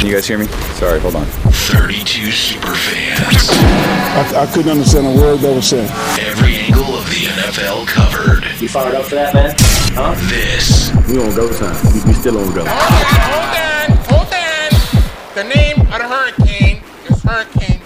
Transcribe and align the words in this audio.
Can 0.00 0.08
you 0.08 0.14
guys 0.14 0.26
hear 0.26 0.38
me? 0.38 0.46
Sorry, 0.80 0.98
hold 0.98 1.14
on. 1.14 1.26
32 1.26 2.30
super 2.30 2.74
fans. 2.74 3.50
I, 3.50 4.44
I 4.44 4.46
couldn't 4.46 4.70
understand 4.70 5.06
a 5.06 5.20
word 5.20 5.40
they 5.40 5.54
were 5.54 5.60
saying. 5.60 5.90
Every 6.18 6.56
angle 6.56 6.96
of 6.96 7.04
the 7.10 7.26
NFL 7.26 7.86
covered. 7.86 8.44
You 8.62 8.68
fired 8.70 8.94
up 8.94 9.04
for 9.04 9.16
that, 9.16 9.34
man? 9.34 9.54
Huh? 9.92 10.14
This 10.30 10.90
We 11.06 11.22
on 11.22 11.34
go 11.34 11.52
time. 11.52 11.76
We, 11.92 12.00
we 12.06 12.12
still 12.14 12.38
on 12.38 12.54
go. 12.54 12.64
Hold 12.66 12.70
on, 12.70 13.90
Hold 14.08 14.24
on, 14.24 14.24
hold 14.24 14.32
on. 14.32 15.34
The 15.34 15.44
name 15.54 15.80
of 15.82 15.98
the 15.98 16.08
hurricane 16.08 16.82
is 17.10 17.22
Hurricane. 17.22 17.82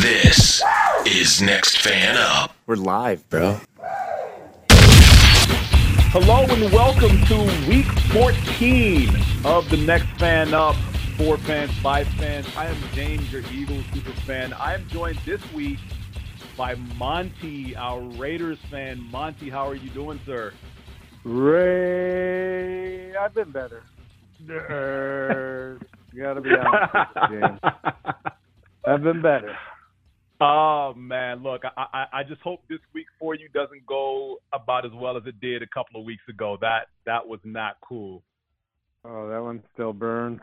this 0.00 0.62
is 1.04 1.42
Next 1.42 1.76
Fan 1.76 2.16
Up. 2.16 2.56
We're 2.66 2.76
live, 2.76 3.28
bro. 3.28 3.60
Hello 6.18 6.46
and 6.48 6.72
welcome 6.72 7.22
to 7.26 7.68
week 7.68 7.92
14 8.10 9.14
of 9.44 9.68
the 9.68 9.76
Next 9.76 10.06
Fan 10.18 10.54
Up. 10.54 10.76
Four 11.16 11.38
fans, 11.38 11.70
five 11.82 12.06
fans. 12.18 12.46
I 12.58 12.66
am 12.66 12.76
James, 12.92 13.32
your 13.32 13.40
Eagles 13.50 13.84
super 13.94 14.12
fan. 14.26 14.52
I 14.52 14.74
am 14.74 14.86
joined 14.90 15.18
this 15.24 15.40
week 15.54 15.78
by 16.58 16.74
Monty, 16.74 17.74
our 17.74 18.02
Raiders 18.02 18.58
fan. 18.70 19.00
Monty, 19.10 19.48
how 19.48 19.66
are 19.66 19.74
you 19.74 19.88
doing, 19.90 20.20
sir? 20.26 20.52
Ray, 21.24 23.16
I've 23.16 23.34
been 23.34 23.50
better. 23.50 23.82
you 26.12 26.22
gotta 26.22 26.42
be 26.42 26.50
honest, 26.50 27.30
James. 27.30 27.60
I've 28.86 29.02
been 29.02 29.22
better. 29.22 29.56
Oh 30.38 30.92
man, 30.94 31.42
look, 31.42 31.62
I, 31.64 31.86
I 31.94 32.06
I 32.20 32.22
just 32.24 32.42
hope 32.42 32.60
this 32.68 32.80
week 32.92 33.06
for 33.18 33.34
you 33.34 33.48
doesn't 33.54 33.86
go 33.86 34.36
about 34.52 34.84
as 34.84 34.92
well 34.94 35.16
as 35.16 35.22
it 35.24 35.40
did 35.40 35.62
a 35.62 35.66
couple 35.66 35.98
of 35.98 36.04
weeks 36.04 36.24
ago. 36.28 36.58
That 36.60 36.88
that 37.06 37.26
was 37.26 37.40
not 37.42 37.78
cool. 37.80 38.22
Oh, 39.02 39.30
that 39.30 39.42
one 39.42 39.62
still 39.72 39.94
burns. 39.94 40.40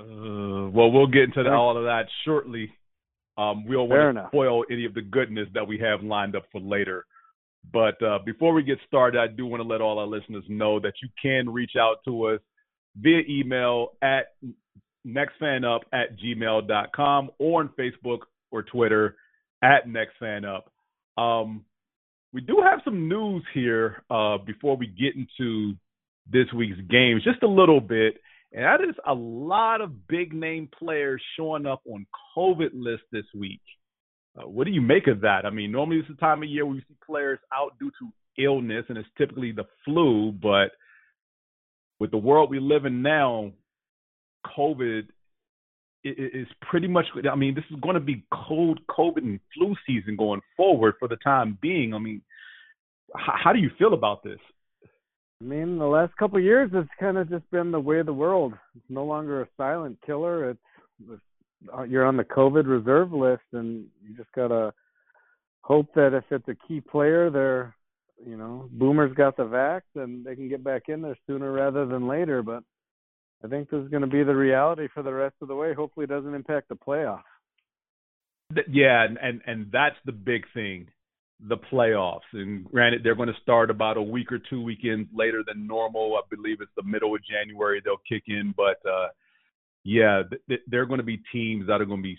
Uh, 0.00 0.70
well, 0.70 0.90
we'll 0.90 1.06
get 1.06 1.24
into 1.24 1.42
the, 1.42 1.50
all 1.50 1.76
of 1.76 1.84
that 1.84 2.04
shortly. 2.24 2.72
Um, 3.36 3.66
we 3.66 3.74
don't 3.74 3.88
want 3.88 4.16
to 4.16 4.26
spoil 4.28 4.64
any 4.70 4.84
of 4.84 4.94
the 4.94 5.02
goodness 5.02 5.48
that 5.54 5.66
we 5.66 5.78
have 5.78 6.02
lined 6.02 6.36
up 6.36 6.44
for 6.52 6.60
later. 6.60 7.06
But 7.72 8.02
uh, 8.02 8.18
before 8.24 8.54
we 8.54 8.62
get 8.62 8.78
started, 8.86 9.18
I 9.18 9.26
do 9.28 9.46
want 9.46 9.62
to 9.62 9.68
let 9.68 9.80
all 9.80 9.98
our 9.98 10.06
listeners 10.06 10.44
know 10.48 10.80
that 10.80 10.94
you 11.02 11.08
can 11.20 11.50
reach 11.50 11.72
out 11.78 11.98
to 12.06 12.24
us 12.28 12.40
via 12.96 13.20
email 13.28 13.92
at 14.02 14.34
nextfanup 15.06 15.80
at 15.92 16.18
gmail.com 16.18 17.30
or 17.38 17.60
on 17.60 17.70
Facebook 17.78 18.20
or 18.50 18.62
Twitter 18.62 19.16
at 19.62 19.86
nextfanup. 19.86 20.62
Um, 21.20 21.64
we 22.32 22.40
do 22.40 22.62
have 22.64 22.80
some 22.84 23.08
news 23.08 23.44
here 23.54 24.02
uh, 24.10 24.38
before 24.38 24.76
we 24.76 24.86
get 24.86 25.14
into 25.16 25.74
this 26.30 26.46
week's 26.56 26.80
games, 26.88 27.24
just 27.24 27.42
a 27.42 27.48
little 27.48 27.80
bit. 27.80 28.14
And 28.52 28.64
that 28.64 28.80
is 28.80 28.96
a 29.06 29.14
lot 29.14 29.80
of 29.80 30.08
big 30.08 30.32
name 30.32 30.68
players 30.76 31.22
showing 31.36 31.66
up 31.66 31.82
on 31.86 32.06
COVID 32.36 32.70
lists 32.74 33.06
this 33.12 33.26
week. 33.34 33.60
Uh, 34.36 34.48
what 34.48 34.64
do 34.64 34.70
you 34.70 34.80
make 34.80 35.06
of 35.06 35.20
that? 35.20 35.44
I 35.44 35.50
mean, 35.50 35.72
normally 35.72 35.98
it's 35.98 36.08
the 36.08 36.14
time 36.14 36.42
of 36.42 36.48
year 36.48 36.64
where 36.64 36.74
we 36.74 36.80
see 36.80 36.96
players 37.04 37.38
out 37.54 37.78
due 37.78 37.90
to 38.00 38.42
illness, 38.42 38.84
and 38.88 38.98
it's 38.98 39.08
typically 39.18 39.52
the 39.52 39.66
flu. 39.84 40.32
But 40.32 40.70
with 41.98 42.10
the 42.10 42.18
world 42.18 42.50
we 42.50 42.60
live 42.60 42.86
in 42.86 43.02
now, 43.02 43.52
COVID 44.56 45.02
is 46.02 46.46
pretty 46.62 46.88
much. 46.88 47.06
I 47.30 47.36
mean, 47.36 47.54
this 47.54 47.64
is 47.70 47.78
going 47.80 47.94
to 47.94 48.00
be 48.00 48.24
cold 48.32 48.80
COVID 48.88 49.18
and 49.18 49.40
flu 49.54 49.74
season 49.86 50.16
going 50.16 50.40
forward 50.56 50.94
for 50.98 51.08
the 51.08 51.16
time 51.16 51.58
being. 51.60 51.92
I 51.92 51.98
mean, 51.98 52.22
how 53.14 53.52
do 53.52 53.58
you 53.58 53.70
feel 53.78 53.94
about 53.94 54.22
this? 54.22 54.38
I 55.40 55.44
mean, 55.44 55.78
the 55.78 55.86
last 55.86 56.14
couple 56.16 56.38
of 56.38 56.44
years, 56.44 56.70
it's 56.74 56.88
kind 56.98 57.16
of 57.16 57.30
just 57.30 57.50
been 57.50 57.70
the 57.70 57.80
way 57.80 58.00
of 58.00 58.06
the 58.06 58.12
world. 58.12 58.52
It's 58.76 58.84
no 58.90 59.04
longer 59.04 59.42
a 59.42 59.48
silent 59.56 59.98
killer. 60.04 60.50
It's, 60.50 61.20
you're 61.88 62.04
on 62.04 62.16
the 62.16 62.24
COVID 62.24 62.66
reserve 62.66 63.12
list, 63.12 63.42
and 63.52 63.86
you 64.02 64.14
just 64.16 64.32
gotta 64.32 64.72
hope 65.62 65.86
that 65.94 66.14
if 66.14 66.24
it's 66.30 66.48
a 66.48 66.66
key 66.68 66.80
player, 66.80 67.30
they're, 67.30 67.74
you 68.26 68.36
know, 68.36 68.68
Boomer's 68.72 69.14
got 69.14 69.36
the 69.36 69.44
vax, 69.44 69.82
and 69.94 70.24
they 70.24 70.34
can 70.34 70.48
get 70.48 70.62
back 70.62 70.84
in 70.88 71.00
there 71.00 71.16
sooner 71.26 71.52
rather 71.52 71.86
than 71.86 72.06
later. 72.06 72.42
But 72.42 72.62
I 73.42 73.48
think 73.48 73.70
this 73.70 73.82
is 73.82 73.88
going 73.88 74.02
to 74.02 74.06
be 74.06 74.22
the 74.22 74.36
reality 74.36 74.88
for 74.92 75.02
the 75.02 75.12
rest 75.12 75.36
of 75.40 75.48
the 75.48 75.54
way. 75.54 75.72
Hopefully, 75.72 76.04
it 76.04 76.10
doesn't 76.10 76.34
impact 76.34 76.68
the 76.68 76.74
playoffs. 76.74 77.22
Yeah, 78.68 79.06
and 79.22 79.40
and 79.46 79.70
that's 79.72 79.96
the 80.04 80.12
big 80.12 80.44
thing, 80.52 80.88
the 81.48 81.56
playoffs. 81.56 82.20
And 82.32 82.64
granted, 82.64 83.02
they're 83.02 83.14
going 83.14 83.32
to 83.32 83.40
start 83.42 83.70
about 83.70 83.96
a 83.96 84.02
week 84.02 84.30
or 84.32 84.38
two 84.38 84.62
weekends 84.62 85.08
later 85.14 85.42
than 85.46 85.66
normal. 85.66 86.16
I 86.16 86.22
believe 86.34 86.60
it's 86.60 86.70
the 86.76 86.82
middle 86.82 87.14
of 87.14 87.20
January 87.24 87.80
they'll 87.84 88.02
kick 88.08 88.24
in. 88.26 88.54
But 88.56 88.78
uh, 88.88 89.08
yeah, 89.84 90.22
th- 90.28 90.42
th- 90.48 90.60
they're 90.66 90.86
going 90.86 90.98
to 90.98 91.04
be 91.04 91.22
teams 91.32 91.66
that 91.66 91.80
are 91.80 91.86
going 91.86 92.00
to 92.00 92.08
be 92.08 92.18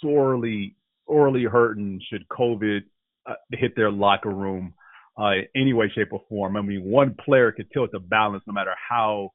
sorely, 0.00 0.74
sorely 1.06 1.44
hurting 1.44 2.00
should 2.10 2.26
COVID 2.28 2.80
uh, 3.26 3.34
hit 3.52 3.74
their 3.76 3.90
locker 3.90 4.30
room 4.30 4.74
uh, 5.18 5.32
in 5.32 5.46
any 5.54 5.72
way, 5.72 5.90
shape, 5.94 6.12
or 6.12 6.22
form. 6.28 6.56
I 6.56 6.62
mean, 6.62 6.84
one 6.84 7.14
player 7.24 7.52
could 7.52 7.70
tilt 7.72 7.90
the 7.92 8.00
balance, 8.00 8.44
no 8.46 8.52
matter 8.52 8.74
how 8.88 9.30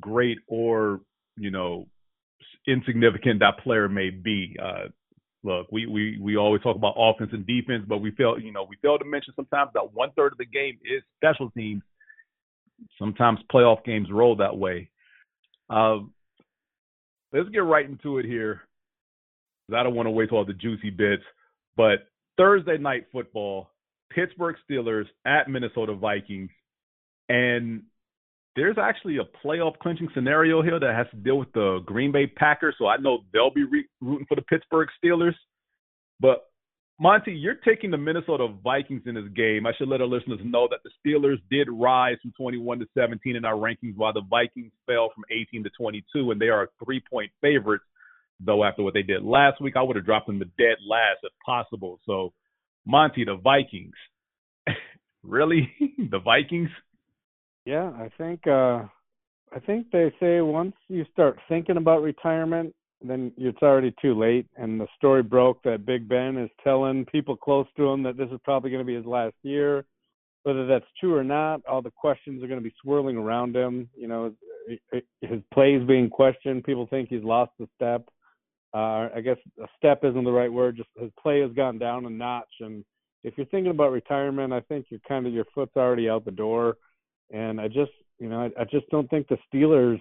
great 0.00 0.38
or 0.46 1.00
you 1.36 1.50
know 1.50 1.86
insignificant 2.66 3.40
that 3.40 3.58
player 3.62 3.88
may 3.88 4.10
be. 4.10 4.56
Uh, 4.62 4.88
look, 5.42 5.66
we, 5.70 5.86
we 5.86 6.18
we 6.20 6.36
always 6.36 6.62
talk 6.62 6.76
about 6.76 6.94
offense 6.96 7.30
and 7.32 7.46
defense, 7.46 7.84
but 7.86 7.98
we 7.98 8.10
fail 8.12 8.38
you 8.38 8.52
know 8.52 8.64
we 8.68 8.76
fail 8.82 8.98
to 8.98 9.04
mention 9.04 9.32
sometimes 9.34 9.70
that 9.74 9.92
one 9.92 10.10
third 10.16 10.32
of 10.32 10.38
the 10.38 10.46
game 10.46 10.78
is 10.84 11.02
special 11.16 11.50
teams. 11.50 11.82
Sometimes 12.98 13.38
playoff 13.52 13.84
games 13.84 14.08
roll 14.10 14.36
that 14.36 14.56
way. 14.56 14.90
Uh, 15.70 15.98
let's 17.32 17.48
get 17.50 17.64
right 17.64 17.88
into 17.88 18.18
it 18.18 18.24
here. 18.24 18.62
I 19.74 19.82
don't 19.82 19.94
want 19.94 20.06
to 20.06 20.10
waste 20.10 20.32
all 20.32 20.44
the 20.44 20.52
juicy 20.52 20.90
bits, 20.90 21.22
but 21.76 22.08
Thursday 22.36 22.76
night 22.78 23.06
football, 23.12 23.70
Pittsburgh 24.10 24.56
Steelers 24.68 25.06
at 25.24 25.48
Minnesota 25.48 25.94
Vikings, 25.94 26.50
and 27.28 27.84
there's 28.56 28.76
actually 28.78 29.18
a 29.18 29.46
playoff 29.46 29.78
clinching 29.78 30.08
scenario 30.14 30.62
here 30.62 30.78
that 30.78 30.94
has 30.94 31.06
to 31.10 31.16
deal 31.16 31.38
with 31.38 31.52
the 31.52 31.80
Green 31.86 32.12
Bay 32.12 32.26
Packers. 32.26 32.74
So 32.78 32.86
I 32.86 32.96
know 32.98 33.20
they'll 33.32 33.52
be 33.52 33.64
re- 33.64 33.88
rooting 34.00 34.26
for 34.26 34.34
the 34.34 34.42
Pittsburgh 34.42 34.88
Steelers. 35.02 35.34
But 36.20 36.44
Monty, 37.00 37.32
you're 37.32 37.56
taking 37.56 37.90
the 37.90 37.98
Minnesota 37.98 38.48
Vikings 38.62 39.02
in 39.06 39.14
this 39.14 39.28
game. 39.34 39.66
I 39.66 39.72
should 39.76 39.88
let 39.88 40.00
our 40.00 40.06
listeners 40.06 40.38
know 40.44 40.68
that 40.70 40.80
the 40.84 40.90
Steelers 41.04 41.38
did 41.50 41.68
rise 41.70 42.16
from 42.22 42.32
21 42.36 42.78
to 42.80 42.86
17 42.96 43.34
in 43.34 43.44
our 43.44 43.54
rankings, 43.54 43.96
while 43.96 44.12
the 44.12 44.22
Vikings 44.28 44.72
fell 44.86 45.10
from 45.14 45.24
18 45.30 45.64
to 45.64 45.70
22, 45.70 46.30
and 46.30 46.40
they 46.40 46.48
are 46.48 46.68
three-point 46.84 47.32
favorites. 47.40 47.84
Though 48.44 48.64
after 48.64 48.82
what 48.82 48.94
they 48.94 49.02
did 49.02 49.22
last 49.22 49.60
week, 49.60 49.74
I 49.76 49.82
would 49.82 49.96
have 49.96 50.04
dropped 50.04 50.26
them 50.26 50.38
to 50.40 50.44
dead 50.44 50.76
last 50.88 51.18
if 51.22 51.32
possible. 51.44 52.00
So, 52.06 52.32
Monty, 52.84 53.24
the 53.24 53.36
Vikings, 53.36 53.94
really, 55.22 55.72
the 55.98 56.18
Vikings? 56.18 56.70
Yeah, 57.64 57.90
I 57.90 58.10
think 58.18 58.46
uh 58.46 58.84
I 59.54 59.60
think 59.66 59.90
they 59.92 60.12
say 60.18 60.40
once 60.40 60.74
you 60.88 61.04
start 61.12 61.38
thinking 61.48 61.76
about 61.76 62.02
retirement, 62.02 62.74
then 63.02 63.32
it's 63.36 63.62
already 63.62 63.94
too 64.00 64.18
late. 64.18 64.46
And 64.56 64.80
the 64.80 64.86
story 64.96 65.22
broke 65.22 65.62
that 65.64 65.84
Big 65.84 66.08
Ben 66.08 66.38
is 66.38 66.50
telling 66.64 67.04
people 67.06 67.36
close 67.36 67.66
to 67.76 67.86
him 67.88 68.02
that 68.04 68.16
this 68.16 68.30
is 68.30 68.40
probably 68.44 68.70
going 68.70 68.80
to 68.80 68.86
be 68.86 68.94
his 68.94 69.04
last 69.04 69.34
year. 69.42 69.84
Whether 70.44 70.66
that's 70.66 70.86
true 70.98 71.14
or 71.14 71.22
not, 71.22 71.64
all 71.66 71.82
the 71.82 71.90
questions 71.90 72.42
are 72.42 72.48
going 72.48 72.60
to 72.60 72.64
be 72.64 72.74
swirling 72.82 73.16
around 73.16 73.54
him. 73.54 73.88
You 73.94 74.08
know, 74.08 74.34
his 75.20 75.40
play 75.52 75.74
is 75.74 75.86
being 75.86 76.10
questioned. 76.10 76.64
People 76.64 76.86
think 76.86 77.08
he's 77.08 77.22
lost 77.22 77.52
a 77.60 77.66
step. 77.76 78.08
Uh, 78.74 79.08
I 79.14 79.20
guess 79.22 79.36
a 79.62 79.66
step 79.76 80.00
isn't 80.02 80.24
the 80.24 80.32
right 80.32 80.52
word. 80.52 80.76
Just 80.76 80.88
his 80.98 81.10
play 81.22 81.40
has 81.42 81.52
gone 81.52 81.78
down 81.78 82.06
a 82.06 82.10
notch. 82.10 82.48
And 82.60 82.84
if 83.22 83.34
you're 83.36 83.46
thinking 83.46 83.70
about 83.70 83.92
retirement, 83.92 84.52
I 84.52 84.60
think 84.60 84.86
you're 84.88 85.00
kind 85.06 85.26
of 85.26 85.32
your 85.32 85.44
foot's 85.54 85.76
already 85.76 86.08
out 86.08 86.24
the 86.24 86.30
door. 86.30 86.76
And 87.32 87.60
I 87.60 87.68
just, 87.68 87.90
you 88.18 88.28
know, 88.28 88.40
I, 88.40 88.60
I 88.60 88.64
just 88.64 88.88
don't 88.90 89.08
think 89.10 89.26
the 89.28 89.38
Steelers 89.52 90.00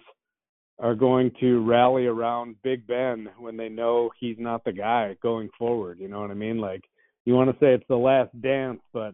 are 0.79 0.95
going 0.95 1.31
to 1.39 1.63
rally 1.63 2.05
around 2.05 2.55
Big 2.63 2.85
Ben 2.87 3.29
when 3.39 3.55
they 3.55 3.69
know 3.69 4.11
he's 4.19 4.37
not 4.39 4.63
the 4.63 4.73
guy 4.73 5.15
going 5.21 5.49
forward. 5.57 5.99
You 5.99 6.07
know 6.07 6.21
what 6.21 6.31
I 6.31 6.35
mean? 6.35 6.57
Like 6.57 6.83
you 7.25 7.33
want 7.33 7.49
to 7.49 7.57
say 7.63 7.73
it's 7.73 7.87
the 7.87 7.95
last 7.95 8.29
dance, 8.41 8.81
but 8.91 9.13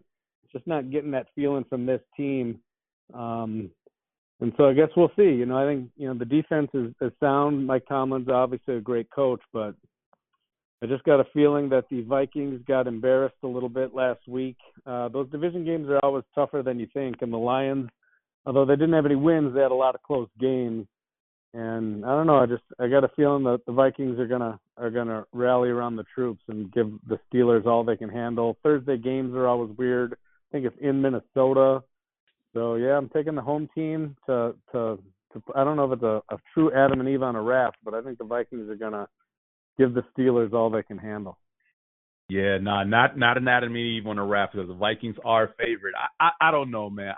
just 0.51 0.65
not 0.65 0.91
getting 0.91 1.11
that 1.11 1.27
feeling 1.35 1.65
from 1.69 1.85
this 1.85 2.01
team. 2.15 2.59
Um, 3.13 3.69
and 4.39 4.53
so 4.55 4.65
I 4.65 4.73
guess 4.73 4.89
we'll 4.95 5.11
see. 5.17 5.23
You 5.23 5.45
know, 5.45 5.57
I 5.57 5.65
think 5.65 5.89
you 5.97 6.07
know 6.07 6.13
the 6.13 6.25
defense 6.25 6.69
is, 6.73 6.93
is 7.01 7.11
sound. 7.19 7.65
Mike 7.65 7.85
Tomlin's 7.87 8.29
obviously 8.29 8.75
a 8.75 8.81
great 8.81 9.09
coach, 9.09 9.41
but 9.51 9.75
I 10.81 10.85
just 10.85 11.03
got 11.05 11.19
a 11.19 11.25
feeling 11.33 11.69
that 11.69 11.85
the 11.89 12.01
Vikings 12.03 12.61
got 12.67 12.87
embarrassed 12.87 13.37
a 13.43 13.47
little 13.47 13.69
bit 13.69 13.95
last 13.95 14.27
week. 14.27 14.57
Uh, 14.85 15.09
those 15.09 15.29
division 15.31 15.65
games 15.65 15.89
are 15.89 15.99
always 16.03 16.23
tougher 16.35 16.61
than 16.61 16.79
you 16.79 16.87
think, 16.93 17.17
and 17.21 17.33
the 17.33 17.37
Lions, 17.37 17.89
although 18.47 18.65
they 18.65 18.75
didn't 18.75 18.93
have 18.93 19.05
any 19.05 19.15
wins, 19.15 19.53
they 19.53 19.61
had 19.61 19.71
a 19.71 19.75
lot 19.75 19.93
of 19.93 20.01
close 20.01 20.29
games. 20.39 20.87
And 21.53 22.05
I 22.05 22.09
don't 22.09 22.27
know. 22.27 22.37
I 22.37 22.45
just 22.45 22.63
I 22.79 22.87
got 22.87 23.03
a 23.03 23.09
feeling 23.15 23.43
that 23.43 23.61
the 23.65 23.73
Vikings 23.73 24.19
are 24.19 24.27
gonna 24.27 24.59
are 24.77 24.89
gonna 24.89 25.25
rally 25.33 25.69
around 25.69 25.95
the 25.95 26.05
troops 26.15 26.41
and 26.47 26.71
give 26.71 26.91
the 27.07 27.19
Steelers 27.27 27.65
all 27.65 27.83
they 27.83 27.97
can 27.97 28.09
handle. 28.09 28.57
Thursday 28.63 28.97
games 28.97 29.33
are 29.35 29.47
always 29.47 29.75
weird. 29.77 30.13
I 30.13 30.51
think 30.51 30.65
it's 30.65 30.75
in 30.81 31.01
Minnesota. 31.01 31.83
So 32.53 32.75
yeah, 32.75 32.97
I'm 32.97 33.09
taking 33.09 33.35
the 33.35 33.41
home 33.41 33.69
team 33.75 34.15
to 34.27 34.55
to 34.71 34.99
to 35.33 35.41
I 35.55 35.63
don't 35.63 35.77
know 35.77 35.91
if 35.91 35.93
it's 35.93 36.03
a, 36.03 36.21
a 36.33 36.37
true 36.53 36.71
Adam 36.73 36.99
and 36.99 37.09
Eve 37.09 37.23
on 37.23 37.35
a 37.35 37.41
raft, 37.41 37.77
but 37.83 37.93
I 37.93 38.01
think 38.01 38.17
the 38.17 38.25
Vikings 38.25 38.69
are 38.69 38.75
gonna 38.75 39.07
give 39.77 39.93
the 39.93 40.03
Steelers 40.15 40.53
all 40.53 40.69
they 40.69 40.83
can 40.83 40.97
handle. 40.97 41.37
Yeah, 42.29 42.57
nah, 42.57 42.83
not 42.83 43.17
not 43.17 43.37
an 43.37 43.47
Adam 43.47 43.69
and 43.69 43.77
Eve 43.77 44.05
on 44.05 44.19
a 44.19 44.25
raft 44.25 44.53
because 44.53 44.67
the 44.67 44.75
Vikings 44.75 45.15
are 45.23 45.53
favorite. 45.57 45.95
I 45.97 46.25
I, 46.25 46.49
I 46.49 46.51
don't 46.51 46.71
know, 46.71 46.89
man. 46.89 47.13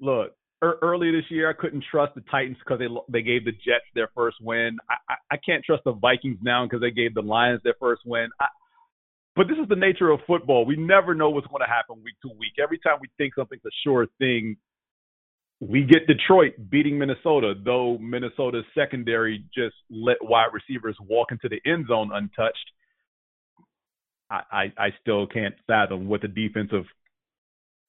Look, 0.00 0.32
er, 0.62 0.78
early 0.82 1.10
this 1.10 1.30
year 1.30 1.50
I 1.50 1.52
couldn't 1.52 1.84
trust 1.90 2.14
the 2.14 2.22
Titans 2.30 2.56
because 2.58 2.78
they 2.78 2.88
they 3.08 3.22
gave 3.22 3.44
the 3.44 3.52
Jets 3.52 3.86
their 3.94 4.10
first 4.14 4.36
win. 4.40 4.78
I 4.88 4.94
I, 5.08 5.34
I 5.34 5.36
can't 5.44 5.64
trust 5.64 5.84
the 5.84 5.92
Vikings 5.92 6.38
now 6.42 6.64
because 6.64 6.80
they 6.80 6.90
gave 6.90 7.14
the 7.14 7.22
Lions 7.22 7.60
their 7.64 7.76
first 7.80 8.02
win. 8.04 8.28
I, 8.40 8.46
but 9.36 9.46
this 9.46 9.58
is 9.62 9.68
the 9.68 9.76
nature 9.76 10.10
of 10.10 10.18
football. 10.26 10.66
We 10.66 10.74
never 10.76 11.14
know 11.14 11.30
what's 11.30 11.46
going 11.46 11.62
to 11.62 11.68
happen 11.68 12.02
week 12.02 12.16
to 12.22 12.28
week. 12.38 12.54
Every 12.60 12.78
time 12.78 12.98
we 13.00 13.08
think 13.18 13.34
something's 13.36 13.64
a 13.64 13.70
sure 13.84 14.08
thing, 14.18 14.56
we 15.60 15.84
get 15.84 16.06
Detroit 16.08 16.54
beating 16.68 16.98
Minnesota, 16.98 17.54
though 17.64 17.98
Minnesota's 17.98 18.64
secondary 18.76 19.44
just 19.54 19.76
let 19.90 20.16
wide 20.20 20.48
receivers 20.52 20.96
walk 21.08 21.28
into 21.30 21.48
the 21.48 21.60
end 21.70 21.86
zone 21.88 22.10
untouched. 22.12 22.56
I, 24.30 24.40
I, 24.50 24.62
I 24.76 24.88
still 25.00 25.26
can't 25.26 25.54
fathom 25.66 26.08
what 26.08 26.22
the 26.22 26.28
defensive, 26.28 26.84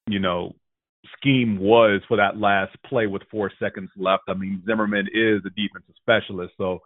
you 0.07 0.19
know, 0.19 0.55
scheme 1.17 1.59
was 1.59 2.01
for 2.07 2.17
that 2.17 2.37
last 2.37 2.75
play 2.85 3.07
with 3.07 3.21
four 3.31 3.51
seconds 3.59 3.89
left. 3.97 4.23
I 4.27 4.33
mean, 4.33 4.61
Zimmerman 4.65 5.07
is 5.13 5.41
a 5.45 5.49
defensive 5.49 5.95
specialist, 6.01 6.53
so 6.57 6.79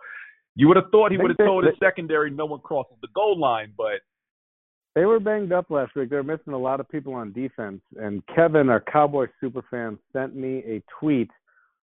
you 0.55 0.67
would 0.67 0.77
have 0.77 0.91
thought 0.91 1.11
he 1.11 1.17
would 1.17 1.31
have 1.31 1.47
told 1.47 1.65
his 1.65 1.73
secondary 1.81 2.29
no 2.29 2.45
one 2.45 2.59
crosses 2.59 2.97
the 3.01 3.07
goal 3.15 3.39
line, 3.39 3.73
but 3.75 4.01
they 4.95 5.05
were 5.05 5.19
banged 5.19 5.51
up 5.51 5.71
last 5.71 5.95
week. 5.95 6.09
They're 6.09 6.23
missing 6.23 6.53
a 6.53 6.57
lot 6.57 6.79
of 6.79 6.87
people 6.89 7.15
on 7.15 7.33
defense. 7.33 7.81
And 7.95 8.21
Kevin, 8.27 8.69
our 8.69 8.81
Cowboy 8.81 9.27
super 9.41 9.63
fan, 9.71 9.97
sent 10.11 10.35
me 10.35 10.63
a 10.67 10.83
tweet 10.99 11.31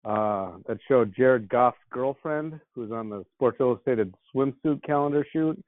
uh, 0.05 0.53
that 0.67 0.79
showed 0.89 1.15
Jared 1.15 1.49
Goff's 1.49 1.77
girlfriend, 1.91 2.59
who's 2.75 2.91
on 2.91 3.11
the 3.11 3.25
Sports 3.35 3.59
Illustrated 3.61 4.15
swimsuit 4.35 4.83
calendar 4.83 5.27
shoot, 5.31 5.63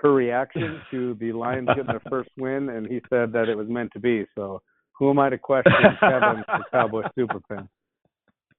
her 0.00 0.12
reaction 0.12 0.80
to 0.90 1.14
the 1.14 1.32
Lions 1.32 1.68
getting 1.68 1.86
their 1.86 2.02
first 2.10 2.30
win, 2.36 2.68
and 2.68 2.86
he 2.86 3.00
said 3.08 3.32
that 3.32 3.48
it 3.48 3.56
was 3.56 3.68
meant 3.68 3.90
to 3.94 4.00
be. 4.00 4.26
So 4.34 4.60
who 4.98 5.10
am 5.10 5.18
I 5.18 5.30
to 5.30 5.38
question 5.38 5.72
Kevin, 6.00 6.44
the 6.46 6.64
Cowboy 6.70 7.02
Superfan? 7.18 7.68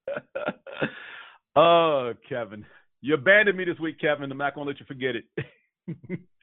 oh, 1.56 2.14
Kevin. 2.28 2.66
You 3.02 3.16
abandoned 3.16 3.58
me 3.58 3.66
this 3.66 3.80
week, 3.80 4.00
Kevin. 4.00 4.32
I'm 4.32 4.38
not 4.38 4.56
going 4.56 4.66
to 4.66 4.72
let 4.72 4.80
you 4.80 4.86
forget 4.86 5.16
it. 5.16 6.20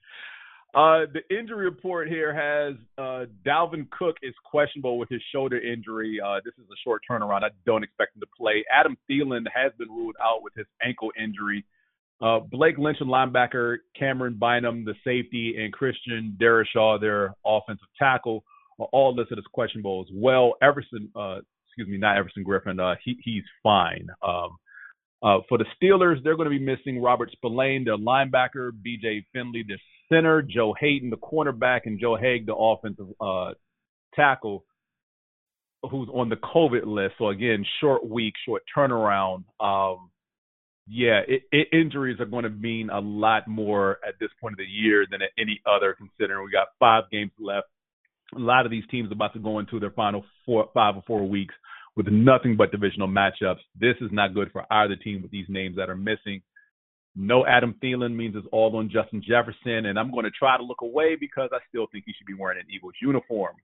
Uh, 0.72 1.02
the 1.12 1.36
injury 1.36 1.64
report 1.64 2.06
here 2.06 2.32
has 2.32 2.76
uh, 2.96 3.26
Dalvin 3.44 3.90
Cook 3.90 4.16
is 4.22 4.34
questionable 4.44 4.98
with 4.98 5.08
his 5.08 5.20
shoulder 5.32 5.58
injury. 5.58 6.20
Uh, 6.24 6.36
this 6.44 6.54
is 6.58 6.70
a 6.70 6.78
short 6.84 7.02
turnaround. 7.10 7.42
I 7.42 7.48
don't 7.66 7.82
expect 7.82 8.14
him 8.14 8.20
to 8.20 8.28
play. 8.38 8.64
Adam 8.72 8.96
Thielen 9.10 9.46
has 9.52 9.72
been 9.78 9.88
ruled 9.88 10.14
out 10.22 10.44
with 10.44 10.54
his 10.54 10.66
ankle 10.84 11.10
injury. 11.20 11.64
Uh, 12.20 12.38
Blake 12.38 12.78
Lynch, 12.78 12.98
and 13.00 13.10
linebacker, 13.10 13.78
Camryn 14.00 14.38
Bynum, 14.38 14.84
the 14.84 14.94
safety, 15.02 15.56
and 15.58 15.72
Christian 15.72 16.36
Darrisaw, 16.40 17.00
their 17.00 17.34
offensive 17.44 17.88
tackle, 17.98 18.44
all 18.92 19.14
listed 19.14 19.38
as 19.38 19.44
questionable 19.52 20.04
as 20.06 20.12
well. 20.14 20.54
Everson, 20.62 21.10
uh, 21.16 21.38
excuse 21.66 21.88
me, 21.88 21.98
not 21.98 22.16
Everson 22.16 22.44
Griffen. 22.44 22.80
uh, 22.80 22.96
he, 23.04 23.16
he's 23.22 23.44
fine. 23.62 24.08
Um, 24.22 24.56
uh, 25.22 25.38
for 25.48 25.58
the 25.58 25.66
Steelers, 25.80 26.22
they're 26.22 26.36
going 26.36 26.50
to 26.50 26.58
be 26.58 26.64
missing 26.64 27.00
Robert 27.00 27.30
Spillane, 27.32 27.84
their 27.84 27.98
linebacker, 27.98 28.70
B.J. 28.82 29.26
Finney, 29.32 29.64
their 29.66 29.78
center, 30.10 30.40
Joe 30.42 30.74
Haden, 30.78 31.10
the 31.10 31.16
cornerback, 31.16 31.80
and 31.84 32.00
Joe 32.00 32.16
Haeg, 32.16 32.46
the 32.46 32.54
offensive 32.54 33.06
uh, 33.20 33.52
tackle, 34.14 34.64
who's 35.90 36.08
on 36.12 36.30
the 36.30 36.36
COVID 36.36 36.86
list. 36.86 37.14
So 37.18 37.28
again, 37.28 37.64
short 37.80 38.06
week, 38.06 38.34
short 38.46 38.62
turnaround. 38.76 39.44
Um, 39.60 40.10
yeah, 40.88 41.20
it, 41.28 41.42
it, 41.52 41.68
injuries 41.72 42.18
are 42.18 42.26
going 42.26 42.44
to 42.44 42.50
mean 42.50 42.90
a 42.90 43.00
lot 43.00 43.46
more 43.46 43.98
at 44.06 44.14
this 44.18 44.30
point 44.40 44.54
of 44.54 44.58
the 44.58 44.64
year 44.64 45.06
than 45.10 45.22
at 45.22 45.30
any 45.38 45.60
other. 45.66 45.94
Considering 45.94 46.44
we 46.44 46.50
got 46.50 46.68
five 46.78 47.04
games 47.12 47.30
left, 47.38 47.68
a 48.34 48.38
lot 48.38 48.64
of 48.64 48.70
these 48.70 48.84
teams 48.90 49.10
are 49.10 49.14
about 49.14 49.32
to 49.34 49.38
go 49.38 49.58
into 49.58 49.80
their 49.80 49.90
final 49.90 50.24
four, 50.46 50.68
five 50.74 50.96
or 50.96 51.02
four 51.06 51.26
weeks 51.28 51.54
with 51.96 52.06
nothing 52.08 52.56
but 52.56 52.70
divisional 52.70 53.08
matchups. 53.08 53.60
This 53.78 53.96
is 54.00 54.10
not 54.12 54.34
good 54.34 54.50
for 54.52 54.64
either 54.70 54.96
team 54.96 55.22
with 55.22 55.30
these 55.30 55.46
names 55.48 55.76
that 55.76 55.90
are 55.90 55.96
missing. 55.96 56.42
No 57.16 57.44
Adam 57.44 57.74
Thielen 57.82 58.14
means 58.14 58.36
it's 58.36 58.46
all 58.52 58.74
on 58.76 58.88
Justin 58.90 59.22
Jefferson, 59.26 59.86
and 59.86 59.98
I'm 59.98 60.12
going 60.12 60.24
to 60.24 60.30
try 60.30 60.56
to 60.56 60.62
look 60.62 60.82
away 60.82 61.16
because 61.18 61.50
I 61.52 61.58
still 61.68 61.86
think 61.90 62.04
he 62.06 62.12
should 62.16 62.26
be 62.26 62.34
wearing 62.34 62.60
an 62.60 62.66
Eagles 62.72 62.94
uniform. 63.02 63.56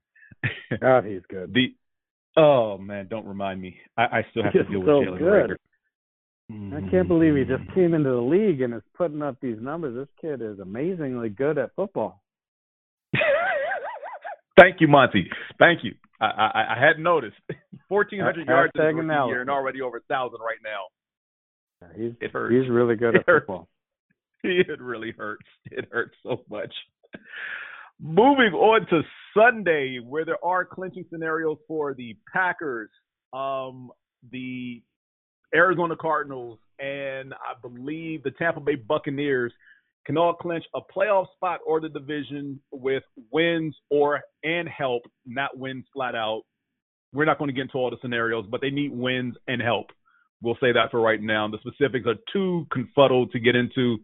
God, 0.69 0.81
ah, 0.83 1.01
he's 1.01 1.21
good. 1.29 1.53
The 1.53 1.73
oh 2.35 2.77
man, 2.77 3.07
don't 3.09 3.25
remind 3.25 3.61
me. 3.61 3.77
I, 3.97 4.03
I 4.03 4.25
still 4.31 4.43
have 4.43 4.51
he's 4.51 4.63
to 4.63 4.69
deal 4.69 4.83
so 4.85 4.99
with 4.99 5.21
Jalen. 5.21 5.21
Reagor. 5.21 5.55
I 6.49 6.89
can't 6.89 7.07
believe 7.07 7.35
he 7.35 7.43
just 7.43 7.63
mm-hmm. 7.63 7.73
came 7.73 7.93
into 7.93 8.09
the 8.09 8.21
league 8.21 8.61
and 8.61 8.73
is 8.73 8.81
putting 8.95 9.21
up 9.21 9.37
these 9.41 9.57
numbers. 9.59 9.95
This 9.95 10.07
kid 10.21 10.41
is 10.41 10.59
amazingly 10.59 11.29
good 11.29 11.57
at 11.57 11.75
football. 11.75 12.21
Thank 14.57 14.81
you, 14.81 14.87
Monty. 14.87 15.29
Thank 15.59 15.83
you. 15.83 15.93
I 16.19 16.25
I, 16.25 16.75
I 16.75 16.79
hadn't 16.79 17.03
noticed. 17.03 17.37
Fourteen 17.89 18.19
hundred 18.21 18.47
yards 18.47 18.71
in 18.75 18.81
Hashtag 18.81 18.87
his 18.89 18.95
rookie 18.95 19.05
analysis. 19.05 19.31
year 19.33 19.41
and 19.41 19.49
already 19.49 19.81
over 19.81 19.97
a 19.97 20.01
thousand 20.09 20.39
right 20.41 20.57
now. 20.63 21.91
He's 21.95 22.13
It 22.19 22.31
hurts. 22.31 22.53
he's 22.55 22.69
really 22.69 22.95
good 22.95 23.15
It 23.15 23.19
at 23.19 23.25
hurts. 23.27 23.45
football. 23.45 23.67
It 24.43 24.79
really 24.81 25.11
hurts. 25.17 25.45
It 25.71 25.89
hurts 25.91 26.15
so 26.23 26.41
much. 26.49 26.73
Moving 27.99 28.53
on 28.53 28.85
to 28.87 29.01
Sunday, 29.35 29.97
where 30.03 30.23
there 30.25 30.43
are 30.45 30.63
clinching 30.63 31.05
scenarios 31.11 31.57
for 31.67 31.93
the 31.95 32.15
Packers, 32.31 32.89
um, 33.33 33.89
the 34.31 34.81
Arizona 35.55 35.95
Cardinals, 35.95 36.59
and 36.79 37.33
I 37.33 37.59
believe 37.61 38.21
the 38.23 38.31
Tampa 38.31 38.59
Bay 38.59 38.75
Buccaneers 38.75 39.51
can 40.07 40.17
all 40.17 40.33
clinch 40.33 40.63
a 40.73 40.79
playoff 40.79 41.27
spot 41.35 41.59
or 41.67 41.81
the 41.81 41.89
division 41.89 42.61
with 42.71 43.03
wins 43.29 43.75
or 43.91 44.21
and 44.41 44.67
help, 44.67 45.03
not 45.25 45.57
wins 45.57 45.83
flat 45.93 46.15
out. 46.15 46.43
We're 47.13 47.25
not 47.25 47.37
going 47.37 47.49
to 47.49 47.53
get 47.53 47.63
into 47.63 47.75
all 47.75 47.89
the 47.89 47.97
scenarios, 48.01 48.45
but 48.49 48.61
they 48.61 48.69
need 48.69 48.93
wins 48.93 49.35
and 49.49 49.61
help. 49.61 49.87
We'll 50.41 50.57
say 50.61 50.71
that 50.71 50.91
for 50.91 51.01
right 51.01 51.21
now. 51.21 51.49
The 51.49 51.57
specifics 51.59 52.07
are 52.07 52.15
too 52.31 52.65
confuddled 52.71 53.31
to 53.33 53.39
get 53.39 53.57
into, 53.57 53.97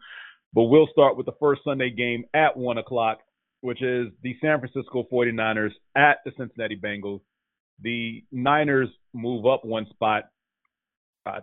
but 0.54 0.64
we'll 0.64 0.90
start 0.92 1.16
with 1.16 1.26
the 1.26 1.36
first 1.40 1.62
Sunday 1.64 1.90
game 1.90 2.26
at 2.34 2.58
1 2.58 2.78
o'clock, 2.78 3.20
which 3.62 3.82
is 3.82 4.08
the 4.24 4.36
San 4.42 4.60
Francisco 4.60 5.08
49ers 5.12 5.72
at 5.96 6.18
the 6.26 6.32
Cincinnati 6.38 6.76
Bengals. 6.76 7.22
The 7.82 8.24
Niners 8.30 8.90
move 9.14 9.46
up 9.46 9.64
one 9.64 9.88
spot 9.90 10.26
uh, 11.26 11.42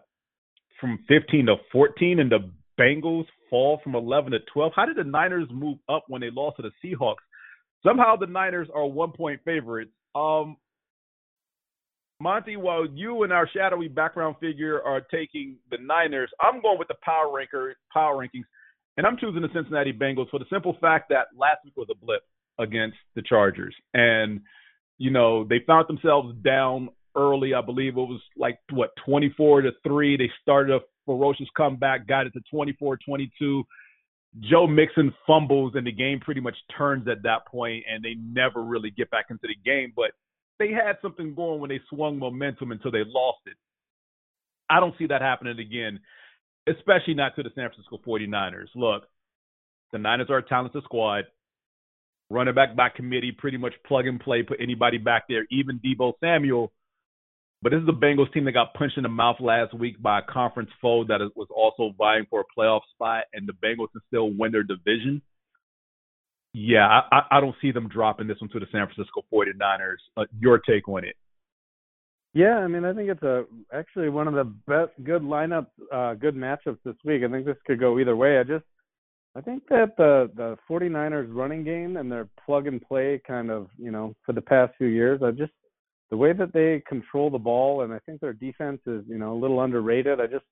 from 0.80 0.98
15 1.08 1.46
to 1.46 1.56
14, 1.72 2.20
and 2.20 2.30
the 2.30 2.50
Bengals 2.80 3.26
fall 3.50 3.80
from 3.84 3.94
11 3.94 4.32
to 4.32 4.38
12. 4.52 4.72
How 4.74 4.86
did 4.86 4.96
the 4.96 5.04
Niners 5.04 5.48
move 5.52 5.78
up 5.88 6.04
when 6.08 6.20
they 6.20 6.30
lost 6.30 6.56
to 6.56 6.62
the 6.62 6.70
Seahawks? 6.82 7.16
Somehow 7.84 8.16
the 8.16 8.26
Niners 8.26 8.68
are 8.74 8.86
one 8.86 9.12
point 9.12 9.40
favorites. 9.44 9.90
Um, 10.14 10.56
Monty, 12.20 12.56
while 12.56 12.86
you 12.86 13.22
and 13.22 13.32
our 13.32 13.48
shadowy 13.48 13.88
background 13.88 14.36
figure 14.40 14.82
are 14.82 15.00
taking 15.00 15.56
the 15.70 15.78
Niners, 15.78 16.30
I'm 16.40 16.60
going 16.60 16.78
with 16.78 16.88
the 16.88 16.96
power 17.02 17.32
ranker 17.34 17.74
power 17.92 18.16
rankings, 18.16 18.44
and 18.96 19.06
I'm 19.06 19.16
choosing 19.16 19.40
the 19.40 19.48
Cincinnati 19.54 19.92
Bengals 19.92 20.28
for 20.30 20.38
the 20.38 20.44
simple 20.50 20.76
fact 20.80 21.08
that 21.08 21.28
last 21.36 21.58
week 21.64 21.76
was 21.76 21.88
a 21.90 22.04
blip 22.04 22.22
against 22.58 22.98
the 23.14 23.22
Chargers, 23.22 23.74
and 23.94 24.40
you 24.98 25.10
know 25.10 25.44
they 25.44 25.60
found 25.66 25.88
themselves 25.88 26.34
down 26.44 26.90
early. 27.16 27.54
I 27.54 27.62
believe 27.62 27.96
it 27.96 28.00
was 28.00 28.20
like 28.36 28.58
what 28.70 28.90
24 29.06 29.62
to 29.62 29.70
three. 29.82 30.18
They 30.18 30.30
started 30.42 30.76
a 30.76 30.80
ferocious 31.10 31.48
comeback, 31.56 32.06
got 32.06 32.26
it 32.26 32.32
to 32.34 32.40
24-22. 32.54 33.64
Joe 34.38 34.68
Mixon 34.68 35.12
fumbles, 35.26 35.72
and 35.74 35.84
the 35.84 35.92
game 35.92 36.20
pretty 36.20 36.40
much 36.40 36.54
turns 36.78 37.08
at 37.08 37.24
that 37.24 37.46
point, 37.46 37.84
and 37.92 38.04
they 38.04 38.14
never 38.14 38.62
really 38.62 38.90
get 38.90 39.10
back 39.10 39.26
into 39.28 39.48
the 39.48 39.56
game, 39.64 39.92
but 39.96 40.12
they 40.60 40.68
had 40.68 40.98
something 41.02 41.34
going 41.34 41.60
when 41.60 41.70
they 41.70 41.80
swung 41.88 42.18
momentum 42.18 42.70
until 42.70 42.92
they 42.92 43.02
lost 43.04 43.40
it. 43.46 43.56
I 44.68 44.78
don't 44.78 44.94
see 44.98 45.06
that 45.08 45.20
happening 45.20 45.58
again, 45.58 45.98
especially 46.68 47.14
not 47.14 47.34
to 47.34 47.42
the 47.42 47.50
San 47.56 47.70
Francisco 47.70 47.98
49ers. 48.06 48.68
Look, 48.76 49.02
the 49.90 49.98
Niners 49.98 50.30
are 50.30 50.38
a 50.38 50.48
talented 50.48 50.84
squad. 50.84 51.24
Running 52.30 52.54
back 52.54 52.76
by 52.76 52.88
committee, 52.90 53.32
pretty 53.32 53.56
much 53.56 53.74
plug 53.84 54.06
and 54.06 54.20
play, 54.20 54.44
put 54.44 54.60
anybody 54.60 54.98
back 54.98 55.24
there, 55.28 55.44
even 55.50 55.80
Deebo 55.80 56.12
Samuel. 56.20 56.70
But 57.62 57.72
this 57.72 57.80
is 57.80 57.86
the 57.86 57.92
Bengals 57.92 58.32
team 58.32 58.44
that 58.46 58.52
got 58.52 58.72
punched 58.74 58.96
in 58.96 59.02
the 59.02 59.08
mouth 59.10 59.36
last 59.40 59.74
week 59.74 60.00
by 60.00 60.20
a 60.20 60.22
conference 60.22 60.70
foe 60.80 61.04
that 61.04 61.20
was 61.36 61.48
also 61.54 61.94
vying 61.98 62.24
for 62.30 62.40
a 62.40 62.58
playoff 62.60 62.80
spot, 62.94 63.24
and 63.34 63.46
the 63.46 63.52
Bengals 63.52 63.92
can 63.92 64.00
still 64.08 64.30
win 64.30 64.50
their 64.52 64.62
division 64.62 65.20
yeah, 66.52 67.02
I, 67.12 67.22
I- 67.30 67.40
don't 67.40 67.54
see 67.62 67.72
them 67.72 67.88
dropping 67.88 68.26
this 68.26 68.40
one 68.40 68.50
to 68.50 68.60
the 68.60 68.66
San 68.72 68.86
Francisco 68.86 69.24
49ers. 69.32 69.96
Uh, 70.16 70.24
your 70.40 70.58
take 70.58 70.88
on 70.88 71.04
it? 71.04 71.16
Yeah, 72.32 72.58
I 72.58 72.66
mean, 72.68 72.84
I 72.84 72.92
think 72.92 73.08
it's 73.08 73.22
a 73.22 73.44
actually 73.72 74.08
one 74.08 74.28
of 74.28 74.34
the 74.34 74.44
best 74.44 74.92
good 75.04 75.22
lineups, 75.22 75.66
uh, 75.92 76.14
good 76.14 76.36
matchups 76.36 76.78
this 76.84 76.94
week. 77.04 77.22
I 77.24 77.30
think 77.30 77.44
this 77.44 77.56
could 77.66 77.80
go 77.80 77.98
either 77.98 78.14
way. 78.16 78.38
I 78.38 78.44
just, 78.44 78.64
I 79.34 79.40
think 79.40 79.64
that 79.68 79.96
the 79.96 80.30
the 80.36 80.56
49ers 80.68 81.26
running 81.34 81.64
game 81.64 81.96
and 81.96 82.10
their 82.10 82.28
plug 82.46 82.68
and 82.68 82.80
play 82.80 83.20
kind 83.26 83.50
of, 83.50 83.68
you 83.78 83.90
know, 83.90 84.14
for 84.24 84.32
the 84.32 84.40
past 84.40 84.74
few 84.78 84.86
years, 84.86 85.22
I 85.24 85.32
just, 85.32 85.52
the 86.10 86.16
way 86.16 86.32
that 86.32 86.52
they 86.52 86.82
control 86.88 87.30
the 87.30 87.38
ball, 87.38 87.82
and 87.82 87.92
I 87.92 87.98
think 88.00 88.20
their 88.20 88.32
defense 88.32 88.80
is, 88.86 89.02
you 89.08 89.18
know, 89.18 89.32
a 89.32 89.38
little 89.38 89.62
underrated. 89.62 90.20
I 90.20 90.26
just, 90.26 90.44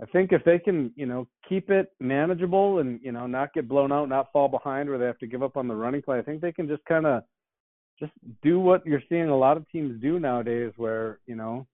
I 0.00 0.06
think 0.06 0.32
if 0.32 0.44
they 0.44 0.58
can, 0.58 0.92
you 0.94 1.06
know, 1.06 1.26
keep 1.48 1.70
it 1.70 1.92
manageable 2.00 2.80
and 2.80 3.00
you 3.02 3.12
know 3.12 3.26
not 3.26 3.54
get 3.54 3.68
blown 3.68 3.92
out, 3.92 4.10
not 4.10 4.30
fall 4.32 4.48
behind 4.48 4.88
where 4.88 4.98
they 4.98 5.06
have 5.06 5.18
to 5.20 5.26
give 5.26 5.42
up 5.42 5.56
on 5.56 5.68
the 5.68 5.74
running 5.74 6.02
play, 6.02 6.18
I 6.18 6.22
think 6.22 6.42
they 6.42 6.52
can 6.52 6.68
just 6.68 6.84
kind 6.84 7.06
of 7.06 7.22
just 7.98 8.12
do 8.42 8.60
what 8.60 8.84
you're 8.84 9.02
seeing 9.08 9.30
a 9.30 9.36
lot 9.36 9.56
of 9.56 9.68
teams 9.70 10.00
do 10.02 10.20
nowadays, 10.20 10.72
where 10.76 11.18
you 11.26 11.34
know 11.34 11.66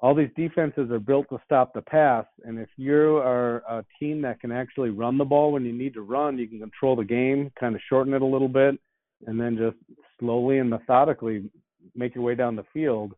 all 0.00 0.14
these 0.14 0.28
defenses 0.36 0.90
are 0.90 0.98
built 0.98 1.26
to 1.30 1.38
stop 1.46 1.72
the 1.72 1.80
pass, 1.80 2.26
and 2.44 2.58
if 2.58 2.68
you 2.76 3.16
are 3.16 3.62
a 3.66 3.84
team 3.98 4.20
that 4.20 4.40
can 4.40 4.52
actually 4.52 4.90
run 4.90 5.16
the 5.16 5.24
ball 5.24 5.52
when 5.52 5.64
you 5.64 5.72
need 5.72 5.94
to 5.94 6.02
run, 6.02 6.36
you 6.36 6.46
can 6.46 6.58
control 6.58 6.96
the 6.96 7.04
game, 7.04 7.50
kind 7.58 7.74
of 7.74 7.80
shorten 7.88 8.12
it 8.12 8.20
a 8.20 8.26
little 8.26 8.48
bit, 8.48 8.78
and 9.26 9.40
then 9.40 9.56
just 9.56 9.76
slowly 10.20 10.58
and 10.58 10.68
methodically 10.68 11.44
make 11.94 12.14
your 12.14 12.24
way 12.24 12.34
down 12.34 12.56
the 12.56 12.64
field. 12.72 13.14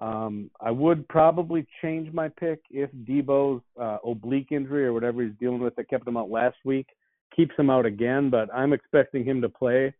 Um, 0.00 0.50
I 0.60 0.70
would 0.70 1.08
probably 1.08 1.66
change 1.82 2.12
my 2.12 2.28
pick 2.28 2.60
if 2.70 2.90
Deebo's 3.08 3.62
uh, 3.80 3.98
oblique 4.06 4.52
injury 4.52 4.86
or 4.86 4.92
whatever 4.92 5.22
he's 5.22 5.32
dealing 5.40 5.60
with 5.60 5.74
that 5.76 5.90
kept 5.90 6.06
him 6.06 6.16
out 6.16 6.30
last 6.30 6.56
week 6.64 6.86
keeps 7.34 7.54
him 7.56 7.70
out 7.70 7.86
again. 7.86 8.30
But 8.30 8.52
I'm 8.54 8.72
expecting 8.72 9.24
him 9.24 9.40
to 9.42 9.48
play, 9.48 9.92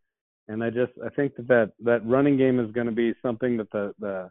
and 0.49 0.63
I 0.63 0.71
just 0.71 0.93
I 1.05 1.09
think 1.11 1.37
that 1.37 1.49
that, 1.49 1.73
that 1.85 2.07
running 2.07 2.37
game 2.37 2.61
is 2.61 2.71
going 2.73 2.87
to 2.87 2.93
be 2.93 3.15
something 3.23 3.57
that 3.57 3.71
the 3.71 3.95
the 3.99 4.31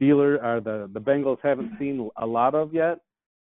Steelers 0.00 0.42
or 0.42 0.60
the 0.60 0.90
the 0.92 1.00
Bengals 1.00 1.38
haven't 1.42 1.78
seen 1.78 2.10
a 2.16 2.26
lot 2.26 2.54
of 2.54 2.74
yet. 2.74 2.98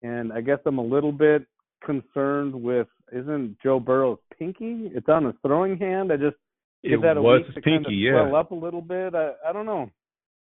And 0.04 0.34
I 0.34 0.42
guess 0.42 0.58
I'm 0.66 0.80
a 0.80 0.84
little 0.84 1.12
bit 1.12 1.46
concerned 1.86 2.56
with 2.56 2.88
isn't 3.12 3.58
Joe 3.62 3.80
Burrow's 3.80 4.20
pinky? 4.38 4.90
It's 4.94 5.10
on 5.10 5.26
his 5.26 5.36
throwing 5.46 5.78
hand. 5.78 6.12
I 6.12 6.18
just 6.18 6.38
give 6.84 7.00
It 7.00 7.02
that 7.04 7.18
a 7.18 7.22
was 7.22 7.44
week 7.46 7.56
to 7.56 7.62
kind 7.62 7.78
of 7.78 7.84
pinky, 7.84 7.96
yeah. 7.98 8.12
swell 8.12 8.36
up 8.36 8.52
a 8.52 8.56
little 8.56 8.82
bit. 8.82 9.16
I 9.16 9.34
I 9.48 9.54
don't 9.54 9.66
know. 9.66 9.90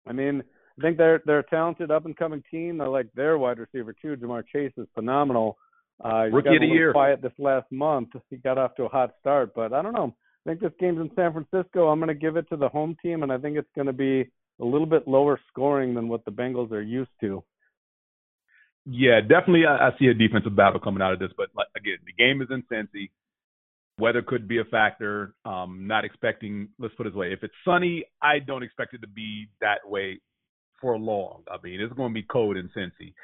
I 0.07 0.13
mean, 0.13 0.43
I 0.79 0.83
think 0.83 0.97
they're 0.97 1.23
they're 1.27 1.41
a 1.41 1.51
talented 1.51 1.91
up 1.91 2.07
and 2.07 2.17
coming 2.17 2.43
team. 2.51 2.81
I 2.81 2.87
like 2.87 3.09
their 3.15 3.39
wide 3.39 3.59
receiver 3.59 3.93
too. 3.93 4.17
Ja'Marr 4.17 4.45
Chase 4.47 4.73
is 4.77 4.87
phenomenal. 4.95 5.59
Uh, 6.05 6.27
Rookie 6.33 6.51
got 6.51 6.55
of 6.57 6.61
the 6.63 6.67
year. 6.67 6.93
Quiet 6.93 7.23
this 7.23 7.33
last 7.39 7.71
month. 7.73 8.11
He 8.31 8.37
got 8.37 8.59
off 8.59 8.77
to 8.77 8.85
a 8.85 8.89
hot 8.89 9.15
start, 9.21 9.53
but 9.55 9.73
I 9.73 9.83
don't 9.83 9.95
know. 9.95 10.15
I 10.47 10.51
think 10.51 10.61
this 10.61 10.73
game's 10.79 11.01
in 11.01 11.11
San 11.17 11.33
Francisco. 11.33 11.89
I'm 11.89 11.99
going 11.99 12.09
to 12.09 12.15
give 12.15 12.37
it 12.37 12.49
to 12.51 12.57
the 12.57 12.69
home 12.69 12.97
team, 13.03 13.23
and 13.23 13.33
I 13.33 13.39
think 13.39 13.57
it's 13.57 13.69
going 13.75 13.89
to 13.89 13.93
be 13.93 14.31
a 14.61 14.65
little 14.65 14.87
bit 14.87 15.09
lower 15.09 15.41
scoring 15.49 15.95
than 15.95 16.09
what 16.09 16.25
the 16.25 16.31
Bengals 16.31 16.71
are 16.71 16.81
used 16.81 17.11
to. 17.21 17.43
Yeah, 18.87 19.21
definitely. 19.21 19.67
I, 19.67 19.89
I 19.89 19.91
see 19.99 20.07
a 20.07 20.15
defensive 20.15 20.57
battle 20.57 20.81
coming 20.81 21.03
out 21.03 21.13
of 21.13 21.19
this, 21.19 21.33
but 21.37 21.49
like, 21.57 21.67
again, 21.77 21.99
the 22.07 22.13
game 22.13 22.41
is 22.41 22.49
in 22.51 22.63
Cincy. 22.73 23.11
Weather 23.99 24.23
could 24.23 24.47
be 24.47 24.59
a 24.59 24.65
factor. 24.65 25.35
Um, 25.45 25.87
not 25.87 26.05
expecting. 26.05 26.69
Let's 26.79 26.95
put 26.95 27.07
it 27.07 27.11
this 27.11 27.17
way: 27.17 27.33
if 27.33 27.43
it's 27.43 27.55
sunny, 27.65 28.05
I 28.23 28.39
don't 28.39 28.63
expect 28.63 28.95
it 28.95 29.01
to 29.01 29.09
be 29.09 29.49
that 29.61 29.79
way 29.85 30.21
for 30.81 30.99
long. 30.99 31.43
I 31.51 31.57
mean, 31.63 31.81
it's 31.81 31.93
going 31.95 32.11
to 32.11 32.15
be 32.15 32.23
cold 32.23 32.57
in 32.57 32.71
Cincy. 32.77 33.15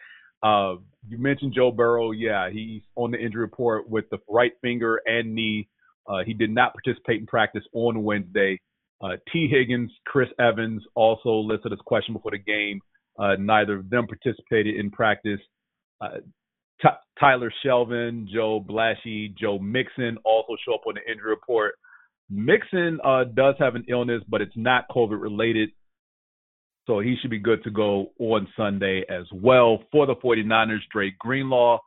Uh, 0.43 0.79
you 1.09 1.19
mentioned 1.19 1.55
Joe 1.55 1.71
Burrow. 1.71 2.11
Yeah, 2.11 2.51
he's 2.51 2.83
on 2.97 3.13
the 3.13 3.19
injury 3.19 3.43
report 3.43 3.89
with 3.89 4.05
the 4.11 4.19
right 4.29 4.53
finger 4.63 5.01
and 5.07 5.35
knee. 5.35 5.69
Uh, 6.09 6.25
he 6.27 6.35
did 6.35 6.51
not 6.51 6.75
participate 6.75 7.21
in 7.21 7.27
practice 7.27 7.65
on 7.73 8.03
Wednesday. 8.03 8.61
Uh, 9.01 9.17
Tee 9.33 9.49
Higgins, 9.49 9.91
Chris 10.07 10.29
Evans 10.39 10.83
also 10.95 11.37
listed 11.37 11.73
as 11.73 11.79
questionable 11.87 12.21
for 12.21 12.31
the 12.31 12.39
game. 12.39 12.81
Uh, 13.19 13.37
neither 13.39 13.77
of 13.77 13.91
them 13.91 14.07
participated 14.07 14.77
in 14.77 14.91
practice. 14.91 15.41
Ty- 16.85 16.99
Tyler 17.19 17.53
Shelvin, 17.65 18.29
Joe 18.29 18.61
Blashy, 18.61 19.35
Joe 19.37 19.59
Mixon 19.59 20.19
also 20.25 20.57
show 20.65 20.75
up 20.75 20.83
on 20.87 20.95
the 20.95 21.11
injury 21.11 21.31
report. 21.31 21.75
Mixon 22.31 23.01
uh, 23.05 23.25
does 23.25 23.55
have 23.59 23.75
an 23.75 23.85
illness, 23.89 24.23
but 24.29 24.41
it's 24.41 24.57
not 24.57 24.89
COVID 24.89 25.21
related. 25.21 25.71
So 26.87 27.01
he 27.01 27.17
should 27.21 27.31
be 27.31 27.39
good 27.39 27.65
to 27.65 27.71
go 27.71 28.13
on 28.19 28.47
Sunday 28.57 29.05
as 29.09 29.25
well. 29.33 29.79
For 29.91 30.07
the 30.07 30.17
49ers, 30.17 30.81
Drake 30.93 31.19
Greenlaw, 31.19 31.79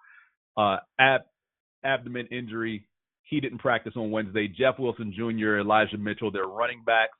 uh, 0.58 0.78
ab- 1.00 1.22
abdomen 1.84 2.28
injury. 2.28 2.88
He 3.24 3.40
didn't 3.40 3.60
practice 3.60 3.94
on 3.96 4.10
Wednesday. 4.10 4.48
Jeff 4.48 4.80
Wilson 4.80 5.14
Jr., 5.16 5.60
Elijah 5.60 5.98
Mitchell, 5.98 6.32
their 6.32 6.48
running 6.48 6.82
backs. 6.86 7.14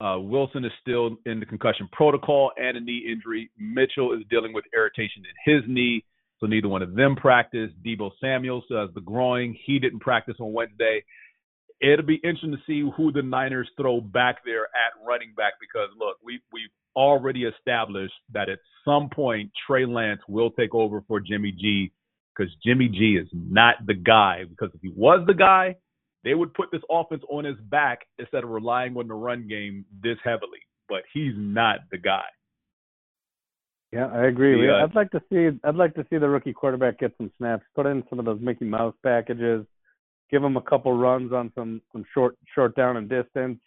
Uh, 0.00 0.18
Wilson 0.18 0.64
is 0.64 0.72
still 0.80 1.16
in 1.26 1.38
the 1.38 1.46
concussion 1.46 1.88
protocol 1.92 2.50
and 2.56 2.76
a 2.76 2.80
knee 2.80 3.06
injury. 3.10 3.50
Mitchell 3.56 4.12
is 4.12 4.20
dealing 4.28 4.52
with 4.52 4.64
irritation 4.74 5.22
in 5.24 5.54
his 5.54 5.62
knee, 5.68 6.04
so 6.42 6.48
neither 6.48 6.68
one 6.68 6.82
of 6.82 6.96
them 6.96 7.14
practiced. 7.14 7.74
Deebo 7.86 8.10
Samuel 8.20 8.64
has 8.70 8.90
the 8.94 9.00
groin. 9.00 9.56
He 9.64 9.78
didn't 9.78 10.00
practice 10.00 10.34
on 10.40 10.52
Wednesday. 10.52 11.04
It'll 11.80 12.04
be 12.04 12.16
interesting 12.16 12.50
to 12.50 12.58
see 12.66 12.88
who 12.96 13.12
the 13.12 13.22
Niners 13.22 13.68
throw 13.80 14.00
back 14.00 14.44
there 14.44 14.64
at 14.64 15.06
running 15.06 15.34
back 15.36 15.54
because 15.60 15.88
look, 15.96 16.16
we 16.22 16.40
we've 16.52 16.70
already 16.96 17.44
established 17.44 18.14
that 18.32 18.48
at 18.48 18.58
some 18.84 19.08
point 19.08 19.52
Trey 19.66 19.86
Lance 19.86 20.20
will 20.28 20.50
take 20.50 20.74
over 20.74 21.04
for 21.06 21.20
Jimmy 21.20 21.52
G 21.52 21.92
because 22.36 22.52
Jimmy 22.64 22.88
G 22.88 23.16
is 23.22 23.28
not 23.32 23.76
the 23.86 23.94
guy. 23.94 24.42
Because 24.48 24.70
if 24.74 24.80
he 24.80 24.92
was 24.96 25.24
the 25.26 25.34
guy, 25.34 25.76
they 26.24 26.34
would 26.34 26.54
put 26.54 26.70
this 26.72 26.82
offense 26.90 27.22
on 27.30 27.44
his 27.44 27.56
back 27.68 28.00
instead 28.18 28.42
of 28.42 28.50
relying 28.50 28.96
on 28.96 29.06
the 29.06 29.14
run 29.14 29.46
game 29.48 29.84
this 30.02 30.18
heavily. 30.24 30.58
But 30.88 31.02
he's 31.14 31.34
not 31.36 31.80
the 31.92 31.98
guy. 31.98 32.24
Yeah, 33.92 34.06
I 34.06 34.26
agree. 34.26 34.66
The, 34.66 34.72
uh, 34.72 34.84
I'd 34.84 34.94
like 34.94 35.10
to 35.10 35.22
see 35.30 35.58
I'd 35.64 35.76
like 35.76 35.94
to 35.94 36.06
see 36.08 36.16
the 36.16 36.28
rookie 36.28 36.54
quarterback 36.54 36.98
get 36.98 37.12
some 37.18 37.30
snaps, 37.36 37.64
put 37.74 37.86
in 37.86 38.02
some 38.08 38.18
of 38.18 38.24
those 38.24 38.40
Mickey 38.40 38.64
Mouse 38.64 38.94
packages, 39.02 39.66
give 40.30 40.42
him 40.42 40.56
a 40.56 40.62
couple 40.62 40.96
runs 40.96 41.32
on 41.32 41.52
some 41.54 41.82
some 41.92 42.04
short 42.14 42.36
short 42.54 42.74
down 42.74 42.96
and 42.96 43.08
distance. 43.08 43.58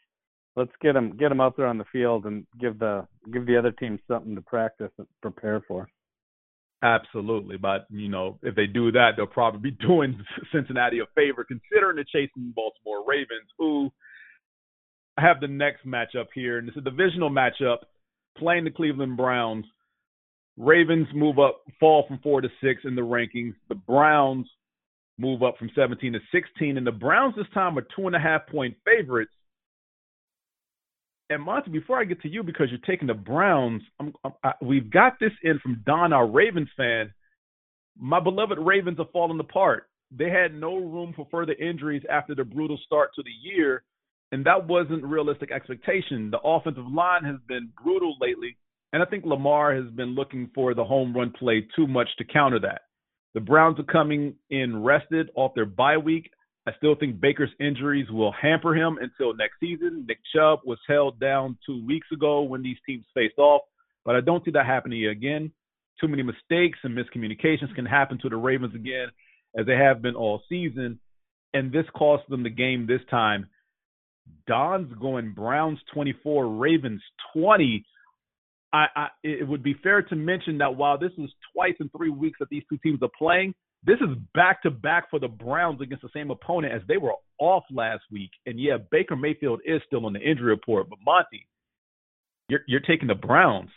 Let's 0.55 0.71
get 0.81 0.95
him 0.95 1.15
get 1.17 1.31
him 1.31 1.41
out 1.41 1.55
there 1.57 1.67
on 1.67 1.77
the 1.77 1.85
field 1.91 2.25
and 2.25 2.45
give 2.59 2.79
the 2.79 3.07
give 3.31 3.45
the 3.45 3.57
other 3.57 3.71
team 3.71 3.99
something 4.07 4.33
to 4.33 4.41
practice 4.41 4.91
and 4.97 5.07
prepare 5.21 5.63
for. 5.67 5.87
Absolutely, 6.81 7.57
but 7.57 7.85
you 7.91 8.09
know 8.09 8.39
if 8.41 8.55
they 8.55 8.65
do 8.65 8.91
that, 8.93 9.11
they'll 9.15 9.27
probably 9.27 9.71
be 9.71 9.77
doing 9.87 10.19
Cincinnati 10.51 10.99
a 10.99 11.05
favor, 11.13 11.43
considering 11.43 11.97
the 11.97 12.05
chasing 12.11 12.51
Baltimore 12.55 13.05
Ravens, 13.07 13.49
who 13.59 13.91
have 15.19 15.39
the 15.39 15.47
next 15.47 15.85
matchup 15.85 16.27
here, 16.33 16.57
and 16.57 16.67
it's 16.67 16.77
a 16.77 16.81
divisional 16.81 17.29
matchup, 17.29 17.77
playing 18.37 18.63
the 18.63 18.71
Cleveland 18.71 19.17
Browns. 19.17 19.65
Ravens 20.57 21.07
move 21.13 21.39
up, 21.39 21.61
fall 21.79 22.05
from 22.07 22.19
four 22.19 22.41
to 22.41 22.49
six 22.61 22.81
in 22.85 22.95
the 22.95 23.01
rankings. 23.01 23.53
The 23.69 23.75
Browns 23.75 24.47
move 25.17 25.43
up 25.43 25.57
from 25.57 25.69
17 25.75 26.13
to 26.13 26.19
16, 26.31 26.77
and 26.77 26.87
the 26.87 26.91
Browns 26.91 27.35
this 27.35 27.45
time 27.53 27.77
are 27.77 27.87
two 27.95 28.07
and 28.07 28.15
a 28.15 28.19
half 28.19 28.47
point 28.47 28.75
favorites. 28.85 29.31
And 31.29 31.41
Monty, 31.41 31.71
before 31.71 31.99
I 31.99 32.05
get 32.05 32.21
to 32.21 32.29
you, 32.29 32.43
because 32.43 32.67
you're 32.69 32.79
taking 32.85 33.07
the 33.07 33.13
Browns, 33.15 33.81
I'm, 33.99 34.13
I, 34.43 34.53
we've 34.61 34.91
got 34.91 35.19
this 35.19 35.31
in 35.43 35.59
from 35.59 35.81
Don, 35.85 36.13
our 36.13 36.27
Ravens 36.27 36.69
fan. 36.77 37.11
My 37.97 38.19
beloved 38.19 38.59
Ravens 38.59 38.99
are 38.99 39.07
falling 39.11 39.39
apart. 39.39 39.89
They 40.11 40.29
had 40.29 40.53
no 40.53 40.75
room 40.75 41.13
for 41.15 41.27
further 41.31 41.53
injuries 41.53 42.03
after 42.09 42.35
the 42.35 42.43
brutal 42.43 42.77
start 42.85 43.09
to 43.15 43.23
the 43.23 43.31
year, 43.31 43.83
and 44.31 44.45
that 44.45 44.67
wasn't 44.67 45.03
realistic 45.03 45.51
expectation. 45.51 46.29
The 46.29 46.39
offensive 46.39 46.85
line 46.85 47.23
has 47.23 47.37
been 47.47 47.69
brutal 47.83 48.15
lately, 48.21 48.55
and 48.95 49.03
I 49.03 49.07
think 49.07 49.25
Lamar 49.25 49.75
has 49.75 49.91
been 49.91 50.15
looking 50.15 50.49
for 50.55 50.73
the 50.73 50.85
home 50.85 51.13
run 51.13 51.33
play 51.37 51.67
too 51.75 51.85
much 51.85 52.07
to 52.17 52.23
counter 52.23 52.59
that. 52.59 52.83
The 53.33 53.41
Browns 53.41 53.77
are 53.77 53.83
coming 53.83 54.35
in 54.49 54.81
rested 54.81 55.31
off 55.35 55.51
their 55.53 55.65
bye 55.65 55.97
week. 55.97 56.31
I 56.65 56.71
still 56.77 56.95
think 56.95 57.19
Baker's 57.19 57.49
injuries 57.59 58.09
will 58.09 58.31
hamper 58.31 58.73
him 58.73 58.97
until 59.01 59.35
next 59.35 59.55
season. 59.59 60.05
Nick 60.07 60.19
Chubb 60.33 60.59
was 60.63 60.79
held 60.87 61.19
down 61.19 61.57
two 61.65 61.85
weeks 61.85 62.07
ago 62.13 62.43
when 62.43 62.63
these 62.63 62.77
teams 62.85 63.03
faced 63.13 63.37
off, 63.37 63.63
but 64.05 64.15
I 64.15 64.21
don't 64.21 64.45
see 64.45 64.51
that 64.51 64.65
happening 64.65 65.07
again. 65.07 65.51
Too 65.99 66.07
many 66.07 66.23
mistakes 66.23 66.79
and 66.83 66.97
miscommunications 66.97 67.75
can 67.75 67.85
happen 67.85 68.17
to 68.21 68.29
the 68.29 68.37
Ravens 68.37 68.75
again, 68.75 69.07
as 69.59 69.65
they 69.65 69.75
have 69.75 70.01
been 70.01 70.15
all 70.15 70.41
season, 70.47 71.01
and 71.53 71.69
this 71.69 71.85
cost 71.97 72.23
them 72.29 72.43
the 72.43 72.49
game 72.49 72.87
this 72.87 73.01
time. 73.11 73.47
Don's 74.47 74.93
going 75.01 75.33
Browns 75.33 75.79
24, 75.93 76.47
Ravens 76.47 77.01
20. 77.33 77.83
I, 78.75 78.87
I, 78.95 79.07
it 79.23 79.47
would 79.47 79.63
be 79.63 79.73
fair 79.81 80.01
to 80.01 80.15
mention 80.15 80.57
that 80.57 80.75
while 80.75 80.97
this 80.97 81.11
is 81.17 81.29
twice 81.53 81.75
in 81.79 81.89
three 81.89 82.09
weeks 82.09 82.39
that 82.39 82.49
these 82.49 82.63
two 82.69 82.77
teams 82.83 82.99
are 83.01 83.09
playing, 83.17 83.53
this 83.85 83.97
is 84.01 84.17
back 84.33 84.63
to 84.63 84.71
back 84.71 85.09
for 85.09 85.17
the 85.19 85.29
Browns 85.29 85.79
against 85.79 86.01
the 86.01 86.09
same 86.13 86.29
opponent 86.29 86.73
as 86.73 86.81
they 86.87 86.97
were 86.97 87.13
off 87.39 87.63
last 87.71 88.03
week. 88.11 88.31
And 88.45 88.59
yeah, 88.59 88.77
Baker 88.91 89.15
Mayfield 89.15 89.61
is 89.65 89.81
still 89.87 90.05
on 90.05 90.11
the 90.11 90.19
injury 90.19 90.49
report, 90.49 90.89
but 90.89 90.99
Monty, 91.05 91.47
you're 92.49 92.61
you're 92.67 92.81
taking 92.81 93.07
the 93.07 93.15
Browns. 93.15 93.69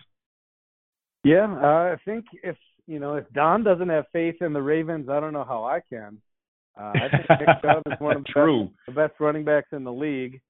Yeah, 1.23 1.45
uh, 1.45 1.95
I 1.95 1.97
think 2.05 2.25
if 2.43 2.57
you 2.87 2.99
know 2.99 3.14
if 3.14 3.31
Don 3.33 3.62
doesn't 3.62 3.88
have 3.88 4.07
faith 4.12 4.37
in 4.40 4.52
the 4.52 4.62
Ravens, 4.62 5.09
I 5.09 5.21
don't 5.21 5.33
know 5.33 5.45
how 5.45 5.64
I 5.64 5.81
can. 5.88 6.21
Uh, 6.76 6.93
I 6.95 7.09
think 7.11 7.40
Nick 7.40 7.49
Chubb 7.62 7.83
is 7.87 8.00
one 8.00 8.17
of 8.17 8.25
the 8.25 8.33
True. 8.33 8.64
best, 8.64 8.75
the 8.87 8.93
best 8.93 9.14
running 9.21 9.45
backs 9.45 9.69
in 9.73 9.85
the 9.85 9.93
league, 9.93 10.40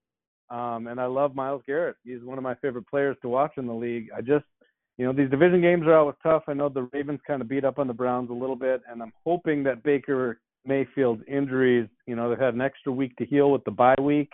um, 0.49 0.87
and 0.87 0.99
I 0.99 1.05
love 1.05 1.35
Myles 1.35 1.61
Garrett. 1.67 1.97
He's 2.03 2.23
one 2.23 2.37
of 2.37 2.43
my 2.43 2.55
favorite 2.55 2.87
players 2.87 3.17
to 3.21 3.29
watch 3.29 3.53
in 3.57 3.67
the 3.67 3.73
league. 3.73 4.09
I 4.15 4.21
just, 4.21 4.45
you 4.97 5.05
know, 5.05 5.13
these 5.13 5.29
division 5.29 5.61
games 5.61 5.85
are 5.85 5.95
always 5.95 6.15
tough. 6.23 6.43
I 6.47 6.53
know 6.53 6.69
the 6.69 6.89
Ravens 6.93 7.19
kind 7.25 7.41
of 7.41 7.47
beat 7.47 7.65
up 7.65 7.79
on 7.79 7.87
the 7.87 7.93
Browns 7.93 8.29
a 8.29 8.33
little 8.33 8.55
bit, 8.55 8.81
and 8.89 9.01
I'm 9.01 9.13
hoping 9.25 9.63
that 9.63 9.83
Baker 9.83 10.39
Mayfield's 10.65 11.23
injuries, 11.27 11.87
you 12.05 12.15
know, 12.15 12.29
they've 12.29 12.39
had 12.39 12.53
an 12.53 12.61
extra 12.61 12.91
week 12.91 13.15
to 13.17 13.25
heal 13.25 13.51
with 13.51 13.63
the 13.63 13.71
bye 13.71 13.95
week. 14.01 14.31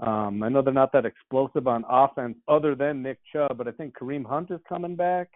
Um, 0.00 0.42
I 0.42 0.48
know 0.48 0.62
they're 0.62 0.72
not 0.72 0.92
that 0.92 1.06
explosive 1.06 1.66
on 1.66 1.84
offense, 1.88 2.36
other 2.48 2.74
than 2.74 3.02
Nick 3.02 3.18
Chubb, 3.32 3.58
but 3.58 3.68
I 3.68 3.72
think 3.72 3.94
Kareem 3.96 4.24
Hunt 4.24 4.50
is 4.50 4.60
coming 4.68 4.96
back. 4.96 5.28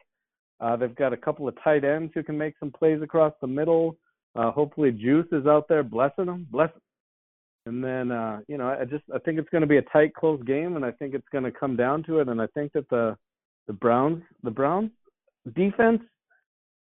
Uh, 0.61 0.77
they've 0.77 0.95
got 0.95 1.13
a 1.13 1.17
couple 1.17 1.47
of 1.47 1.55
tight 1.63 1.85
ends 1.85 2.13
who 2.15 2.23
can 2.23 2.39
make 2.39 2.55
some 2.59 2.71
plays 2.71 3.03
across 3.03 3.33
the 3.41 3.47
middle. 3.47 3.97
Uh, 4.35 4.51
hopefully, 4.51 4.91
Juice 4.91 5.27
is 5.33 5.47
out 5.47 5.69
there 5.69 5.83
blessing 5.83 6.27
them, 6.27 6.47
bless. 6.51 6.71
And 7.67 7.83
then, 7.83 8.13
uh, 8.13 8.41
you 8.47 8.57
know, 8.57 8.69
I 8.69 8.85
just 8.85 9.05
I 9.13 9.19
think 9.19 9.39
it's 9.39 9.49
going 9.51 9.63
to 9.63 9.67
be 9.67 9.79
a 9.79 9.83
tight, 9.83 10.15
close 10.15 10.41
game, 10.45 10.77
and 10.77 10.85
I 10.85 10.93
think 10.93 11.15
it's 11.15 11.29
going 11.33 11.45
to 11.45 11.51
come 11.51 11.77
down 11.77 12.05
to 12.05 12.21
it. 12.21 12.29
And 12.29 12.41
I 12.41 12.47
think 12.55 12.73
that 12.73 12.89
the 12.89 13.17
the 13.67 13.73
Browns, 13.73 14.23
the 14.45 14.53
Browns 14.53 14.91
defense 15.57 16.01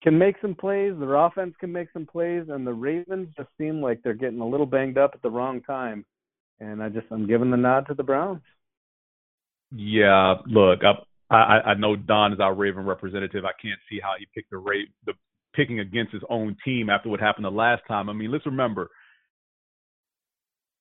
can 0.02 0.18
make 0.18 0.36
some 0.42 0.56
plays, 0.56 0.94
their 0.98 1.16
offense 1.16 1.54
can 1.60 1.74
make 1.74 1.90
some 1.92 2.06
plays, 2.06 2.46
and 2.48 2.66
the 2.66 2.74
Ravens 2.74 3.28
just 3.36 3.50
seem 3.58 3.82
like 3.82 4.02
they're 4.02 4.14
getting 4.14 4.40
a 4.40 4.48
little 4.48 4.66
banged 4.66 4.98
up 4.98 5.12
at 5.14 5.22
the 5.22 5.30
wrong 5.30 5.62
time. 5.62 6.06
And 6.62 6.82
I 6.82 6.88
just 6.88 7.08
I'm 7.12 7.28
giving 7.28 7.52
the 7.52 7.58
nod 7.58 7.86
to 7.88 7.94
the 7.94 8.04
Browns. 8.04 8.42
Yeah, 9.76 10.36
look, 10.48 10.80
I 10.84 11.36
I, 11.36 11.60
I 11.72 11.74
know 11.74 11.98
Don 11.98 12.32
is 12.32 12.40
our 12.40 12.56
Raven 12.56 12.86
representative. 12.86 13.44
I 13.44 13.52
can't 13.62 13.80
see 13.90 14.00
how 14.02 14.14
he 14.18 14.28
picked 14.34 14.52
the 14.52 14.58
Ra- 14.58 14.90
the 15.06 15.14
picking 15.54 15.82
against 15.82 16.14
his 16.14 16.22
own 16.30 16.56
team 16.64 16.90
after 16.90 17.10
what 17.10 17.20
happened 17.20 17.44
the 17.44 17.52
last 17.52 17.82
time. 17.86 18.10
I 18.10 18.14
mean, 18.14 18.32
let's 18.32 18.46
remember 18.46 18.90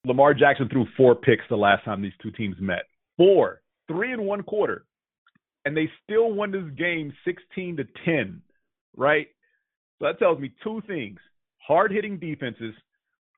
Lamar 0.04 0.34
Jackson 0.34 0.68
threw 0.68 0.86
four 0.96 1.14
picks 1.14 1.44
the 1.48 1.56
last 1.56 1.84
time 1.84 2.02
these 2.02 2.12
two 2.22 2.30
teams 2.30 2.56
met. 2.60 2.82
Four, 3.16 3.60
three 3.88 4.12
in 4.12 4.22
one 4.22 4.42
quarter, 4.42 4.84
and 5.64 5.76
they 5.76 5.90
still 6.04 6.32
won 6.32 6.52
this 6.52 6.70
game 6.76 7.12
16 7.24 7.78
to 7.78 7.84
10 8.04 8.42
right? 8.98 9.28
So 9.98 10.06
that 10.06 10.18
tells 10.18 10.38
me 10.38 10.52
two 10.62 10.82
things 10.86 11.18
hard 11.58 11.92
hitting 11.92 12.18
defenses 12.18 12.74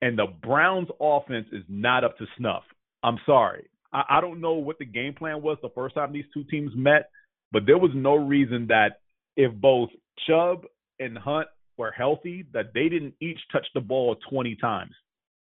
and 0.02 0.18
the 0.18 0.26
Browns 0.42 0.88
offense 1.00 1.46
is 1.52 1.64
not 1.68 2.04
up 2.04 2.16
to 2.18 2.26
snuff. 2.38 2.62
I'm 3.02 3.18
sorry. 3.26 3.68
I, 3.92 4.02
I 4.08 4.20
don't 4.20 4.40
know 4.40 4.54
what 4.54 4.78
the 4.78 4.84
game 4.84 5.14
plan 5.14 5.42
was 5.42 5.58
the 5.62 5.68
first 5.74 5.94
time 5.94 6.12
these 6.12 6.24
two 6.32 6.44
teams 6.44 6.72
met, 6.74 7.10
but 7.52 7.66
there 7.66 7.78
was 7.78 7.90
no 7.94 8.14
reason 8.14 8.68
that 8.68 9.00
if 9.36 9.52
both 9.52 9.90
Chubb 10.26 10.64
and 10.98 11.18
Hunt 11.18 11.48
were 11.76 11.90
healthy, 11.90 12.46
that 12.52 12.72
they 12.72 12.88
didn't 12.88 13.14
each 13.20 13.38
touch 13.52 13.66
the 13.74 13.80
ball 13.80 14.16
20 14.30 14.56
times. 14.56 14.92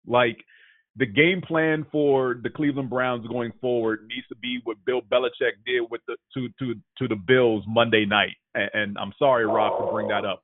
Like 0.05 0.38
the 0.95 1.05
game 1.05 1.41
plan 1.41 1.85
for 1.91 2.35
the 2.43 2.50
Cleveland 2.50 2.89
Browns 2.89 3.27
going 3.27 3.51
forward 3.59 4.01
needs 4.07 4.27
to 4.27 4.35
be 4.35 4.59
what 4.63 4.77
Bill 4.85 5.01
Belichick 5.01 5.53
did 5.65 5.83
with 5.89 6.01
the 6.07 6.17
to 6.35 6.50
to 6.59 6.75
to 7.00 7.07
the 7.07 7.15
Bills 7.15 7.63
Monday 7.67 8.05
night. 8.05 8.35
And, 8.53 8.69
and 8.73 8.97
I'm 8.97 9.13
sorry, 9.17 9.45
Rob, 9.45 9.79
to 9.79 9.91
bring 9.91 10.07
that 10.09 10.25
up, 10.25 10.43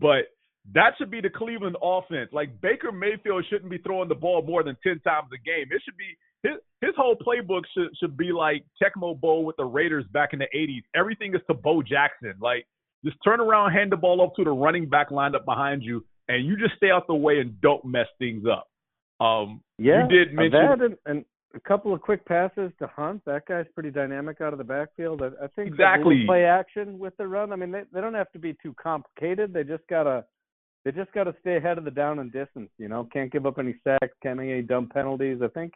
but 0.00 0.26
that 0.74 0.92
should 0.98 1.10
be 1.10 1.20
the 1.20 1.30
Cleveland 1.30 1.76
offense. 1.82 2.30
Like 2.32 2.60
Baker 2.60 2.92
Mayfield 2.92 3.44
shouldn't 3.50 3.70
be 3.70 3.78
throwing 3.78 4.08
the 4.08 4.14
ball 4.14 4.42
more 4.42 4.62
than 4.62 4.76
ten 4.82 5.00
times 5.00 5.28
a 5.32 5.38
game. 5.38 5.66
It 5.70 5.82
should 5.84 5.96
be 5.96 6.16
his 6.42 6.58
his 6.80 6.94
whole 6.96 7.16
playbook 7.16 7.62
should 7.74 7.96
should 7.98 8.16
be 8.16 8.32
like 8.32 8.64
Tecmo 8.82 9.18
Bowl 9.18 9.44
with 9.44 9.56
the 9.56 9.64
Raiders 9.64 10.04
back 10.12 10.30
in 10.32 10.40
the 10.40 10.48
'80s. 10.54 10.82
Everything 10.94 11.34
is 11.34 11.40
to 11.48 11.54
Bo 11.54 11.82
Jackson. 11.82 12.34
Like 12.40 12.66
just 13.04 13.16
turn 13.24 13.40
around, 13.40 13.72
hand 13.72 13.92
the 13.92 13.96
ball 13.96 14.22
up 14.22 14.34
to 14.36 14.44
the 14.44 14.50
running 14.50 14.88
back 14.88 15.10
lined 15.10 15.36
up 15.36 15.44
behind 15.44 15.82
you, 15.82 16.04
and 16.28 16.44
you 16.44 16.56
just 16.56 16.76
stay 16.76 16.90
out 16.90 17.06
the 17.06 17.14
way 17.14 17.38
and 17.38 17.60
don't 17.60 17.84
mess 17.84 18.06
things 18.18 18.44
up. 18.50 18.66
Um, 19.22 19.62
yeah, 19.78 20.02
you 20.02 20.08
did 20.08 20.34
mention 20.34 20.52
that 20.52 20.80
and, 20.80 20.96
and 21.06 21.24
a 21.54 21.60
couple 21.60 21.92
of 21.92 22.00
quick 22.00 22.24
passes 22.24 22.72
to 22.78 22.86
Hunt. 22.86 23.22
That 23.26 23.46
guy's 23.46 23.66
pretty 23.74 23.90
dynamic 23.90 24.40
out 24.40 24.52
of 24.52 24.58
the 24.58 24.64
backfield. 24.64 25.22
I, 25.22 25.44
I 25.44 25.48
think 25.54 25.68
exactly 25.68 26.24
play 26.26 26.44
action 26.44 26.98
with 26.98 27.16
the 27.18 27.26
run. 27.26 27.52
I 27.52 27.56
mean, 27.56 27.70
they 27.70 27.82
they 27.92 28.00
don't 28.00 28.14
have 28.14 28.30
to 28.32 28.38
be 28.38 28.56
too 28.62 28.74
complicated. 28.82 29.52
They 29.52 29.64
just 29.64 29.84
gotta 29.88 30.24
they 30.84 30.92
just 30.92 31.12
gotta 31.12 31.34
stay 31.40 31.56
ahead 31.56 31.78
of 31.78 31.84
the 31.84 31.90
down 31.90 32.18
and 32.18 32.32
distance. 32.32 32.70
You 32.78 32.88
know, 32.88 33.08
can't 33.12 33.30
give 33.30 33.46
up 33.46 33.58
any 33.58 33.76
sacks, 33.84 34.16
can't 34.22 34.38
make 34.38 34.50
any 34.50 34.62
dumb 34.62 34.88
penalties. 34.92 35.38
I 35.42 35.48
think 35.48 35.74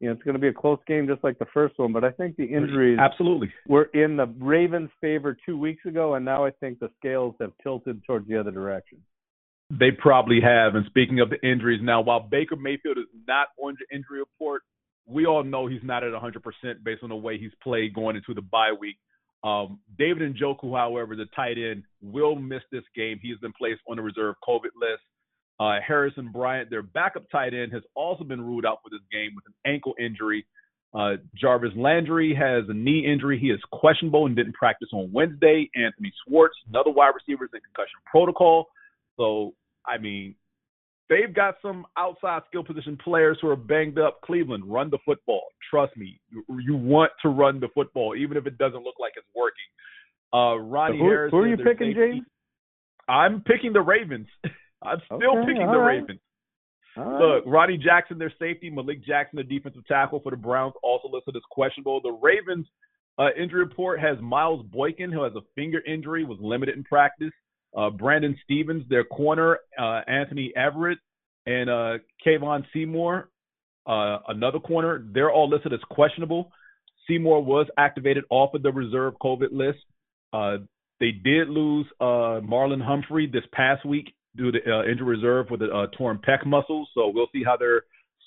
you 0.00 0.08
know 0.08 0.14
it's 0.14 0.22
going 0.22 0.34
to 0.34 0.40
be 0.40 0.48
a 0.48 0.52
close 0.52 0.78
game 0.86 1.06
just 1.06 1.24
like 1.24 1.38
the 1.38 1.46
first 1.52 1.78
one. 1.78 1.92
But 1.92 2.04
I 2.04 2.10
think 2.10 2.36
the 2.36 2.44
injuries 2.44 2.98
absolutely 3.00 3.52
were 3.66 3.90
in 3.94 4.16
the 4.16 4.26
Ravens' 4.38 4.90
favor 5.00 5.36
two 5.44 5.58
weeks 5.58 5.84
ago, 5.86 6.14
and 6.14 6.24
now 6.24 6.44
I 6.44 6.50
think 6.50 6.78
the 6.78 6.90
scales 6.98 7.34
have 7.40 7.52
tilted 7.62 8.02
towards 8.04 8.28
the 8.28 8.38
other 8.38 8.52
direction. 8.52 8.98
They 9.70 9.90
probably 9.90 10.40
have. 10.40 10.74
And 10.74 10.86
speaking 10.86 11.20
of 11.20 11.30
the 11.30 11.40
injuries, 11.46 11.80
now 11.82 12.00
while 12.00 12.20
Baker 12.20 12.56
Mayfield 12.56 12.98
is 12.98 13.04
not 13.26 13.48
on 13.60 13.76
the 13.78 13.96
injury 13.96 14.20
report, 14.20 14.62
we 15.06 15.26
all 15.26 15.44
know 15.44 15.66
he's 15.66 15.82
not 15.82 16.04
at 16.04 16.12
100% 16.12 16.40
based 16.84 17.02
on 17.02 17.08
the 17.08 17.16
way 17.16 17.38
he's 17.38 17.52
played 17.62 17.94
going 17.94 18.16
into 18.16 18.34
the 18.34 18.42
bye 18.42 18.72
week. 18.78 18.96
Um, 19.44 19.78
David 19.98 20.34
Njoku, 20.34 20.76
however, 20.76 21.14
the 21.14 21.26
tight 21.36 21.56
end, 21.58 21.84
will 22.02 22.34
miss 22.34 22.62
this 22.72 22.82
game. 22.96 23.18
He 23.22 23.30
has 23.30 23.38
been 23.38 23.52
placed 23.52 23.80
on 23.88 23.96
the 23.96 24.02
reserve 24.02 24.34
COVID 24.46 24.74
list. 24.80 25.02
Uh, 25.58 25.78
Harrison 25.86 26.30
Bryant, 26.32 26.68
their 26.68 26.82
backup 26.82 27.30
tight 27.30 27.54
end, 27.54 27.72
has 27.72 27.82
also 27.94 28.24
been 28.24 28.40
ruled 28.40 28.66
out 28.66 28.78
for 28.82 28.90
this 28.90 29.00
game 29.12 29.30
with 29.34 29.44
an 29.46 29.72
ankle 29.72 29.94
injury. 29.98 30.44
Uh, 30.94 31.16
Jarvis 31.34 31.72
Landry 31.76 32.34
has 32.34 32.64
a 32.68 32.74
knee 32.74 33.06
injury. 33.06 33.38
He 33.38 33.48
is 33.48 33.60
questionable 33.72 34.26
and 34.26 34.34
didn't 34.34 34.54
practice 34.54 34.88
on 34.92 35.12
Wednesday. 35.12 35.70
Anthony 35.74 36.12
Schwartz, 36.26 36.54
another 36.68 36.90
wide 36.90 37.12
receiver, 37.14 37.44
is 37.44 37.50
in 37.54 37.60
concussion 37.60 38.00
protocol. 38.10 38.66
So, 39.16 39.54
I 39.86 39.98
mean, 39.98 40.34
they've 41.08 41.32
got 41.34 41.56
some 41.62 41.86
outside 41.96 42.42
skill 42.48 42.64
position 42.64 42.98
players 43.02 43.38
who 43.40 43.48
are 43.48 43.56
banged 43.56 43.98
up. 43.98 44.20
Cleveland, 44.22 44.64
run 44.66 44.90
the 44.90 44.98
football. 45.04 45.42
Trust 45.70 45.96
me, 45.96 46.20
you, 46.30 46.44
you 46.60 46.76
want 46.76 47.12
to 47.22 47.28
run 47.28 47.60
the 47.60 47.68
football, 47.74 48.14
even 48.16 48.36
if 48.36 48.46
it 48.46 48.58
doesn't 48.58 48.82
look 48.82 48.96
like 49.00 49.12
it's 49.16 49.26
working. 49.34 49.54
Uh, 50.34 50.58
Ronnie 50.58 50.98
so 50.98 51.04
who, 51.04 51.10
Harris. 51.10 51.30
Who 51.30 51.38
are 51.38 51.48
you 51.48 51.56
picking. 51.56 51.94
James? 51.94 52.26
I'm 53.08 53.40
picking 53.42 53.72
the 53.72 53.80
Ravens. 53.80 54.26
I'm 54.82 55.00
still 55.06 55.38
Okay, 55.38 55.46
picking 55.46 55.66
the 55.66 55.78
right. 55.78 56.00
Ravens. 56.00 56.20
Right. 56.96 57.20
Look, 57.20 57.44
Ronnie 57.46 57.76
Jackson, 57.76 58.18
their 58.18 58.32
safety, 58.38 58.70
Malik 58.70 59.04
Jackson, 59.04 59.36
the 59.36 59.42
defensive 59.44 59.86
tackle 59.86 60.20
for 60.20 60.30
the 60.30 60.36
Browns, 60.36 60.74
also 60.82 61.08
listed 61.12 61.36
as 61.36 61.42
questionable. 61.50 62.00
The 62.00 62.18
Ravens 62.22 62.66
uh, 63.18 63.28
injury 63.38 63.60
report 63.60 64.00
has 64.00 64.18
Miles 64.20 64.64
Boykin, 64.72 65.12
who 65.12 65.22
has 65.22 65.34
a 65.34 65.42
finger 65.54 65.80
injury, 65.86 66.24
was 66.24 66.38
limited 66.40 66.76
in 66.76 66.84
practice. 66.84 67.32
Uh, 67.76 67.90
Brandon 67.90 68.36
Stephens, 68.44 68.84
their 68.88 69.04
corner, 69.04 69.58
uh, 69.78 70.00
Anthony 70.08 70.52
Averett, 70.56 70.96
and 71.46 71.70
uh, 71.70 71.98
Kevon 72.26 72.64
Seymour, 72.72 73.28
uh, 73.86 74.18
another 74.28 74.58
corner. 74.58 75.04
They're 75.12 75.30
all 75.30 75.48
listed 75.48 75.72
as 75.72 75.80
questionable. 75.90 76.50
Seymour 77.06 77.44
was 77.44 77.66
activated 77.78 78.24
off 78.30 78.54
of 78.54 78.62
the 78.62 78.72
reserve 78.72 79.14
COVID 79.22 79.52
list. 79.52 79.78
Uh, 80.32 80.58
they 80.98 81.12
did 81.12 81.48
lose 81.48 81.86
uh, 82.00 82.40
Marlon 82.42 82.82
Humphrey 82.82 83.26
this 83.30 83.44
past 83.52 83.84
week 83.84 84.14
due 84.36 84.50
to 84.50 84.58
uh, 84.58 84.84
injury 84.84 85.16
reserve 85.16 85.46
with 85.50 85.62
a 85.62 85.86
torn 85.96 86.18
pec 86.18 86.44
muscle. 86.46 86.86
So 86.94 87.08
we'll 87.08 87.28
see 87.32 87.44
how 87.44 87.56
their 87.56 87.82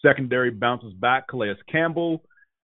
secondary 0.05 0.51
bounces 0.51 0.93
back. 0.93 1.27
Calais 1.27 1.55
Campbell, 1.71 2.23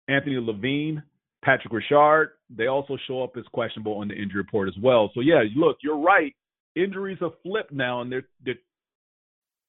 Anthony 0.07 0.37
Levine, 0.39 1.03
Patrick 1.43 1.73
Ricard, 1.73 2.29
they 2.55 2.67
also 2.67 2.97
show 3.07 3.23
up 3.23 3.31
as 3.37 3.45
questionable 3.53 3.93
on 3.93 4.07
the 4.07 4.15
injury 4.15 4.41
report 4.41 4.67
as 4.67 4.75
well. 4.81 5.11
So 5.13 5.21
yeah, 5.21 5.43
look, 5.55 5.77
you're 5.81 5.97
right. 5.97 6.35
Injuries 6.75 7.17
have 7.21 7.31
flipped 7.43 7.71
now, 7.71 8.01
and 8.01 8.11
they're, 8.11 8.27
they're 8.45 8.55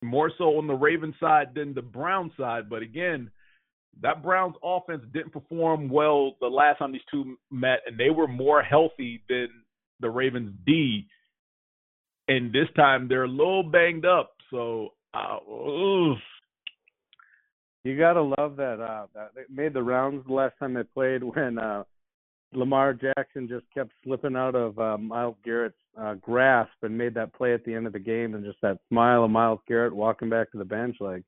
more 0.02 0.30
so 0.38 0.58
on 0.58 0.66
the 0.66 0.74
Ravens 0.74 1.14
side 1.20 1.48
than 1.54 1.74
the 1.74 1.82
Brown 1.82 2.32
side. 2.36 2.68
But 2.68 2.82
again, 2.82 3.30
that 4.02 4.22
Browns 4.22 4.54
offense 4.62 5.02
didn't 5.12 5.32
perform 5.32 5.88
well 5.88 6.36
the 6.40 6.46
last 6.46 6.78
time 6.78 6.92
these 6.92 7.00
two 7.10 7.36
met, 7.50 7.80
and 7.86 7.98
they 7.98 8.10
were 8.10 8.28
more 8.28 8.62
healthy 8.62 9.22
than 9.28 9.48
the 10.00 10.10
Ravens 10.10 10.52
D. 10.66 11.06
And 12.28 12.52
this 12.52 12.68
time 12.76 13.08
they're 13.08 13.24
a 13.24 13.28
little 13.28 13.64
banged 13.64 14.06
up. 14.06 14.32
So, 14.50 14.90
uh. 15.14 15.38
You 17.84 17.98
gotta 17.98 18.22
love 18.22 18.56
that. 18.56 18.80
Uh, 18.80 19.06
that 19.14 19.32
they 19.34 19.42
made 19.50 19.74
the 19.74 19.82
rounds 19.82 20.24
the 20.26 20.32
last 20.32 20.54
time 20.60 20.74
they 20.74 20.84
played 20.84 21.24
when 21.24 21.58
uh, 21.58 21.82
Lamar 22.52 22.94
Jackson 22.94 23.48
just 23.48 23.64
kept 23.74 23.92
slipping 24.04 24.36
out 24.36 24.54
of 24.54 24.78
uh, 24.78 24.98
Myles 24.98 25.36
Garrett's 25.44 25.76
uh, 25.98 26.14
grasp 26.14 26.72
and 26.82 26.96
made 26.96 27.14
that 27.14 27.34
play 27.34 27.54
at 27.54 27.64
the 27.64 27.74
end 27.74 27.86
of 27.86 27.92
the 27.92 27.98
game, 27.98 28.34
and 28.34 28.44
just 28.44 28.60
that 28.62 28.78
smile 28.88 29.24
of 29.24 29.30
Miles 29.30 29.60
Garrett 29.68 29.94
walking 29.94 30.28
back 30.30 30.50
to 30.52 30.58
the 30.58 30.64
bench, 30.64 30.96
like, 31.00 31.22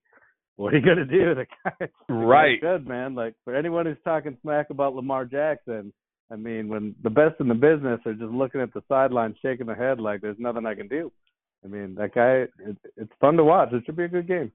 what 0.57 0.73
are 0.73 0.79
you 0.79 0.85
gonna 0.85 1.05
do? 1.05 1.35
The 1.35 1.47
guy, 1.65 1.89
the 2.09 2.15
Right. 2.15 2.61
good 2.61 2.87
man. 2.87 3.15
Like 3.15 3.35
for 3.45 3.55
anyone 3.57 3.87
who's 3.87 3.97
talking 4.05 4.37
smack 4.43 4.71
about 4.71 4.95
Lamar 4.95 5.25
Jackson, 5.25 5.93
I 6.31 6.37
mean, 6.37 6.69
when 6.69 6.95
the 7.03 7.11
best 7.11 7.41
in 7.41 7.49
the 7.49 7.55
business 7.55 8.01
are 8.07 8.15
just 8.15 8.33
looking 8.33 8.61
at 8.61 8.73
the 8.73 8.83
sideline, 8.89 9.35
shaking 9.43 9.67
their 9.67 9.75
head 9.75 10.01
like 10.01 10.21
there's 10.21 10.39
nothing 10.39 10.65
I 10.65 10.75
can 10.75 10.89
do. 10.89 11.11
I 11.65 11.69
mean, 11.69 11.95
that 11.97 12.15
guy, 12.15 12.47
it, 12.67 12.77
it's 12.97 13.13
fun 13.21 13.37
to 13.37 13.45
watch. 13.45 13.73
It 13.73 13.83
should 13.85 13.97
be 13.97 14.05
a 14.05 14.09
good 14.09 14.29
game. 14.29 14.53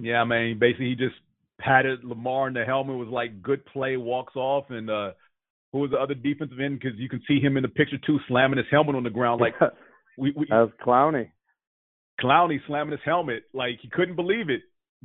Yeah, 0.00 0.24
man. 0.24 0.58
Basically, 0.58 0.90
he 0.90 0.94
just 0.94 1.16
patted 1.58 2.04
Lamar 2.04 2.48
in 2.48 2.54
the 2.54 2.64
helmet. 2.64 2.96
Was 2.96 3.08
like, 3.08 3.42
"Good 3.42 3.64
play." 3.66 3.96
Walks 3.96 4.36
off, 4.36 4.70
and 4.70 4.88
uh 4.88 5.10
who 5.72 5.78
was 5.80 5.90
the 5.90 5.98
other 5.98 6.14
defensive 6.14 6.60
end? 6.60 6.80
Because 6.80 6.98
you 6.98 7.08
can 7.08 7.22
see 7.26 7.40
him 7.40 7.56
in 7.56 7.62
the 7.62 7.68
picture 7.68 7.98
too, 8.06 8.18
slamming 8.28 8.58
his 8.58 8.66
helmet 8.70 8.94
on 8.94 9.04
the 9.04 9.10
ground. 9.10 9.40
Like 9.40 9.54
we, 10.18 10.32
we 10.36 10.46
that 10.50 10.56
was 10.56 10.70
Clowney. 10.84 11.30
Clowney 12.20 12.58
slamming 12.66 12.92
his 12.92 13.00
helmet. 13.04 13.44
Like 13.52 13.78
he 13.80 13.88
couldn't 13.88 14.16
believe 14.16 14.50
it. 14.50 14.60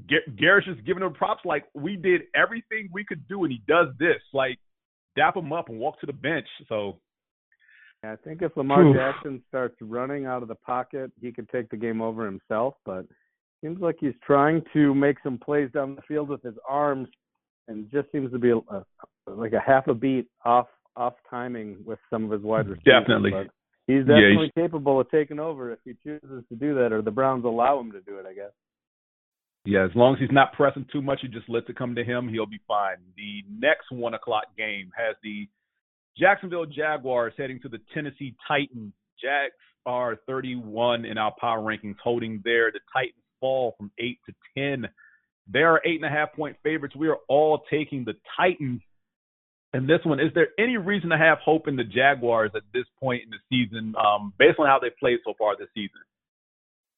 Gar- 0.09 0.35
Garrett's 0.37 0.67
just 0.67 0.85
giving 0.85 1.03
him 1.03 1.13
props. 1.13 1.41
Like 1.45 1.65
we 1.73 1.95
did 1.95 2.21
everything 2.35 2.89
we 2.91 3.03
could 3.03 3.27
do, 3.27 3.43
and 3.43 3.51
he 3.51 3.61
does 3.67 3.87
this. 3.99 4.21
Like 4.33 4.59
dap 5.15 5.35
him 5.35 5.51
up 5.51 5.69
and 5.69 5.79
walk 5.79 5.99
to 5.99 6.05
the 6.05 6.13
bench. 6.13 6.47
So 6.69 6.99
I 8.03 8.15
think 8.23 8.41
if 8.41 8.55
Lamar 8.55 8.83
Oof. 8.83 8.95
Jackson 8.95 9.41
starts 9.47 9.75
running 9.81 10.25
out 10.25 10.43
of 10.43 10.47
the 10.47 10.55
pocket, 10.55 11.11
he 11.19 11.31
could 11.31 11.49
take 11.49 11.69
the 11.69 11.77
game 11.77 12.01
over 12.01 12.25
himself. 12.25 12.75
But 12.85 13.05
seems 13.61 13.81
like 13.81 13.95
he's 13.99 14.13
trying 14.25 14.61
to 14.73 14.93
make 14.93 15.17
some 15.23 15.37
plays 15.37 15.69
down 15.73 15.95
the 15.95 16.01
field 16.07 16.29
with 16.29 16.43
his 16.43 16.53
arms 16.67 17.07
and 17.67 17.89
just 17.91 18.11
seems 18.11 18.31
to 18.31 18.37
be 18.37 18.51
a, 18.51 18.57
a, 18.57 18.85
like 19.27 19.53
a 19.53 19.59
half 19.59 19.87
a 19.87 19.93
beat 19.93 20.27
off 20.45 20.67
off 20.95 21.13
timing 21.29 21.77
with 21.85 21.99
some 22.09 22.25
of 22.25 22.31
his 22.31 22.41
wide 22.41 22.67
receivers. 22.67 22.83
Definitely. 22.85 23.31
But 23.31 23.47
he's 23.85 24.05
Yeah, 24.07 24.15
definitely 24.15 24.51
capable 24.55 24.99
of 24.99 25.09
taking 25.11 25.39
over 25.39 25.71
if 25.71 25.79
he 25.85 25.93
chooses 26.03 26.43
to 26.49 26.55
do 26.55 26.73
that, 26.75 26.91
or 26.91 27.01
the 27.01 27.11
Browns 27.11 27.45
allow 27.45 27.79
him 27.79 27.91
to 27.91 28.01
do 28.01 28.17
it. 28.17 28.25
I 28.27 28.33
guess. 28.33 28.51
Yeah, 29.65 29.83
as 29.83 29.91
long 29.95 30.13
as 30.13 30.21
he's 30.21 30.31
not 30.31 30.53
pressing 30.53 30.85
too 30.91 31.01
much, 31.01 31.19
he 31.21 31.27
just 31.27 31.49
lets 31.49 31.67
it 31.67 31.75
come 31.75 31.93
to 31.95 32.03
him, 32.03 32.29
he'll 32.29 32.45
be 32.45 32.61
fine. 32.67 32.97
The 33.17 33.43
next 33.49 33.91
one 33.91 34.13
o'clock 34.13 34.45
game 34.57 34.91
has 34.95 35.17
the 35.23 35.45
Jacksonville 36.17 36.65
Jaguars 36.65 37.33
heading 37.37 37.59
to 37.61 37.69
the 37.69 37.79
Tennessee 37.93 38.33
Titans. 38.47 38.93
Jags 39.21 39.53
are 39.85 40.17
31 40.25 41.03
in 41.03 41.17
our 41.17 41.33
power 41.39 41.59
rankings, 41.59 41.97
holding 42.01 42.41
there. 42.45 42.71
The 42.71 42.79
Titans 42.93 43.21
fall 43.41 43.75
from 43.77 43.91
eight 43.99 44.19
to 44.25 44.33
ten. 44.57 44.87
They 45.51 45.59
are 45.59 45.81
eight 45.85 46.01
and 46.01 46.05
a 46.05 46.09
half 46.09 46.33
point 46.33 46.55
favorites. 46.63 46.95
We 46.95 47.09
are 47.09 47.19
all 47.27 47.63
taking 47.69 48.05
the 48.05 48.15
Titans. 48.37 48.81
And 49.73 49.87
this 49.87 49.99
one, 50.03 50.19
is 50.19 50.31
there 50.33 50.49
any 50.57 50.77
reason 50.77 51.09
to 51.09 51.17
have 51.17 51.39
hope 51.39 51.67
in 51.67 51.75
the 51.75 51.83
Jaguars 51.83 52.51
at 52.55 52.63
this 52.73 52.85
point 52.99 53.23
in 53.23 53.29
the 53.29 53.37
season, 53.49 53.95
um, 53.97 54.33
based 54.39 54.59
on 54.59 54.65
how 54.65 54.79
they've 54.81 54.95
played 54.97 55.19
so 55.25 55.33
far 55.37 55.57
this 55.57 55.67
season? 55.75 55.99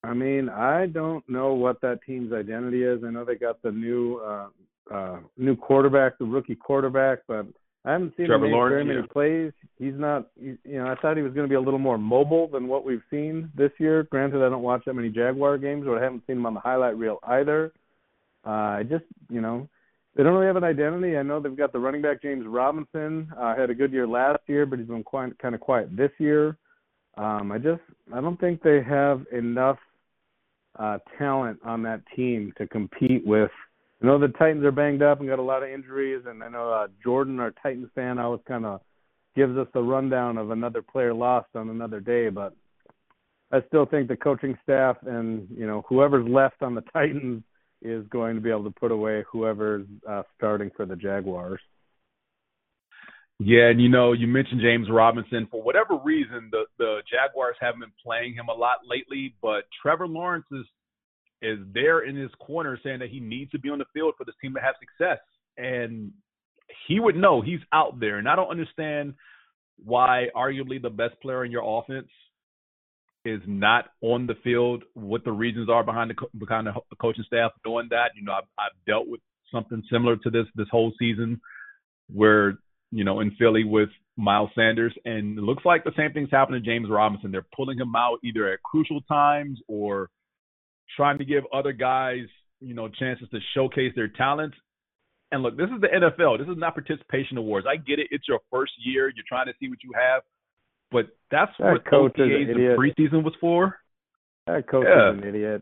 I 0.03 0.13
mean, 0.13 0.49
I 0.49 0.86
don't 0.86 1.27
know 1.27 1.53
what 1.53 1.82
that 1.82 1.99
team's 2.05 2.32
identity 2.32 2.84
is. 2.84 3.03
I 3.03 3.10
know 3.10 3.25
they 3.25 3.36
got 3.36 3.62
the 3.62 3.71
new 3.71 4.17
uh 4.17 4.47
uh 4.93 5.19
new 5.38 5.55
quarterback, 5.55 6.17
the 6.17 6.25
rookie 6.25 6.55
quarterback, 6.55 7.19
but 7.27 7.45
I 7.86 7.93
haven't 7.93 8.15
seen 8.17 8.27
Trevor 8.27 8.45
him 8.45 8.51
make 8.51 8.60
very 8.60 8.86
many 8.86 8.99
yeah. 8.99 9.05
plays. 9.12 9.51
He's 9.77 9.93
not, 9.95 10.27
he, 10.39 10.58
you 10.65 10.79
know, 10.79 10.88
I 10.88 10.95
thought 10.95 11.15
he 11.15 11.23
was 11.23 11.34
going 11.34 11.45
to 11.45 11.49
be 11.49 11.55
a 11.55 11.62
little 11.62 11.79
more 11.79 11.97
mobile 11.97 12.47
than 12.47 12.67
what 12.67 12.86
we've 12.86 13.01
seen 13.10 13.51
this 13.55 13.71
year. 13.77 14.03
Granted, 14.03 14.45
I 14.45 14.49
don't 14.49 14.62
watch 14.62 14.84
that 14.86 14.93
many 14.93 15.10
Jaguar 15.10 15.58
games, 15.58 15.86
but 15.86 15.97
I 15.97 16.03
haven't 16.03 16.23
seen 16.27 16.38
him 16.38 16.45
on 16.45 16.53
the 16.53 16.60
highlight 16.60 16.97
reel 16.97 17.19
either. 17.23 17.71
Uh, 18.45 18.49
I 18.49 18.84
just, 18.84 19.05
you 19.29 19.39
know, 19.39 19.69
they 20.15 20.24
don't 20.24 20.34
really 20.34 20.48
have 20.48 20.56
an 20.56 20.63
identity. 20.63 21.17
I 21.17 21.24
know 21.24 21.39
they've 21.39 21.56
got 21.56 21.72
the 21.72 21.80
running 21.80 22.02
back 22.02 22.22
James 22.22 22.45
Robinson. 22.48 23.30
Uh, 23.38 23.56
had 23.56 23.69
a 23.69 23.76
good 23.76 23.91
year 23.91 24.08
last 24.08 24.39
year, 24.48 24.65
but 24.65 24.80
he's 24.80 24.88
been 24.88 25.04
quite 25.04 25.38
kind 25.39 25.56
of 25.56 25.62
quiet 25.62 25.95
this 25.95 26.12
year. 26.17 26.58
Um, 27.17 27.52
I 27.52 27.58
just, 27.58 27.82
I 28.13 28.22
don't 28.22 28.39
think 28.39 28.62
they 28.62 28.82
have 28.82 29.26
enough 29.32 29.78
uh, 30.78 30.98
talent 31.17 31.60
on 31.63 31.84
that 31.84 32.02
team 32.15 32.54
to 32.58 32.67
compete 32.67 33.26
with. 33.26 33.52
I 34.02 34.06
know 34.06 34.17
the 34.17 34.30
Titans 34.30 34.63
are 34.63 34.72
banged 34.72 35.02
up 35.02 35.19
and 35.19 35.28
got 35.28 35.39
a 35.39 35.43
lot 35.43 35.63
of 35.63 35.69
injuries, 35.69 36.24
and 36.26 36.41
I 36.43 36.48
know 36.48 36.72
uh, 36.72 36.88
Jordan, 37.04 37.39
our 37.39 37.52
Titans 37.62 37.89
fan, 37.93 38.17
always 38.17 38.41
kind 38.48 38.65
of 38.65 38.82
gives 39.36 39.58
us 39.58 39.67
the 39.74 39.82
rundown 39.82 40.38
of 40.38 40.52
another 40.52 40.82
player 40.82 41.13
lost 41.13 41.50
on 41.56 41.69
another 41.69 42.00
day. 42.00 42.30
But 42.30 42.56
I 43.52 43.60
still 43.67 43.86
think 43.86 44.08
the 44.08 44.15
coaching 44.15 44.58
staff 44.63 44.98
and 45.06 45.48
you 45.56 45.67
know 45.67 45.84
whoever's 45.88 46.28
left 46.28 46.62
on 46.62 46.76
the 46.76 46.82
Titans 46.93 47.43
is 47.82 48.06
going 48.08 48.36
to 48.36 48.42
be 48.42 48.50
able 48.50 48.65
to 48.65 48.72
put 48.72 48.92
away 48.92 49.24
whoever's 49.32 49.86
uh, 50.08 50.24
starting 50.38 50.72
for 50.76 50.86
the 50.86 50.96
Jaguars. 50.96 51.62
Yeah, 53.42 53.70
and 53.70 53.82
you 53.82 53.88
know, 53.88 54.12
you 54.12 54.28
mentioned 54.28 54.60
James 54.62 54.88
Robinson. 54.92 55.48
For 55.50 55.62
whatever 55.62 55.98
reason, 56.04 56.50
the 56.52 56.65
the 56.78 56.98
Jaguars 57.10 57.56
haven't 57.62 57.80
been 57.80 57.92
playing 58.04 58.34
him 58.34 58.50
a 58.50 58.54
lot 58.54 58.80
lately, 58.86 59.34
but 59.42 59.63
Trevor 59.82 60.08
Lawrence 60.08 60.46
is 60.52 60.65
is 61.42 61.60
there 61.74 62.02
in 62.02 62.15
his 62.15 62.32
corner 62.39 62.78
saying 62.84 63.00
that 63.00 63.10
he 63.10 63.20
needs 63.20 63.52
to 63.52 63.60
be 63.60 63.70
on 63.70 63.80
the 63.80 63.86
field 63.94 64.13
for 64.18 64.26
this 64.26 64.36
team 64.42 64.54
to 64.56 64.60
have 64.60 64.76
success. 64.80 65.20
And 65.58 66.12
he 66.88 67.00
would 67.00 67.15
know 67.15 67.42
he's 67.42 67.62
out 67.72 68.00
there. 68.00 68.18
And 68.18 68.28
I 68.28 68.36
don't 68.36 68.50
understand 68.50 69.13
why 69.84 70.28
arguably 70.36 70.82
the 70.82 70.89
best 70.89 71.20
player 71.22 71.46
in 71.46 71.52
your 71.52 71.63
offense 71.63 72.10
is 73.30 73.42
not 73.46 73.86
on 74.02 74.28
the 74.28 74.36
field. 74.44 74.84
What 74.94 75.24
the 75.24 75.32
reasons 75.32 75.70
are 75.70 75.84
behind 75.84 76.10
the 76.10 76.15
co- 76.15 76.30
behind 76.38 76.68
the 76.68 76.74
coaching 77.02 77.24
staff 77.26 77.52
doing 77.63 77.88
that? 77.92 78.12
You 78.15 78.24
know, 78.24 78.34
I've, 78.34 78.48
I've 78.58 78.86
dealt 78.88 79.08
with 79.08 79.22
something 79.52 79.84
similar 79.92 80.15
to 80.18 80.30
this 80.30 80.46
this 80.56 80.68
whole 80.72 80.94
season, 81.00 81.39
where 82.13 82.58
you 82.92 83.04
know 83.04 83.20
in 83.20 83.32
Philly 83.39 83.63
with 83.63 83.89
Miles 84.18 84.50
Sanders, 84.56 84.94
and 85.06 85.38
it 85.38 85.42
looks 85.42 85.65
like 85.65 85.84
the 85.84 85.92
same 85.98 86.12
thing's 86.13 86.32
happening 86.32 86.63
to 86.63 86.70
James 86.70 86.89
Robinson. 86.89 87.32
They're 87.32 87.46
pulling 87.56 87.78
him 87.78 87.96
out 87.96 88.20
either 88.24 88.52
at 88.52 88.62
crucial 88.63 89.02
times 89.02 89.60
or 89.68 90.10
trying 90.96 91.18
to 91.20 91.26
give 91.26 91.44
other 91.54 91.72
guys 91.72 92.26
you 92.60 92.74
know 92.74 92.88
chances 92.88 93.28
to 93.32 93.39
showcase 93.54 93.94
their 93.96 94.10
talents. 94.10 94.58
And 95.32 95.44
look, 95.44 95.58
this 95.58 95.70
is 95.70 95.80
the 95.80 95.88
NFL. 95.88 96.39
This 96.39 96.48
is 96.48 96.58
not 96.58 96.74
participation 96.74 97.38
awards. 97.38 97.68
I 97.70 97.78
get 97.78 98.00
it. 98.00 98.08
It's 98.10 98.28
your 98.28 98.39
first 98.52 98.72
year. 98.84 99.12
You're 99.15 99.26
trying 99.28 99.46
to 99.46 99.54
see 99.60 99.70
what 99.70 99.78
you 99.84 99.92
have. 99.94 100.24
But 100.91 101.08
that's 101.32 101.52
That 101.60 101.73
what 101.73 101.86
coach 101.86 102.15
OTAs 102.15 102.49
and 102.49 102.80
preseason 102.80 103.23
was 103.23 103.34
for. 103.39 103.80
That 104.47 104.67
coach 104.67 104.86
Yeah. 104.88 105.12
is 105.12 105.17
an 105.19 105.28
idiot. 105.28 105.62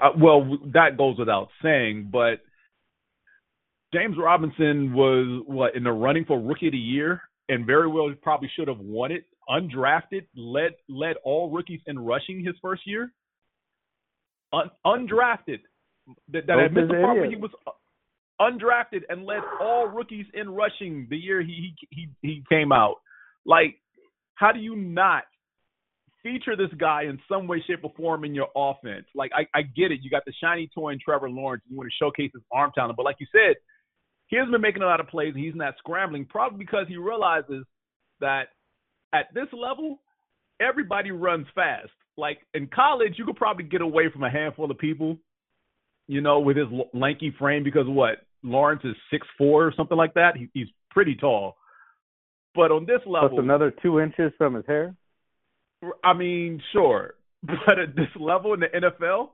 Uh, 0.00 0.12
well, 0.16 0.58
that 0.66 0.96
goes 0.96 1.18
without 1.18 1.48
saying, 1.60 2.08
but 2.12 2.40
James 3.92 4.16
Robinson 4.16 4.92
was 4.92 5.42
what 5.46 5.74
in 5.74 5.82
the 5.82 5.92
running 5.92 6.24
for 6.24 6.38
rookie 6.40 6.66
of 6.68 6.72
the 6.72 6.78
year, 6.78 7.22
and 7.48 7.66
very 7.66 7.88
well 7.88 8.12
probably 8.22 8.48
should 8.54 8.68
have 8.68 8.78
won 8.78 9.10
it. 9.10 9.24
Undrafted, 9.48 10.26
led 10.36 10.74
led 10.88 11.16
all 11.24 11.50
rookies 11.50 11.80
in 11.86 11.98
rushing 11.98 12.44
his 12.44 12.54
first 12.60 12.86
year. 12.86 13.10
Un, 14.52 14.70
undrafted, 14.86 15.60
that, 16.28 16.46
that 16.46 16.58
admits 16.58 16.84
is 16.84 16.90
the 16.90 17.02
part 17.02 17.16
where 17.16 17.30
he 17.30 17.36
was 17.36 17.50
undrafted 18.40 19.02
and 19.08 19.24
led 19.24 19.40
all 19.60 19.88
rookies 19.88 20.26
in 20.34 20.50
rushing 20.50 21.06
the 21.10 21.16
year 21.16 21.40
he 21.40 21.74
he 21.80 21.88
he, 21.90 22.08
he 22.22 22.44
came 22.48 22.72
out. 22.72 22.96
Like, 23.44 23.80
how 24.38 24.52
do 24.52 24.60
you 24.60 24.76
not 24.76 25.24
feature 26.22 26.56
this 26.56 26.72
guy 26.78 27.04
in 27.04 27.18
some 27.28 27.46
way, 27.46 27.62
shape, 27.66 27.80
or 27.82 27.92
form 27.96 28.24
in 28.24 28.34
your 28.34 28.48
offense. 28.56 29.06
Like 29.14 29.30
I, 29.34 29.46
I 29.56 29.62
get 29.62 29.92
it. 29.92 30.00
You 30.02 30.10
got 30.10 30.24
the 30.24 30.32
shiny 30.42 30.68
toy 30.74 30.90
in 30.90 30.98
Trevor 31.02 31.30
Lawrence. 31.30 31.62
You 31.68 31.76
want 31.76 31.88
to 31.90 32.04
showcase 32.04 32.30
his 32.32 32.42
arm 32.52 32.72
talent, 32.74 32.96
but 32.96 33.04
like 33.04 33.16
you 33.20 33.26
said, 33.32 33.56
he 34.26 34.36
hasn't 34.36 34.52
been 34.52 34.60
making 34.60 34.82
a 34.82 34.86
lot 34.86 35.00
of 35.00 35.08
plays 35.08 35.34
and 35.34 35.42
he's 35.42 35.54
not 35.54 35.74
scrambling, 35.78 36.26
probably 36.26 36.58
because 36.58 36.86
he 36.88 36.96
realizes 36.96 37.64
that 38.20 38.48
at 39.14 39.32
this 39.32 39.46
level, 39.52 40.00
everybody 40.60 41.10
runs 41.10 41.46
fast. 41.54 41.90
Like 42.16 42.38
in 42.52 42.66
college, 42.66 43.14
you 43.16 43.24
could 43.24 43.36
probably 43.36 43.64
get 43.64 43.80
away 43.80 44.10
from 44.12 44.24
a 44.24 44.30
handful 44.30 44.70
of 44.70 44.78
people, 44.78 45.16
you 46.08 46.20
know, 46.20 46.40
with 46.40 46.56
his 46.56 46.66
lanky 46.92 47.34
frame 47.38 47.64
because 47.64 47.86
what 47.86 48.18
Lawrence 48.42 48.82
is 48.84 48.94
six 49.10 49.26
four 49.38 49.66
or 49.66 49.72
something 49.76 49.96
like 49.96 50.14
that. 50.14 50.36
He, 50.36 50.48
he's 50.52 50.68
pretty 50.90 51.14
tall. 51.14 51.56
But 52.58 52.72
on 52.72 52.86
this 52.86 52.98
Plus 53.04 53.22
level, 53.22 53.38
another 53.38 53.72
two 53.82 54.00
inches 54.00 54.32
from 54.36 54.54
his 54.54 54.66
hair. 54.66 54.96
I 56.02 56.12
mean, 56.12 56.60
sure, 56.72 57.14
but 57.44 57.78
at 57.78 57.94
this 57.94 58.08
level 58.18 58.52
in 58.52 58.58
the 58.58 58.66
NFL, 58.66 59.28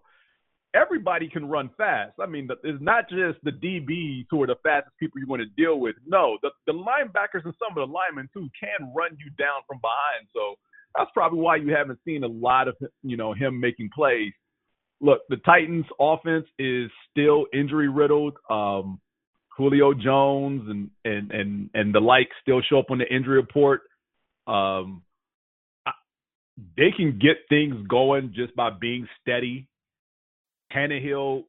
everybody 0.74 1.30
can 1.30 1.48
run 1.48 1.70
fast. 1.78 2.12
I 2.20 2.26
mean, 2.26 2.50
it's 2.62 2.82
not 2.82 3.08
just 3.08 3.38
the 3.42 3.50
DBs 3.50 4.26
who 4.30 4.42
are 4.42 4.46
the 4.46 4.56
fastest 4.62 4.98
people 5.00 5.20
you 5.20 5.26
want 5.26 5.40
to 5.40 5.48
deal 5.56 5.80
with. 5.80 5.96
No, 6.06 6.36
the 6.42 6.50
the 6.66 6.74
linebackers 6.74 7.46
and 7.46 7.54
some 7.58 7.78
of 7.78 7.88
the 7.88 7.90
linemen 7.90 8.28
too 8.34 8.46
can 8.60 8.92
run 8.94 9.16
you 9.18 9.30
down 9.38 9.62
from 9.66 9.78
behind. 9.80 10.28
So 10.34 10.56
that's 10.94 11.10
probably 11.14 11.38
why 11.38 11.56
you 11.56 11.74
haven't 11.74 12.00
seen 12.04 12.24
a 12.24 12.28
lot 12.28 12.68
of 12.68 12.76
you 13.02 13.16
know 13.16 13.32
him 13.32 13.58
making 13.58 13.88
plays. 13.94 14.34
Look, 15.00 15.22
the 15.30 15.38
Titans' 15.38 15.86
offense 15.98 16.44
is 16.58 16.90
still 17.10 17.46
injury 17.54 17.88
riddled. 17.88 18.36
Um, 18.50 19.00
Julio 19.56 19.94
Jones 19.94 20.68
and 20.68 20.90
and 21.04 21.30
and 21.30 21.70
and 21.74 21.94
the 21.94 22.00
like 22.00 22.28
still 22.42 22.60
show 22.68 22.78
up 22.78 22.90
on 22.90 22.98
the 22.98 23.06
injury 23.06 23.36
report. 23.36 23.82
Um, 24.46 25.02
they 26.76 26.90
can 26.96 27.18
get 27.18 27.36
things 27.48 27.74
going 27.88 28.32
just 28.34 28.54
by 28.54 28.70
being 28.70 29.08
steady. 29.20 29.68
Tannehill 30.72 31.44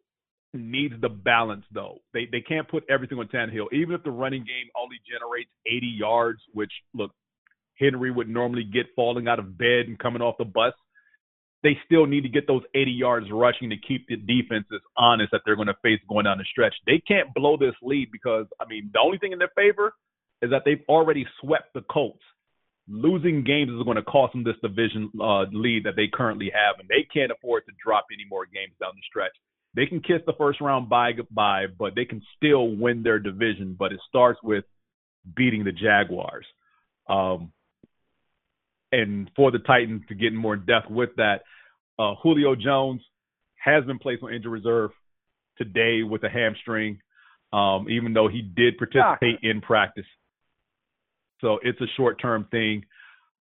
needs 0.54 0.96
the 1.02 1.10
balance 1.10 1.66
though. 1.74 2.00
They 2.14 2.28
they 2.32 2.42
can't 2.42 2.68
put 2.68 2.84
everything 2.90 3.18
on 3.20 3.28
Tannehill. 3.28 3.74
Even 3.74 3.96
if 3.96 4.04
the 4.04 4.12
running 4.12 4.42
game 4.42 4.70
only 4.80 4.98
generates 5.10 5.50
80 5.66 5.88
yards, 6.00 6.40
which 6.54 6.72
look 6.94 7.12
Henry 7.80 8.12
would 8.12 8.30
normally 8.30 8.64
get 8.64 8.86
falling 8.96 9.28
out 9.28 9.40
of 9.40 9.58
bed 9.58 9.88
and 9.88 10.00
coming 10.00 10.22
off 10.22 10.36
the 10.38 10.46
bus, 10.46 10.74
they 11.66 11.78
still 11.86 12.06
need 12.06 12.22
to 12.22 12.30
get 12.30 12.48
those 12.48 12.62
80 12.76 12.92
yards 12.92 13.26
rushing 13.32 13.72
to 13.72 13.76
keep 13.76 14.08
the 14.08 14.16
defenses 14.16 14.82
honest 14.96 15.32
that 15.32 15.42
they're 15.46 15.56
going 15.56 15.68
to 15.68 15.78
face 15.82 16.00
going 16.08 16.26
down 16.26 16.38
the 16.38 16.46
stretch. 16.50 16.76
They 16.86 17.02
can't 17.06 17.34
blow 17.34 17.58
this 17.58 17.74
lead 17.82 18.12
because 18.12 18.46
I 18.62 18.66
mean 18.66 18.92
the 18.94 19.00
only 19.00 19.18
thing 19.18 19.32
in 19.32 19.40
their 19.40 19.52
favor 19.56 19.94
is 20.42 20.52
that 20.52 20.62
they've 20.64 20.84
already 20.88 21.26
swept 21.42 21.74
the 21.74 21.82
Colts 21.82 22.22
losing 22.88 23.44
games 23.44 23.72
is 23.72 23.84
going 23.84 23.98
to 23.98 24.04
cost 24.04 24.34
them 24.34 24.44
this 24.44 24.56
division 24.62 25.12
uh, 25.20 25.46
lead 25.52 25.84
that 25.86 25.96
they 25.96 26.08
currently 26.12 26.52
have, 26.54 26.80
and 26.80 26.88
they 26.88 27.08
can't 27.12 27.32
afford 27.32 27.64
to 27.66 27.72
drop 27.84 28.06
any 28.14 28.26
more 28.30 28.46
games 28.46 28.74
down 28.80 28.92
the 28.96 29.02
stretch. 29.10 29.32
They 29.76 29.86
can 29.86 30.02
kiss 30.02 30.22
the 30.26 30.34
first 30.38 30.62
round 30.62 30.88
bye 30.88 31.12
goodbye, 31.12 31.66
but 31.78 31.96
they 31.96 32.06
can 32.06 32.22
still 32.38 32.76
win 32.76 33.04
their 33.04 33.20
division. 33.20 33.76
But 33.78 33.92
it 33.92 34.00
starts 34.08 34.40
with 34.44 34.64
beating 35.36 35.64
the 35.64 35.72
Jaguars. 35.72 36.46
Um, 37.10 37.52
and 38.92 39.30
for 39.36 39.52
the 39.52 39.60
Titans 39.60 40.04
to 40.08 40.16
get 40.16 40.34
more 40.34 40.56
depth 40.56 40.90
with 40.90 41.10
that, 41.18 41.42
uh, 42.00 42.16
Julio 42.22 42.56
Jones 42.56 43.02
has 43.64 43.84
been 43.86 44.00
placed 44.00 44.24
on 44.24 44.34
injury 44.34 44.52
reserve 44.52 44.92
today 45.58 46.04
with 46.04 46.24
a 46.24 46.30
hamstring, 46.30 47.00
um, 47.54 47.88
even 47.90 48.14
though 48.14 48.28
he 48.28 48.42
did 48.42 48.78
participate 48.78 49.40
in 49.44 49.62
practice. 49.62 50.06
So 51.42 51.60
it's 51.62 51.80
a 51.82 51.88
short 51.98 52.22
term 52.22 52.48
thing. 52.52 52.84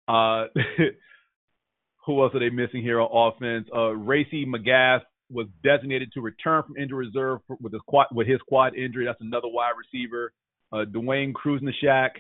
Uh, 0.09 0.47
who 2.07 2.23
else 2.23 2.35
are 2.35 2.41
they 2.41 2.51
missing 2.51 2.83
here 2.83 3.01
on 3.01 3.33
offense? 3.35 3.69
Uh, 3.75 3.91
Racey 3.91 4.45
McMath 4.45 5.03
was 5.31 5.47
designated 5.65 6.13
to 6.13 6.21
return 6.21 6.63
from 6.65 6.77
injury 6.77 7.07
reserve 7.07 7.41
for, 7.47 7.57
with 7.61 7.73
his 7.73 7.83
quad 7.87 8.07
with 8.13 8.27
his 8.27 8.41
quad 8.49 8.75
injury. 8.75 9.05
That's 9.05 9.21
another 9.21 9.49
wide 9.49 9.73
receiver. 9.79 10.33
Uh, 10.73 10.85
Dwayne 10.85 11.33
Krusnishak 11.33 12.11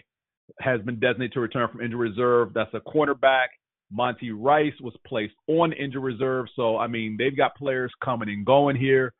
has 0.61 0.81
been 0.83 1.01
designated 1.01 1.33
to 1.33 1.40
return 1.40 1.68
from 1.71 1.81
injury 1.81 2.11
reserve. 2.11 2.53
That's 2.55 2.73
a 2.75 2.81
cornerback. 2.81 3.49
Monty 3.92 4.31
Rice 4.31 4.72
was 4.81 4.94
placed 5.07 5.35
on 5.48 5.72
injury 5.72 6.14
reserve. 6.14 6.46
So 6.57 6.76
I 6.78 6.87
mean, 6.87 7.16
they've 7.18 7.37
got 7.37 7.57
players 7.57 7.92
coming 8.02 8.28
and 8.28 8.44
going 8.44 8.76
here. 8.76 9.12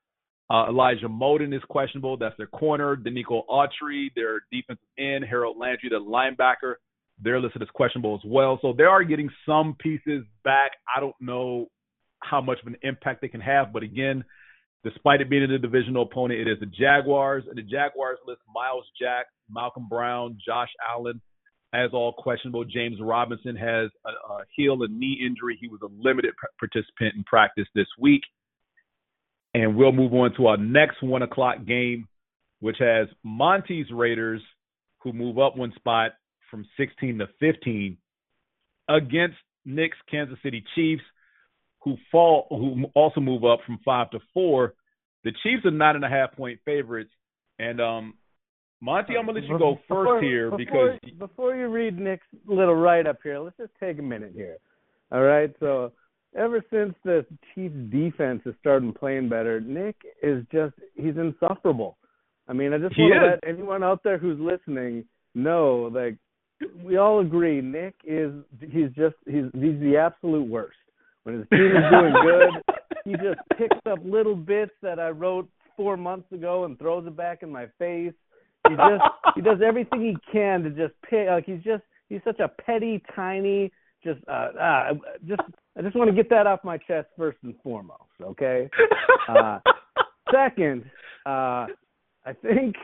Uh, 0.51 0.69
Elijah 0.69 1.09
Molden 1.09 1.55
is 1.55 1.63
questionable. 1.69 2.17
That's 2.17 2.37
their 2.37 2.47
corner. 2.47 2.97
Denico 2.97 3.43
Autry, 3.49 4.09
their 4.15 4.43
defensive 4.51 4.85
end. 4.99 5.25
Harold 5.29 5.57
Landry, 5.59 5.89
the 5.89 5.97
linebacker. 5.97 6.75
They're 7.23 7.41
listed 7.41 7.63
as 7.63 7.69
questionable 7.75 8.15
as 8.15 8.29
well. 8.29 8.59
So 8.61 8.75
they 8.77 8.85
are 8.85 9.05
getting 9.05 9.31
some 9.47 9.77
pieces 9.79 10.25
back. 10.45 10.73
I 10.95 11.01
don't 11.01 11.15
know 11.21 11.69
how 12.21 12.41
much 12.41 12.59
of 12.61 12.67
an 12.67 12.77
impact 12.83 13.21
they 13.21 13.29
can 13.29 13.41
have, 13.41 13.73
but 13.73 13.83
again, 13.83 14.25
despite 14.85 15.21
it 15.21 15.31
being 15.31 15.43
a 15.43 15.59
divisional 15.59 16.03
opponent, 16.05 16.41
it 16.41 16.49
is 16.49 16.59
the 16.61 16.67
Jaguars. 16.67 17.45
And 17.49 17.57
the 17.57 17.63
Jaguars 17.63 18.19
list 18.27 18.41
Myles 18.53 18.87
Jack, 19.01 19.27
Malcolm 19.51 19.87
Brown, 19.89 20.39
Josh 20.45 20.71
Allen 20.91 21.21
as 21.75 21.91
all 21.93 22.13
questionable. 22.13 22.65
James 22.65 22.99
Robinson 23.01 23.57
has 23.57 23.91
a, 24.05 24.33
a 24.33 24.45
heel 24.55 24.83
and 24.83 24.99
knee 24.99 25.19
injury. 25.25 25.57
He 25.61 25.69
was 25.69 25.81
a 25.83 25.89
limited 25.99 26.35
participant 26.59 27.15
in 27.17 27.25
practice 27.25 27.67
this 27.75 27.87
week. 27.99 28.23
And 29.55 29.77
we'll 29.77 29.93
move 29.93 30.15
on 30.15 30.35
to 30.37 30.47
our 30.47 30.57
next 30.57 31.03
one 31.03 31.23
o'clock 31.23 31.65
game, 31.67 32.09
which 32.61 32.77
has 32.79 33.09
Monty's 33.23 33.91
Raiders, 33.93 34.41
who 35.03 35.13
move 35.13 35.39
up 35.39 35.57
one 35.57 35.73
spot 35.77 36.13
from 36.51 36.67
16 36.77 37.19
to 37.19 37.29
15, 37.41 37.97
against 38.89 39.37
Nick's 39.65 39.97
Kansas 40.11 40.39
City 40.43 40.65
Chiefs, 40.75 41.03
who 41.83 41.97
fall, 42.11 42.47
who 42.51 42.85
also 42.95 43.21
move 43.21 43.45
up 43.45 43.61
from 43.67 43.79
five 43.85 44.11
to 44.11 44.21
four. 44.33 44.75
The 45.25 45.33
Chiefs 45.43 45.65
are 45.65 45.71
nine 45.71 45.97
and 45.97 46.05
a 46.05 46.09
half 46.09 46.35
point 46.35 46.61
favorites, 46.65 47.11
and 47.59 47.81
um, 47.81 48.15
Monty, 48.83 49.17
I'm 49.17 49.27
gonna 49.27 49.39
let 49.39 49.49
you 49.49 49.59
go 49.59 49.79
first 49.89 50.09
before, 50.09 50.21
here 50.21 50.51
before, 50.51 50.99
because 51.01 51.19
before 51.19 51.55
you 51.55 51.69
read 51.69 52.01
Nick's 52.01 52.27
little 52.47 52.75
write 52.75 53.07
up 53.07 53.19
here, 53.23 53.39
let's 53.39 53.57
just 53.57 53.71
take 53.79 54.01
a 54.01 54.03
minute 54.03 54.33
here. 54.35 54.57
All 55.13 55.23
right, 55.23 55.55
so 55.61 55.93
ever 56.37 56.65
since 56.69 56.93
the 57.05 57.25
Chiefs 57.55 57.77
defense 57.93 58.43
has 58.45 58.55
started 58.61 58.93
playing 58.97 59.29
better, 59.29 59.61
Nick 59.61 59.95
is 60.21 60.45
just 60.51 60.75
he's 60.97 61.17
insufferable. 61.17 61.97
I 62.49 62.55
mean, 62.55 62.73
I 62.73 62.79
just 62.79 62.99
want 62.99 63.15
to 63.15 63.31
let 63.31 63.49
anyone 63.49 63.85
out 63.85 64.03
there 64.03 64.19
who's 64.19 64.41
listening 64.41 65.05
know, 65.37 65.89
like, 65.95 66.17
we 66.85 66.97
all 66.97 67.21
agree, 67.21 67.61
Nick 67.61 67.95
is 68.05 68.33
he's 68.61 68.91
just 68.97 69.15
he's 69.27 69.45
he's 69.55 69.79
the 69.79 69.97
absolute 69.97 70.49
worst. 70.49 70.77
When 71.23 71.37
his 71.39 71.47
team 71.51 71.67
is 71.67 71.85
doing 71.89 72.15
good, 72.21 72.75
he 73.05 73.13
just 73.13 73.39
picks 73.57 73.87
up 73.89 74.01
little 74.05 74.35
bits 74.35 74.73
that 74.83 74.99
I 74.99 75.11
wrote 75.11 75.49
four 75.77 75.97
months 75.97 76.33
ago 76.33 76.65
and 76.65 76.77
throws 76.81 77.07
it 77.07 77.17
back 77.17 77.45
in 77.45 77.51
my 77.51 77.67
face. 77.79 78.13
He 78.73 78.77
just 78.77 79.37
he 79.37 79.41
does 79.41 79.59
everything 79.65 80.01
he 80.01 80.17
can 80.33 80.63
to 80.65 80.71
just 80.71 80.95
pick 81.09 81.29
like 81.29 81.45
he's 81.45 81.63
just 81.63 81.83
he's 82.09 82.21
such 82.25 82.41
a 82.41 82.49
petty, 82.49 83.03
tiny, 83.15 83.73
just 84.03 84.21
uh, 84.29 84.49
uh 84.59 84.95
just 85.27 85.43
I 85.77 85.83
just 85.83 85.97
want 85.97 86.11
to 86.11 86.17
get 86.17 86.29
that 86.31 86.47
off 86.47 86.61
my 86.65 86.79
chest 86.79 87.09
first 87.17 87.39
and 87.43 87.55
foremost, 87.63 88.03
okay? 88.23 88.69
Uh, 89.29 89.61
second, 90.33 90.85
uh, 91.25 91.67
I 92.27 92.33
think 92.43 92.75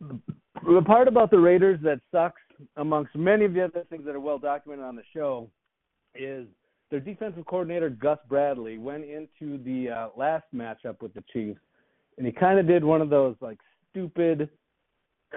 the, 0.00 0.82
part 0.84 1.06
about 1.06 1.30
the 1.30 1.38
Raiders 1.38 1.78
that 1.82 2.00
sucks, 2.10 2.40
amongst 2.76 3.14
many 3.14 3.44
of 3.44 3.52
the 3.52 3.64
other 3.64 3.84
things 3.90 4.04
that 4.06 4.14
are 4.14 4.20
well 4.20 4.38
documented 4.38 4.84
on 4.84 4.96
the 4.96 5.02
show, 5.12 5.48
is 6.14 6.46
their 6.90 7.00
defensive 7.00 7.44
coordinator 7.46 7.90
Gus 7.90 8.18
Bradley 8.28 8.78
went 8.78 9.04
into 9.04 9.62
the 9.64 9.90
uh, 9.90 10.08
last 10.16 10.44
matchup 10.54 11.00
with 11.00 11.14
the 11.14 11.22
Chiefs, 11.32 11.60
and 12.16 12.26
he 12.26 12.32
kind 12.32 12.58
of 12.58 12.66
did 12.66 12.82
one 12.82 13.00
of 13.00 13.10
those 13.10 13.36
like 13.40 13.58
stupid 13.90 14.48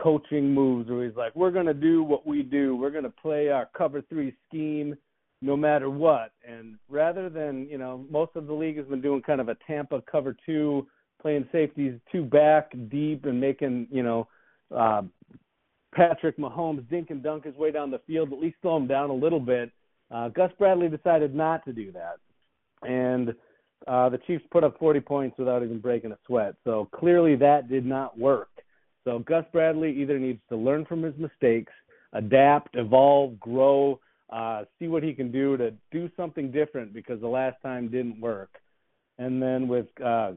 coaching 0.01 0.53
moves 0.53 0.89
where 0.89 1.05
he's 1.05 1.15
like, 1.15 1.35
"We're 1.35 1.51
going 1.51 1.65
to 1.65 1.73
do 1.73 2.03
what 2.03 2.25
we 2.25 2.43
do. 2.43 2.75
We're 2.75 2.91
going 2.91 3.03
to 3.03 3.09
play 3.09 3.49
our 3.49 3.69
cover 3.77 4.01
three 4.01 4.35
scheme." 4.47 4.97
no 5.41 5.55
matter 5.55 5.89
what. 5.89 6.31
And 6.47 6.77
rather 6.89 7.29
than, 7.29 7.67
you 7.69 7.77
know, 7.77 8.05
most 8.09 8.31
of 8.35 8.47
the 8.47 8.53
league 8.53 8.77
has 8.77 8.87
been 8.87 9.01
doing 9.01 9.21
kind 9.21 9.41
of 9.41 9.49
a 9.49 9.57
Tampa 9.67 10.01
cover 10.09 10.35
two, 10.45 10.87
playing 11.21 11.47
safeties 11.51 11.99
two 12.11 12.23
back 12.23 12.71
deep 12.89 13.25
and 13.25 13.39
making, 13.39 13.87
you 13.91 14.03
know, 14.03 14.27
uh, 14.75 15.03
Patrick 15.93 16.37
Mahomes 16.37 16.87
dink 16.89 17.09
and 17.09 17.23
dunk 17.23 17.45
his 17.45 17.55
way 17.55 17.71
down 17.71 17.91
the 17.91 18.01
field, 18.05 18.31
at 18.33 18.39
least 18.39 18.57
slow 18.61 18.77
him 18.77 18.87
down 18.87 19.09
a 19.09 19.13
little 19.13 19.39
bit. 19.39 19.71
Uh, 20.11 20.29
Gus 20.29 20.51
Bradley 20.57 20.89
decided 20.89 21.35
not 21.35 21.63
to 21.65 21.73
do 21.73 21.91
that. 21.91 22.17
And 22.83 23.33
uh, 23.87 24.09
the 24.09 24.19
Chiefs 24.19 24.43
put 24.51 24.63
up 24.63 24.77
40 24.79 24.99
points 25.01 25.37
without 25.37 25.63
even 25.63 25.79
breaking 25.79 26.11
a 26.11 26.17
sweat. 26.25 26.55
So 26.63 26.87
clearly 26.93 27.35
that 27.35 27.69
did 27.69 27.85
not 27.85 28.17
work. 28.17 28.49
So 29.07 29.19
Gus 29.19 29.45
Bradley 29.53 29.97
either 30.01 30.19
needs 30.19 30.41
to 30.49 30.57
learn 30.57 30.83
from 30.83 31.01
his 31.01 31.13
mistakes, 31.17 31.71
adapt, 32.11 32.75
evolve, 32.75 33.39
grow, 33.39 34.01
uh, 34.29 34.65
see 34.77 34.89
what 34.89 35.01
he 35.01 35.13
can 35.13 35.31
do 35.31 35.55
to 35.55 35.71
do 35.93 36.09
something 36.17 36.51
different 36.51 36.93
because 36.93 37.21
the 37.21 37.27
last 37.27 37.55
time 37.63 37.87
didn't 37.87 38.19
work. 38.19 38.49
And 39.17 39.41
then 39.41 39.69
with 39.69 39.85
uh, 40.05 40.33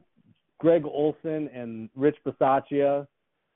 Greg 0.57 0.85
Olson 0.85 1.49
and 1.53 1.89
Rich 1.97 2.15
Bisaccia 2.25 3.05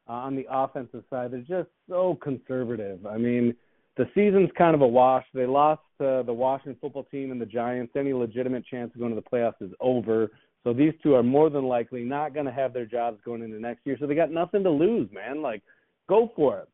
uh, 0.09 0.11
on 0.11 0.35
the 0.35 0.45
offensive 0.51 1.05
side, 1.09 1.31
they're 1.31 1.39
just 1.39 1.69
so 1.87 2.19
conservative. 2.21 3.05
I 3.05 3.17
mean, 3.17 3.55
the 3.95 4.09
season's 4.13 4.49
kind 4.57 4.75
of 4.75 4.81
a 4.81 4.87
wash. 4.87 5.23
They 5.33 5.45
lost 5.45 5.81
to 6.01 6.23
the 6.25 6.33
Washington 6.33 6.75
football 6.81 7.05
team 7.05 7.31
and 7.31 7.39
the 7.39 7.45
Giants. 7.45 7.93
Any 7.95 8.11
legitimate 8.11 8.65
chance 8.65 8.91
of 8.93 8.99
going 8.99 9.15
to 9.15 9.21
the 9.21 9.29
playoffs 9.29 9.61
is 9.61 9.71
over. 9.79 10.29
So 10.65 10.73
these 10.73 10.93
two 11.01 11.15
are 11.15 11.23
more 11.23 11.49
than 11.49 11.65
likely 11.65 12.03
not 12.03 12.33
going 12.33 12.47
to 12.47 12.51
have 12.51 12.73
their 12.73 12.85
jobs 12.85 13.21
going 13.23 13.41
into 13.41 13.59
next 13.59 13.85
year. 13.85 13.95
So 13.99 14.07
they 14.07 14.15
got 14.15 14.31
nothing 14.31 14.63
to 14.63 14.69
lose, 14.69 15.07
man. 15.13 15.41
Like, 15.41 15.63
go 16.09 16.31
for 16.35 16.59
it. 16.59 16.69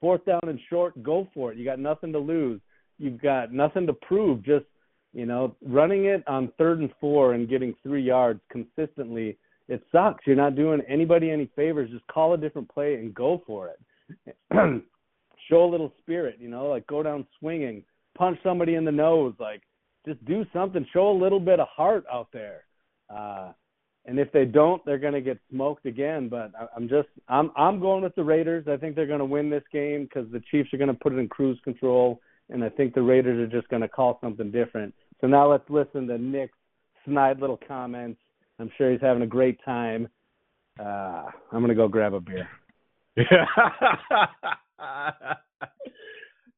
Fourth 0.00 0.24
down 0.26 0.40
and 0.42 0.60
short, 0.68 1.02
go 1.02 1.28
for 1.32 1.52
it. 1.52 1.58
You 1.58 1.64
got 1.64 1.78
nothing 1.78 2.12
to 2.12 2.18
lose 2.18 2.60
you've 3.00 3.20
got 3.20 3.52
nothing 3.52 3.86
to 3.88 3.92
prove. 3.94 4.44
Just 4.44 4.66
you 5.12 5.26
know, 5.26 5.56
running 5.66 6.04
it 6.04 6.22
on 6.28 6.52
third 6.56 6.78
and 6.78 6.90
four 7.00 7.34
and 7.34 7.48
getting 7.48 7.74
three 7.82 8.02
yards 8.02 8.40
consistently, 8.48 9.36
it 9.66 9.82
sucks. 9.90 10.24
You're 10.24 10.36
not 10.36 10.54
doing 10.54 10.80
anybody 10.88 11.32
any 11.32 11.50
favors. 11.56 11.90
Just 11.90 12.06
call 12.06 12.34
a 12.34 12.38
different 12.38 12.72
play 12.72 12.94
and 12.94 13.12
go 13.12 13.42
for 13.44 13.70
it. 13.70 14.44
Show 15.48 15.64
a 15.64 15.66
little 15.66 15.92
spirit, 15.98 16.36
you 16.38 16.48
know, 16.48 16.66
like 16.66 16.86
go 16.86 17.02
down 17.02 17.26
swinging, 17.40 17.82
punch 18.16 18.38
somebody 18.44 18.76
in 18.76 18.84
the 18.84 18.92
nose, 18.92 19.34
like 19.40 19.62
just 20.06 20.24
do 20.26 20.44
something. 20.52 20.86
Show 20.92 21.10
a 21.10 21.20
little 21.20 21.40
bit 21.40 21.58
of 21.58 21.66
heart 21.66 22.04
out 22.12 22.28
there. 22.32 22.62
Uh, 23.12 23.52
and 24.06 24.18
if 24.18 24.32
they 24.32 24.44
don't, 24.44 24.84
they're 24.86 24.98
going 24.98 25.12
to 25.12 25.20
get 25.20 25.38
smoked 25.50 25.86
again. 25.86 26.28
But 26.28 26.52
I, 26.58 26.66
I'm 26.76 26.88
just, 26.88 27.08
I'm, 27.28 27.50
I'm 27.56 27.80
going 27.80 28.02
with 28.02 28.14
the 28.14 28.24
Raiders. 28.24 28.66
I 28.68 28.76
think 28.76 28.94
they're 28.94 29.06
going 29.06 29.18
to 29.18 29.24
win 29.24 29.50
this 29.50 29.64
game 29.72 30.04
because 30.04 30.30
the 30.32 30.42
Chiefs 30.50 30.72
are 30.72 30.78
going 30.78 30.88
to 30.88 30.94
put 30.94 31.12
it 31.12 31.18
in 31.18 31.28
cruise 31.28 31.58
control 31.64 32.20
and 32.50 32.64
I 32.64 32.68
think 32.68 32.94
the 32.94 33.02
Raiders 33.02 33.38
are 33.38 33.46
just 33.46 33.68
going 33.68 33.82
to 33.82 33.88
call 33.88 34.18
something 34.20 34.50
different. 34.50 34.94
So 35.20 35.26
now 35.26 35.50
let's 35.50 35.68
listen 35.68 36.06
to 36.08 36.18
Nick's 36.18 36.56
snide 37.04 37.40
little 37.40 37.58
comments. 37.68 38.20
I'm 38.58 38.70
sure 38.76 38.90
he's 38.90 39.00
having 39.00 39.22
a 39.22 39.26
great 39.26 39.58
time. 39.64 40.08
Uh, 40.78 41.30
I'm 41.52 41.60
going 41.60 41.68
to 41.68 41.74
go 41.74 41.88
grab 41.88 42.14
a 42.14 42.20
beer. 42.20 42.48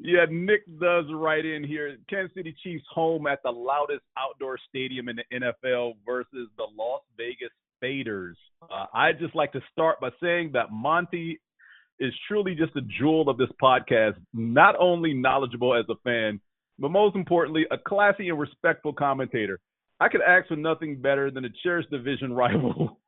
yeah, 0.04 0.26
Nick 0.30 0.62
does 0.80 1.04
right 1.12 1.44
in 1.44 1.62
here. 1.62 1.96
Kansas 2.10 2.34
City 2.34 2.54
Chiefs 2.62 2.84
home 2.92 3.26
at 3.28 3.38
the 3.44 3.50
loudest 3.50 4.02
outdoor 4.18 4.58
stadium 4.68 5.08
in 5.08 5.16
the 5.16 5.24
NFL 5.32 5.94
versus 6.04 6.48
the 6.56 6.66
Las 6.76 7.02
Vegas 7.16 7.52
Faders. 7.82 8.34
Uh, 8.62 8.86
I'd 8.92 9.20
just 9.20 9.34
like 9.36 9.52
to 9.52 9.60
start 9.70 10.00
by 10.00 10.10
saying 10.20 10.50
that 10.54 10.72
Monty 10.72 11.40
is 12.00 12.12
truly 12.26 12.56
just 12.56 12.74
a 12.74 12.80
jewel 12.98 13.28
of 13.28 13.38
this 13.38 13.50
podcast. 13.62 14.14
Not 14.34 14.74
only 14.78 15.14
knowledgeable 15.14 15.74
as 15.74 15.84
a 15.88 15.94
fan, 16.02 16.40
but 16.80 16.90
most 16.90 17.14
importantly, 17.14 17.64
a 17.70 17.78
classy 17.78 18.28
and 18.28 18.40
respectful 18.40 18.92
commentator. 18.92 19.60
I 20.00 20.08
could 20.08 20.20
ask 20.20 20.48
for 20.48 20.56
nothing 20.56 21.00
better 21.00 21.30
than 21.30 21.44
a 21.44 21.48
cherished 21.62 21.90
division 21.90 22.32
rival. 22.34 22.98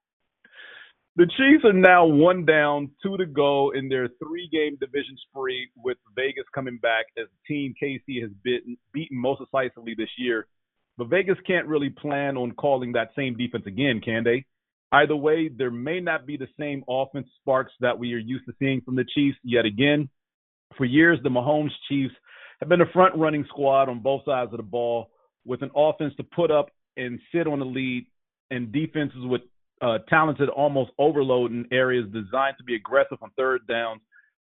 The 1.17 1.27
Chiefs 1.27 1.65
are 1.65 1.73
now 1.73 2.05
one 2.05 2.45
down, 2.45 2.91
two 3.03 3.17
to 3.17 3.27
go 3.27 3.71
in 3.75 3.89
their 3.89 4.09
three 4.23 4.49
game 4.51 4.77
division 4.81 5.17
spree, 5.29 5.69
with 5.77 5.97
Vegas 6.17 6.45
coming 6.55 6.79
back 6.79 7.07
as 7.17 7.27
the 7.29 7.55
team 7.55 7.75
KC 7.81 8.21
has 8.21 8.31
beaten, 8.43 8.77
beaten 8.93 9.17
most 9.17 9.41
decisively 9.41 9.95
this 9.97 10.09
year. 10.19 10.47
But 10.99 11.09
Vegas 11.09 11.39
can't 11.47 11.67
really 11.67 11.91
plan 11.91 12.37
on 12.37 12.53
calling 12.53 12.93
that 12.93 13.11
same 13.17 13.37
defense 13.37 13.65
again, 13.67 14.01
can 14.05 14.25
they? 14.25 14.45
Either 14.93 15.17
way, 15.17 15.49
there 15.49 15.71
may 15.71 16.01
not 16.01 16.27
be 16.27 16.37
the 16.37 16.49
same 16.59 16.85
offense 16.89 17.27
sparks 17.41 17.73
that 17.81 17.99
we 17.99 18.13
are 18.15 18.19
used 18.19 18.47
to 18.47 18.53
seeing 18.59 18.81
from 18.81 18.97
the 18.97 19.05
Chiefs 19.15 19.39
yet 19.43 19.65
again. 19.65 20.09
For 20.77 20.85
years, 20.85 21.19
the 21.23 21.31
Mahomes 21.31 21.71
Chiefs 21.89 22.15
have 22.61 22.69
been 22.69 22.81
a 22.81 22.93
front 22.93 23.17
running 23.17 23.45
squad 23.49 23.89
on 23.89 24.01
both 24.01 24.25
sides 24.25 24.53
of 24.53 24.57
the 24.57 24.65
ball 24.65 25.11
with 25.45 25.63
an 25.63 25.71
offense 25.77 26.15
to 26.17 26.25
put 26.25 26.51
up 26.51 26.71
and 26.97 27.19
sit 27.33 27.47
on 27.47 27.59
the 27.59 27.65
lead 27.65 28.07
and 28.51 28.73
defenses 28.73 29.25
with 29.25 29.43
uh, 29.85 29.99
talented 30.09 30.49
almost 30.49 30.91
overload 30.99 31.53
in 31.53 31.67
areas 31.71 32.07
designed 32.07 32.57
to 32.57 32.65
be 32.65 32.75
aggressive 32.75 33.19
on 33.21 33.31
third 33.37 33.67
downs 33.69 34.01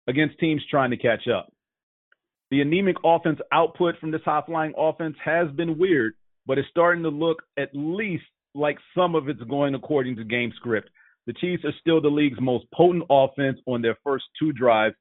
against 0.07 0.39
teams 0.39 0.63
trying 0.69 0.89
to 0.89 0.97
catch 0.97 1.27
up. 1.27 1.51
The 2.49 2.61
anemic 2.61 2.95
offense 3.03 3.39
output 3.51 3.99
from 3.99 4.09
this 4.09 4.21
high 4.25 4.41
flying 4.45 4.73
offense 4.77 5.15
has 5.23 5.51
been 5.51 5.77
weird, 5.77 6.13
but 6.47 6.57
it's 6.57 6.69
starting 6.69 7.03
to 7.03 7.09
look 7.09 7.43
at 7.57 7.69
least 7.73 8.23
like 8.55 8.77
some 8.97 9.13
of 9.15 9.29
it's 9.29 9.41
going 9.43 9.75
according 9.75 10.15
to 10.15 10.23
game 10.23 10.51
script. 10.55 10.89
The 11.27 11.33
Chiefs 11.33 11.65
are 11.65 11.73
still 11.81 12.01
the 12.01 12.07
league's 12.07 12.39
most 12.41 12.65
potent 12.73 13.03
offense 13.09 13.59
on 13.67 13.81
their 13.81 13.97
first 14.03 14.25
two 14.39 14.53
drives. 14.53 14.95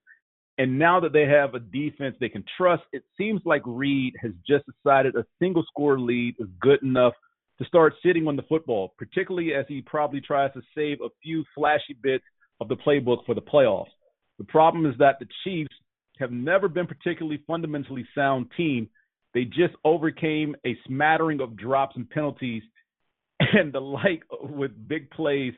And 0.58 0.78
now 0.78 1.00
that 1.00 1.12
they 1.12 1.26
have 1.26 1.54
a 1.54 1.60
defense 1.60 2.16
they 2.18 2.28
can 2.28 2.44
trust, 2.56 2.82
it 2.92 3.04
seems 3.16 3.40
like 3.44 3.62
Reid 3.64 4.14
has 4.20 4.32
just 4.46 4.64
decided 4.66 5.14
a 5.14 5.24
single 5.38 5.64
score 5.68 6.00
lead 6.00 6.34
is 6.38 6.48
good 6.60 6.82
enough 6.82 7.12
to 7.58 7.64
start 7.64 7.94
sitting 8.04 8.26
on 8.26 8.36
the 8.36 8.42
football, 8.42 8.94
particularly 8.98 9.54
as 9.54 9.64
he 9.68 9.80
probably 9.82 10.20
tries 10.20 10.52
to 10.52 10.62
save 10.74 11.00
a 11.00 11.08
few 11.22 11.44
flashy 11.54 11.96
bits 12.02 12.24
of 12.60 12.68
the 12.68 12.76
playbook 12.76 13.24
for 13.24 13.34
the 13.34 13.40
playoffs. 13.40 13.90
The 14.38 14.44
problem 14.44 14.86
is 14.86 14.94
that 14.98 15.18
the 15.18 15.26
Chiefs 15.44 15.74
have 16.18 16.30
never 16.30 16.68
been 16.68 16.86
particularly 16.86 17.42
fundamentally 17.46 18.06
sound 18.14 18.50
team. 18.56 18.88
They 19.34 19.44
just 19.44 19.74
overcame 19.84 20.56
a 20.66 20.76
smattering 20.86 21.40
of 21.40 21.56
drops 21.56 21.96
and 21.96 22.08
penalties 22.08 22.62
and 23.40 23.72
the 23.72 23.80
like 23.80 24.22
with 24.30 24.72
big 24.88 25.10
plays 25.10 25.52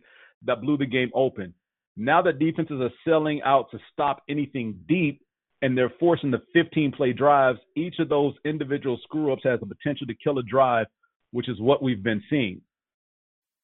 that 0.44 0.60
blew 0.60 0.76
the 0.76 0.86
game 0.86 1.10
open. 1.14 1.54
Now 1.96 2.22
that 2.22 2.38
defenses 2.38 2.80
are 2.80 2.92
selling 3.04 3.42
out 3.42 3.70
to 3.72 3.78
stop 3.92 4.22
anything 4.28 4.78
deep 4.88 5.20
and 5.62 5.76
they're 5.76 5.92
forcing 5.98 6.30
the 6.30 6.42
15 6.54 6.92
play 6.92 7.12
drives, 7.12 7.58
each 7.76 7.96
of 7.98 8.08
those 8.08 8.34
individual 8.44 8.98
screw 9.02 9.32
ups 9.32 9.42
has 9.44 9.58
the 9.58 9.66
potential 9.66 10.06
to 10.06 10.14
kill 10.14 10.38
a 10.38 10.42
drive, 10.44 10.86
which 11.32 11.48
is 11.48 11.60
what 11.60 11.82
we've 11.82 12.02
been 12.02 12.22
seeing. 12.30 12.60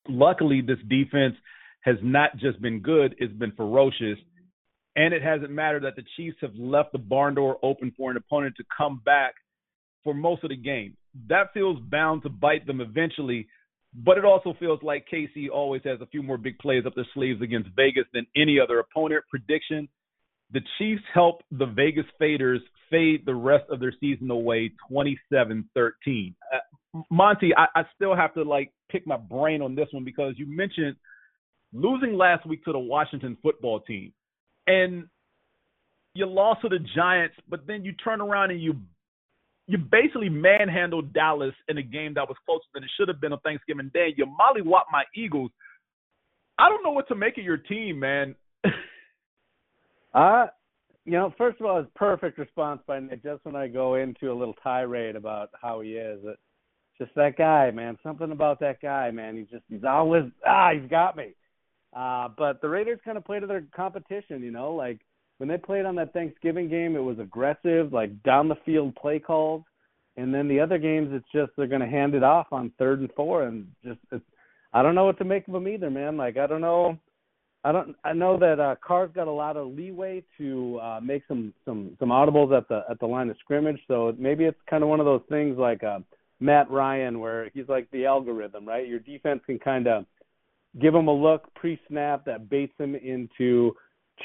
Luckily, 0.07 0.61
this 0.61 0.77
defense 0.87 1.35
has 1.81 1.97
not 2.01 2.37
just 2.37 2.61
been 2.61 2.79
good, 2.79 3.15
it's 3.17 3.33
been 3.33 3.51
ferocious. 3.51 4.17
And 4.95 5.13
it 5.13 5.21
hasn't 5.21 5.51
mattered 5.51 5.83
that 5.83 5.95
the 5.97 6.05
Chiefs 6.15 6.37
have 6.41 6.55
left 6.55 6.93
the 6.93 6.97
barn 6.97 7.35
door 7.35 7.57
open 7.61 7.93
for 7.97 8.11
an 8.11 8.17
opponent 8.17 8.55
to 8.57 8.63
come 8.75 9.01
back 9.03 9.35
for 10.03 10.13
most 10.13 10.43
of 10.43 10.49
the 10.49 10.55
game. 10.55 10.95
That 11.27 11.53
feels 11.53 11.79
bound 11.79 12.23
to 12.23 12.29
bite 12.29 12.65
them 12.65 12.79
eventually, 12.79 13.47
but 13.93 14.17
it 14.17 14.23
also 14.23 14.55
feels 14.57 14.81
like 14.83 15.05
KC 15.11 15.49
always 15.53 15.81
has 15.83 15.99
a 16.01 16.05
few 16.05 16.23
more 16.23 16.37
big 16.37 16.57
plays 16.59 16.85
up 16.85 16.95
their 16.95 17.07
sleeves 17.13 17.41
against 17.41 17.69
Vegas 17.75 18.05
than 18.13 18.25
any 18.37 18.57
other 18.59 18.79
opponent. 18.79 19.23
Prediction 19.29 19.89
the 20.51 20.61
Chiefs 20.77 21.03
help 21.13 21.41
the 21.51 21.65
Vegas 21.65 22.05
Faders 22.21 22.59
fade 22.89 23.25
the 23.25 23.35
rest 23.35 23.65
of 23.69 23.79
their 23.79 23.93
season 23.99 24.29
away 24.29 24.71
27 24.89 25.69
13. 25.73 26.35
Uh, 26.53 26.57
Monty, 27.09 27.51
I, 27.55 27.67
I 27.75 27.83
still 27.95 28.15
have 28.15 28.33
to 28.35 28.43
like 28.43 28.71
pick 28.89 29.05
my 29.05 29.17
brain 29.17 29.61
on 29.61 29.75
this 29.75 29.87
one 29.91 30.03
because 30.03 30.35
you 30.37 30.45
mentioned 30.45 30.95
losing 31.73 32.13
last 32.13 32.45
week 32.45 32.63
to 32.65 32.71
the 32.71 32.79
Washington 32.79 33.37
football 33.41 33.81
team. 33.81 34.13
And 34.67 35.07
you 36.13 36.25
lost 36.25 36.61
to 36.61 36.69
the 36.69 36.79
Giants, 36.95 37.35
but 37.49 37.67
then 37.67 37.83
you 37.83 37.91
turn 37.93 38.21
around 38.21 38.51
and 38.51 38.61
you 38.61 38.75
you 39.67 39.79
basically 39.79 40.29
manhandled 40.29 41.11
Dallas 41.11 41.53
in 41.67 41.79
a 41.79 41.81
game 41.81 42.13
that 42.13 42.27
was 42.27 42.37
closer 42.45 42.65
than 42.73 42.83
it 42.83 42.89
should 42.97 43.07
have 43.07 43.19
been 43.19 43.33
on 43.33 43.39
Thanksgiving 43.39 43.89
Day. 43.93 44.13
You 44.15 44.27
mollywop 44.27 44.83
my 44.91 45.03
Eagles. 45.15 45.49
I 46.59 46.69
don't 46.69 46.83
know 46.83 46.91
what 46.91 47.07
to 47.07 47.15
make 47.15 47.39
of 47.39 47.43
your 47.43 47.57
team, 47.57 47.99
man. 47.99 48.35
uh 50.13 50.47
you 51.05 51.11
know, 51.11 51.33
first 51.37 51.59
of 51.59 51.67
all, 51.67 51.79
it's 51.79 51.89
perfect 51.95 52.39
response 52.39 52.81
by 52.87 52.99
Nick. 52.99 53.21
Just 53.21 53.45
when 53.45 53.55
I 53.55 53.67
go 53.67 53.95
into 53.95 54.31
a 54.31 54.33
little 54.33 54.55
tirade 54.63 55.15
about 55.15 55.49
how 55.59 55.81
he 55.81 55.91
is, 55.91 56.19
it, 56.25 56.39
just 56.97 57.13
that 57.15 57.37
guy, 57.37 57.71
man. 57.71 57.97
Something 58.03 58.31
about 58.31 58.59
that 58.61 58.81
guy, 58.81 59.11
man. 59.11 59.37
He's 59.37 59.47
just 59.49 59.63
he's 59.69 59.83
always 59.83 60.23
ah, 60.45 60.71
he's 60.73 60.89
got 60.89 61.17
me. 61.17 61.33
Uh, 61.95 62.27
but 62.37 62.61
the 62.61 62.69
Raiders 62.69 62.99
kind 63.05 63.17
of 63.17 63.23
play 63.23 63.39
to 63.39 63.47
their 63.47 63.63
competition, 63.73 64.43
you 64.43 64.51
know, 64.51 64.73
like 64.73 64.99
when 65.37 65.47
they 65.47 65.57
played 65.57 65.85
on 65.85 65.95
that 65.95 66.13
Thanksgiving 66.13 66.69
game, 66.69 66.95
it 66.95 67.03
was 67.03 67.19
aggressive, 67.19 67.93
like 67.93 68.23
down 68.23 68.49
the 68.49 68.57
field 68.65 68.95
play 68.95 69.19
calls. 69.19 69.63
And 70.17 70.33
then 70.33 70.47
the 70.47 70.59
other 70.59 70.77
games, 70.77 71.09
it's 71.11 71.25
just 71.33 71.51
they're 71.55 71.67
going 71.67 71.81
to 71.81 71.87
hand 71.87 72.15
it 72.15 72.23
off 72.23 72.47
on 72.51 72.71
third 72.77 72.99
and 72.99 73.11
four, 73.15 73.43
and 73.43 73.67
just 73.83 73.99
it's, 74.11 74.23
I 74.73 74.81
don't 74.81 74.95
know 74.95 75.05
what 75.05 75.17
to 75.17 75.25
make 75.25 75.47
of 75.47 75.53
them 75.53 75.67
either, 75.67 75.89
man. 75.89 76.15
Like 76.15 76.37
I 76.37 76.47
don't 76.47 76.61
know, 76.61 76.97
I 77.65 77.73
don't 77.73 77.95
I 78.05 78.13
know 78.13 78.37
that 78.39 78.59
uh, 78.59 78.75
Carr's 78.85 79.11
got 79.13 79.27
a 79.27 79.31
lot 79.31 79.57
of 79.57 79.73
leeway 79.73 80.23
to 80.37 80.79
uh, 80.81 80.99
make 81.03 81.23
some 81.27 81.53
some 81.65 81.97
some 81.99 82.09
audibles 82.09 82.57
at 82.57 82.67
the 82.69 82.83
at 82.89 82.99
the 82.99 83.05
line 83.05 83.29
of 83.29 83.35
scrimmage, 83.39 83.79
so 83.89 84.15
maybe 84.17 84.45
it's 84.45 84.59
kind 84.69 84.83
of 84.83 84.89
one 84.89 85.01
of 85.01 85.05
those 85.05 85.23
things 85.27 85.57
like 85.57 85.83
uh, 85.83 85.99
Matt 86.39 86.69
Ryan, 86.69 87.19
where 87.19 87.49
he's 87.53 87.67
like 87.67 87.89
the 87.91 88.05
algorithm, 88.05 88.67
right? 88.67 88.87
Your 88.87 88.99
defense 88.99 89.41
can 89.45 89.59
kind 89.59 89.87
of 89.87 90.05
give 90.81 90.93
him 90.93 91.07
a 91.07 91.13
look 91.13 91.53
pre-snap 91.55 92.25
that 92.25 92.49
baits 92.49 92.73
him 92.77 92.95
into 92.95 93.73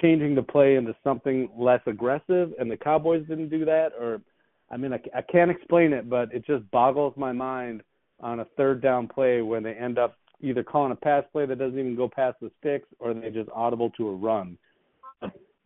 changing 0.00 0.34
the 0.34 0.42
play 0.42 0.76
into 0.76 0.94
something 1.02 1.48
less 1.56 1.80
aggressive, 1.86 2.52
and 2.58 2.70
the 2.70 2.76
Cowboys 2.76 3.26
didn't 3.28 3.48
do 3.48 3.64
that. 3.64 3.90
Or, 3.98 4.20
I 4.70 4.76
mean, 4.76 4.92
I, 4.92 5.00
I 5.16 5.22
can't 5.22 5.50
explain 5.50 5.92
it, 5.92 6.08
but 6.08 6.32
it 6.32 6.44
just 6.46 6.68
boggles 6.70 7.14
my 7.16 7.32
mind 7.32 7.82
on 8.20 8.40
a 8.40 8.44
third 8.56 8.82
down 8.82 9.08
play 9.08 9.42
when 9.42 9.62
they 9.62 9.72
end 9.74 9.98
up 9.98 10.16
either 10.40 10.62
calling 10.62 10.92
a 10.92 10.96
pass 10.96 11.24
play 11.32 11.46
that 11.46 11.58
doesn't 11.58 11.78
even 11.78 11.96
go 11.96 12.08
past 12.08 12.36
the 12.40 12.50
sticks, 12.60 12.88
or 12.98 13.14
they 13.14 13.30
just 13.30 13.50
audible 13.54 13.90
to 13.90 14.08
a 14.08 14.14
run. 14.14 14.56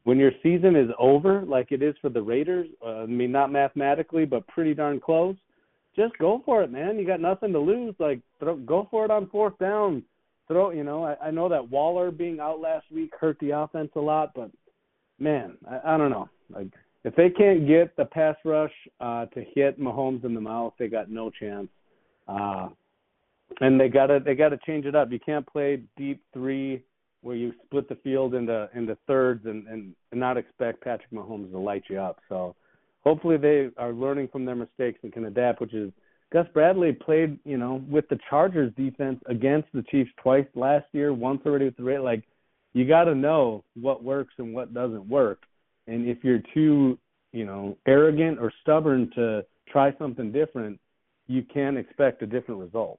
When 0.05 0.19
your 0.19 0.33
season 0.43 0.77
is 0.77 0.91
over, 0.99 1.43
like 1.47 1.73
it 1.73 1.83
is 1.83 1.95
for 2.03 2.11
the 2.11 2.21
Raiders, 2.21 2.69
uh, 2.85 3.03
I 3.03 3.07
mean, 3.07 3.33
not 3.33 3.51
mathematically, 3.51 4.27
but 4.27 4.47
pretty 4.49 4.75
darn 4.75 5.01
close. 5.01 5.37
Just 5.97 6.17
go 6.19 6.43
for 6.45 6.63
it, 6.63 6.73
man. 6.73 6.99
You 6.99 7.07
got 7.07 7.21
nothing 7.21 7.53
to 7.53 7.59
lose. 7.59 7.95
Like, 7.99 8.21
throw, 8.41 8.57
go 8.57 8.89
for 8.91 9.05
it 9.05 9.11
on 9.11 9.29
fourth 9.29 9.59
down 9.59 10.03
throw. 10.49 10.71
You 10.71 10.85
know, 10.85 11.05
I, 11.05 11.29
I 11.29 11.31
know 11.31 11.49
that 11.49 11.71
Waller 11.71 12.11
being 12.11 12.41
out 12.41 12.61
last 12.61 12.87
week 12.93 13.13
hurt 13.19 13.39
the 13.41 13.51
offense 13.51 13.91
a 13.97 14.01
lot, 14.01 14.33
but 14.35 14.51
man, 15.19 15.57
I, 15.69 15.95
I 15.95 15.97
don't 15.97 16.11
know. 16.11 16.29
Like 16.55 16.69
if 17.05 17.15
they 17.17 17.31
can't 17.31 17.67
get 17.67 17.97
the 17.97 18.05
pass 18.05 18.37
rush 18.45 18.73
uh, 19.01 19.27
to 19.27 19.45
hit 19.55 19.81
Mahomes 19.81 20.25
in 20.25 20.35
the 20.35 20.41
mouth, 20.41 20.75
they 20.79 20.89
got 20.89 21.11
no 21.11 21.31
chance. 21.31 21.69
Uh, 22.27 22.69
and 23.61 23.79
they 23.79 23.89
gotta 23.89 24.21
they 24.25 24.35
gotta 24.35 24.59
change 24.67 24.87
it 24.87 24.95
up. 24.95 25.13
You 25.13 25.21
can't 25.21 25.47
play 25.47 25.83
deep 25.97 26.23
three 26.33 26.83
where 27.21 27.37
you 27.37 27.53
split 27.65 27.89
the 27.89 27.97
field 27.97 28.35
into 28.35 28.69
into 28.75 28.97
thirds 29.07 29.45
and 29.47 29.67
and, 29.69 29.95
and 30.11 30.21
not 30.21 30.37
expect 30.37 30.83
Patrick 30.83 31.11
Mahomes 31.11 31.51
to 31.53 31.59
light 31.59 31.85
you 31.89 32.01
up. 32.01 32.19
So 32.29 32.57
hopefully 33.05 33.37
they 33.37 33.69
are 33.77 33.93
learning 33.93 34.29
from 34.33 34.45
their 34.45 34.57
mistakes 34.57 34.99
and 35.03 35.13
can 35.13 35.27
adapt, 35.27 35.61
which 35.61 35.75
is 35.75 35.93
Gus 36.33 36.47
Bradley 36.53 36.93
played, 36.93 37.39
you 37.45 37.59
know, 37.59 37.85
with 37.89 38.09
the 38.09 38.19
Chargers 38.29 38.73
defense 38.77 39.21
against 39.27 39.69
the 39.73 39.85
Chiefs 39.91 40.11
twice 40.21 40.47
last 40.55 40.87
year, 40.93 41.13
once 41.13 41.43
already 41.47 41.67
with 41.67 41.77
the 41.77 41.85
Raiders. 41.85 42.05
Like, 42.05 42.25
you 42.73 42.89
got 42.89 43.05
to 43.05 43.15
know 43.15 43.63
what 43.81 44.03
works 44.03 44.35
and 44.39 44.53
what 44.53 44.75
doesn't 44.75 45.09
work. 45.09 45.43
And 45.87 46.09
if 46.09 46.25
you're 46.25 46.43
too, 46.53 46.99
you 47.33 47.45
know, 47.45 47.77
arrogant 47.87 48.39
or 48.41 48.53
stubborn 48.63 49.11
to 49.15 49.45
try 49.69 49.97
something 49.99 50.33
different, 50.33 50.81
you 51.27 51.43
can 51.43 51.77
expect 51.77 52.23
a 52.23 52.27
different 52.27 52.61
result. 52.61 52.99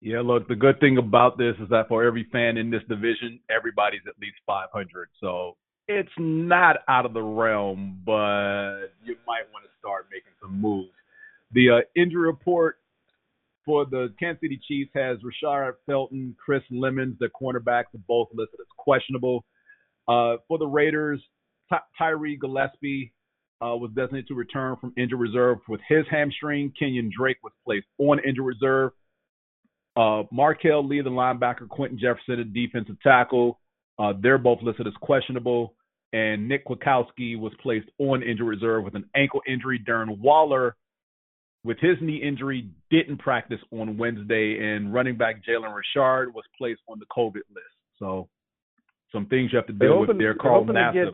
Yeah, 0.00 0.20
look, 0.20 0.46
the 0.48 0.54
good 0.54 0.78
thing 0.80 0.98
about 0.98 1.38
this 1.38 1.56
is 1.60 1.68
that 1.70 1.88
for 1.88 2.04
every 2.04 2.28
fan 2.30 2.58
in 2.58 2.70
this 2.70 2.82
division, 2.88 3.40
everybody's 3.50 4.02
at 4.06 4.14
least 4.20 4.36
500. 4.46 5.08
So 5.20 5.56
it's 5.88 6.12
not 6.18 6.76
out 6.88 7.06
of 7.06 7.12
the 7.12 7.22
realm, 7.22 8.00
but 8.04 8.92
you 9.04 9.16
might 9.26 9.44
want 9.52 9.64
to 9.64 9.70
start 9.78 10.06
making 10.10 10.32
some 10.40 10.60
moves. 10.60 10.90
The 11.52 11.70
uh, 11.70 12.00
injury 12.00 12.26
report 12.26 12.78
for 13.64 13.84
the 13.86 14.12
Kansas 14.18 14.40
City 14.40 14.60
Chiefs 14.66 14.90
has 14.94 15.18
Rashad 15.18 15.72
Fenton, 15.86 16.36
Chris 16.42 16.62
Lammons, 16.70 17.18
the 17.18 17.28
cornerbacks, 17.28 17.94
are 17.94 18.04
both 18.06 18.28
listed 18.34 18.60
as 18.60 18.66
questionable. 18.76 19.44
Uh, 20.06 20.36
for 20.48 20.58
the 20.58 20.66
Raiders, 20.66 21.22
Ty- 21.70 21.80
Tyree 21.96 22.36
Gillespie 22.36 23.12
uh, 23.62 23.76
was 23.76 23.90
designated 23.94 24.28
to 24.28 24.34
return 24.34 24.76
from 24.80 24.92
injured 24.96 25.20
reserve 25.20 25.58
with 25.68 25.80
his 25.88 26.04
hamstring. 26.10 26.72
Kenyan 26.80 27.10
Drake 27.10 27.38
was 27.42 27.52
placed 27.64 27.86
on 27.98 28.18
injured 28.26 28.44
reserve. 28.44 28.92
Uh, 29.96 30.24
Marquel 30.32 30.86
Lee, 30.86 31.00
the 31.00 31.10
linebacker, 31.10 31.68
Quinton 31.68 31.98
Jefferson, 31.98 32.36
the 32.52 32.66
defensive 32.66 33.00
tackle, 33.02 33.60
uh, 33.98 34.12
they're 34.20 34.38
both 34.38 34.58
listed 34.62 34.86
as 34.86 34.94
questionable. 35.00 35.74
And 36.12 36.48
Nick 36.48 36.66
Kwiatkoski 36.66 37.38
was 37.38 37.52
placed 37.60 37.88
on 37.98 38.22
injury 38.22 38.46
reserve 38.46 38.84
with 38.84 38.94
an 38.94 39.04
ankle 39.16 39.40
injury. 39.48 39.82
Darren 39.84 40.18
Waller 40.18 40.76
with 41.64 41.78
his 41.80 41.96
knee 42.00 42.22
injury, 42.22 42.68
didn't 42.90 43.18
practice 43.18 43.58
on 43.72 43.96
Wednesday, 43.96 44.58
and 44.60 44.92
running 44.92 45.16
back 45.16 45.36
Jalen 45.44 45.74
Richard 45.74 46.34
was 46.34 46.44
placed 46.56 46.80
on 46.88 46.98
the 46.98 47.06
COVID 47.06 47.42
list. 47.52 47.66
So 47.98 48.28
some 49.10 49.26
things 49.26 49.50
you 49.52 49.56
have 49.56 49.66
to 49.66 49.72
deal 49.72 49.94
hoping, 49.94 50.08
with 50.08 50.18
there. 50.18 50.34
Carl 50.34 50.64
Nassib. 50.66 51.12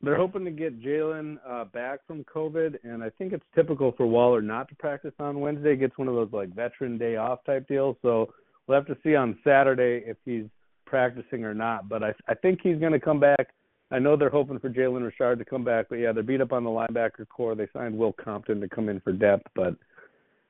They're 0.00 0.16
hoping 0.16 0.44
to 0.44 0.50
get 0.50 0.80
Jalen 0.80 1.38
uh, 1.48 1.64
back 1.64 2.00
from 2.06 2.24
COVID, 2.24 2.76
and 2.84 3.02
I 3.02 3.10
think 3.10 3.32
it's 3.32 3.44
typical 3.54 3.92
for 3.96 4.06
Waller 4.06 4.40
not 4.40 4.68
to 4.68 4.76
practice 4.76 5.14
on 5.18 5.40
Wednesday. 5.40 5.76
Gets 5.76 5.98
one 5.98 6.08
of 6.08 6.14
those 6.14 6.32
like 6.32 6.54
veteran 6.54 6.98
day 6.98 7.16
off 7.16 7.40
type 7.44 7.66
deals. 7.66 7.96
So 8.02 8.32
we'll 8.66 8.78
have 8.78 8.86
to 8.86 8.96
see 9.02 9.16
on 9.16 9.38
Saturday 9.42 10.04
if 10.06 10.16
he's 10.24 10.44
practicing 10.88 11.44
or 11.44 11.54
not. 11.54 11.88
But 11.88 12.02
I 12.02 12.14
I 12.26 12.34
think 12.34 12.60
he's 12.62 12.78
going 12.78 12.92
to 12.92 13.00
come 13.00 13.20
back 13.20 13.48
I 13.90 13.98
know 13.98 14.16
they're 14.16 14.28
hoping 14.28 14.58
for 14.58 14.68
Jalen 14.68 15.04
Richard 15.04 15.38
to 15.38 15.44
come 15.44 15.64
back, 15.64 15.86
but 15.88 15.96
yeah, 15.96 16.12
they're 16.12 16.22
beat 16.22 16.40
up 16.40 16.52
on 16.52 16.64
the 16.64 16.70
linebacker 16.70 17.26
corps. 17.28 17.54
They 17.54 17.68
signed 17.72 17.96
Will 17.96 18.12
Compton 18.12 18.60
to 18.60 18.68
come 18.68 18.88
in 18.88 19.00
for 19.00 19.12
depth, 19.12 19.46
but 19.54 19.74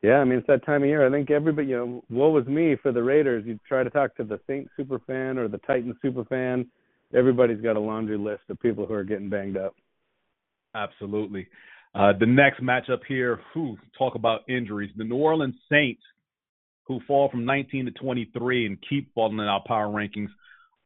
yeah, 0.03 0.17
I 0.17 0.25
mean 0.25 0.39
it's 0.39 0.47
that 0.49 0.67
time 0.67 0.83
of 0.83 0.89
year. 0.89 1.07
I 1.07 1.11
think 1.11 1.31
everybody, 1.31 1.69
you 1.69 1.77
know, 1.77 2.05
what 2.09 2.33
was 2.33 2.47
me 2.47 2.77
for 2.83 2.93
the 2.93 3.03
Raiders? 3.03 3.45
You 3.47 3.59
try 3.69 3.85
to 3.85 3.91
talk 3.91 4.17
to 4.17 4.25
the 4.25 4.41
Saints 4.47 4.71
super 4.77 4.99
fan 5.01 5.39
or 5.39 5.49
the 5.49 5.59
Titans 5.59 5.97
super 6.03 6.25
fan. 6.25 6.67
Everybody's 7.15 7.61
got 7.61 7.77
a 7.77 7.81
laundry 7.81 8.19
list 8.19 8.43
of 8.49 8.61
people 8.61 8.87
who 8.87 8.95
are 8.95 9.05
getting 9.05 9.29
banged 9.29 9.57
up. 9.57 9.75
Absolutely. 10.75 11.47
Uh, 11.95 12.13
the 12.19 12.27
next 12.27 12.61
matchup 12.61 13.01
here, 13.09 13.41
whew, 13.53 13.79
talk 13.97 14.15
about 14.15 14.41
injuries. 14.49 14.91
The 14.97 15.05
New 15.05 15.17
Orleans 15.17 15.55
Saints 15.71 16.03
who 16.89 17.01
fall 17.07 17.29
from 17.31 17.45
19 17.45 17.85
to 17.85 17.91
23 17.93 18.67
and 18.67 18.79
keep 18.89 19.13
falling 19.15 19.39
in 19.39 19.45
our 19.45 19.63
power 19.67 19.87
rankings, 19.87 20.31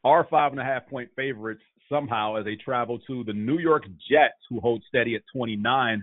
are 0.04 0.26
five 0.28 0.50
and 0.50 0.60
a 0.60 0.64
half 0.64 0.86
point 0.88 1.08
favorites 1.14 1.62
somehow 1.88 2.36
as 2.36 2.44
they 2.44 2.56
travel 2.56 2.98
to 3.06 3.22
the 3.24 3.32
New 3.32 3.58
York 3.58 3.84
Jets, 4.10 4.34
who 4.50 4.58
hold 4.60 4.82
steady 4.88 5.14
at 5.14 5.22
29. 5.34 6.02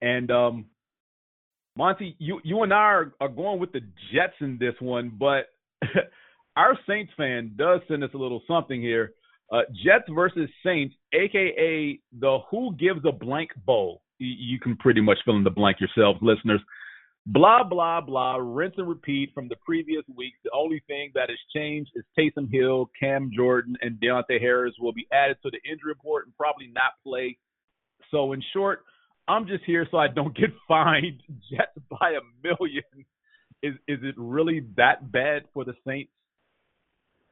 And 0.00 0.30
um, 0.30 0.64
Monty, 1.76 2.16
you 2.18 2.40
you 2.42 2.62
and 2.62 2.72
I 2.72 2.76
are, 2.76 3.12
are 3.20 3.28
going 3.28 3.60
with 3.60 3.72
the 3.72 3.80
Jets 4.12 4.34
in 4.40 4.56
this 4.58 4.74
one, 4.80 5.12
but 5.18 5.46
our 6.56 6.78
Saints 6.88 7.12
fan 7.16 7.52
does 7.56 7.80
send 7.88 8.02
us 8.02 8.10
a 8.14 8.18
little 8.18 8.42
something 8.48 8.80
here. 8.80 9.12
Uh, 9.52 9.60
Jets 9.84 10.08
versus 10.12 10.48
Saints, 10.64 10.94
aka 11.12 12.00
the 12.18 12.38
Who 12.50 12.74
Gives 12.76 13.00
a 13.06 13.12
Blank 13.12 13.50
Bowl. 13.64 14.00
You 14.18 14.58
can 14.58 14.76
pretty 14.76 15.02
much 15.02 15.18
fill 15.26 15.36
in 15.36 15.44
the 15.44 15.50
blank 15.50 15.76
yourselves, 15.78 16.18
listeners. 16.22 16.60
Blah 17.26 17.64
blah 17.64 18.00
blah. 18.00 18.36
Rinse 18.40 18.74
and 18.76 18.88
repeat 18.88 19.32
from 19.34 19.48
the 19.48 19.56
previous 19.64 20.04
weeks. 20.14 20.38
The 20.44 20.50
only 20.54 20.82
thing 20.86 21.10
that 21.14 21.28
has 21.28 21.38
changed 21.54 21.90
is 21.96 22.04
Taysom 22.16 22.52
Hill, 22.52 22.90
Cam 22.98 23.30
Jordan, 23.34 23.76
and 23.80 23.98
Deonte 24.00 24.40
Harris 24.40 24.74
will 24.78 24.92
be 24.92 25.08
added 25.12 25.36
to 25.42 25.50
the 25.50 25.58
injury 25.68 25.90
report 25.90 26.26
and 26.26 26.36
probably 26.36 26.68
not 26.68 26.92
play. 27.04 27.36
So 28.12 28.32
in 28.32 28.42
short, 28.52 28.84
I'm 29.26 29.48
just 29.48 29.64
here 29.64 29.86
so 29.90 29.98
I 29.98 30.06
don't 30.06 30.36
get 30.36 30.50
fined 30.68 31.20
Jets 31.50 31.76
by 31.90 32.12
a 32.12 32.22
million. 32.42 32.84
Is 33.62 33.74
is 33.88 33.98
it 34.02 34.14
really 34.16 34.64
that 34.76 35.10
bad 35.10 35.46
for 35.52 35.64
the 35.64 35.74
Saints? 35.86 36.12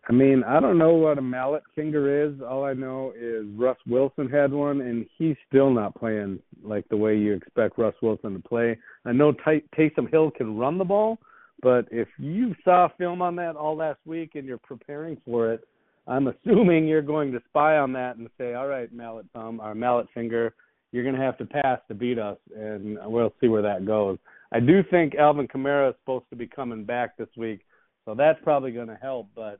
I 0.07 0.12
mean, 0.12 0.44
I 0.44 0.61
don't 0.61 0.76
know 0.76 0.94
what 0.94 1.16
a 1.16 1.22
mallet 1.22 1.62
finger 1.74 2.26
is. 2.26 2.34
All 2.42 2.64
I 2.64 2.74
know 2.74 3.14
is 3.16 3.46
Russ 3.57 3.78
Wilson 3.86 4.28
had 4.28 4.52
one, 4.52 4.82
and 4.82 5.07
he's 5.16 5.36
still 5.48 5.70
not 5.70 5.94
playing 5.94 6.40
like 6.62 6.86
the 6.90 6.96
way 6.96 7.16
you 7.16 7.32
expect 7.32 7.78
Russ 7.78 7.94
Wilson 8.02 8.34
to 8.34 8.48
play. 8.48 8.78
I 9.07 9.12
know 9.12 9.32
Taysom 9.32 10.11
Hill 10.11 10.30
can 10.30 10.59
run 10.59 10.76
the 10.76 10.84
ball, 10.84 11.18
but 11.62 11.86
if 11.90 12.09
you 12.18 12.55
saw 12.64 12.88
film 12.98 13.22
on 13.22 13.36
that 13.36 13.57
all 13.57 13.76
last 13.76 14.00
week 14.05 14.32
and 14.34 14.46
you're 14.46 14.59
preparing 14.59 15.16
for 15.24 15.52
it, 15.52 15.66
I'm 16.07 16.28
assuming 16.28 16.86
you're 16.86 17.00
going 17.00 17.32
to 17.32 17.40
spy 17.48 17.78
on 17.78 17.94
that 17.94 18.16
and 18.16 18.28
say, 18.36 18.52
"All 18.52 18.66
right, 18.66 18.92
mallet 18.92 19.24
thumb 19.32 19.59
or 19.59 19.74
mallet 19.74 20.07
finger, 20.12 20.52
you're 20.92 21.02
going 21.02 21.16
to 21.16 21.22
have 21.22 21.38
to 21.38 21.46
pass 21.46 21.80
to 21.88 21.94
beat 21.94 22.18
us, 22.18 22.36
and 22.55 22.98
we'll 23.05 23.32
see 23.40 23.48
where 23.48 23.62
that 23.62 23.86
goes. 23.86 24.18
I 24.52 24.61
do 24.61 24.82
think 24.90 25.14
Alvin 25.14 25.48
Kamara 25.48 25.90
is 25.90 25.96
supposed 26.02 26.26
to 26.30 26.36
be 26.36 26.46
coming 26.46 26.84
back 26.84 27.16
this 27.16 27.28
week, 27.36 27.62
so 28.05 28.14
that's 28.14 28.38
probably 28.44 28.70
going 28.70 28.88
to 28.88 28.98
help. 29.00 29.28
But 29.34 29.59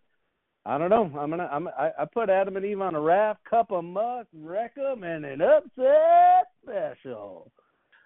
I 0.67 0.79
don't 0.79 0.89
know. 0.89 1.11
I'm 1.19 1.31
gonna. 1.31 1.49
I'm. 1.53 1.69
I, 1.69 1.91
I 1.99 2.05
put 2.07 2.31
Adam 2.31 2.57
and 2.57 2.65
Eve 2.65 2.81
on 2.81 2.95
a 2.95 3.01
raft, 3.01 3.41
cup 3.49 3.71
of 3.71 3.85
muck, 3.85 4.27
wreck 4.33 4.73
'em, 4.79 5.03
and 5.05 5.25
an 5.25 5.43
upset 5.43 6.47
special. 6.63 7.51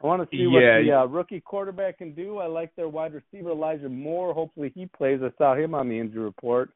I 0.03 0.07
want 0.07 0.29
to 0.29 0.37
see 0.37 0.47
what 0.47 0.61
Yeah. 0.63 0.81
the 0.81 0.93
uh, 0.93 1.05
rookie 1.07 1.41
quarterback 1.41 1.99
can 1.99 2.15
do. 2.15 2.39
I 2.39 2.47
like 2.47 2.75
their 2.77 2.89
wide 2.89 3.15
receiver 3.15 3.51
Elijah 3.51 3.89
Moore. 3.89 4.33
Hopefully 4.35 4.73
he 4.75 4.87
plays. 4.87 5.21
I 5.23 5.31
saw 5.39 5.55
him 5.55 5.75
on 5.75 5.89
the 5.89 5.99
injury 5.99 6.23
report, 6.23 6.71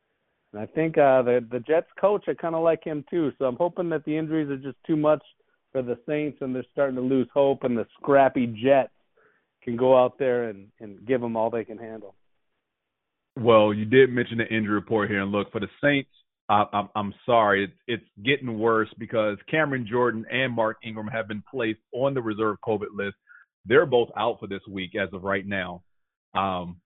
and 0.53 0.61
I 0.63 0.67
think 0.67 0.99
uh, 0.99 1.23
the 1.23 1.45
the 1.51 1.61
Jets 1.61 1.91
coach. 2.01 2.25
I 2.29 2.35
kind 2.35 2.55
of 2.55 2.63
like 2.63 2.85
him 2.85 3.05
too. 3.11 3.33
So 3.39 3.47
I'm 3.47 3.57
hoping 3.57 3.89
that 3.91 4.05
the 4.05 4.17
injuries 4.17 4.51
are 4.51 4.57
just 4.57 4.79
too 4.87 4.97
much 4.97 5.23
for 5.73 5.83
the 5.83 5.99
Saints, 6.07 6.39
and 6.43 6.55
they're 6.55 6.65
starting 6.73 6.97
to 6.97 7.03
lose 7.03 7.29
hope, 7.35 7.65
and 7.65 7.77
the 7.77 7.87
scrappy 8.01 8.47
Jets 8.47 8.93
can 9.63 9.77
go 9.77 9.97
out 10.01 10.17
there 10.19 10.45
and 10.49 10.69
and 10.81 11.05
give 11.07 11.21
them 11.21 11.37
all 11.37 11.51
they 11.51 11.65
can 11.65 11.79
handle. 11.79 12.15
Well, 13.37 13.73
you 13.73 13.85
did 13.85 14.11
mention 14.11 14.39
the 14.39 14.47
injury 14.47 14.75
report 14.75 15.09
here, 15.09 15.23
and 15.23 15.33
look 15.33 15.51
for 15.53 15.61
the 15.61 15.69
Saints. 15.83 16.11
I, 16.49 16.65
I'm, 16.73 16.89
I'm 16.95 17.15
sorry, 17.25 17.65
it's 17.65 17.73
it's 17.87 18.25
getting 18.25 18.59
worse 18.59 18.89
because 18.99 19.39
Cameron 19.51 19.87
Jordan 19.91 20.27
and 20.31 20.55
Mark 20.55 20.77
Ingram 20.85 21.07
have 21.07 21.29
been 21.29 21.43
placed 21.51 21.81
on 21.93 22.15
the 22.15 22.21
reserve 22.21 22.57
COVID 22.67 22.95
list. 22.95 23.17
They're 23.65 23.87
both 23.87 24.09
out 24.19 24.39
for 24.41 24.49
this 24.49 24.61
week 24.69 24.91
as 25.01 25.09
of 25.13 25.23
right 25.23 25.47
now. 25.47 25.83
Um, 26.35 26.77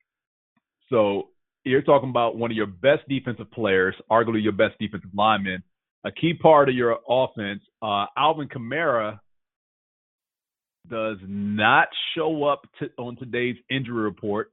so 0.90 1.30
you're 1.64 1.82
talking 1.82 2.10
about 2.10 2.36
one 2.36 2.50
of 2.50 2.56
your 2.56 2.66
best 2.66 3.08
defensive 3.08 3.50
players, 3.50 3.94
arguably 4.10 4.42
your 4.42 4.52
best 4.52 4.74
defensive 4.78 5.10
lineman, 5.14 5.62
a 6.04 6.12
key 6.12 6.34
part 6.34 6.68
of 6.68 6.74
your 6.74 6.98
offense. 7.08 7.62
Uh, 7.82 8.06
Alvin 8.16 8.48
Kamara 8.48 9.18
does 10.88 11.16
not 11.26 11.88
show 12.14 12.44
up 12.44 12.62
to, 12.78 12.88
on 12.98 13.16
today's 13.16 13.56
injury 13.68 14.02
report 14.04 14.52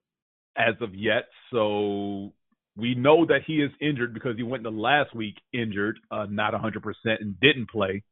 as 0.58 0.76
of 0.82 0.96
yet. 0.96 1.30
So 1.52 2.32
we 2.76 2.96
know 2.96 3.26
that 3.26 3.42
he 3.46 3.56
is 3.56 3.72
injured 3.82 4.14
because 4.14 4.36
he 4.38 4.44
went 4.44 4.66
into 4.66 4.78
last 4.78 5.16
week 5.16 5.36
injured, 5.54 6.00
uh, 6.12 6.26
not 6.30 6.54
100% 6.54 6.82
and 7.20 7.40
didn't 7.40 7.70
play. 7.70 8.04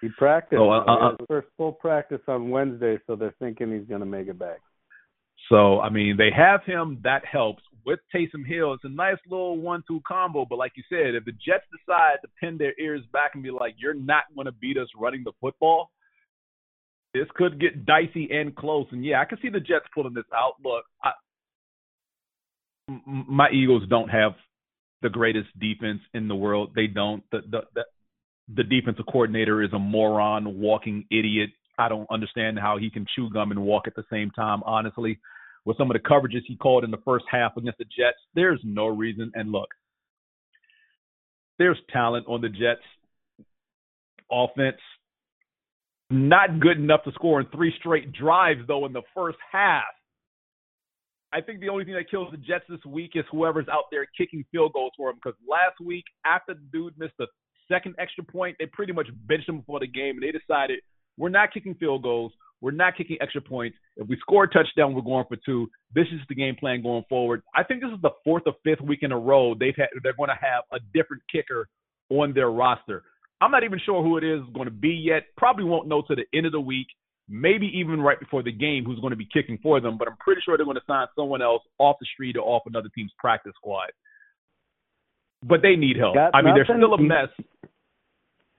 He 0.00 0.08
practiced. 0.18 0.60
Uh, 0.60 0.68
uh, 0.68 1.10
his 1.10 1.26
first 1.28 1.48
full 1.56 1.72
practice 1.72 2.20
on 2.28 2.50
Wednesday, 2.50 2.98
so 3.06 3.16
they're 3.16 3.34
thinking 3.38 3.72
he's 3.72 3.88
going 3.88 4.00
to 4.00 4.06
make 4.06 4.28
it 4.28 4.38
back. 4.38 4.58
So 5.48 5.80
I 5.80 5.90
mean, 5.90 6.16
they 6.16 6.30
have 6.36 6.64
him. 6.64 6.98
That 7.04 7.24
helps 7.24 7.62
with 7.84 8.00
Taysom 8.14 8.46
Hill. 8.46 8.74
It's 8.74 8.84
a 8.84 8.88
nice 8.88 9.16
little 9.28 9.58
one-two 9.58 10.00
combo. 10.06 10.44
But 10.48 10.58
like 10.58 10.72
you 10.76 10.82
said, 10.88 11.14
if 11.14 11.24
the 11.24 11.32
Jets 11.32 11.64
decide 11.70 12.16
to 12.22 12.28
pin 12.40 12.58
their 12.58 12.74
ears 12.80 13.02
back 13.12 13.32
and 13.34 13.42
be 13.42 13.50
like, 13.50 13.74
"You're 13.78 13.94
not 13.94 14.24
going 14.34 14.46
to 14.46 14.52
beat 14.52 14.76
us 14.76 14.88
running 14.98 15.22
the 15.24 15.32
football," 15.40 15.90
this 17.14 17.28
could 17.36 17.60
get 17.60 17.86
dicey 17.86 18.28
and 18.30 18.54
close. 18.54 18.86
And 18.90 19.04
yeah, 19.04 19.20
I 19.20 19.24
can 19.24 19.38
see 19.40 19.48
the 19.48 19.60
Jets 19.60 19.86
pulling 19.94 20.14
this 20.14 20.24
out. 20.34 20.54
Look, 20.64 20.84
I, 21.02 21.12
my 22.88 23.50
Eagles 23.50 23.82
don't 23.88 24.08
have 24.08 24.32
the 25.02 25.08
greatest 25.08 25.48
defense 25.58 26.00
in 26.14 26.28
the 26.28 26.34
world. 26.34 26.72
They 26.74 26.86
don't. 26.86 27.22
The 27.30 27.40
the 27.50 27.60
the, 27.74 27.84
the 28.54 28.64
defensive 28.64 29.06
coordinator 29.06 29.62
is 29.62 29.72
a 29.72 29.78
moron, 29.78 30.58
walking 30.60 31.04
idiot. 31.10 31.50
I 31.78 31.88
don't 31.88 32.06
understand 32.10 32.58
how 32.58 32.78
he 32.78 32.90
can 32.90 33.06
chew 33.14 33.28
gum 33.30 33.50
and 33.50 33.62
walk 33.62 33.86
at 33.86 33.94
the 33.94 34.04
same 34.10 34.30
time. 34.30 34.62
Honestly, 34.64 35.18
with 35.64 35.76
some 35.76 35.90
of 35.90 35.94
the 35.94 36.08
coverages 36.08 36.42
he 36.46 36.56
called 36.56 36.84
in 36.84 36.90
the 36.90 37.02
first 37.04 37.24
half 37.30 37.56
against 37.56 37.78
the 37.78 37.84
Jets, 37.84 38.18
there's 38.34 38.60
no 38.64 38.86
reason. 38.86 39.32
And 39.34 39.52
look, 39.52 39.68
there's 41.58 41.78
talent 41.92 42.26
on 42.28 42.40
the 42.40 42.48
Jets 42.48 42.80
offense. 44.30 44.80
Not 46.08 46.60
good 46.60 46.78
enough 46.78 47.02
to 47.04 47.12
score 47.12 47.40
in 47.40 47.46
three 47.48 47.74
straight 47.80 48.12
drives 48.12 48.60
though 48.68 48.86
in 48.86 48.92
the 48.92 49.02
first 49.14 49.38
half. 49.50 49.82
I 51.36 51.42
think 51.42 51.60
the 51.60 51.68
only 51.68 51.84
thing 51.84 51.92
that 51.94 52.10
kills 52.10 52.28
the 52.30 52.38
Jets 52.38 52.64
this 52.66 52.82
week 52.86 53.10
is 53.14 53.24
whoever's 53.30 53.68
out 53.70 53.84
there 53.90 54.06
kicking 54.16 54.42
field 54.50 54.72
goals 54.72 54.92
for 54.96 55.10
them. 55.10 55.20
Because 55.22 55.38
last 55.46 55.78
week, 55.84 56.04
after 56.24 56.54
the 56.54 56.60
dude 56.72 56.98
missed 56.98 57.12
the 57.18 57.26
second 57.70 57.94
extra 57.98 58.24
point, 58.24 58.56
they 58.58 58.64
pretty 58.64 58.94
much 58.94 59.08
benched 59.26 59.46
him 59.46 59.58
before 59.58 59.80
the 59.80 59.86
game, 59.86 60.16
and 60.16 60.22
they 60.22 60.32
decided 60.32 60.78
we're 61.18 61.28
not 61.28 61.52
kicking 61.52 61.74
field 61.74 62.02
goals, 62.02 62.32
we're 62.62 62.70
not 62.70 62.96
kicking 62.96 63.18
extra 63.20 63.42
points. 63.42 63.76
If 63.98 64.08
we 64.08 64.16
score 64.18 64.44
a 64.44 64.48
touchdown, 64.48 64.94
we're 64.94 65.02
going 65.02 65.26
for 65.28 65.36
two. 65.44 65.68
This 65.94 66.06
is 66.06 66.20
the 66.30 66.34
game 66.34 66.56
plan 66.56 66.82
going 66.82 67.04
forward. 67.06 67.42
I 67.54 67.64
think 67.64 67.82
this 67.82 67.90
is 67.90 68.00
the 68.00 68.12
fourth 68.24 68.44
or 68.46 68.54
fifth 68.64 68.80
week 68.80 69.00
in 69.02 69.12
a 69.12 69.18
row 69.18 69.54
they've 69.54 69.76
had 69.76 69.88
they're 70.02 70.16
going 70.16 70.30
to 70.30 70.38
have 70.40 70.64
a 70.72 70.78
different 70.94 71.22
kicker 71.30 71.68
on 72.08 72.32
their 72.32 72.50
roster. 72.50 73.02
I'm 73.42 73.50
not 73.50 73.62
even 73.62 73.78
sure 73.84 74.02
who 74.02 74.16
it 74.16 74.24
is 74.24 74.40
going 74.54 74.64
to 74.64 74.70
be 74.70 74.88
yet. 74.88 75.24
Probably 75.36 75.64
won't 75.64 75.86
know 75.86 76.02
to 76.08 76.14
the 76.14 76.24
end 76.32 76.46
of 76.46 76.52
the 76.52 76.60
week 76.60 76.86
maybe 77.28 77.66
even 77.74 78.00
right 78.00 78.18
before 78.18 78.42
the 78.42 78.52
game 78.52 78.84
who's 78.84 79.00
going 79.00 79.10
to 79.10 79.16
be 79.16 79.28
kicking 79.32 79.58
for 79.62 79.80
them, 79.80 79.98
but 79.98 80.08
I'm 80.08 80.16
pretty 80.18 80.40
sure 80.44 80.56
they're 80.56 80.64
going 80.64 80.76
to 80.76 80.82
sign 80.86 81.06
someone 81.16 81.42
else 81.42 81.62
off 81.78 81.96
the 82.00 82.06
street 82.12 82.36
or 82.36 82.42
off 82.42 82.62
another 82.66 82.88
team's 82.94 83.12
practice 83.18 83.52
squad. 83.56 83.90
But 85.42 85.60
they 85.62 85.76
need 85.76 85.96
help. 85.96 86.14
Got 86.14 86.34
I 86.34 86.42
mean, 86.42 86.54
they're 86.54 86.64
still 86.64 86.94
a 86.94 87.00
mess. 87.00 87.28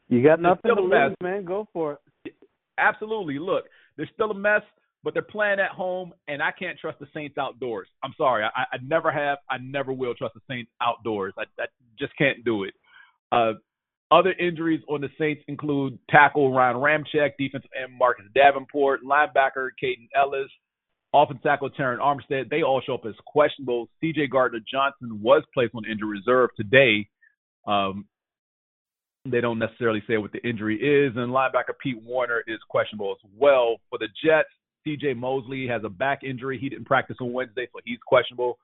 You 0.09 0.23
got 0.23 0.39
nothing 0.39 0.61
still 0.65 0.75
to 0.75 0.81
a 0.81 0.83
lose, 0.83 0.91
mess. 0.91 1.15
man. 1.21 1.45
Go 1.45 1.67
for 1.73 1.99
it. 2.23 2.33
Absolutely. 2.77 3.39
Look, 3.39 3.65
they're 3.97 4.09
still 4.13 4.31
a 4.31 4.35
mess, 4.35 4.61
but 5.03 5.13
they're 5.13 5.23
playing 5.23 5.59
at 5.59 5.71
home, 5.71 6.13
and 6.27 6.41
I 6.41 6.51
can't 6.51 6.77
trust 6.79 6.99
the 6.99 7.07
Saints 7.13 7.37
outdoors. 7.37 7.87
I'm 8.03 8.13
sorry. 8.17 8.43
I, 8.43 8.63
I 8.71 8.77
never 8.83 9.11
have. 9.11 9.39
I 9.49 9.57
never 9.57 9.91
will 9.91 10.13
trust 10.13 10.35
the 10.35 10.41
Saints 10.49 10.71
outdoors. 10.81 11.33
I, 11.37 11.43
I 11.61 11.65
just 11.99 12.15
can't 12.17 12.45
do 12.45 12.63
it. 12.63 12.73
Uh, 13.31 13.53
other 14.11 14.31
injuries 14.31 14.81
on 14.87 15.01
the 15.01 15.09
Saints 15.19 15.43
include 15.47 15.99
tackle 16.09 16.53
Ryan 16.53 16.77
Ramczyk, 16.77 17.31
defensive 17.37 17.69
end 17.81 17.93
Marcus 17.97 18.25
Davenport, 18.33 19.01
linebacker 19.03 19.69
Kaden 19.83 20.07
Elliss, 20.15 20.49
offensive 21.13 21.43
tackle 21.43 21.69
Terron 21.69 21.99
Armstead. 21.99 22.49
They 22.49 22.63
all 22.63 22.81
show 22.85 22.95
up 22.95 23.05
as 23.05 23.15
questionable. 23.25 23.89
C.J. 23.99 24.27
Gardner 24.27 24.59
Johnson 24.71 25.21
was 25.21 25.43
placed 25.53 25.75
on 25.75 25.83
injury 25.85 26.19
reserve 26.19 26.51
today. 26.55 27.07
Um, 27.67 28.05
they 29.25 29.41
don't 29.41 29.59
necessarily 29.59 30.01
say 30.07 30.17
what 30.17 30.31
the 30.31 30.47
injury 30.47 30.75
is, 30.75 31.17
and 31.17 31.31
linebacker 31.31 31.75
Pete 31.81 32.01
Werner 32.01 32.43
is 32.47 32.59
questionable 32.69 33.11
as 33.11 33.29
well. 33.37 33.77
For 33.89 33.99
the 33.99 34.07
Jets, 34.23 34.47
C.J. 34.85 35.15
Mosley 35.15 35.67
has 35.67 35.81
a 35.83 35.89
back 35.89 36.23
injury. 36.23 36.57
He 36.57 36.69
didn't 36.69 36.85
practice 36.85 37.17
on 37.19 37.33
Wednesday, 37.33 37.67
so 37.73 37.79
he's 37.83 37.99
questionable. 38.07 38.57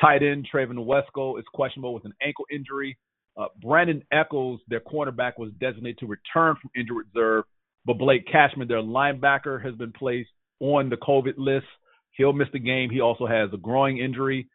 Tight 0.00 0.22
end 0.24 0.48
Trevon 0.52 0.84
Wesco 0.84 1.38
is 1.38 1.44
questionable 1.54 1.94
with 1.94 2.04
an 2.06 2.14
ankle 2.22 2.46
injury. 2.50 2.98
Uh, 3.36 3.46
Brandin 3.64 4.02
Echols, 4.12 4.60
their 4.68 4.80
cornerback, 4.80 5.38
was 5.38 5.50
designated 5.60 5.98
to 5.98 6.06
return 6.06 6.56
from 6.60 6.70
injured 6.76 7.06
reserve, 7.14 7.44
but 7.86 7.94
Blake 7.94 8.26
Cashman, 8.30 8.68
their 8.68 8.82
linebacker, 8.82 9.62
has 9.64 9.74
been 9.74 9.92
placed 9.92 10.30
on 10.60 10.90
the 10.90 10.96
COVID 10.96 11.34
list. 11.36 11.66
He'll 12.12 12.32
miss 12.32 12.48
the 12.52 12.58
game. 12.58 12.90
He 12.90 13.00
also 13.00 13.26
has 13.26 13.50
a 13.52 13.56
groin 13.56 13.98
injury. 13.98 14.48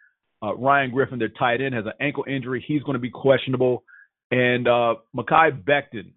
Uh, 0.43 0.55
Ryan 0.55 0.91
Griffin, 0.91 1.19
their 1.19 1.29
tight 1.29 1.61
end, 1.61 1.73
has 1.73 1.85
an 1.85 1.93
ankle 1.99 2.25
injury. 2.27 2.63
He's 2.67 2.83
going 2.83 2.93
to 2.95 2.99
be 2.99 3.09
questionable. 3.09 3.83
And 4.29 4.67
uh, 4.67 4.95
Mekhi 5.15 5.63
Becton 5.63 6.11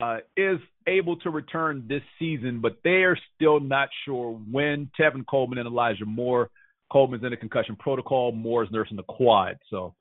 uh, 0.00 0.18
is 0.36 0.58
able 0.86 1.16
to 1.16 1.30
return 1.30 1.86
this 1.88 2.02
season, 2.18 2.60
but 2.60 2.78
they 2.82 3.04
are 3.04 3.16
still 3.34 3.60
not 3.60 3.88
sure 4.04 4.32
when. 4.50 4.90
Tevin 4.98 5.26
Coleman 5.26 5.58
and 5.58 5.66
Elijah 5.66 6.06
Moore 6.06 6.50
Coleman's 6.90 7.24
in 7.24 7.32
a 7.32 7.36
concussion 7.36 7.76
protocol. 7.76 8.32
Moore's 8.32 8.68
nursing 8.70 8.96
the 8.96 9.02
quad. 9.04 9.58
So 9.70 9.94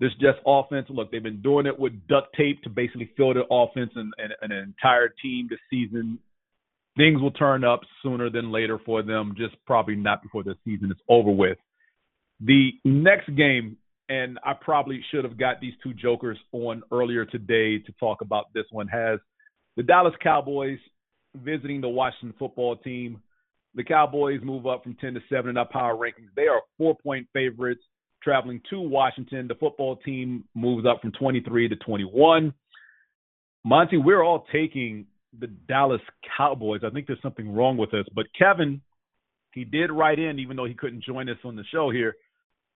this 0.00 0.12
just 0.20 0.38
offense. 0.46 0.86
Look, 0.90 1.10
they've 1.10 1.22
been 1.22 1.42
doing 1.42 1.66
it 1.66 1.78
with 1.78 2.06
duct 2.08 2.34
tape 2.36 2.62
to 2.62 2.70
basically 2.70 3.10
fill 3.16 3.34
the 3.34 3.44
offense 3.50 3.90
and, 3.94 4.12
and, 4.18 4.32
and 4.42 4.52
an 4.52 4.58
entire 4.58 5.08
team 5.22 5.48
this 5.48 5.58
season. 5.70 6.18
Things 6.96 7.20
will 7.20 7.30
turn 7.30 7.64
up 7.64 7.80
sooner 8.02 8.30
than 8.30 8.52
later 8.52 8.78
for 8.84 9.02
them. 9.02 9.34
Just 9.36 9.54
probably 9.66 9.96
not 9.96 10.22
before 10.22 10.42
the 10.42 10.56
season 10.64 10.90
is 10.90 10.98
over 11.08 11.30
with. 11.30 11.58
The 12.40 12.72
next 12.84 13.34
game, 13.36 13.76
and 14.08 14.38
I 14.44 14.52
probably 14.52 15.02
should 15.10 15.24
have 15.24 15.38
got 15.38 15.60
these 15.60 15.74
two 15.82 15.94
jokers 15.94 16.38
on 16.52 16.82
earlier 16.92 17.24
today 17.24 17.78
to 17.78 17.92
talk 17.98 18.20
about 18.20 18.46
this 18.54 18.66
one, 18.70 18.88
has 18.88 19.18
the 19.76 19.82
Dallas 19.82 20.14
Cowboys 20.22 20.78
visiting 21.34 21.80
the 21.80 21.88
Washington 21.88 22.34
football 22.38 22.76
team. 22.76 23.22
The 23.74 23.84
Cowboys 23.84 24.40
move 24.42 24.66
up 24.66 24.82
from 24.82 24.94
10 24.94 25.14
to 25.14 25.20
7 25.30 25.50
in 25.50 25.56
our 25.56 25.68
power 25.68 25.94
rankings. 25.94 26.30
They 26.34 26.46
are 26.46 26.62
four 26.78 26.96
point 26.96 27.26
favorites 27.32 27.82
traveling 28.26 28.60
to 28.70 28.80
Washington. 28.80 29.46
The 29.46 29.54
football 29.54 29.96
team 29.96 30.44
moves 30.54 30.84
up 30.84 31.00
from 31.00 31.12
23 31.12 31.68
to 31.68 31.76
21. 31.76 32.52
Monty, 33.64 33.98
we're 33.98 34.22
all 34.22 34.44
taking 34.52 35.06
the 35.38 35.46
Dallas 35.46 36.00
Cowboys. 36.36 36.80
I 36.84 36.90
think 36.90 37.06
there's 37.06 37.22
something 37.22 37.54
wrong 37.54 37.76
with 37.76 37.94
us, 37.94 38.04
but 38.14 38.26
Kevin, 38.36 38.80
he 39.52 39.64
did 39.64 39.92
write 39.92 40.18
in, 40.18 40.40
even 40.40 40.56
though 40.56 40.64
he 40.64 40.74
couldn't 40.74 41.04
join 41.04 41.28
us 41.28 41.38
on 41.44 41.54
the 41.54 41.64
show 41.72 41.90
here. 41.90 42.16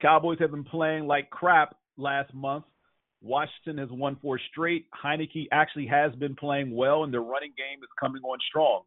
Cowboys 0.00 0.38
have 0.38 0.52
been 0.52 0.64
playing 0.64 1.06
like 1.06 1.30
crap 1.30 1.76
last 1.96 2.32
month. 2.32 2.64
Washington 3.20 3.78
has 3.78 3.90
won 3.90 4.16
four 4.22 4.40
straight. 4.52 4.86
Heinicke 5.04 5.48
actually 5.52 5.86
has 5.88 6.14
been 6.14 6.36
playing 6.36 6.74
well, 6.74 7.02
and 7.02 7.12
their 7.12 7.20
running 7.22 7.52
game 7.56 7.82
is 7.82 7.88
coming 7.98 8.22
on 8.22 8.38
strong. 8.48 8.82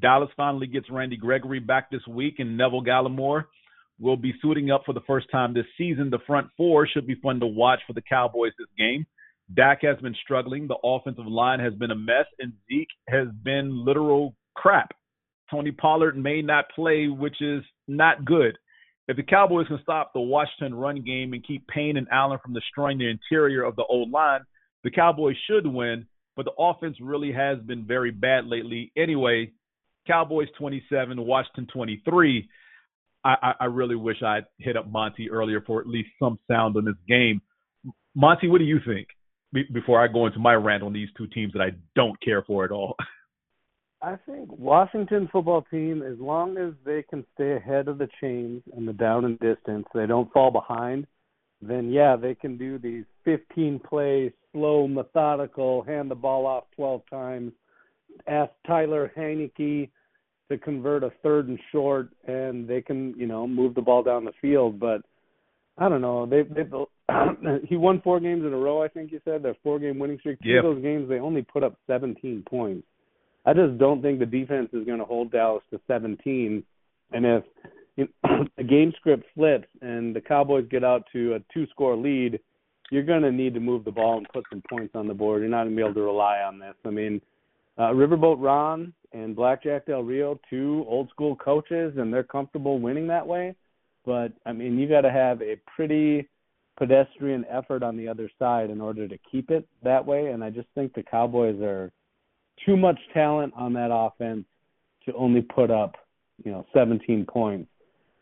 Dallas 0.00 0.30
finally 0.36 0.68
gets 0.68 0.88
Randy 0.90 1.16
Gregory 1.16 1.58
back 1.58 1.90
this 1.90 2.06
week, 2.06 2.36
and 2.38 2.56
Neville 2.56 2.84
Gallimore 2.84 3.44
will 4.00 4.16
be 4.16 4.34
suiting 4.42 4.70
up 4.70 4.82
for 4.84 4.92
the 4.92 5.00
first 5.06 5.30
time 5.30 5.54
this 5.54 5.66
season. 5.78 6.10
The 6.10 6.18
front 6.26 6.48
four 6.56 6.86
should 6.86 7.06
be 7.06 7.14
fun 7.16 7.40
to 7.40 7.46
watch 7.46 7.80
for 7.86 7.92
the 7.92 8.02
Cowboys 8.02 8.52
this 8.58 8.68
game. 8.76 9.06
Dak 9.54 9.82
has 9.82 9.98
been 9.98 10.14
struggling. 10.22 10.66
The 10.66 10.78
offensive 10.82 11.26
line 11.26 11.60
has 11.60 11.74
been 11.74 11.90
a 11.90 11.96
mess, 11.96 12.26
and 12.38 12.52
Zeke 12.68 12.88
has 13.08 13.28
been 13.42 13.84
literal 13.84 14.34
crap. 14.54 14.92
Tony 15.50 15.70
Pollard 15.70 16.16
may 16.16 16.40
not 16.42 16.64
play, 16.74 17.08
which 17.08 17.40
is 17.40 17.62
not 17.86 18.24
good. 18.24 18.56
If 19.06 19.16
the 19.16 19.22
Cowboys 19.22 19.66
can 19.68 19.78
stop 19.82 20.12
the 20.12 20.20
Washington 20.20 20.74
run 20.74 21.02
game 21.02 21.34
and 21.34 21.46
keep 21.46 21.66
Payne 21.68 21.98
and 21.98 22.08
Allen 22.10 22.38
from 22.42 22.54
destroying 22.54 22.98
the 22.98 23.10
interior 23.10 23.62
of 23.62 23.76
the 23.76 23.84
old 23.84 24.10
line, 24.10 24.40
the 24.82 24.90
Cowboys 24.90 25.36
should 25.46 25.66
win. 25.66 26.06
But 26.36 26.46
the 26.46 26.52
offense 26.58 26.96
really 27.00 27.30
has 27.32 27.58
been 27.60 27.86
very 27.86 28.10
bad 28.10 28.46
lately. 28.46 28.90
Anyway, 28.96 29.52
Cowboys 30.06 30.48
27, 30.58 31.20
Washington 31.24 31.66
23. 31.72 32.48
I, 33.24 33.54
I 33.60 33.64
really 33.66 33.96
wish 33.96 34.22
I'd 34.22 34.46
hit 34.58 34.76
up 34.76 34.90
Monty 34.90 35.30
earlier 35.30 35.62
for 35.62 35.80
at 35.80 35.86
least 35.86 36.10
some 36.18 36.38
sound 36.46 36.76
on 36.76 36.84
this 36.84 36.94
game. 37.08 37.40
Monty, 38.14 38.48
what 38.48 38.58
do 38.58 38.64
you 38.64 38.80
think? 38.86 39.08
Before 39.72 40.02
I 40.02 40.08
go 40.08 40.26
into 40.26 40.38
my 40.38 40.54
rant 40.54 40.82
on 40.82 40.92
these 40.92 41.08
two 41.16 41.26
teams 41.28 41.52
that 41.52 41.62
I 41.62 41.70
don't 41.94 42.20
care 42.20 42.42
for 42.42 42.64
at 42.64 42.70
all. 42.70 42.96
I 44.02 44.16
think 44.26 44.50
Washington 44.58 45.30
football 45.32 45.64
team, 45.70 46.02
as 46.02 46.18
long 46.18 46.58
as 46.58 46.74
they 46.84 47.02
can 47.08 47.24
stay 47.34 47.54
ahead 47.54 47.88
of 47.88 47.96
the 47.96 48.08
chains 48.20 48.62
and 48.76 48.86
the 48.86 48.92
down 48.92 49.24
and 49.24 49.38
distance, 49.38 49.86
they 49.94 50.06
don't 50.06 50.30
fall 50.30 50.50
behind, 50.50 51.06
then 51.62 51.90
yeah, 51.90 52.14
they 52.14 52.34
can 52.34 52.58
do 52.58 52.78
these 52.78 53.04
15 53.24 53.80
plays, 53.80 54.32
slow, 54.52 54.86
methodical, 54.86 55.82
hand 55.84 56.10
the 56.10 56.14
ball 56.14 56.44
off 56.44 56.64
12 56.76 57.00
times, 57.08 57.52
ask 58.26 58.50
Tyler 58.66 59.10
Heinicke 59.16 59.88
to 60.50 60.58
convert 60.58 61.04
a 61.04 61.12
third 61.22 61.48
and 61.48 61.58
short, 61.72 62.10
and 62.26 62.68
they 62.68 62.82
can, 62.82 63.14
you 63.16 63.26
know, 63.26 63.46
move 63.46 63.74
the 63.74 63.82
ball 63.82 64.02
down 64.02 64.24
the 64.24 64.32
field. 64.42 64.78
But 64.78 65.02
I 65.78 65.88
don't 65.88 66.00
know. 66.00 66.26
They 66.26 66.42
they 66.42 66.68
he 67.68 67.76
won 67.76 68.00
four 68.02 68.20
games 68.20 68.44
in 68.44 68.52
a 68.52 68.56
row. 68.56 68.82
I 68.82 68.88
think 68.88 69.12
you 69.12 69.20
said 69.24 69.42
their 69.42 69.56
four 69.62 69.78
game 69.78 69.98
winning 69.98 70.18
streak. 70.18 70.40
Two 70.40 70.48
yep. 70.48 70.64
of 70.64 70.74
those 70.74 70.82
games 70.82 71.08
they 71.08 71.18
only 71.18 71.42
put 71.42 71.62
up 71.62 71.76
17 71.86 72.44
points. 72.48 72.86
I 73.46 73.52
just 73.52 73.78
don't 73.78 74.00
think 74.00 74.18
the 74.18 74.26
defense 74.26 74.70
is 74.72 74.86
going 74.86 75.00
to 75.00 75.04
hold 75.04 75.30
Dallas 75.30 75.62
to 75.70 75.80
17. 75.86 76.64
And 77.12 77.26
if 77.26 77.44
you 77.96 78.08
know, 78.24 78.44
the 78.56 78.64
game 78.64 78.92
script 78.98 79.24
flips 79.34 79.68
and 79.82 80.14
the 80.14 80.20
Cowboys 80.20 80.66
get 80.70 80.84
out 80.84 81.04
to 81.12 81.34
a 81.34 81.38
two 81.52 81.66
score 81.68 81.96
lead, 81.96 82.40
you're 82.90 83.02
going 83.02 83.22
to 83.22 83.32
need 83.32 83.54
to 83.54 83.60
move 83.60 83.84
the 83.84 83.90
ball 83.90 84.18
and 84.18 84.26
put 84.32 84.44
some 84.50 84.62
points 84.68 84.94
on 84.94 85.08
the 85.08 85.14
board. 85.14 85.42
You're 85.42 85.50
not 85.50 85.64
going 85.64 85.70
to 85.70 85.76
be 85.76 85.82
able 85.82 85.94
to 85.94 86.02
rely 86.02 86.38
on 86.38 86.58
this. 86.58 86.74
I 86.84 86.90
mean, 86.90 87.20
uh, 87.78 87.90
Riverboat 87.90 88.36
Ron 88.38 88.92
and 89.12 89.34
Blackjack 89.34 89.86
Del 89.86 90.02
Rio, 90.02 90.38
two 90.50 90.84
old 90.88 91.08
school 91.10 91.36
coaches, 91.36 91.94
and 91.96 92.12
they're 92.12 92.22
comfortable 92.22 92.78
winning 92.78 93.06
that 93.08 93.26
way. 93.26 93.54
But 94.04 94.32
I 94.44 94.52
mean, 94.52 94.78
you 94.78 94.88
got 94.88 95.02
to 95.02 95.10
have 95.10 95.40
a 95.42 95.56
pretty 95.74 96.28
pedestrian 96.76 97.44
effort 97.50 97.82
on 97.82 97.96
the 97.96 98.08
other 98.08 98.30
side 98.38 98.70
in 98.70 98.80
order 98.80 99.06
to 99.08 99.16
keep 99.30 99.50
it 99.50 99.66
that 99.82 100.04
way. 100.04 100.26
And 100.26 100.42
I 100.42 100.50
just 100.50 100.68
think 100.74 100.94
the 100.94 101.02
Cowboys 101.02 101.60
are 101.60 101.92
too 102.66 102.76
much 102.76 102.98
talent 103.12 103.52
on 103.56 103.72
that 103.74 103.90
offense 103.92 104.44
to 105.06 105.14
only 105.14 105.42
put 105.42 105.70
up, 105.70 105.94
you 106.44 106.50
know, 106.50 106.66
17 106.74 107.26
points. 107.26 107.70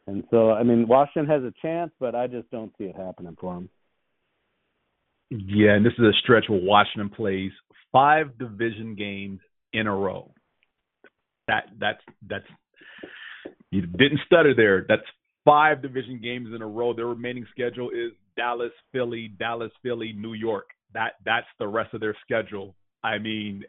And 0.07 0.25
so, 0.31 0.51
I 0.51 0.63
mean, 0.63 0.89
Washington 0.89 1.31
has 1.31 1.43
a 1.45 1.55
chance, 1.63 1.93
but 2.01 2.15
I 2.15 2.27
just 2.27 2.51
don't 2.51 2.73
see 2.77 2.85
it 2.85 2.97
happening 2.97 3.37
for 3.41 3.55
them. 3.55 3.69
Yeah, 5.35 5.73
and 5.73 5.87
this 5.87 5.95
is 5.95 6.05
a 6.05 6.13
stretch 6.23 6.45
where 6.49 6.61
Washington 6.61 7.09
plays 7.09 7.53
five 7.91 8.37
division 8.39 8.95
games 8.95 9.41
in 9.73 9.87
a 9.87 9.95
row. 9.95 10.31
That 11.49 11.69
that's 11.81 12.03
that's 12.29 12.45
you 13.71 13.81
didn't 13.81 14.21
stutter 14.27 14.55
there. 14.55 14.85
That's 14.87 15.03
five 15.47 15.81
division 15.81 16.21
games 16.23 16.49
in 16.55 16.61
a 16.61 16.67
row. 16.67 16.93
Their 16.93 17.07
remaining 17.07 17.47
schedule 17.51 17.89
is 17.89 18.13
Dallas, 18.37 18.73
Philly, 18.93 19.29
Dallas, 19.39 19.73
Philly, 19.83 20.13
New 20.13 20.35
York. 20.35 20.67
That 20.93 21.13
that's 21.25 21.47
the 21.59 21.67
rest 21.67 21.95
of 21.95 22.01
their 22.01 22.17
schedule. 22.23 22.75
I 23.03 23.17
mean, 23.17 23.65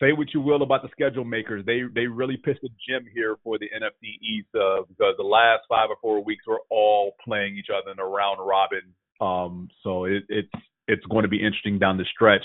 say 0.00 0.12
what 0.12 0.34
you 0.34 0.40
will 0.40 0.62
about 0.62 0.82
the 0.82 0.88
schedule 0.90 1.24
makers, 1.24 1.64
they 1.66 1.82
they 1.94 2.08
really 2.08 2.36
pissed 2.36 2.62
the 2.62 2.70
gym 2.88 3.06
here 3.14 3.36
for 3.44 3.58
the 3.58 3.66
NFC 3.66 4.18
East 4.20 4.48
uh, 4.56 4.82
because 4.88 5.14
the 5.18 5.22
last 5.22 5.62
five 5.68 5.88
or 5.88 5.96
four 6.02 6.24
weeks 6.24 6.48
were 6.48 6.62
all 6.68 7.12
playing 7.24 7.56
each 7.56 7.68
other 7.70 7.92
in 7.92 8.00
a 8.00 8.04
round 8.04 8.38
robin. 8.44 8.82
Um, 9.20 9.68
so 9.82 10.04
it, 10.04 10.24
it's 10.28 10.48
it's 10.86 11.04
going 11.06 11.22
to 11.22 11.28
be 11.28 11.42
interesting 11.42 11.78
down 11.78 11.96
the 11.96 12.04
stretch. 12.14 12.42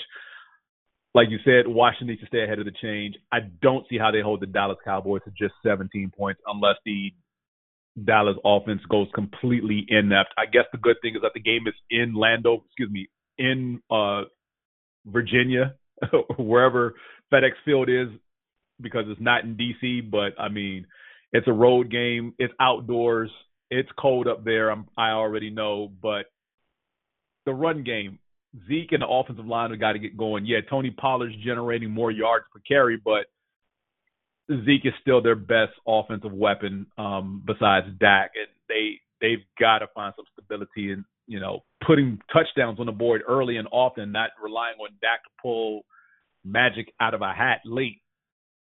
Like 1.14 1.28
you 1.30 1.38
said, 1.44 1.66
Washington 1.66 2.08
needs 2.08 2.20
to 2.20 2.26
stay 2.28 2.44
ahead 2.44 2.58
of 2.58 2.64
the 2.64 2.72
change. 2.82 3.16
I 3.32 3.38
don't 3.60 3.84
see 3.90 3.98
how 3.98 4.10
they 4.10 4.20
hold 4.20 4.40
the 4.40 4.46
Dallas 4.46 4.78
Cowboys 4.84 5.22
to 5.24 5.30
just 5.30 5.54
17 5.66 6.12
points 6.16 6.40
unless 6.46 6.76
the 6.84 7.12
Dallas 8.04 8.36
offense 8.44 8.80
goes 8.88 9.08
completely 9.14 9.84
inept. 9.88 10.30
I 10.38 10.46
guess 10.46 10.64
the 10.72 10.78
good 10.78 10.96
thing 11.02 11.16
is 11.16 11.22
that 11.22 11.32
the 11.34 11.40
game 11.40 11.66
is 11.66 11.74
in 11.90 12.14
Lando, 12.14 12.62
excuse 12.66 12.90
me, 12.90 13.08
in 13.38 13.80
uh, 13.90 14.22
Virginia, 15.04 15.74
wherever 16.38 16.94
FedEx 17.32 17.52
Field 17.64 17.88
is, 17.88 18.08
because 18.80 19.04
it's 19.08 19.20
not 19.20 19.44
in 19.44 19.56
DC. 19.56 20.08
But 20.08 20.40
I 20.40 20.48
mean, 20.48 20.86
it's 21.32 21.48
a 21.48 21.52
road 21.52 21.90
game. 21.90 22.34
It's 22.38 22.54
outdoors. 22.60 23.30
It's 23.70 23.88
cold 23.98 24.28
up 24.28 24.44
there. 24.44 24.70
I'm, 24.70 24.86
I 24.96 25.10
already 25.10 25.50
know, 25.50 25.92
but 26.02 26.26
the 27.46 27.52
run 27.52 27.84
game, 27.84 28.18
Zeke 28.68 28.92
and 28.92 29.02
the 29.02 29.08
offensive 29.08 29.46
line 29.46 29.70
have 29.70 29.80
got 29.80 29.92
to 29.92 29.98
get 29.98 30.16
going. 30.16 30.44
Yeah, 30.44 30.58
Tony 30.68 30.90
Pollard's 30.90 31.36
generating 31.44 31.90
more 31.90 32.10
yards 32.10 32.46
per 32.52 32.60
carry, 32.66 32.96
but 33.02 33.26
Zeke 34.64 34.86
is 34.86 34.92
still 35.00 35.22
their 35.22 35.36
best 35.36 35.72
offensive 35.86 36.32
weapon 36.32 36.86
um, 36.98 37.42
besides 37.46 37.86
Dak, 38.00 38.32
and 38.34 38.48
they 38.68 39.00
they've 39.20 39.44
got 39.58 39.78
to 39.78 39.86
find 39.94 40.12
some 40.16 40.24
stability 40.32 40.92
and 40.92 41.04
you 41.26 41.38
know 41.38 41.60
putting 41.86 42.18
touchdowns 42.32 42.80
on 42.80 42.86
the 42.86 42.92
board 42.92 43.22
early 43.28 43.56
and 43.56 43.68
often, 43.70 44.12
not 44.12 44.30
relying 44.42 44.76
on 44.80 44.88
Dak 45.00 45.22
to 45.22 45.30
pull 45.40 45.82
magic 46.44 46.92
out 47.00 47.14
of 47.14 47.22
a 47.22 47.32
hat 47.32 47.60
late. 47.64 48.00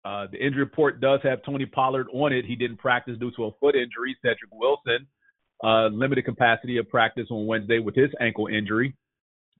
Uh, 0.03 0.27
the 0.31 0.43
injury 0.43 0.63
report 0.63 1.01
does 1.01 1.19
have 1.23 1.43
Tony 1.43 1.65
Pollard 1.65 2.07
on 2.13 2.31
it. 2.31 2.45
He 2.45 2.55
didn't 2.55 2.77
practice 2.77 3.17
due 3.19 3.31
to 3.35 3.45
a 3.45 3.51
foot 3.59 3.75
injury. 3.75 4.15
Cedric 4.21 4.51
Wilson, 4.51 5.07
uh, 5.63 5.87
limited 5.87 6.25
capacity 6.25 6.77
of 6.77 6.89
practice 6.89 7.27
on 7.31 7.47
Wednesday 7.47 7.79
with 7.79 7.95
his 7.95 8.09
ankle 8.19 8.47
injury. 8.47 8.95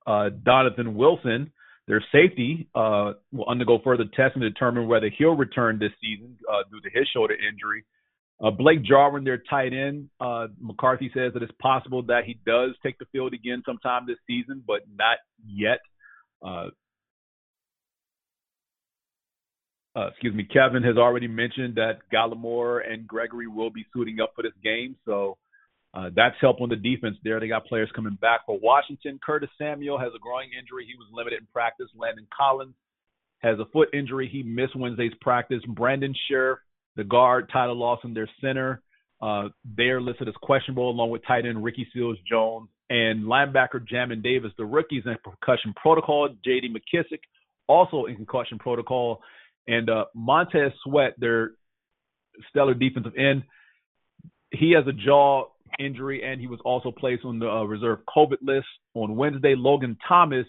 Uh, 0.06 0.30
Wilson, 0.78 1.52
their 1.88 2.04
safety, 2.12 2.68
uh, 2.76 3.14
will 3.32 3.48
undergo 3.48 3.80
further 3.84 4.06
testing 4.16 4.42
to 4.42 4.50
determine 4.50 4.88
whether 4.88 5.10
he'll 5.18 5.36
return 5.36 5.80
this 5.80 5.92
season 6.02 6.38
uh, 6.52 6.64
due 6.72 6.82
to 6.82 6.90
his 6.98 7.08
shoulder 7.14 7.34
injury. 7.34 7.86
Uh, 8.44 8.52
Blake 8.52 8.84
Jarwin, 8.84 9.24
their 9.24 9.42
tight 9.50 9.74
end, 9.74 10.10
uh, 10.20 10.48
McCarthy 10.60 11.10
says 11.14 11.32
that 11.34 11.42
it's 11.42 11.54
possible 11.62 12.04
that 12.04 12.26
he 12.26 12.38
does 12.46 12.72
take 12.84 13.00
the 13.00 13.06
field 13.12 13.34
again 13.34 13.64
sometime 13.66 14.06
this 14.06 14.18
season, 14.28 14.62
but 14.68 14.82
not 14.94 15.18
yet. 15.48 15.80
Uh, 16.46 16.68
excuse 20.10 20.36
me, 20.36 20.44
Kevin 20.44 20.84
has 20.84 20.98
already 20.98 21.28
mentioned 21.28 21.76
that 21.76 22.00
Gallimore 22.14 22.82
and 22.86 23.08
Gregory 23.08 23.48
will 23.48 23.70
be 23.70 23.86
suiting 23.94 24.20
up 24.20 24.34
for 24.36 24.42
this 24.44 24.52
game, 24.62 24.98
so 25.06 25.38
uh, 25.96 26.10
that's 26.14 26.36
help 26.42 26.60
on 26.60 26.70
the 26.70 26.76
defense 26.76 27.16
there. 27.24 27.40
They 27.40 27.48
got 27.48 27.66
players 27.66 27.90
coming 27.96 28.18
back 28.20 28.42
for 28.46 28.60
Washington. 28.60 29.20
Curtis 29.26 29.50
Samuel 29.58 29.98
has 29.98 30.12
a 30.16 30.20
growing 30.20 30.50
injury. 30.60 30.86
He 30.86 30.96
was 30.96 31.08
limited 31.12 31.40
in 31.40 31.48
practice. 31.54 31.88
Landon 31.96 32.28
Collins 32.36 32.76
has 33.40 33.58
a 33.60 33.66
foot 33.72 33.90
injury. 33.94 34.28
He 34.32 34.44
missed 34.44 34.76
Wednesday's 34.76 35.14
practice. 35.22 35.62
Brandon 35.68 36.14
Scherff, 36.30 36.58
the 36.96 37.04
guard, 37.06 37.50
Tyler 37.52 37.74
Larsen, 37.74 38.14
their 38.14 38.30
center, 38.42 38.82
Uh, 39.22 39.50
they're 39.78 40.02
listed 40.02 40.28
as 40.28 40.36
questionable 40.42 40.90
along 40.90 41.10
with 41.10 41.26
tight 41.26 41.46
end 41.46 41.64
Ricky 41.64 41.88
Seals 41.94 42.18
Jones 42.30 42.68
and 42.90 43.24
linebacker 43.24 43.80
Jamin 43.88 44.22
Davis. 44.22 44.52
The 44.58 44.66
rookies 44.66 45.04
in 45.06 45.16
concussion 45.24 45.74
protocol. 45.76 46.30
J.D. 46.44 46.76
McKissic 46.76 47.20
also 47.68 48.06
in 48.06 48.16
concussion 48.16 48.60
protocol, 48.60 49.22
and 49.68 49.90
uh, 49.90 50.06
Montez 50.14 50.72
Sweat, 50.84 51.14
their 51.18 51.52
stellar 52.50 52.74
defensive 52.74 53.14
end, 53.18 53.44
he 54.52 54.74
has 54.74 54.86
a 54.88 54.94
jaw 54.94 55.48
injury 55.80 56.24
and 56.24 56.40
he 56.40 56.48
was 56.48 56.60
also 56.66 56.92
placed 56.92 57.26
on 57.26 57.40
the 57.40 57.48
uh, 57.48 57.64
reserve 57.64 58.00
COVID 58.16 58.38
list 58.42 58.68
on 58.94 59.16
Wednesday. 59.16 59.56
Logan 59.56 59.98
Thomas 60.08 60.46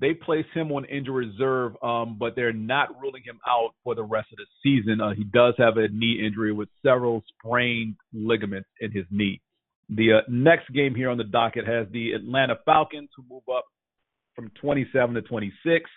they 0.00 0.14
placed 0.14 0.48
him 0.54 0.70
on 0.72 0.84
injury 0.84 1.26
reserve, 1.26 1.72
um, 1.82 2.16
but 2.18 2.36
they're 2.36 2.52
not 2.52 3.00
ruling 3.00 3.22
him 3.24 3.40
out 3.46 3.70
for 3.82 3.94
the 3.94 4.02
rest 4.02 4.28
of 4.32 4.38
the 4.38 4.46
season. 4.62 5.00
Uh, 5.00 5.12
he 5.14 5.24
does 5.24 5.54
have 5.58 5.76
a 5.76 5.88
knee 5.88 6.22
injury 6.24 6.52
with 6.52 6.68
several 6.84 7.22
sprained 7.28 7.96
ligaments 8.12 8.68
in 8.80 8.92
his 8.92 9.04
knee. 9.10 9.40
The 9.88 10.12
uh, 10.12 10.20
next 10.28 10.70
game 10.72 10.94
here 10.94 11.10
on 11.10 11.18
the 11.18 11.24
docket 11.24 11.66
has 11.66 11.86
the 11.92 12.12
Atlanta 12.12 12.56
Falcons, 12.64 13.08
who 13.16 13.24
move 13.28 13.42
up 13.52 13.64
from 14.36 14.50
27 14.60 15.14
to 15.16 15.22
26, 15.22 15.90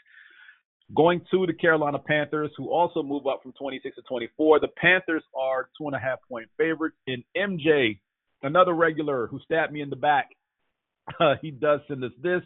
going 0.95 1.21
to 1.29 1.45
the 1.45 1.53
Carolina 1.53 1.99
Panthers, 1.99 2.51
who 2.57 2.71
also 2.71 3.03
move 3.03 3.27
up 3.27 3.41
from 3.43 3.53
26 3.53 3.95
to 3.97 4.01
24. 4.03 4.61
The 4.61 4.67
Panthers 4.77 5.23
are 5.35 5.69
two 5.77 5.85
and 5.85 5.95
a 5.95 5.99
half 5.99 6.19
point 6.27 6.49
favorites. 6.57 6.95
In 7.05 7.23
MJ, 7.37 7.99
another 8.43 8.73
regular 8.73 9.27
who 9.27 9.39
stabbed 9.39 9.71
me 9.71 9.81
in 9.81 9.89
the 9.89 9.95
back, 9.95 10.29
uh, 11.19 11.35
he 11.41 11.51
does 11.51 11.81
send 11.87 12.03
us 12.03 12.11
this. 12.21 12.41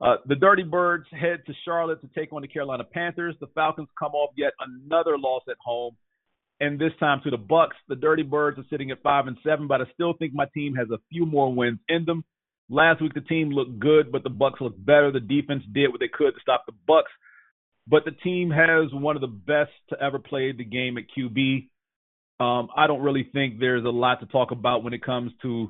Uh, 0.00 0.16
the 0.26 0.34
Dirty 0.34 0.64
Birds 0.64 1.06
head 1.12 1.42
to 1.46 1.52
Charlotte 1.64 2.00
to 2.00 2.08
take 2.18 2.32
on 2.32 2.42
the 2.42 2.48
Carolina 2.48 2.82
Panthers. 2.82 3.36
The 3.40 3.46
Falcons 3.54 3.88
come 3.96 4.12
off 4.12 4.30
yet 4.36 4.52
another 4.58 5.16
loss 5.16 5.42
at 5.48 5.56
home, 5.64 5.96
and 6.58 6.78
this 6.78 6.90
time 6.98 7.20
to 7.22 7.30
the 7.30 7.36
Bucks. 7.36 7.76
The 7.88 7.94
Dirty 7.94 8.24
Birds 8.24 8.58
are 8.58 8.64
sitting 8.68 8.90
at 8.90 9.02
five 9.02 9.28
and 9.28 9.36
seven, 9.44 9.68
but 9.68 9.80
I 9.80 9.84
still 9.94 10.14
think 10.18 10.34
my 10.34 10.46
team 10.54 10.74
has 10.74 10.88
a 10.90 10.98
few 11.08 11.24
more 11.24 11.54
wins 11.54 11.78
in 11.88 12.04
them. 12.04 12.24
Last 12.68 13.00
week 13.00 13.14
the 13.14 13.20
team 13.20 13.50
looked 13.50 13.78
good, 13.78 14.10
but 14.10 14.24
the 14.24 14.30
Bucks 14.30 14.60
looked 14.60 14.84
better. 14.84 15.12
The 15.12 15.20
defense 15.20 15.62
did 15.72 15.90
what 15.90 16.00
they 16.00 16.08
could 16.12 16.34
to 16.34 16.40
stop 16.40 16.64
the 16.66 16.72
Bucks, 16.86 17.12
but 17.86 18.04
the 18.04 18.10
team 18.10 18.50
has 18.50 18.92
one 18.92 19.14
of 19.14 19.20
the 19.20 19.28
best 19.28 19.70
to 19.90 20.02
ever 20.02 20.18
play 20.18 20.50
the 20.50 20.64
game 20.64 20.98
at 20.98 21.04
QB. 21.16 21.68
Um, 22.42 22.68
I 22.76 22.86
don't 22.88 23.02
really 23.02 23.28
think 23.32 23.60
there's 23.60 23.84
a 23.84 23.90
lot 23.90 24.20
to 24.20 24.26
talk 24.26 24.50
about 24.50 24.82
when 24.82 24.92
it 24.92 25.04
comes 25.04 25.30
to 25.42 25.68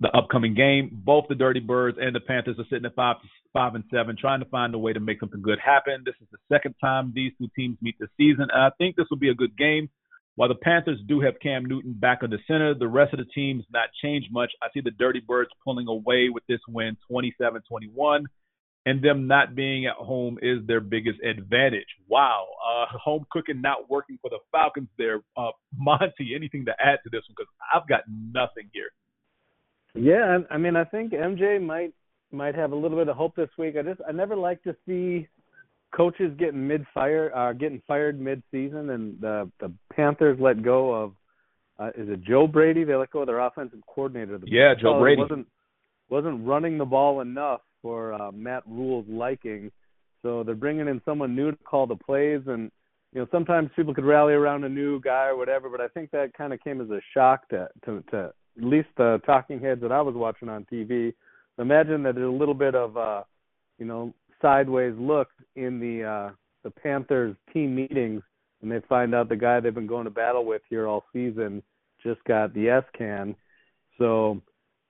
the 0.00 0.08
upcoming 0.08 0.54
game. 0.54 0.90
Both 0.92 1.24
the 1.28 1.34
Dirty 1.34 1.60
Birds 1.60 1.96
and 2.00 2.14
the 2.14 2.20
Panthers 2.20 2.56
are 2.58 2.66
sitting 2.68 2.84
at 2.84 2.94
five 2.94 3.16
five 3.54 3.74
and 3.74 3.84
seven, 3.90 4.16
trying 4.18 4.40
to 4.40 4.46
find 4.46 4.74
a 4.74 4.78
way 4.78 4.92
to 4.92 5.00
make 5.00 5.20
something 5.20 5.40
good 5.40 5.58
happen. 5.58 6.02
This 6.04 6.14
is 6.20 6.28
the 6.30 6.38
second 6.52 6.74
time 6.80 7.12
these 7.14 7.32
two 7.38 7.48
teams 7.56 7.78
meet 7.80 7.96
this 7.98 8.10
season, 8.16 8.48
and 8.52 8.62
I 8.62 8.70
think 8.78 8.96
this 8.96 9.06
will 9.10 9.18
be 9.18 9.30
a 9.30 9.34
good 9.34 9.56
game. 9.56 9.88
While 10.34 10.48
the 10.48 10.54
Panthers 10.54 10.98
do 11.06 11.20
have 11.20 11.34
Cam 11.42 11.64
Newton 11.66 11.92
back 11.92 12.20
on 12.22 12.30
the 12.30 12.38
center, 12.46 12.74
the 12.74 12.88
rest 12.88 13.12
of 13.12 13.18
the 13.18 13.26
team's 13.26 13.64
not 13.70 13.90
changed 14.02 14.28
much. 14.32 14.50
I 14.62 14.68
see 14.72 14.80
the 14.80 14.90
Dirty 14.90 15.20
Birds 15.20 15.50
pulling 15.62 15.88
away 15.88 16.30
with 16.30 16.42
this 16.48 16.60
win 16.68 16.96
27-21, 17.10 18.24
and 18.84 19.02
them 19.02 19.26
not 19.28 19.54
being 19.54 19.86
at 19.86 19.94
home 19.94 20.38
is 20.42 20.58
their 20.66 20.80
biggest 20.80 21.20
advantage. 21.22 21.86
Wow. 22.08 22.46
Uh, 22.66 22.98
home 22.98 23.24
cooking 23.30 23.60
not 23.60 23.88
working 23.88 24.18
for 24.20 24.28
the 24.28 24.38
Falcons 24.50 24.88
there. 24.98 25.20
Uh, 25.36 25.50
Monty, 25.78 26.34
anything 26.34 26.64
to 26.64 26.72
add 26.72 26.98
to 27.04 27.10
this 27.10 27.22
one? 27.28 27.34
Because 27.36 27.52
I've 27.72 27.88
got 27.88 28.00
nothing 28.08 28.68
here. 28.72 28.90
Yeah, 29.94 30.38
I 30.50 30.56
mean, 30.56 30.74
I 30.74 30.84
think 30.84 31.12
MJ 31.12 31.62
might 31.62 31.92
might 32.32 32.54
have 32.54 32.72
a 32.72 32.74
little 32.74 32.96
bit 32.96 33.08
of 33.08 33.16
hope 33.16 33.36
this 33.36 33.50
week. 33.58 33.74
I 33.78 33.82
just 33.82 34.00
I 34.08 34.12
never 34.12 34.34
like 34.34 34.62
to 34.62 34.74
see 34.86 35.28
coaches 35.94 36.32
getting 36.38 36.66
mid 36.66 36.86
fire 36.94 37.30
uh 37.36 37.52
getting 37.52 37.82
fired 37.86 38.18
mid 38.18 38.42
season 38.50 38.88
and 38.88 39.20
the 39.20 39.50
the 39.60 39.70
Panthers 39.94 40.38
let 40.40 40.62
go 40.62 40.94
of 40.94 41.12
uh 41.78 41.88
is 41.88 42.08
it 42.08 42.22
Joe 42.22 42.46
Brady? 42.46 42.84
They 42.84 42.94
let 42.94 43.10
go 43.10 43.20
of 43.20 43.26
their 43.26 43.40
offensive 43.40 43.80
coordinator. 43.86 44.38
The 44.38 44.46
yeah, 44.48 44.72
Joe 44.80 44.98
Brady 44.98 45.20
wasn't 45.20 45.46
wasn't 46.08 46.46
running 46.46 46.78
the 46.78 46.86
ball 46.86 47.20
enough 47.20 47.60
for 47.82 48.14
uh 48.14 48.32
Matt 48.32 48.62
Rhule's 48.66 49.06
liking. 49.08 49.70
So 50.22 50.42
they're 50.42 50.54
bringing 50.54 50.88
in 50.88 51.02
someone 51.04 51.34
new 51.34 51.50
to 51.50 51.56
call 51.64 51.86
the 51.86 51.96
plays 51.96 52.40
and 52.46 52.70
you 53.12 53.20
know 53.20 53.26
sometimes 53.30 53.70
people 53.76 53.92
could 53.92 54.04
rally 54.04 54.32
around 54.32 54.64
a 54.64 54.68
new 54.68 55.00
guy 55.00 55.26
or 55.26 55.36
whatever, 55.36 55.68
but 55.68 55.80
I 55.80 55.88
think 55.88 56.10
that 56.12 56.32
kind 56.36 56.52
of 56.52 56.60
came 56.62 56.80
as 56.80 56.88
a 56.90 57.00
shock 57.12 57.48
to 57.50 57.68
to 57.84 58.02
to 58.10 58.32
at 58.56 58.64
least 58.64 58.88
the 58.96 59.20
talking 59.26 59.60
heads 59.60 59.80
that 59.82 59.92
I 59.92 60.00
was 60.00 60.14
watching 60.14 60.48
on 60.48 60.66
TV 60.72 61.12
imagine 61.58 62.02
that 62.02 62.14
there's 62.14 62.28
a 62.28 62.30
little 62.30 62.54
bit 62.54 62.74
of 62.74 62.96
uh 62.96 63.22
you 63.78 63.86
know 63.86 64.14
sideways 64.40 64.94
look 64.98 65.28
in 65.56 65.78
the 65.78 66.04
uh 66.04 66.30
the 66.64 66.70
Panthers 66.70 67.36
team 67.52 67.74
meetings 67.74 68.22
and 68.60 68.70
they 68.70 68.80
find 68.88 69.14
out 69.14 69.28
the 69.28 69.36
guy 69.36 69.60
they've 69.60 69.74
been 69.74 69.86
going 69.86 70.04
to 70.04 70.10
battle 70.10 70.44
with 70.44 70.62
here 70.68 70.86
all 70.86 71.04
season 71.12 71.62
just 72.02 72.22
got 72.24 72.52
the 72.54 72.68
S 72.68 72.84
can. 72.96 73.34
So 73.98 74.40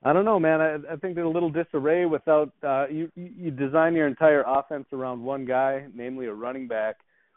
I 0.05 0.13
don't 0.13 0.25
know, 0.25 0.41
man. 0.41 0.61
I, 0.61 0.75
I 0.93 0.97
think 0.97 1.15
there's 1.15 1.27
a 1.27 1.31
little 1.31 1.51
disarray 1.51 2.07
without 2.07 2.53
uh 2.63 2.87
you 2.89 3.11
you 3.15 3.51
design 3.51 3.95
your 3.95 4.07
entire 4.07 4.45
offense 4.47 4.87
around 4.93 5.23
one 5.23 5.45
guy, 5.45 5.87
namely 5.95 6.27
a 6.27 6.33
running 6.33 6.69
back. 6.69 6.97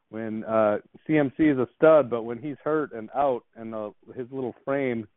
When 0.09 0.43
uh 0.45 0.77
CMC 1.07 1.39
is 1.39 1.57
a 1.57 1.67
stud, 1.75 2.09
but 2.09 2.23
when 2.23 2.37
he's 2.37 2.57
hurt 2.63 2.93
and 2.93 3.09
out 3.15 3.43
and 3.55 3.73
uh, 3.73 3.89
his 4.15 4.27
little 4.31 4.55
frame 4.63 5.07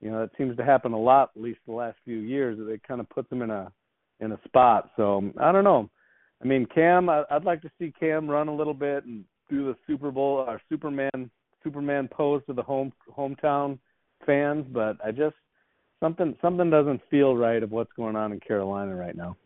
you 0.00 0.10
know, 0.10 0.22
it 0.22 0.30
seems 0.38 0.56
to 0.56 0.64
happen 0.64 0.92
a 0.92 0.98
lot, 0.98 1.30
at 1.36 1.42
least 1.42 1.60
the 1.66 1.72
last 1.72 1.98
few 2.04 2.18
years, 2.18 2.58
that 2.58 2.68
it 2.68 2.82
kind 2.86 3.00
of 3.00 3.08
puts 3.10 3.28
them 3.28 3.42
in 3.42 3.50
a 3.50 3.70
in 4.20 4.32
a 4.32 4.40
spot. 4.44 4.90
So 4.96 5.30
I 5.38 5.52
don't 5.52 5.64
know. 5.64 5.90
I 6.42 6.46
mean, 6.46 6.66
Cam, 6.74 7.08
I, 7.08 7.24
I'd 7.30 7.44
like 7.44 7.60
to 7.62 7.70
see 7.78 7.92
Cam 7.98 8.28
run 8.28 8.48
a 8.48 8.54
little 8.54 8.74
bit 8.74 9.04
and 9.04 9.24
do 9.50 9.66
the 9.66 9.76
Super 9.86 10.10
Bowl 10.10 10.44
or 10.46 10.60
Superman 10.68 11.30
Superman 11.62 12.08
pose 12.10 12.42
to 12.46 12.54
the 12.54 12.62
home 12.62 12.92
hometown 13.16 13.78
fans, 14.24 14.64
but 14.72 14.96
I 15.04 15.10
just 15.10 15.36
something 16.00 16.36
something 16.42 16.70
doesn't 16.70 17.00
feel 17.10 17.36
right 17.36 17.62
of 17.62 17.70
what's 17.70 17.92
going 17.92 18.16
on 18.16 18.32
in 18.32 18.40
Carolina 18.40 18.94
right 18.94 19.16
now. 19.16 19.36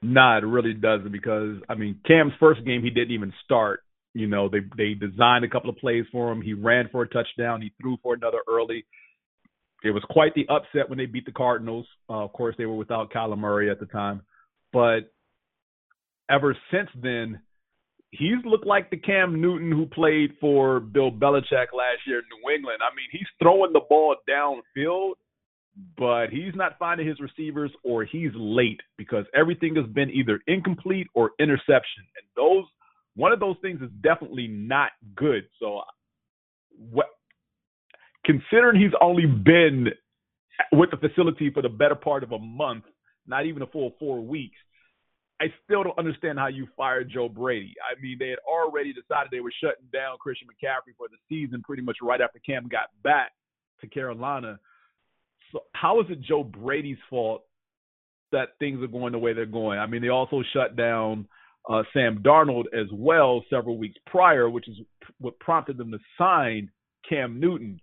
Nah, 0.00 0.38
it 0.38 0.44
really 0.44 0.74
doesn't 0.74 1.12
because 1.12 1.56
I 1.68 1.74
mean 1.74 2.00
Cam's 2.06 2.32
first 2.40 2.64
game 2.64 2.82
he 2.82 2.90
didn't 2.90 3.12
even 3.12 3.32
start. 3.44 3.80
You 4.14 4.26
know, 4.26 4.48
they 4.48 4.60
they 4.76 4.94
designed 4.94 5.44
a 5.44 5.48
couple 5.48 5.70
of 5.70 5.76
plays 5.76 6.04
for 6.10 6.32
him. 6.32 6.42
He 6.42 6.54
ran 6.54 6.88
for 6.90 7.02
a 7.02 7.08
touchdown. 7.08 7.62
He 7.62 7.72
threw 7.80 7.98
for 8.02 8.14
another 8.14 8.38
early 8.48 8.84
it 9.84 9.90
was 9.90 10.02
quite 10.10 10.34
the 10.34 10.46
upset 10.48 10.88
when 10.88 10.98
they 10.98 11.06
beat 11.06 11.24
the 11.24 11.32
Cardinals. 11.32 11.86
Uh, 12.10 12.24
of 12.24 12.32
course, 12.32 12.54
they 12.58 12.66
were 12.66 12.76
without 12.76 13.12
Kyler 13.12 13.38
Murray 13.38 13.70
at 13.70 13.78
the 13.78 13.86
time, 13.86 14.22
but 14.72 15.12
ever 16.28 16.56
since 16.72 16.88
then, 17.00 17.40
he's 18.10 18.44
looked 18.44 18.66
like 18.66 18.90
the 18.90 18.96
Cam 18.96 19.40
Newton 19.40 19.70
who 19.70 19.86
played 19.86 20.32
for 20.40 20.80
Bill 20.80 21.10
Belichick 21.10 21.72
last 21.72 22.06
year 22.06 22.18
in 22.18 22.24
New 22.28 22.54
England. 22.54 22.80
I 22.82 22.94
mean, 22.94 23.08
he's 23.12 23.28
throwing 23.40 23.72
the 23.72 23.82
ball 23.88 24.16
downfield, 24.28 25.12
but 25.96 26.28
he's 26.30 26.54
not 26.54 26.78
finding 26.78 27.06
his 27.06 27.20
receivers 27.20 27.70
or 27.84 28.04
he's 28.04 28.30
late 28.34 28.80
because 28.96 29.24
everything 29.34 29.76
has 29.76 29.86
been 29.86 30.10
either 30.10 30.40
incomplete 30.46 31.06
or 31.14 31.32
interception, 31.38 32.04
and 32.16 32.26
those 32.36 32.64
one 33.14 33.32
of 33.32 33.40
those 33.40 33.56
things 33.62 33.80
is 33.82 33.90
definitely 34.00 34.46
not 34.46 34.90
good. 35.16 35.44
So, 35.60 35.82
what 36.92 37.06
considering 38.24 38.80
he's 38.80 38.92
only 39.00 39.26
been 39.26 39.88
with 40.72 40.90
the 40.90 40.96
facility 40.96 41.50
for 41.50 41.62
the 41.62 41.68
better 41.68 41.94
part 41.94 42.22
of 42.22 42.32
a 42.32 42.38
month, 42.38 42.84
not 43.26 43.46
even 43.46 43.62
a 43.62 43.66
full 43.66 43.92
four 43.98 44.20
weeks, 44.20 44.56
I 45.40 45.46
still 45.64 45.84
don't 45.84 45.98
understand 45.98 46.38
how 46.38 46.48
you 46.48 46.66
fired 46.76 47.10
Joe 47.12 47.28
Brady. 47.28 47.74
I 47.82 48.00
mean, 48.00 48.16
they 48.18 48.28
had 48.28 48.40
already 48.46 48.92
decided 48.92 49.30
they 49.30 49.40
were 49.40 49.52
shutting 49.62 49.86
down 49.92 50.18
Christian 50.18 50.48
McCaffrey 50.48 50.96
for 50.96 51.06
the 51.08 51.16
season 51.28 51.62
pretty 51.62 51.82
much 51.82 51.98
right 52.02 52.20
after 52.20 52.40
Cam 52.40 52.68
got 52.68 52.90
back 53.04 53.32
to 53.80 53.86
Carolina. 53.86 54.58
So 55.52 55.60
how 55.72 56.00
is 56.00 56.06
it 56.10 56.20
Joe 56.20 56.44
Brady's 56.44 56.98
fault 57.08 57.44
that 58.32 58.58
things 58.58 58.82
are 58.82 58.88
going 58.88 59.12
the 59.12 59.18
way 59.18 59.32
they're 59.32 59.46
going? 59.46 59.78
I 59.78 59.86
mean, 59.86 60.02
they 60.02 60.08
also 60.08 60.42
shut 60.52 60.76
down 60.76 61.26
uh, 61.68 61.82
Sam 61.92 62.22
Darnold 62.22 62.64
as 62.72 62.86
well 62.92 63.44
several 63.50 63.78
weeks 63.78 63.96
prior, 64.06 64.48
which 64.48 64.68
is 64.68 64.76
what 65.18 65.38
prompted 65.38 65.76
them 65.76 65.90
to 65.92 65.98
sign 66.16 66.70
Cam 67.08 67.40
Newton. 67.40 67.80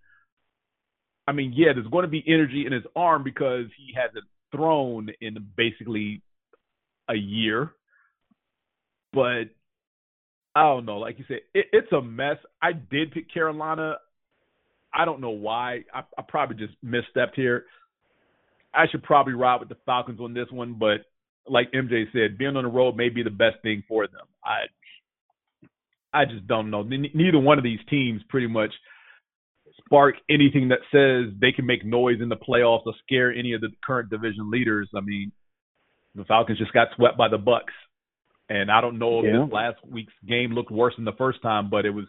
I 1.27 1.31
mean, 1.31 1.53
yeah, 1.55 1.73
there's 1.73 1.87
going 1.87 2.03
to 2.03 2.09
be 2.09 2.23
energy 2.27 2.65
in 2.65 2.73
his 2.73 2.83
arm 2.95 3.23
because 3.23 3.65
he 3.77 3.93
hasn't 3.95 4.25
thrown 4.51 5.09
in 5.21 5.37
basically 5.55 6.21
a 7.09 7.15
year. 7.15 7.71
But 9.11 9.49
I 10.55 10.63
don't 10.63 10.85
know. 10.85 10.97
Like 10.97 11.19
you 11.19 11.25
said, 11.27 11.39
it, 11.53 11.65
it's 11.71 11.91
a 11.91 12.01
mess. 12.01 12.37
I 12.61 12.73
did 12.73 13.11
pick 13.11 13.33
Carolina. 13.33 13.95
I 14.95 15.05
don't 15.05 15.21
know 15.21 15.31
why. 15.31 15.81
I, 15.93 16.03
I 16.17 16.21
probably 16.27 16.55
just 16.55 16.73
misstepped 16.83 17.35
here. 17.35 17.65
I 18.73 18.85
should 18.91 19.03
probably 19.03 19.33
ride 19.33 19.59
with 19.59 19.69
the 19.69 19.77
Falcons 19.85 20.19
on 20.19 20.33
this 20.33 20.47
one, 20.51 20.75
but 20.79 21.05
like 21.47 21.71
MJ 21.71 22.05
said, 22.11 22.37
being 22.37 22.55
on 22.55 22.63
the 22.63 22.69
road 22.69 22.95
may 22.95 23.09
be 23.09 23.23
the 23.23 23.29
best 23.29 23.57
thing 23.61 23.83
for 23.87 24.07
them. 24.07 24.25
I 24.43 24.65
I 26.13 26.23
just 26.23 26.47
don't 26.47 26.69
know. 26.69 26.81
Neither 26.81 27.39
one 27.39 27.57
of 27.57 27.63
these 27.63 27.79
teams 27.89 28.21
pretty 28.29 28.47
much– 28.47 28.71
spark 29.85 30.15
anything 30.29 30.69
that 30.69 30.79
says 30.91 31.33
they 31.39 31.51
can 31.51 31.65
make 31.65 31.85
noise 31.85 32.21
in 32.21 32.29
the 32.29 32.35
playoffs 32.35 32.85
or 32.85 32.93
scare 33.05 33.33
any 33.33 33.53
of 33.53 33.61
the 33.61 33.69
current 33.83 34.09
division 34.09 34.49
leaders. 34.51 34.89
I 34.95 35.01
mean, 35.01 35.31
the 36.15 36.25
Falcons 36.25 36.59
just 36.59 36.73
got 36.73 36.87
swept 36.95 37.17
by 37.17 37.27
the 37.27 37.37
Bucks, 37.37 37.73
and 38.49 38.71
I 38.71 38.81
don't 38.81 38.99
know 38.99 39.19
if 39.19 39.25
yeah. 39.25 39.43
this 39.43 39.53
last 39.53 39.77
week's 39.87 40.13
game 40.27 40.51
looked 40.51 40.71
worse 40.71 40.93
than 40.95 41.05
the 41.05 41.11
first 41.17 41.41
time, 41.41 41.69
but 41.69 41.85
it 41.85 41.91
was 41.91 42.05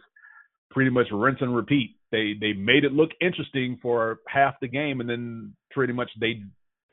pretty 0.71 0.89
much 0.89 1.07
rinse 1.11 1.39
and 1.41 1.55
repeat. 1.55 1.96
They 2.11 2.33
they 2.39 2.53
made 2.53 2.83
it 2.83 2.93
look 2.93 3.11
interesting 3.21 3.77
for 3.81 4.19
half 4.27 4.59
the 4.61 4.67
game, 4.67 5.01
and 5.01 5.09
then 5.09 5.53
pretty 5.71 5.93
much 5.93 6.09
they 6.19 6.41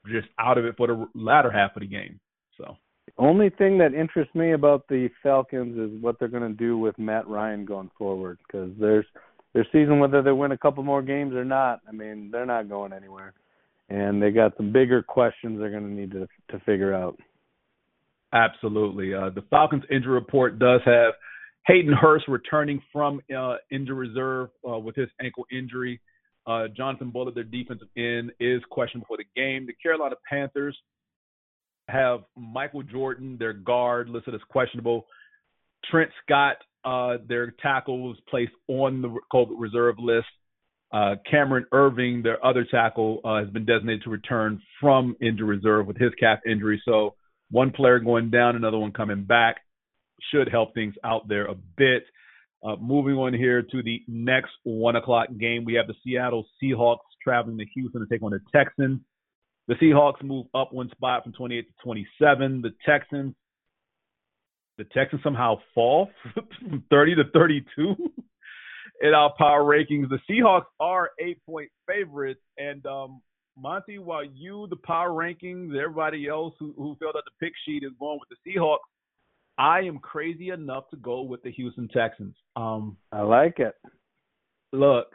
just 0.06 0.28
out 0.38 0.58
of 0.58 0.64
it 0.64 0.76
for 0.76 0.86
the 0.86 1.06
latter 1.14 1.50
half 1.50 1.76
of 1.76 1.80
the 1.80 1.86
game. 1.86 2.20
So 2.58 2.76
Only 3.16 3.50
thing 3.50 3.78
that 3.78 3.94
interests 3.94 4.34
me 4.34 4.52
about 4.52 4.86
the 4.88 5.08
Falcons 5.22 5.78
is 5.78 6.02
what 6.02 6.18
they're 6.18 6.28
going 6.28 6.48
to 6.48 6.56
do 6.56 6.76
with 6.78 6.98
Matt 6.98 7.26
Ryan 7.26 7.64
going 7.64 7.90
forward 7.96 8.38
because 8.46 8.70
there's 8.78 9.06
their 9.54 9.66
season 9.72 10.00
whether 10.00 10.20
they 10.20 10.32
win 10.32 10.52
a 10.52 10.58
couple 10.58 10.82
more 10.82 11.02
games 11.02 11.34
or 11.34 11.44
not. 11.44 11.80
I 11.88 11.92
mean, 11.92 12.30
they're 12.30 12.44
not 12.44 12.68
going 12.68 12.92
anywhere, 12.92 13.34
and 13.88 14.20
they 14.20 14.30
got 14.30 14.56
some 14.56 14.72
bigger 14.72 15.02
questions 15.02 15.58
they're 15.58 15.70
going 15.70 15.88
to 15.88 16.00
need 16.00 16.10
to 16.12 16.28
to 16.50 16.64
figure 16.64 16.92
out. 16.92 17.18
Absolutely. 18.32 19.14
Uh, 19.14 19.30
the 19.30 19.44
Falcons 19.48 19.84
injury 19.90 20.12
report 20.12 20.58
does 20.58 20.80
have 20.84 21.14
Hayden 21.66 21.94
Hurst 21.94 22.26
returning 22.28 22.82
from 22.92 23.20
uh, 23.36 23.56
injury 23.70 24.08
reserve 24.08 24.50
uh, 24.68 24.78
with 24.78 24.96
his 24.96 25.08
ankle 25.20 25.46
injury. 25.50 26.00
Uh, 26.46 26.68
Jonathan 26.76 27.10
Bullard, 27.10 27.34
their 27.34 27.44
defensive 27.44 27.88
end, 27.96 28.32
is 28.38 28.60
questionable 28.70 29.06
for 29.06 29.16
the 29.16 29.24
game. 29.34 29.66
The 29.66 29.72
Carolina 29.82 30.16
Panthers 30.28 30.76
have 31.88 32.20
Michael 32.36 32.82
Jordan, 32.82 33.36
their 33.38 33.54
guard, 33.54 34.10
listed 34.10 34.34
as 34.34 34.42
questionable. 34.50 35.06
Trent 35.90 36.10
Scott, 36.24 36.56
uh, 36.84 37.16
their 37.26 37.54
tackle, 37.62 38.08
was 38.08 38.18
placed 38.28 38.52
on 38.68 39.00
the 39.00 39.18
COVID 39.32 39.54
reserve 39.56 39.96
list. 39.98 40.26
Uh, 40.92 41.16
Cameron 41.28 41.66
Erving, 41.72 42.22
their 42.22 42.44
other 42.44 42.66
tackle, 42.70 43.20
uh, 43.24 43.38
has 43.38 43.48
been 43.48 43.64
designated 43.64 44.02
to 44.04 44.10
return 44.10 44.60
from 44.80 45.16
injury 45.20 45.56
reserve 45.56 45.86
with 45.86 45.96
his 45.96 46.12
calf 46.20 46.40
injury. 46.46 46.80
So 46.84 47.14
one 47.50 47.70
player 47.70 47.98
going 47.98 48.30
down, 48.30 48.54
another 48.54 48.78
one 48.78 48.92
coming 48.92 49.24
back 49.24 49.63
should 50.30 50.48
help 50.48 50.74
things 50.74 50.94
out 51.04 51.28
there 51.28 51.46
a 51.46 51.54
bit. 51.76 52.04
Uh, 52.64 52.76
moving 52.76 53.14
on 53.14 53.34
here 53.34 53.62
to 53.62 53.82
the 53.82 54.02
next 54.08 54.52
one 54.62 54.96
o'clock 54.96 55.28
game, 55.38 55.64
we 55.64 55.74
have 55.74 55.86
the 55.86 55.94
Seattle 56.02 56.46
Seahawks 56.62 56.98
traveling 57.22 57.58
to 57.58 57.64
Houston 57.74 58.00
to 58.00 58.06
take 58.06 58.22
on 58.22 58.30
the 58.30 58.40
Texans. 58.52 59.00
The 59.68 59.74
Seahawks 59.74 60.22
move 60.22 60.46
up 60.54 60.72
one 60.72 60.90
spot 60.90 61.24
from 61.24 61.32
28 61.32 61.62
to 61.62 61.84
27. 61.84 62.62
The 62.62 62.70
Texans, 62.86 63.34
the 64.78 64.84
Texans 64.84 65.22
somehow 65.22 65.56
fall 65.74 66.10
from 66.34 66.84
30 66.90 67.16
to 67.16 67.24
32 67.32 67.96
in 69.02 69.14
our 69.14 69.32
power 69.36 69.62
rankings. 69.62 70.08
The 70.08 70.18
Seahawks 70.30 70.64
are 70.80 71.10
eight 71.18 71.38
point 71.46 71.70
favorites, 71.86 72.40
and 72.56 72.84
um, 72.86 73.20
Monty, 73.56 73.98
while 73.98 74.24
you, 74.24 74.66
the 74.68 74.76
power 74.76 75.10
rankings, 75.10 75.76
everybody 75.76 76.28
else 76.28 76.54
who, 76.58 76.74
who 76.76 76.96
filled 76.98 77.16
out 77.16 77.24
the 77.24 77.46
pick 77.46 77.52
sheet 77.64 77.84
is 77.84 77.92
going 78.00 78.18
with 78.18 78.28
the 78.30 78.50
Seahawks, 78.50 78.78
I 79.56 79.80
am 79.80 79.98
crazy 79.98 80.50
enough 80.50 80.88
to 80.90 80.96
go 80.96 81.22
with 81.22 81.42
the 81.42 81.52
Houston 81.52 81.88
Texans. 81.88 82.34
Um, 82.56 82.96
I 83.12 83.22
like 83.22 83.58
it. 83.58 83.74
Look, 84.72 85.06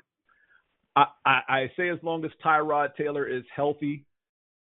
I, 0.95 1.05
I, 1.25 1.39
I 1.49 1.71
say 1.75 1.89
as 1.89 1.99
long 2.03 2.23
as 2.23 2.31
Tyrod 2.43 2.95
Taylor 2.95 3.27
is 3.27 3.43
healthy, 3.53 4.05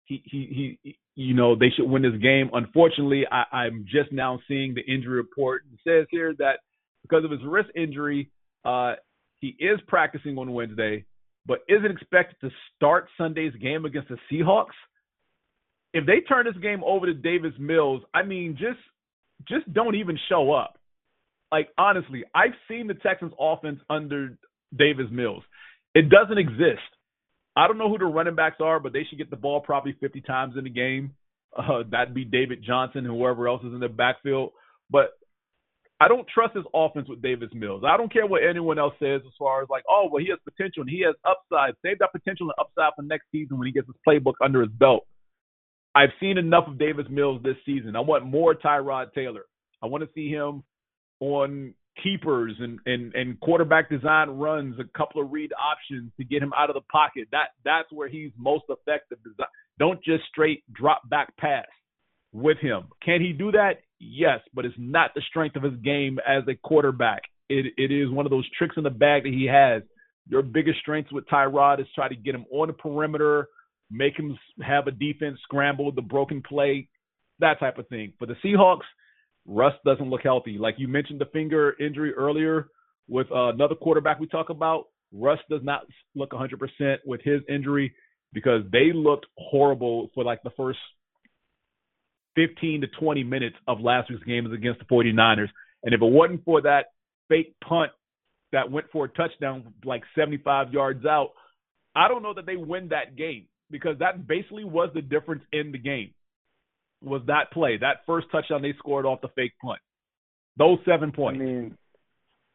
he, 0.05 0.21
he, 0.25 0.79
he, 0.83 0.97
you 1.15 1.33
know, 1.33 1.55
they 1.55 1.69
should 1.75 1.89
win 1.89 2.03
this 2.03 2.21
game. 2.21 2.49
Unfortunately, 2.53 3.25
I, 3.29 3.43
I'm 3.55 3.85
just 3.85 4.11
now 4.11 4.39
seeing 4.47 4.73
the 4.73 4.81
injury 4.81 5.17
report. 5.17 5.63
It 5.73 5.79
says 5.83 6.07
here 6.09 6.33
that 6.39 6.59
because 7.01 7.25
of 7.25 7.31
his 7.31 7.41
wrist 7.45 7.69
injury, 7.75 8.29
uh, 8.63 8.93
he 9.39 9.55
is 9.59 9.79
practicing 9.87 10.37
on 10.37 10.53
Wednesday, 10.53 11.05
but 11.45 11.59
isn't 11.67 11.91
expected 11.91 12.37
to 12.41 12.49
start 12.75 13.07
Sunday's 13.17 13.53
game 13.61 13.85
against 13.85 14.09
the 14.09 14.17
Seahawks. 14.31 14.75
If 15.93 16.05
they 16.05 16.21
turn 16.21 16.45
this 16.45 16.61
game 16.61 16.83
over 16.85 17.05
to 17.05 17.13
Davis 17.13 17.53
Mills, 17.59 18.01
I 18.13 18.23
mean, 18.23 18.55
just 18.57 18.79
just 19.47 19.71
don't 19.71 19.95
even 19.95 20.17
show 20.29 20.51
up. 20.51 20.77
Like 21.51 21.69
honestly, 21.77 22.23
I've 22.35 22.55
seen 22.67 22.87
the 22.87 22.93
Texans 22.93 23.33
offense 23.39 23.79
under 23.89 24.37
Davis 24.77 25.07
Mills. 25.11 25.43
It 25.93 26.09
doesn't 26.09 26.37
exist. 26.37 26.81
I 27.55 27.67
don't 27.67 27.77
know 27.77 27.89
who 27.89 27.97
the 27.97 28.05
running 28.05 28.35
backs 28.35 28.57
are, 28.61 28.79
but 28.79 28.93
they 28.93 29.03
should 29.09 29.17
get 29.17 29.29
the 29.29 29.35
ball 29.35 29.61
probably 29.61 29.95
50 29.99 30.21
times 30.21 30.55
in 30.57 30.63
the 30.63 30.69
game. 30.69 31.13
Uh, 31.57 31.81
that'd 31.89 32.13
be 32.13 32.25
David 32.25 32.63
Johnson 32.63 33.03
whoever 33.03 33.47
else 33.47 33.63
is 33.63 33.73
in 33.73 33.79
the 33.79 33.87
backfield. 33.87 34.51
But 34.91 35.17
I 35.99 36.07
don't 36.07 36.27
trust 36.31 36.55
his 36.55 36.65
offense 36.73 37.09
with 37.09 37.23
Davis 37.23 37.49
Mills. 37.53 37.83
I 37.87 37.97
don't 37.97 38.13
care 38.13 38.27
what 38.27 38.43
anyone 38.43 38.77
else 38.77 38.93
says 38.99 39.21
as 39.25 39.33
far 39.39 39.63
as 39.63 39.69
like, 39.69 39.83
oh, 39.89 40.07
well, 40.11 40.21
he 40.21 40.29
has 40.29 40.37
potential 40.43 40.81
and 40.81 40.89
he 40.89 41.01
has 41.01 41.15
upside. 41.25 41.73
Save 41.83 41.99
that 41.99 42.11
potential 42.11 42.47
and 42.47 42.59
upside 42.59 42.93
for 42.95 43.01
next 43.01 43.25
season 43.31 43.57
when 43.57 43.65
he 43.65 43.73
gets 43.73 43.87
his 43.87 43.95
playbook 44.07 44.35
under 44.43 44.61
his 44.61 44.71
belt. 44.71 45.07
I've 45.95 46.09
seen 46.19 46.37
enough 46.37 46.65
of 46.67 46.77
Davis 46.77 47.07
Mills 47.09 47.41
this 47.43 47.55
season. 47.65 47.95
I 47.95 48.01
want 48.01 48.25
more 48.25 48.53
Tyrod 48.53 49.13
Taylor. 49.13 49.45
I 49.81 49.87
want 49.87 50.03
to 50.03 50.09
see 50.13 50.29
him 50.29 50.63
on 51.19 51.73
keepers 52.03 52.53
and, 52.59 52.79
and, 52.85 53.13
and 53.15 53.39
quarterback 53.39 53.89
design 53.89 54.29
runs, 54.29 54.75
a 54.79 54.97
couple 54.97 55.21
of 55.21 55.31
read 55.31 55.51
options 55.53 56.11
to 56.17 56.23
get 56.23 56.43
him 56.43 56.53
out 56.57 56.69
of 56.69 56.75
the 56.75 56.81
pocket. 56.91 57.27
That 57.31 57.49
that's 57.65 57.91
where 57.91 58.07
he's 58.07 58.31
most 58.37 58.65
effective. 58.69 59.17
Don't 59.79 60.03
just 60.03 60.23
straight 60.25 60.63
drop 60.73 61.07
back 61.09 61.35
pass 61.37 61.65
with 62.31 62.57
him. 62.59 62.85
Can 63.03 63.21
he 63.21 63.33
do 63.33 63.51
that? 63.51 63.81
Yes, 63.99 64.39
but 64.53 64.65
it's 64.65 64.75
not 64.77 65.11
the 65.15 65.21
strength 65.29 65.55
of 65.55 65.63
his 65.63 65.75
game 65.83 66.19
as 66.27 66.43
a 66.47 66.55
quarterback. 66.55 67.21
It 67.49 67.73
it 67.77 67.91
is 67.91 68.11
one 68.11 68.25
of 68.25 68.29
those 68.29 68.47
tricks 68.57 68.75
in 68.77 68.83
the 68.83 68.89
bag 68.89 69.23
that 69.23 69.33
he 69.33 69.45
has. 69.45 69.81
Your 70.29 70.41
biggest 70.41 70.79
strengths 70.79 71.11
with 71.11 71.25
Tyrod 71.27 71.79
is 71.79 71.87
try 71.95 72.09
to 72.09 72.15
get 72.15 72.35
him 72.35 72.45
on 72.51 72.67
the 72.67 72.73
perimeter, 72.73 73.47
make 73.89 74.17
him 74.17 74.37
have 74.61 74.87
a 74.87 74.91
defense 74.91 75.39
scramble, 75.43 75.91
the 75.91 76.01
broken 76.01 76.41
play, 76.41 76.89
that 77.39 77.59
type 77.59 77.77
of 77.77 77.87
thing. 77.87 78.13
For 78.19 78.25
the 78.25 78.35
Seahawks, 78.43 78.85
Russ 79.45 79.73
doesn't 79.85 80.09
look 80.09 80.21
healthy. 80.23 80.57
Like 80.57 80.75
you 80.77 80.87
mentioned 80.87 81.21
the 81.21 81.25
finger 81.25 81.75
injury 81.79 82.13
earlier 82.13 82.67
with 83.07 83.31
uh, 83.31 83.49
another 83.49 83.75
quarterback 83.75 84.19
we 84.19 84.27
talk 84.27 84.49
about. 84.49 84.85
Russ 85.13 85.39
does 85.49 85.61
not 85.63 85.85
look 86.15 86.31
100% 86.31 86.97
with 87.05 87.21
his 87.23 87.41
injury 87.47 87.93
because 88.33 88.61
they 88.71 88.91
looked 88.93 89.25
horrible 89.37 90.09
for 90.13 90.23
like 90.23 90.43
the 90.43 90.49
first 90.57 90.79
15 92.35 92.81
to 92.81 92.87
20 92.99 93.23
minutes 93.23 93.55
of 93.67 93.79
last 93.79 94.09
week's 94.09 94.23
game 94.23 94.45
against 94.51 94.79
the 94.79 94.85
49ers. 94.85 95.47
And 95.83 95.93
if 95.93 96.01
it 96.01 96.05
wasn't 96.05 96.43
for 96.43 96.61
that 96.61 96.87
fake 97.29 97.55
punt 97.65 97.91
that 98.51 98.69
went 98.69 98.87
for 98.91 99.05
a 99.05 99.09
touchdown 99.09 99.73
like 99.85 100.03
75 100.15 100.73
yards 100.73 101.05
out, 101.05 101.29
I 101.95 102.09
don't 102.09 102.21
know 102.21 102.33
that 102.33 102.45
they 102.45 102.57
win 102.57 102.89
that 102.89 103.15
game 103.15 103.45
because 103.69 103.97
that 103.99 104.27
basically 104.27 104.63
was 104.63 104.89
the 104.93 105.01
difference 105.01 105.43
in 105.51 105.71
the 105.71 105.77
game. 105.77 106.11
Was 107.03 107.21
that 107.27 107.51
play, 107.51 107.77
that 107.77 107.97
first 108.05 108.27
touchdown 108.31 108.61
they 108.61 108.73
scored 108.79 109.05
off 109.05 109.21
the 109.21 109.27
fake 109.35 109.53
punt. 109.63 109.79
Those 110.57 110.79
seven 110.85 111.11
points. 111.11 111.39
I 111.39 111.43
mean, 111.43 111.77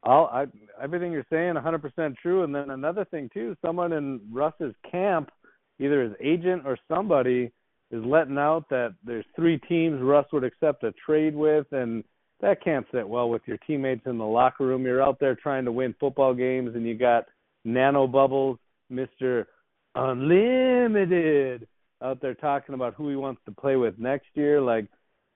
all 0.03 0.27
I, 0.33 0.47
everything 0.83 1.13
you're 1.13 1.27
saying 1.31 1.55
100% 1.55 2.17
true 2.17 2.43
and 2.43 2.55
then 2.55 2.71
another 2.71 3.05
thing 3.05 3.31
too, 3.33 3.57
someone 3.65 3.93
in 3.93 4.21
Russ's 4.33 4.75
camp, 4.91 5.31
either 5.79 6.03
his 6.03 6.13
agent 6.21 6.63
or 6.67 6.77
somebody 6.89 7.53
is 7.93 8.05
letting 8.05 8.39
out 8.39 8.69
that 8.71 8.95
there's 9.05 9.25
three 9.37 9.59
teams 9.69 10.01
Russ 10.03 10.27
would 10.33 10.45
accept 10.45 10.83
a 10.83 10.93
trade 11.07 11.37
with 11.37 11.67
and 11.73 12.03
that 12.41 12.65
can't 12.65 12.87
sit 12.93 13.09
well 13.09 13.31
with 13.31 13.43
your 13.47 13.59
teammates 13.59 14.07
in 14.07 14.19
the 14.19 14.25
locker 14.25 14.67
room. 14.67 14.85
You're 14.85 15.03
out 15.03 15.21
there 15.21 15.37
trying 15.37 15.65
to 15.67 15.73
win 15.73 15.95
football 16.01 16.35
games 16.35 16.75
and 16.75 16.85
you 16.85 16.99
got 16.99 17.27
nano 17.65 18.09
bubbles, 18.09 18.59
Mr. 18.91 19.47
Unlimited 19.95 21.67
out 22.03 22.21
there 22.21 22.35
talking 22.35 22.75
about 22.75 22.95
who 22.95 23.09
he 23.09 23.17
wants 23.17 23.41
to 23.45 23.53
play 23.53 23.77
with 23.77 23.99
next 23.99 24.27
year. 24.35 24.61
Like 24.61 24.87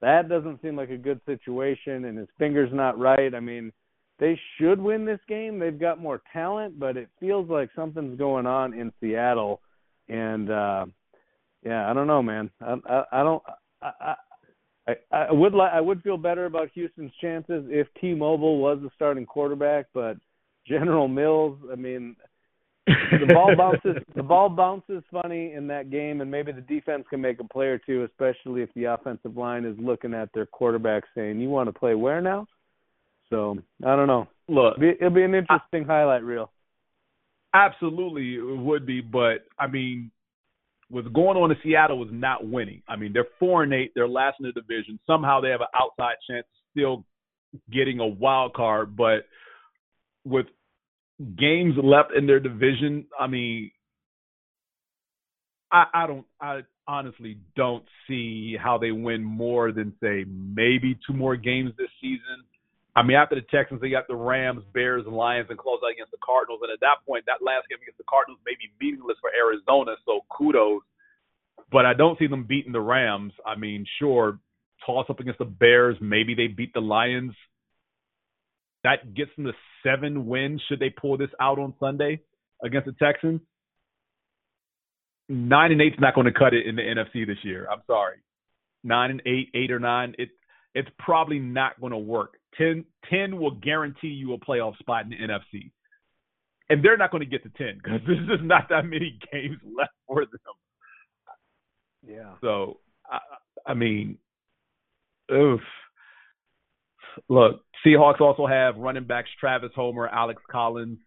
that 0.01 0.29
doesn't 0.29 0.61
seem 0.63 0.77
like 0.77 0.91
a 0.91 0.97
good 0.97 1.21
situation, 1.27 2.07
and 2.07 2.19
his 2.19 2.29
finger's 2.39 2.73
not 2.73 2.99
right. 2.99 3.35
I 3.35 3.41
mean, 3.41 3.73
they 4.19 4.39
should 4.59 4.81
win 4.81 5.05
this 5.05 5.21
game. 5.29 5.59
They've 5.59 5.79
got 5.79 6.01
more 6.01 6.23
talent, 6.33 6.79
but 6.79 6.97
it 6.97 7.09
feels 7.21 7.49
like 7.49 7.71
something's 7.77 8.19
going 8.19 8.47
on 8.47 8.75
in 8.75 8.93
Seattle, 9.01 9.61
and 10.09 10.51
uh 10.51 10.87
yeah, 11.65 11.91
I 11.91 11.95
don't 11.95 12.07
know, 12.07 12.23
man. 12.23 12.51
I 12.61 12.77
I, 12.89 13.05
I 13.13 13.23
don't. 13.23 13.43
I, 13.83 14.15
I 14.89 14.95
I 15.11 15.33
would 15.33 15.53
like 15.53 15.73
I 15.73 15.81
would 15.81 16.03
feel 16.03 16.17
better 16.17 16.45
about 16.45 16.71
Houston's 16.75 17.13
chances 17.21 17.65
if 17.69 17.89
T-Mobile 18.01 18.59
was 18.59 18.79
the 18.83 18.91
starting 18.95 19.27
quarterback, 19.27 19.87
but 19.93 20.17
General 20.67 21.09
Mills, 21.09 21.59
I 21.71 21.75
mean, 21.75 22.17
the 22.87 23.33
ball 23.33 23.55
bounces 23.57 24.03
the 24.15 24.23
ball 24.23 24.49
bounces 24.49 25.03
funny 25.11 25.53
in 25.53 25.67
that 25.67 25.91
game 25.91 26.21
and 26.21 26.31
maybe 26.31 26.53
the 26.53 26.61
defense 26.61 27.05
can 27.11 27.21
make 27.21 27.41
a 27.41 27.45
play 27.45 27.67
or 27.67 27.79
two 27.79 28.05
especially 28.05 28.63
if 28.63 28.73
the 28.75 28.85
offensive 28.85 29.37
line 29.37 29.65
is 29.65 29.77
looking 29.81 30.15
at 30.15 30.29
their 30.35 30.47
quarterback 30.47 31.03
saying 31.15 31.41
you 31.41 31.49
want 31.49 31.69
to 31.69 31.79
play 31.79 31.95
where 31.95 32.21
now? 32.21 32.47
So 33.29 33.59
i 33.85 33.97
don't 33.97 34.07
know. 34.07 34.29
Look 34.49 34.77
it'll 34.77 34.81
be, 34.81 34.97
it'll 35.01 35.11
be 35.11 35.25
an 35.25 35.35
interesting 35.35 35.85
I, 35.85 35.87
highlight 35.87 36.23
reel. 36.23 36.53
Absolutely 37.55 38.37
it 38.37 38.59
would 38.59 38.87
be 38.87 39.01
but 39.01 39.47
i 39.59 39.67
mean 39.67 40.13
what's 40.89 41.09
going 41.09 41.37
on 41.37 41.51
in 41.51 41.57
seattle 41.65 42.05
is 42.05 42.11
not 42.13 42.47
winning. 42.47 42.83
I 42.89 42.95
mean 42.95 43.13
they're 43.13 43.27
four 43.41 43.65
and 43.65 43.75
eight 43.75 43.93
they're 43.97 44.09
last 44.09 44.37
in 44.39 44.47
the 44.47 44.53
division. 44.53 45.01
Somehow 45.09 45.41
they 45.41 45.51
have 45.51 45.61
an 45.61 45.67
outside 45.75 46.17
chance 46.31 46.47
still 46.71 47.05
getting 47.73 47.99
a 47.99 48.07
wild 48.07 48.55
card 48.55 48.97
but 48.97 49.27
with 50.25 50.47
games 51.39 51.75
left 51.83 52.13
in 52.17 52.27
their 52.27 52.41
division, 52.41 53.07
I 53.19 53.27
mean, 53.27 53.71
I, 55.73 55.85
I 55.93 56.07
don't, 56.07 56.27
I 56.41 56.61
honestly 56.87 57.39
don't 57.57 57.85
see 58.07 58.57
how 58.57 58.79
they 58.79 58.93
win 58.93 59.25
more 59.25 59.73
than 59.73 59.93
say 60.01 60.25
maybe 60.29 60.99
two 61.07 61.15
more 61.15 61.37
games 61.37 61.73
this 61.77 61.91
season. 62.01 62.45
I 62.95 63.03
mean, 63.03 63.17
after 63.17 63.35
the 63.35 63.43
Texans, 63.51 63.81
they 63.81 63.91
got 63.91 64.09
the 64.09 64.17
Rams, 64.17 64.63
Bears, 64.73 65.05
and 65.07 65.15
Lions, 65.15 65.49
and 65.51 65.59
close 65.59 65.81
out 65.85 65.93
against 65.93 66.13
the 66.13 66.19
Cardinals. 66.25 66.61
And 66.63 66.73
at 66.73 66.81
that 66.81 67.05
point, 67.07 67.25
that 67.27 67.45
last 67.45 67.69
game 67.69 67.79
against 67.83 67.99
the 67.99 68.09
Cardinals 68.09 68.41
may 68.47 68.57
be 68.57 68.73
meaningless 68.81 69.19
for 69.21 69.31
Arizona. 69.37 69.97
So 70.07 70.21
kudos, 70.31 70.81
but 71.71 71.85
I 71.85 71.93
don't 71.93 72.19
see 72.19 72.27
them 72.27 72.45
beating 72.45 72.73
the 72.73 72.81
Rams. 72.81 73.33
I 73.45 73.55
mean, 73.55 73.85
sure, 73.99 74.39
toss 74.87 75.07
up 75.11 75.21
against 75.21 75.41
the 75.41 75.45
Bears. 75.45 75.97
Maybe 76.01 76.35
they 76.35 76.47
beat 76.47 76.73
the 76.73 76.81
Lions. 76.81 77.35
That 78.87 79.15
gets 79.15 79.33
them 79.35 79.47
to 79.47 79.53
seven 79.83 80.27
wins. 80.27 80.63
Should 80.69 80.79
they 80.79 80.91
pull 80.91 81.19
this 81.19 81.31
out 81.41 81.59
on 81.59 81.75
Sunday 81.81 82.21
against 82.65 82.87
the 82.87 82.93
Texans? 82.93 83.41
Nine 85.29 85.73
and 85.73 85.83
eight's 85.83 85.99
not 85.99 86.15
going 86.15 86.27
to 86.27 86.33
cut 86.33 86.55
it 86.55 86.69
in 86.69 86.77
the 86.77 86.83
NFC 86.83 87.27
this 87.27 87.39
year. 87.43 87.67
I'm 87.69 87.83
sorry. 87.89 88.19
Nine 88.85 89.11
and 89.11 89.23
eight, 89.27 89.49
eight 89.55 89.73
or 89.73 89.81
nine, 89.81 90.15
it 90.19 90.29
it's 90.77 90.89
probably 91.01 91.41
not 91.41 91.81
going 91.81 91.91
to 91.91 91.99
work. 91.99 92.35
10, 92.59 92.85
10 93.11 93.37
will 93.41 93.57
guarantee 93.57 94.07
you 94.07 94.35
a 94.35 94.39
playoff 94.39 94.79
spot 94.79 95.03
in 95.05 95.11
the 95.11 95.17
NFC. 95.17 95.73
And 96.71 96.85
they're 96.85 96.97
not 96.97 97.11
going 97.11 97.23
to 97.23 97.27
get 97.29 97.43
to 97.43 97.49
10 97.49 97.81
because 97.83 98.01
there's 98.07 98.29
just 98.29 98.45
not 98.45 98.69
that 98.69 98.85
many 98.85 99.19
games 99.33 99.57
left 99.77 99.91
for 100.07 100.27
them. 100.27 100.39
Yeah. 102.07 102.35
So, 102.41 102.79
I, 103.11 103.19
I 103.67 103.75
mean, 103.75 104.19
oof. 105.33 105.61
Look, 107.29 107.66
Seahawks 107.87 108.21
also 108.21 108.47
have 108.47 108.77
running 108.77 109.05
backs 109.05 109.29
Travis 109.39 109.71
Homer, 109.77 110.09
Alex 110.09 110.43
Collins, 110.51 110.99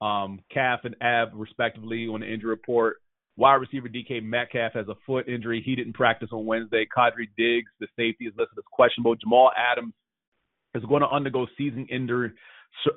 um, 0.00 0.40
Calf 0.52 0.80
and 0.84 0.94
Ab, 1.00 1.30
respectively, 1.34 2.06
on 2.06 2.20
the 2.20 2.32
injury 2.32 2.50
report. 2.50 2.98
Wide 3.36 3.54
receiver 3.54 3.88
DK 3.88 4.22
Metcalf 4.22 4.72
has 4.74 4.86
a 4.88 4.94
foot 5.06 5.28
injury. 5.28 5.62
He 5.64 5.74
didn't 5.74 5.94
practice 5.94 6.28
on 6.32 6.46
Wednesday. 6.46 6.86
Quandre 6.96 7.28
Diggs, 7.36 7.70
the 7.80 7.88
safety, 7.96 8.26
is 8.26 8.34
listed 8.36 8.58
as 8.58 8.64
questionable. 8.70 9.16
Jamal 9.16 9.50
Adams 9.56 9.94
is 10.74 10.84
going 10.84 11.02
to 11.02 11.08
undergo 11.08 11.46
season-ending 11.56 12.32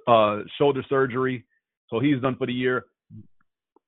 uh, 0.07 0.39
shoulder 0.57 0.83
surgery, 0.87 1.45
so 1.89 1.99
he's 1.99 2.21
done 2.21 2.35
for 2.37 2.45
the 2.45 2.53
year. 2.53 2.85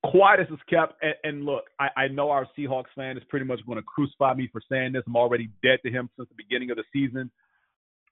Quietus 0.05 0.47
is 0.51 0.59
kept, 0.69 0.95
and, 1.01 1.13
and 1.23 1.45
look, 1.45 1.63
I, 1.79 1.89
I 1.95 2.07
know 2.07 2.29
our 2.29 2.47
Seahawks 2.57 2.93
fan 2.95 3.17
is 3.17 3.23
pretty 3.29 3.45
much 3.45 3.59
going 3.65 3.77
to 3.77 3.83
crucify 3.83 4.33
me 4.33 4.49
for 4.51 4.61
saying 4.69 4.93
this. 4.93 5.03
I'm 5.07 5.15
already 5.15 5.49
dead 5.61 5.79
to 5.85 5.91
him 5.91 6.09
since 6.17 6.27
the 6.29 6.35
beginning 6.35 6.71
of 6.71 6.77
the 6.77 6.83
season, 6.91 7.31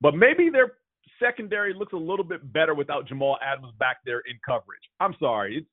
but 0.02 0.16
maybe 0.16 0.50
their 0.50 0.74
secondary 1.22 1.74
looks 1.74 1.94
a 1.94 1.98
little 1.98 2.26
bit 2.26 2.52
better 2.52 2.74
without 2.74 3.08
Jamal 3.08 3.38
Adams 3.42 3.74
back 3.80 3.98
there 4.06 4.22
in 4.30 4.38
coverage. 4.46 4.82
I'm 5.00 5.16
sorry. 5.20 5.58
It's, 5.58 5.68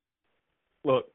look, 0.85 1.07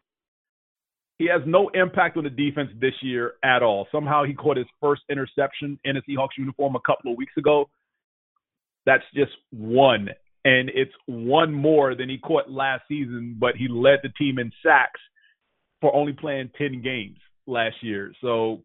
he 1.20 1.28
has 1.28 1.42
no 1.46 1.70
impact 1.70 2.18
on 2.18 2.24
the 2.24 2.30
defense 2.30 2.70
this 2.82 2.94
year 3.02 3.34
at 3.44 3.64
all. 3.64 3.88
Somehow 3.92 4.24
he 4.24 4.34
caught 4.34 4.58
his 4.58 4.66
first 4.82 5.04
interception 5.10 5.80
in 5.86 5.98
a 5.98 6.02
Seahawks 6.02 6.38
uniform 6.38 6.76
a 6.76 6.82
couple 6.86 7.12
of 7.12 7.18
weeks 7.18 7.34
ago. 7.38 7.70
That's 8.86 9.04
just 9.14 9.32
one. 9.52 10.10
And 10.46 10.70
it's 10.74 10.92
one 11.06 11.54
more 11.54 11.96
than 11.96 12.10
he 12.10 12.18
caught 12.18 12.52
last 12.52 12.84
season, 12.90 13.38
but 13.40 13.56
he 13.56 13.68
led 13.70 14.00
the 14.04 14.10
team 14.10 14.40
in 14.40 14.52
sacks 14.66 15.00
for 15.80 15.96
only 15.96 16.14
playing 16.14 16.50
10 16.58 16.82
games 16.82 17.18
last 17.48 17.76
year. 17.82 18.12
So 18.22 18.64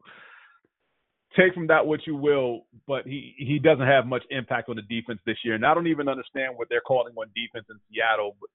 take 1.37 1.55
from 1.55 1.67
that 1.69 1.87
what 1.87 2.07
you 2.07 2.17
will, 2.17 2.67
but 2.87 3.07
he, 3.07 3.35
he 3.39 3.59
doesn't 3.59 3.87
have 3.87 4.07
much 4.07 4.23
impact 4.31 4.69
on 4.69 4.77
the 4.77 4.83
defense 4.83 5.21
this 5.27 5.39
year. 5.45 5.55
And 5.55 5.67
I 5.67 5.75
don't 5.75 5.87
even 5.87 6.09
understand 6.09 6.57
what 6.57 6.69
they're 6.69 6.81
calling 6.81 7.15
on 7.17 7.27
defense 7.35 7.67
in 7.71 7.79
Seattle. 7.91 8.37
But, 8.41 8.51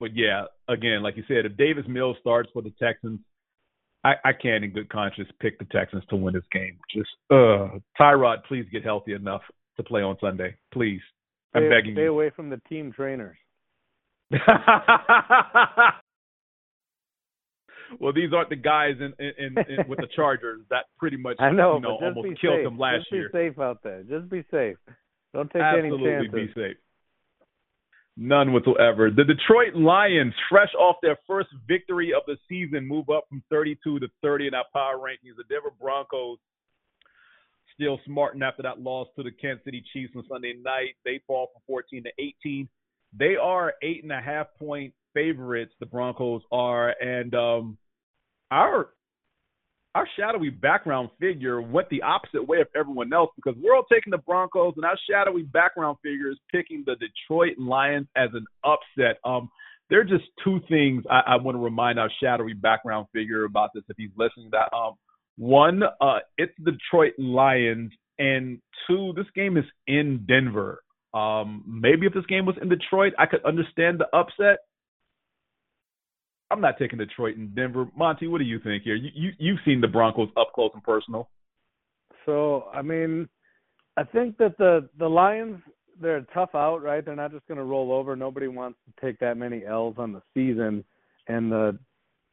but 0.00 0.16
yeah, 0.16 0.44
again, 0.68 1.02
like 1.02 1.16
you 1.16 1.24
said, 1.28 1.46
if 1.46 1.56
Davis 1.56 1.84
Mills 1.88 2.16
starts 2.20 2.50
for 2.52 2.62
the 2.62 2.72
Texans, 2.80 3.20
I, 4.04 4.14
I 4.24 4.32
can't 4.32 4.64
in 4.64 4.70
good 4.70 4.90
conscience 4.90 5.28
pick 5.40 5.58
the 5.58 5.64
Texans 5.66 6.04
to 6.10 6.16
win 6.16 6.34
this 6.34 6.44
game. 6.52 6.78
Just 6.94 7.08
uh 7.30 7.78
Tyrod, 7.98 8.44
please 8.46 8.66
get 8.70 8.84
healthy 8.84 9.14
enough 9.14 9.40
to 9.76 9.82
play 9.82 10.02
on 10.02 10.16
Sunday. 10.20 10.54
Please. 10.72 11.00
I'm 11.54 11.62
stay, 11.62 11.68
begging 11.70 11.94
stay 11.94 12.02
you. 12.02 12.06
Stay 12.06 12.08
away 12.08 12.30
from 12.30 12.50
the 12.50 12.60
team 12.68 12.92
trainers. 12.92 13.36
well, 18.00 18.12
these 18.12 18.32
aren't 18.34 18.50
the 18.50 18.56
guys 18.56 18.94
in, 19.00 19.12
in, 19.18 19.54
in, 19.58 19.88
with 19.88 19.98
the 19.98 20.08
Chargers 20.14 20.60
that 20.70 20.84
pretty 20.98 21.16
much 21.16 21.36
I 21.38 21.50
know, 21.50 21.76
you 21.76 21.80
know 21.82 21.98
just 22.00 22.16
almost 22.16 22.40
killed 22.40 22.58
safe. 22.58 22.64
them 22.64 22.78
last 22.78 23.00
just 23.00 23.12
year. 23.12 23.28
be 23.32 23.38
safe 23.38 23.58
out 23.58 23.82
there. 23.82 24.02
Just 24.02 24.28
be 24.28 24.44
safe. 24.50 24.76
Don't 25.32 25.50
take 25.50 25.62
Absolutely 25.62 26.12
any 26.12 26.28
be 26.28 26.52
safe. 26.54 26.76
None 28.16 28.52
whatsoever. 28.52 29.10
The 29.10 29.24
Detroit 29.24 29.74
Lions, 29.74 30.32
fresh 30.48 30.72
off 30.78 30.96
their 31.02 31.18
first 31.26 31.48
victory 31.66 32.12
of 32.14 32.22
the 32.26 32.36
season, 32.48 32.86
move 32.86 33.10
up 33.10 33.24
from 33.28 33.42
32 33.50 33.98
to 33.98 34.08
30 34.22 34.48
in 34.48 34.54
our 34.54 34.64
power 34.72 34.96
rankings. 34.96 35.36
The 35.36 35.42
Denver 35.48 35.72
Broncos 35.80 36.38
still 37.74 37.98
smarting 38.06 38.42
after 38.42 38.62
that 38.62 38.80
loss 38.80 39.08
to 39.16 39.24
the 39.24 39.32
Kansas 39.32 39.64
City 39.64 39.82
Chiefs 39.92 40.12
on 40.16 40.24
Sunday 40.28 40.54
night. 40.62 40.94
They 41.04 41.20
fall 41.26 41.48
from 41.52 41.62
14 41.66 42.04
to 42.04 42.10
18. 42.18 42.68
They 43.18 43.34
are 43.34 43.74
eight 43.82 44.04
and 44.04 44.12
a 44.12 44.20
half 44.20 44.46
point 44.60 44.94
favorites. 45.12 45.72
The 45.80 45.86
Broncos 45.86 46.42
are, 46.52 46.90
and 47.00 47.34
um, 47.34 47.78
our 48.50 48.90
our 49.94 50.08
shadowy 50.18 50.50
background 50.50 51.08
figure 51.20 51.62
went 51.62 51.88
the 51.88 52.02
opposite 52.02 52.46
way 52.46 52.60
of 52.60 52.66
everyone 52.74 53.12
else 53.12 53.30
because 53.36 53.54
we're 53.62 53.76
all 53.76 53.84
taking 53.90 54.10
the 54.10 54.18
Broncos, 54.18 54.74
and 54.76 54.84
our 54.84 54.98
shadowy 55.08 55.42
background 55.42 55.98
figure 56.02 56.30
is 56.30 56.38
picking 56.50 56.82
the 56.84 56.96
Detroit 56.96 57.56
Lions 57.58 58.08
as 58.16 58.30
an 58.32 58.44
upset. 58.64 59.18
Um, 59.24 59.48
there 59.90 60.00
are 60.00 60.04
just 60.04 60.24
two 60.42 60.60
things 60.68 61.04
I, 61.08 61.34
I 61.34 61.36
want 61.36 61.56
to 61.56 61.62
remind 61.62 62.00
our 62.00 62.10
shadowy 62.20 62.54
background 62.54 63.06
figure 63.12 63.44
about 63.44 63.70
this 63.72 63.84
if 63.88 63.96
he's 63.96 64.10
listening. 64.16 64.48
That 64.50 64.74
um, 64.76 64.94
one, 65.36 65.82
uh, 66.00 66.18
it's 66.38 66.52
the 66.58 66.72
Detroit 66.72 67.12
Lions, 67.18 67.92
and 68.18 68.60
two, 68.88 69.12
this 69.14 69.26
game 69.36 69.56
is 69.56 69.64
in 69.86 70.24
Denver. 70.26 70.82
Um, 71.12 71.62
maybe 71.66 72.06
if 72.06 72.14
this 72.14 72.26
game 72.26 72.46
was 72.46 72.56
in 72.60 72.68
Detroit, 72.68 73.12
I 73.18 73.26
could 73.26 73.44
understand 73.44 74.00
the 74.00 74.16
upset. 74.16 74.58
I'm 76.50 76.60
not 76.60 76.78
taking 76.78 76.98
Detroit 76.98 77.36
and 77.36 77.54
Denver. 77.54 77.86
Monty, 77.96 78.26
what 78.26 78.38
do 78.38 78.44
you 78.44 78.60
think 78.60 78.82
here? 78.82 78.94
You, 78.94 79.10
you 79.14 79.30
you've 79.38 79.58
seen 79.64 79.80
the 79.80 79.88
Broncos 79.88 80.28
up 80.36 80.52
close 80.54 80.70
and 80.74 80.82
personal. 80.82 81.28
So 82.26 82.68
I 82.72 82.82
mean, 82.82 83.28
I 83.96 84.04
think 84.04 84.36
that 84.38 84.56
the 84.58 84.88
the 84.98 85.08
Lions 85.08 85.60
they're 86.00 86.26
tough 86.34 86.50
out, 86.54 86.82
right? 86.82 87.04
They're 87.04 87.16
not 87.16 87.32
just 87.32 87.46
going 87.46 87.58
to 87.58 87.64
roll 87.64 87.92
over. 87.92 88.16
Nobody 88.16 88.48
wants 88.48 88.78
to 88.86 89.06
take 89.06 89.18
that 89.20 89.36
many 89.36 89.64
L's 89.64 89.94
on 89.98 90.12
the 90.12 90.22
season, 90.34 90.84
and 91.28 91.50
the 91.50 91.78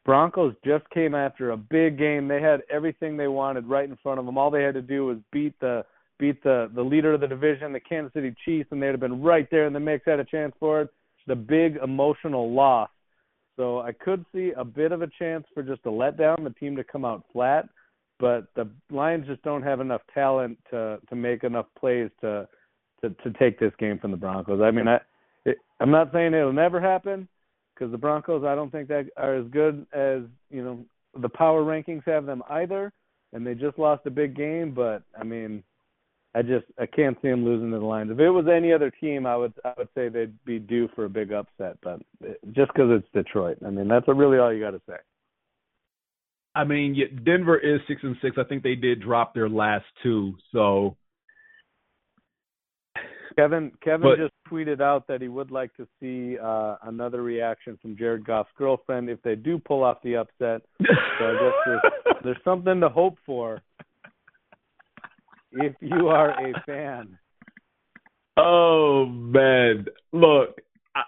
Broncos 0.03 0.55
just 0.65 0.89
came 0.89 1.13
after 1.13 1.51
a 1.51 1.57
big 1.57 1.97
game. 1.97 2.27
They 2.27 2.41
had 2.41 2.61
everything 2.71 3.17
they 3.17 3.27
wanted 3.27 3.67
right 3.67 3.87
in 3.87 3.97
front 4.01 4.19
of 4.19 4.25
them. 4.25 4.37
All 4.37 4.49
they 4.49 4.63
had 4.63 4.73
to 4.73 4.81
do 4.81 5.05
was 5.05 5.17
beat 5.31 5.59
the 5.59 5.85
beat 6.19 6.41
the 6.43 6.71
the 6.73 6.81
leader 6.81 7.13
of 7.13 7.21
the 7.21 7.27
division, 7.27 7.73
the 7.73 7.79
Kansas 7.79 8.13
City 8.13 8.33
Chiefs, 8.45 8.69
and 8.71 8.81
they'd 8.81 8.87
have 8.87 8.99
been 8.99 9.21
right 9.21 9.47
there 9.51 9.67
in 9.67 9.73
the 9.73 9.79
mix. 9.79 10.05
Had 10.05 10.19
a 10.19 10.25
chance 10.25 10.53
for 10.59 10.81
it. 10.81 10.89
The 11.27 11.35
big 11.35 11.77
emotional 11.83 12.51
loss. 12.51 12.89
So 13.61 13.79
I 13.79 13.91
could 13.91 14.25
see 14.33 14.53
a 14.57 14.65
bit 14.65 14.91
of 14.91 15.03
a 15.03 15.07
chance 15.19 15.45
for 15.53 15.61
just 15.61 15.81
a 15.85 15.89
letdown, 15.89 16.43
the 16.43 16.55
team 16.59 16.75
to 16.77 16.83
come 16.83 17.05
out 17.05 17.23
flat. 17.31 17.69
But 18.19 18.47
the 18.55 18.67
Lions 18.89 19.27
just 19.27 19.43
don't 19.43 19.61
have 19.61 19.79
enough 19.79 20.01
talent 20.11 20.57
to 20.71 20.97
to 21.07 21.15
make 21.15 21.43
enough 21.43 21.67
plays 21.79 22.09
to 22.21 22.47
to 23.01 23.11
to 23.11 23.31
take 23.37 23.59
this 23.59 23.71
game 23.77 23.99
from 23.99 24.09
the 24.09 24.17
Broncos. 24.17 24.61
I 24.61 24.71
mean, 24.71 24.87
I 24.87 24.99
it, 25.45 25.59
I'm 25.79 25.91
not 25.91 26.11
saying 26.11 26.33
it'll 26.33 26.51
never 26.51 26.81
happen 26.81 27.27
because 27.75 27.91
the 27.91 27.99
Broncos 27.99 28.43
I 28.43 28.55
don't 28.55 28.71
think 28.71 28.87
that 28.87 29.09
are 29.15 29.35
as 29.35 29.45
good 29.51 29.85
as 29.93 30.21
you 30.49 30.63
know 30.63 30.83
the 31.21 31.29
power 31.29 31.61
rankings 31.61 32.03
have 32.07 32.25
them 32.25 32.41
either, 32.49 32.91
and 33.31 33.45
they 33.45 33.53
just 33.53 33.77
lost 33.77 34.07
a 34.07 34.11
big 34.11 34.35
game. 34.35 34.73
But 34.73 35.03
I 35.19 35.23
mean, 35.23 35.63
I 36.33 36.41
just 36.41 36.65
I 36.79 36.85
can't 36.85 37.17
see 37.21 37.27
them 37.27 37.43
losing 37.43 37.71
to 37.71 37.79
the 37.79 37.85
Lions. 37.85 38.11
If 38.11 38.19
it 38.19 38.29
was 38.29 38.45
any 38.47 38.71
other 38.71 38.89
team, 38.89 39.25
I 39.25 39.35
would 39.35 39.53
I 39.65 39.73
would 39.77 39.89
say 39.95 40.07
they'd 40.07 40.33
be 40.45 40.59
due 40.59 40.87
for 40.95 41.05
a 41.05 41.09
big 41.09 41.33
upset. 41.33 41.77
But 41.83 42.01
just 42.53 42.71
because 42.73 42.89
it's 42.89 43.07
Detroit, 43.13 43.57
I 43.65 43.69
mean 43.69 43.87
that's 43.87 44.07
really 44.07 44.37
all 44.37 44.53
you 44.53 44.63
got 44.63 44.71
to 44.71 44.81
say. 44.87 44.95
I 46.53 46.63
mean, 46.63 46.97
Denver 47.25 47.57
is 47.57 47.79
six 47.87 48.01
and 48.03 48.15
six. 48.21 48.37
I 48.37 48.43
think 48.43 48.63
they 48.63 48.75
did 48.75 49.01
drop 49.01 49.33
their 49.33 49.49
last 49.49 49.85
two. 50.03 50.33
So 50.51 50.95
Kevin 53.37 53.71
Kevin 53.83 54.01
But- 54.01 54.17
just 54.17 54.33
tweeted 54.49 54.81
out 54.81 55.07
that 55.07 55.21
he 55.21 55.29
would 55.29 55.51
like 55.51 55.73
to 55.77 55.87
see 55.99 56.37
uh, 56.37 56.75
another 56.83 57.23
reaction 57.23 57.77
from 57.81 57.95
Jared 57.95 58.25
Goff's 58.25 58.51
girlfriend 58.57 59.09
if 59.09 59.21
they 59.21 59.35
do 59.35 59.57
pull 59.59 59.83
off 59.83 60.01
the 60.03 60.17
upset. 60.17 60.61
So 60.79 61.25
I 61.25 61.33
guess 61.39 61.53
there's, 61.65 61.81
there's 62.23 62.43
something 62.43 62.81
to 62.81 62.89
hope 62.89 63.17
for 63.25 63.61
if 65.51 65.73
you 65.79 66.07
are 66.07 66.31
a 66.31 66.53
fan. 66.65 67.17
Oh 68.37 69.05
man, 69.05 69.85
look, 70.13 70.61
I, 70.95 71.01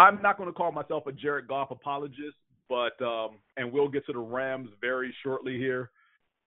I'm 0.00 0.22
not 0.22 0.38
going 0.38 0.48
to 0.48 0.54
call 0.54 0.72
myself 0.72 1.06
a 1.06 1.12
Jared 1.12 1.48
Goff 1.48 1.70
apologist, 1.70 2.36
but 2.68 3.00
um, 3.04 3.38
and 3.56 3.72
we'll 3.72 3.88
get 3.88 4.06
to 4.06 4.12
the 4.12 4.18
Rams 4.18 4.70
very 4.80 5.14
shortly 5.22 5.58
here, 5.58 5.90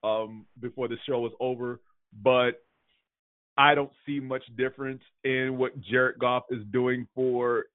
um, 0.04 0.46
before 0.60 0.88
the 0.88 0.98
show 1.08 1.26
is 1.26 1.32
over. 1.40 1.80
But 2.24 2.64
I 3.58 3.76
don't 3.76 3.92
see 4.06 4.20
much 4.20 4.44
difference 4.56 5.02
in 5.24 5.58
what 5.58 5.80
Jared 5.82 6.20
Goff 6.20 6.44
is 6.50 6.64
doing 6.72 7.08
for 7.14 7.66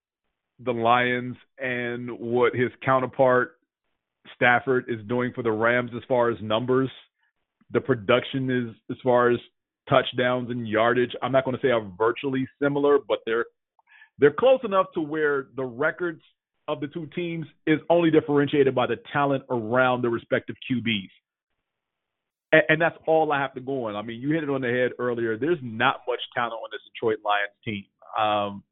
the 0.65 0.73
Lions 0.73 1.37
and 1.59 2.11
what 2.19 2.55
his 2.55 2.71
counterpart 2.85 3.57
Stafford 4.37 4.85
is 4.89 5.05
doing 5.09 5.33
for 5.35 5.43
the 5.43 5.51
Rams 5.51 5.91
as 5.97 6.03
far 6.09 6.31
as 6.31 6.39
numbers. 6.41 6.91
The 7.73 7.81
production 7.81 8.51
is 8.51 8.75
as 8.91 8.97
far 9.03 9.31
as 9.31 9.39
touchdowns 9.89 10.51
and 10.51 10.69
yardage. 10.69 11.13
I'm 11.23 11.33
not 11.33 11.45
going 11.45 11.57
to 11.57 11.63
say 11.63 11.71
are 11.71 11.87
virtually 11.99 12.47
similar, 12.61 12.99
but 13.07 13.19
they're 13.27 13.47
they're 14.19 14.33
close 14.33 14.61
enough 14.65 14.87
to 14.95 15.01
where 15.01 15.47
the 15.57 15.65
records 15.65 16.23
of 16.69 16.81
the 16.81 16.87
two 16.87 17.07
teams 17.15 17.47
is 17.67 17.81
only 17.91 18.11
differentiated 18.11 18.75
by 18.75 18.87
the 18.87 18.97
talent 19.13 19.43
around 19.51 20.03
the 20.03 20.09
respective 20.09 20.57
QBs. 20.71 21.09
And, 22.53 22.63
and 22.69 22.81
that's 22.81 22.97
all 23.07 23.33
I 23.33 23.41
have 23.41 23.55
to 23.55 23.61
go 23.61 23.87
on. 23.87 23.97
I 23.97 24.03
mean, 24.03 24.21
you 24.21 24.31
hit 24.31 24.45
it 24.45 24.51
on 24.51 24.61
the 24.61 24.69
head 24.69 24.93
earlier. 24.99 25.37
There's 25.37 25.59
not 25.63 26.03
much 26.07 26.21
talent 26.35 26.53
on 26.53 26.69
this 26.71 26.81
Detroit 26.93 27.19
Lions 27.25 27.53
team. 27.65 27.85
Um, 28.19 28.63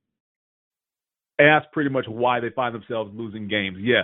and 1.39 1.49
that's 1.49 1.67
pretty 1.73 1.91
much 1.91 2.05
why 2.07 2.41
they 2.41 2.51
find 2.51 2.75
themselves 2.75 3.11
losing 3.15 3.49
games. 3.49 3.79
Yeah, 3.81 4.03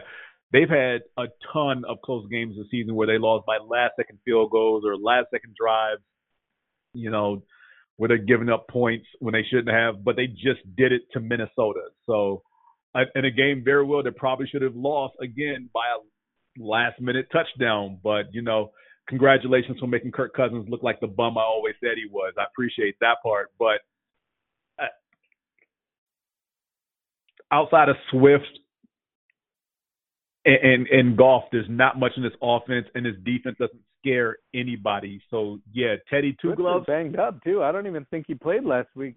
they've 0.53 0.69
had 0.69 1.03
a 1.17 1.27
ton 1.53 1.85
of 1.89 1.99
close 2.05 2.27
games 2.31 2.57
this 2.57 2.67
season 2.71 2.95
where 2.95 3.07
they 3.07 3.19
lost 3.19 3.47
by 3.47 3.59
last 3.59 3.95
second 3.97 4.19
field 4.25 4.51
goals 4.51 4.85
or 4.87 4.97
last 4.97 5.27
second 5.31 5.55
drives, 5.59 6.03
you 6.95 7.11
know, 7.11 7.43
where 7.97 8.09
they're 8.09 8.19
giving 8.19 8.49
up 8.49 8.69
points 8.69 9.07
when 9.21 9.33
they 9.33 9.43
shouldn't 9.49 9.75
have, 9.75 10.05
but 10.05 10.17
they 10.17 10.27
just 10.27 10.61
did 10.77 10.93
it 10.93 11.03
to 11.13 11.21
Minnesota. 11.21 11.81
So, 12.07 12.43
in 13.15 13.27
a 13.27 13.31
game 13.31 13.63
very 13.63 13.85
well 13.85 14.03
they 14.03 14.11
probably 14.11 14.47
should 14.47 14.63
have 14.63 14.75
lost 14.75 15.15
again 15.21 15.69
by 15.75 15.83
a 15.95 16.63
last 16.63 17.01
minute 17.01 17.27
touchdown. 17.33 17.99
But, 18.03 18.33
you 18.33 18.43
know, 18.43 18.71
congratulations 19.09 19.79
for 19.79 19.87
making 19.87 20.13
Kirk 20.13 20.35
Cousins 20.35 20.67
look 20.69 20.83
like 20.83 21.01
the 21.01 21.07
bum 21.07 21.39
I 21.39 21.43
always 21.43 21.75
said 21.81 21.93
he 21.97 22.09
was. 22.11 22.35
I 22.39 22.45
appreciate 22.45 22.97
that 23.01 23.17
part. 23.23 23.51
But 23.59 23.81
uh, 24.79 24.87
outside 27.53 27.89
of 27.89 27.97
Swift 28.11 28.45
and, 30.47 30.57
and, 30.63 30.87
and 30.89 31.17
Goff, 31.17 31.45
there's 31.53 31.67
not 31.69 31.99
much 31.99 32.13
in 32.17 32.23
this 32.23 32.33
offense, 32.41 32.87
and 32.95 33.05
this 33.05 33.15
defense 33.25 33.57
doesn't 33.59 33.81
scare 34.01 34.37
anybody. 34.55 35.21
So 35.31 35.59
yeah, 35.73 35.97
Teddy 36.09 36.37
Two 36.41 36.55
Gloves 36.55 36.87
banged 36.87 37.19
up 37.19 37.43
too. 37.45 37.63
I 37.63 37.73
don't 37.73 37.87
even 37.87 38.07
think 38.07 38.27
he 38.29 38.35
played 38.35 38.65
last 38.65 38.89
week. 38.95 39.17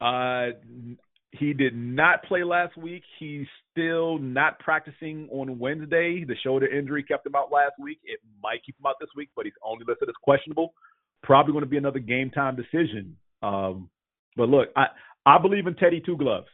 Uh, 0.00 0.48
he 1.32 1.52
did 1.52 1.74
not 1.76 2.22
play 2.24 2.44
last 2.44 2.76
week. 2.76 3.02
He's 3.18 3.46
still 3.72 4.18
not 4.18 4.58
practicing 4.60 5.28
on 5.32 5.58
Wednesday. 5.58 6.24
The 6.24 6.36
shoulder 6.42 6.66
injury 6.66 7.02
kept 7.02 7.26
him 7.26 7.34
out 7.34 7.50
last 7.50 7.72
week. 7.80 7.98
It 8.04 8.20
might 8.42 8.64
keep 8.64 8.76
him 8.78 8.86
out 8.86 8.96
this 9.00 9.10
week, 9.16 9.30
but 9.34 9.44
he's 9.44 9.54
only 9.64 9.84
listed 9.86 10.08
as 10.08 10.14
questionable. 10.22 10.74
Probably 11.22 11.52
going 11.52 11.64
to 11.64 11.70
be 11.70 11.76
another 11.76 11.98
game 11.98 12.30
time 12.30 12.56
decision. 12.56 13.16
Um, 13.42 13.90
but 14.36 14.48
look, 14.48 14.68
I 14.76 14.86
I 15.26 15.38
believe 15.38 15.66
in 15.66 15.74
Teddy 15.74 16.02
Two 16.04 16.16
Gloves. 16.16 16.46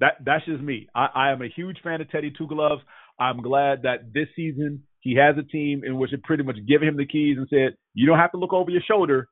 That 0.00 0.14
that's 0.24 0.44
just 0.44 0.62
me. 0.62 0.88
I, 0.94 1.08
I 1.14 1.32
am 1.32 1.42
a 1.42 1.48
huge 1.48 1.78
fan 1.82 2.00
of 2.00 2.10
Teddy 2.10 2.32
Two 2.36 2.46
Gloves. 2.46 2.82
I'm 3.18 3.42
glad 3.42 3.82
that 3.82 4.12
this 4.12 4.28
season 4.34 4.82
he 5.00 5.16
has 5.16 5.36
a 5.38 5.42
team 5.42 5.82
in 5.84 5.98
which 5.98 6.12
it 6.12 6.24
pretty 6.24 6.42
much 6.42 6.56
given 6.66 6.88
him 6.88 6.96
the 6.96 7.06
keys 7.06 7.36
and 7.36 7.46
said, 7.48 7.76
you 7.92 8.06
don't 8.06 8.18
have 8.18 8.32
to 8.32 8.38
look 8.38 8.54
over 8.54 8.70
your 8.70 8.82
shoulder. 8.88 9.28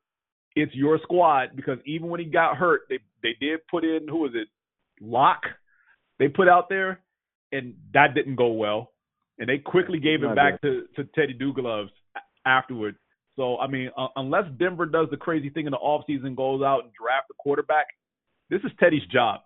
It's 0.55 0.73
your 0.75 0.99
squad 1.01 1.55
because 1.55 1.79
even 1.85 2.09
when 2.09 2.19
he 2.19 2.27
got 2.27 2.57
hurt, 2.57 2.81
they 2.87 2.99
they 3.23 3.35
did 3.41 3.59
put 3.69 3.83
in 3.83 4.07
who 4.07 4.19
was 4.19 4.31
it, 4.35 4.47
Lock. 5.01 5.41
They 6.19 6.27
put 6.27 6.47
out 6.47 6.69
there, 6.69 7.01
and 7.51 7.73
that 7.93 8.13
didn't 8.13 8.35
go 8.35 8.49
well. 8.51 8.91
And 9.39 9.49
they 9.49 9.57
quickly 9.57 9.99
gave 9.99 10.21
him 10.21 10.35
back 10.35 10.61
to 10.61 10.83
to 10.95 11.05
Teddy 11.15 11.35
Two 11.37 11.53
Gloves 11.53 11.89
afterwards. 12.45 12.97
So 13.35 13.57
I 13.57 13.65
mean, 13.65 13.89
uh, 13.97 14.09
unless 14.15 14.43
Denver 14.59 14.85
does 14.85 15.07
the 15.09 15.17
crazy 15.17 15.49
thing 15.49 15.65
in 15.65 15.71
the 15.71 15.77
offseason, 15.77 16.35
goes 16.35 16.61
out 16.61 16.83
and 16.83 16.93
draft 16.93 17.31
a 17.31 17.33
quarterback, 17.39 17.87
this 18.51 18.61
is 18.63 18.71
Teddy's 18.79 19.05
job. 19.11 19.41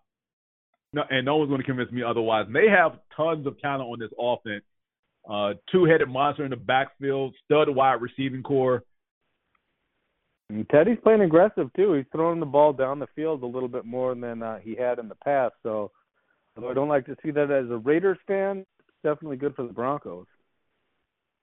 No, 0.93 1.03
and 1.09 1.25
no 1.25 1.37
one's 1.37 1.49
going 1.49 1.61
to 1.61 1.67
convince 1.67 1.91
me 1.91 2.01
otherwise. 2.03 2.45
And 2.47 2.55
they 2.55 2.69
have 2.69 2.99
tons 3.15 3.45
of 3.45 3.59
talent 3.59 3.89
on 3.89 3.99
this 3.99 4.11
offense. 4.19 4.63
Uh, 5.29 5.53
two-headed 5.71 6.07
monster 6.07 6.45
in 6.45 6.51
the 6.51 6.55
backfield, 6.55 7.35
stud 7.43 7.67
wide 7.69 8.01
receiving 8.01 8.41
corps. 8.41 8.83
And 10.49 10.67
Teddy's 10.69 10.97
playing 11.03 11.21
aggressive 11.21 11.69
too. 11.75 11.93
He's 11.93 12.05
throwing 12.13 12.39
the 12.39 12.45
ball 12.45 12.71
down 12.71 12.99
the 12.99 13.07
field 13.15 13.43
a 13.43 13.45
little 13.45 13.67
bit 13.67 13.83
more 13.83 14.15
than 14.15 14.41
uh, 14.41 14.59
he 14.59 14.75
had 14.75 14.97
in 14.99 15.09
the 15.09 15.15
past. 15.15 15.55
So, 15.63 15.91
although 16.55 16.71
I 16.71 16.73
don't 16.73 16.87
like 16.87 17.05
to 17.07 17.17
see 17.21 17.31
that 17.31 17.51
as 17.51 17.69
a 17.69 17.77
Raiders 17.77 18.17
fan, 18.25 18.65
definitely 19.03 19.35
good 19.35 19.55
for 19.55 19.67
the 19.67 19.73
Broncos. 19.73 20.25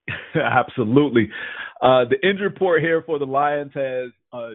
Absolutely. 0.34 1.28
Uh, 1.82 2.04
the 2.08 2.16
injury 2.22 2.48
report 2.48 2.82
here 2.82 3.02
for 3.02 3.18
the 3.18 3.24
Lions 3.24 3.72
has 3.74 4.10
uh, 4.32 4.50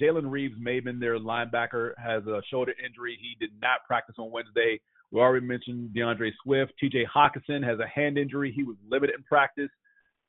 Jalen 0.00 0.30
Reeves-Maybin, 0.30 1.00
their 1.00 1.18
linebacker, 1.18 1.92
has 1.98 2.26
a 2.26 2.40
shoulder 2.50 2.72
injury. 2.84 3.18
He 3.20 3.36
did 3.38 3.50
not 3.60 3.84
practice 3.86 4.16
on 4.18 4.30
Wednesday. 4.30 4.80
We 5.10 5.20
already 5.20 5.46
mentioned 5.46 5.94
D'Andre 5.94 6.30
Swift. 6.42 6.72
TJ 6.82 7.04
Hockenson 7.14 7.62
has 7.66 7.78
a 7.78 7.86
hand 7.86 8.16
injury. 8.16 8.52
He 8.54 8.64
was 8.64 8.76
limited 8.88 9.14
in 9.16 9.22
practice. 9.24 9.68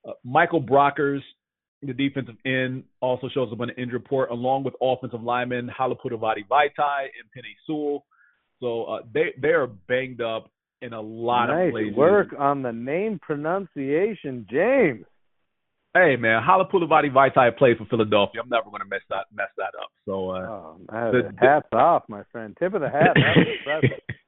Uh, 0.07 0.11
Michael 0.25 0.61
Brockers, 0.61 1.21
the 1.81 1.93
defensive 1.93 2.35
end, 2.45 2.83
also 3.01 3.29
shows 3.29 3.49
up 3.51 3.61
on 3.61 3.67
the 3.67 3.81
injury 3.81 3.97
report, 3.97 4.29
along 4.29 4.65
with 4.65 4.73
offensive 4.81 5.23
linemen 5.23 5.69
Halapoulivaati 5.69 6.47
Vaitai 6.51 7.03
and 7.03 7.29
Penei 7.35 7.55
Sewell. 7.65 8.05
So 8.59 8.83
uh, 8.85 8.99
they 9.13 9.33
they 9.41 9.49
are 9.49 9.67
banged 9.67 10.21
up 10.21 10.51
in 10.83 10.93
a 10.93 11.01
lot 11.01 11.47
nice 11.47 11.67
of 11.67 11.71
places. 11.71 11.95
work 11.95 12.27
on 12.37 12.61
the 12.61 12.73
name 12.73 13.19
pronunciation, 13.19 14.45
James. 14.49 15.05
Hey 15.93 16.15
man, 16.17 16.41
Halapoulivaati 16.41 17.11
Vaitai 17.11 17.55
played 17.57 17.77
for 17.77 17.85
Philadelphia. 17.85 18.41
I'm 18.43 18.49
never 18.49 18.69
going 18.69 18.81
to 18.81 18.89
mess 18.89 19.01
that 19.09 19.25
mess 19.33 19.49
that 19.57 19.71
up. 19.79 19.89
So 20.05 20.31
uh, 20.31 20.39
oh, 20.41 20.77
the, 20.89 21.31
hats 21.37 21.67
the, 21.71 21.77
off, 21.77 22.03
my 22.09 22.23
friend. 22.31 22.55
Tip 22.59 22.73
of 22.73 22.81
the 22.81 22.89
hat. 22.89 23.11
That 23.15 23.37
was 23.37 23.47
impressive. 23.59 24.03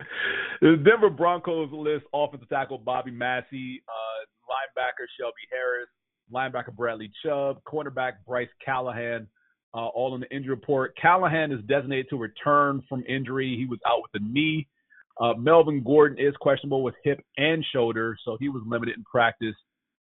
the 0.60 0.76
Denver 0.76 1.10
Broncos 1.10 1.70
list 1.72 2.04
offensive 2.14 2.48
tackle 2.48 2.78
Bobby 2.78 3.10
Massie, 3.10 3.82
uh, 3.88 4.24
linebacker 4.48 5.06
Shelby 5.18 5.42
Harris, 5.50 5.88
linebacker 6.32 6.74
Bradley 6.74 7.10
Chubb, 7.24 7.60
cornerback 7.64 8.12
Bryce 8.26 8.48
Callahan, 8.64 9.26
uh, 9.74 9.86
all 9.88 10.14
in 10.14 10.20
the 10.20 10.30
injury 10.34 10.50
report. 10.50 10.96
Callahan 11.00 11.52
is 11.52 11.60
designated 11.68 12.06
to 12.10 12.16
return 12.16 12.82
from 12.88 13.04
injury. 13.08 13.56
He 13.58 13.66
was 13.66 13.80
out 13.86 14.02
with 14.02 14.22
a 14.22 14.24
knee. 14.24 14.68
Uh, 15.20 15.34
Melvin 15.34 15.82
Gordon 15.82 16.24
is 16.24 16.34
questionable 16.40 16.82
with 16.82 16.94
hip 17.02 17.20
and 17.36 17.64
shoulder, 17.72 18.16
so 18.24 18.36
he 18.38 18.48
was 18.48 18.62
limited 18.66 18.96
in 18.96 19.04
practice 19.04 19.54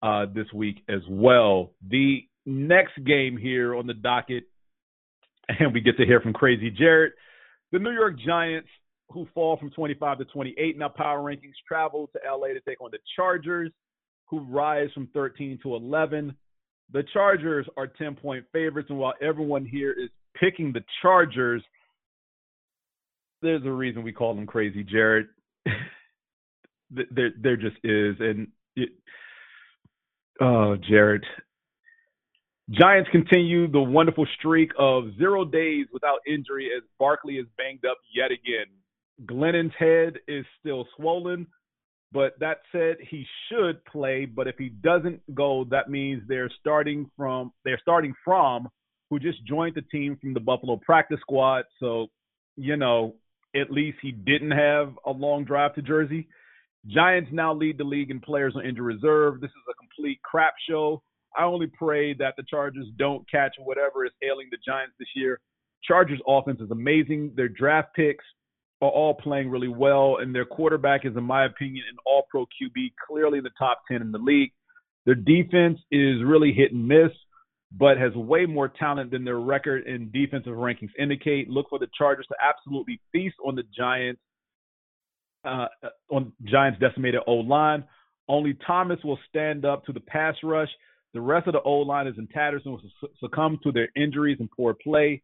uh, 0.03 0.27
this 0.35 0.47
week 0.53 0.83
as 0.89 1.01
well. 1.09 1.73
The 1.89 2.25
next 2.47 3.05
game 3.05 3.37
here 3.37 3.77
on 3.77 3.87
the 3.87 3.95
docket, 3.95 4.45
and 5.49 5.73
we 5.73 5.81
get 5.81 5.97
to 5.99 6.07
hear 6.07 6.21
from 6.21 6.33
Crazy 6.33 6.71
Jared. 6.71 7.13
The 7.71 7.79
New 7.79 7.93
York 7.93 8.15
Giants, 8.25 8.69
who 9.11 9.27
fall 9.35 9.57
from 9.57 9.71
25 9.71 10.19
to 10.19 10.25
28 10.27 10.75
in 10.75 10.83
our 10.83 10.91
power 10.91 11.21
rankings, 11.21 11.55
travel 11.67 12.11
to 12.13 12.21
LA 12.31 12.49
to 12.49 12.61
take 12.61 12.81
on 12.81 12.91
the 12.91 12.99
Chargers, 13.15 13.71
who 14.27 14.41
rise 14.41 14.89
from 14.95 15.09
13 15.15 15.59
to 15.63 15.77
11. 15.77 16.35
The 16.93 17.05
Chargers 17.13 17.67
are 17.77 17.87
10 17.87 18.17
point 18.17 18.45
favorites, 18.53 18.89
and 18.91 18.99
while 18.99 19.15
everyone 19.23 19.65
here 19.65 19.93
is 19.93 20.11
picking 20.39 20.73
the 20.73 20.85
Chargers, 21.03 21.63
there's 23.43 23.65
a 23.65 23.71
reason 23.71 24.03
we 24.03 24.13
call 24.13 24.35
them 24.35 24.47
crazy, 24.47 24.85
Jared. 24.85 25.27
there, 26.91 27.31
there 27.41 27.57
just 27.57 27.77
is, 27.85 28.17
and 28.21 28.49
it, 28.77 28.91
oh, 30.41 30.77
Jared. 30.77 31.25
Giants 32.71 33.09
continue 33.11 33.67
the 33.71 33.81
wonderful 33.81 34.27
streak 34.39 34.73
of 34.79 35.05
zero 35.17 35.45
days 35.45 35.87
without 35.93 36.19
injury 36.27 36.71
as 36.77 36.83
Barkley 36.99 37.35
is 37.35 37.47
banged 37.57 37.85
up 37.87 37.97
yet 38.15 38.31
again. 38.31 38.67
Glennon's 39.27 39.73
head 39.79 40.19
is 40.29 40.45
still 40.61 40.87
swollen, 40.97 41.47
but 42.13 42.39
that 42.41 42.59
said, 42.71 42.97
he 43.09 43.27
should 43.49 43.83
play. 43.87 44.27
But 44.27 44.49
if 44.49 44.57
he 44.59 44.69
doesn't 44.69 45.21
go, 45.35 45.65
that 45.71 45.89
means 45.89 46.23
they're 46.29 46.51
starting 46.61 47.11
Fromm 47.17 47.53
they're 47.65 47.81
starting 47.81 48.15
Fromm 48.25 48.69
who 49.11 49.19
just 49.19 49.45
joined 49.47 49.75
the 49.75 49.83
team 49.83 50.19
from 50.21 50.35
the 50.35 50.41
Buffalo 50.41 50.77
practice 50.77 51.21
squad. 51.21 51.65
So, 51.81 52.09
you 52.57 52.77
know, 52.77 53.15
at 53.61 53.71
least 53.71 53.99
he 54.03 54.13
didn't 54.13 54.51
have 54.51 54.95
a 55.07 55.11
long 55.11 55.45
drive 55.45 55.75
to 55.75 55.83
Jersey. 55.83 56.29
Giants 56.87 57.31
now 57.33 57.53
lead 57.53 57.79
the 57.79 57.85
league 57.85 58.11
in 58.11 58.21
players 58.21 58.55
on 58.57 58.65
injury 58.65 58.95
reserve. 58.95 59.41
This 59.41 59.51
is 59.51 59.65
a 59.71 59.75
complete 59.75 60.21
crap 60.23 60.55
show. 60.69 61.03
I 61.37 61.45
only 61.45 61.67
pray 61.67 62.15
that 62.15 62.35
the 62.37 62.45
Chargers 62.49 62.87
don't 62.99 63.29
catch 63.31 63.55
whatever 63.59 64.05
is 64.05 64.13
ailing 64.23 64.49
the 64.51 64.59
Giants 64.67 64.95
this 64.99 65.09
year. 65.15 65.41
Chargers 65.83 66.21
offense 66.27 66.61
is 66.61 66.71
amazing. 66.71 67.33
Their 67.37 67.49
draft 67.49 67.95
picks 67.95 68.25
are 68.81 68.91
all 68.91 69.15
playing 69.15 69.51
really 69.51 69.69
well, 69.69 70.19
and 70.21 70.35
their 70.35 70.45
quarterback 70.45 71.05
is, 71.05 71.17
in 71.17 71.25
my 71.25 71.45
opinion, 71.45 71.85
an 71.91 71.99
all 72.07 72.25
pro 72.31 72.43
QB, 72.43 72.93
clearly 73.07 73.41
the 73.41 73.51
top 73.59 73.83
10 73.91 74.01
in 74.01 74.13
the 74.13 74.19
league. 74.19 74.53
Their 75.05 75.15
defense 75.15 75.79
is 75.91 76.23
really 76.25 76.53
hit 76.53 76.73
and 76.73 76.87
miss 76.87 77.11
but 77.73 77.99
has 77.99 78.15
way 78.15 78.47
more 78.47 78.69
talent 78.69 79.11
than 79.11 79.25
their 79.25 79.41
record 79.41 79.87
and 79.87 80.13
defensive 80.13 80.55
rankings 80.55 80.91
indicate. 80.99 81.49
Look 81.51 81.69
for 81.69 81.79
the 81.79 81.89
Chargers 81.97 82.27
to 82.29 82.35
absolutely 82.43 83.01
feast 83.13 83.37
on 83.45 83.55
the 83.55 83.65
Giants, 83.77 84.21
uh, 85.45 85.67
on 86.11 86.33
Giants' 86.45 86.81
decimated 86.81 87.21
O 87.27 87.35
line. 87.35 87.85
Only 88.29 88.57
Thomas 88.67 88.99
will 89.05 89.19
stand 89.29 89.65
up 89.65 89.85
to 89.87 89.93
the 89.93 90.01
pass 90.01 90.35
rush. 90.43 90.69
The 91.15 91.21
rest 91.21 91.47
of 91.47 91.55
the 91.55 91.63
O 91.63 91.79
line 91.79 92.07
is 92.07 92.15
in 92.19 92.27
tatters 92.29 92.63
and 92.65 92.75
will 92.75 93.11
succumb 93.21 93.59
to 93.63 93.73
their 93.73 93.89
injuries 93.97 94.39
and 94.41 94.51
poor 94.51 94.75
play. 94.75 95.23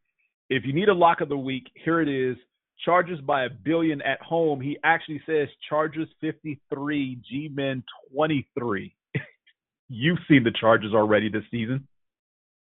If 0.51 0.65
you 0.67 0.73
need 0.73 0.89
a 0.89 0.95
lock 0.95 1.21
of 1.21 1.29
the 1.29 1.37
week, 1.37 1.65
here 1.85 2.01
it 2.01 2.09
is. 2.09 2.37
Chargers 2.85 3.21
by 3.21 3.45
a 3.45 3.51
billion 3.51 4.03
at 4.03 4.21
home. 4.21 4.61
He 4.61 4.77
actually 4.85 5.23
says 5.27 5.49
Chargers 5.69 6.09
53, 6.21 7.19
G 7.29 7.51
Men 7.53 7.83
23. 8.13 8.95
You've 9.89 10.19
seen 10.29 10.45
the 10.45 10.53
Chargers 10.59 10.93
already 10.93 11.31
this 11.31 11.45
season. 11.51 11.87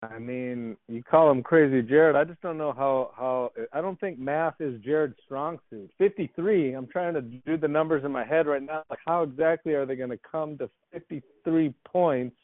I 0.03 0.18
mean, 0.18 0.76
you 0.88 1.03
call 1.03 1.30
him 1.30 1.42
crazy 1.42 1.82
Jared. 1.82 2.14
I 2.14 2.22
just 2.22 2.40
don't 2.40 2.59
know 2.59 2.72
how 2.72 3.11
how 3.16 3.51
I 3.72 3.80
don't 3.80 3.99
think 3.99 4.18
math 4.18 4.55
is 4.61 4.80
Jared's 4.82 5.16
strong 5.24 5.59
suit. 5.70 5.90
53. 5.99 6.74
I'm 6.74 6.86
trying 6.86 7.14
to 7.14 7.20
do 7.20 7.57
the 7.57 7.66
numbers 7.66 8.05
in 8.05 8.12
my 8.12 8.24
head 8.24 8.46
right 8.46 8.62
now. 8.62 8.84
Like 8.90 9.01
how 9.05 9.22
exactly 9.22 9.74
are 9.74 9.86
they 9.86 9.96
going 9.96 10.11
to 10.11 10.18
come 10.30 10.57
to 10.59 10.70
53 10.92 11.74
points? 11.84 12.36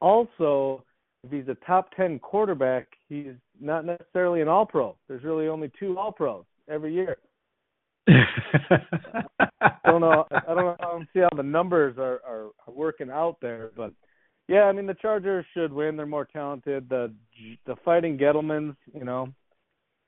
Also, 0.00 0.84
if 1.24 1.30
he's 1.30 1.48
a 1.48 1.56
top 1.66 1.90
10 1.96 2.18
quarterback, 2.18 2.88
he's 3.08 3.32
not 3.58 3.86
necessarily 3.86 4.42
an 4.42 4.48
all-pro. 4.48 4.94
There's 5.08 5.24
really 5.24 5.48
only 5.48 5.70
two 5.78 5.98
all-pros 5.98 6.44
every 6.68 6.92
year. 6.92 7.16
I 8.08 8.30
don't 9.86 10.02
know. 10.02 10.26
I 10.30 10.54
don't 10.54 10.56
know. 10.58 10.76
I 10.78 10.84
don't 10.84 11.08
see 11.12 11.20
how 11.20 11.34
the 11.34 11.42
numbers 11.42 11.96
are, 11.98 12.20
are 12.26 12.50
working 12.68 13.10
out 13.10 13.38
there, 13.40 13.70
but 13.76 13.92
yeah, 14.48 14.62
I 14.62 14.72
mean 14.72 14.86
the 14.86 14.94
Chargers 14.94 15.44
should 15.54 15.72
win. 15.72 15.96
They're 15.96 16.06
more 16.06 16.24
talented. 16.24 16.88
The 16.88 17.12
the 17.66 17.76
Fighting 17.84 18.16
Gettlemans, 18.16 18.76
you 18.94 19.04
know, 19.04 19.28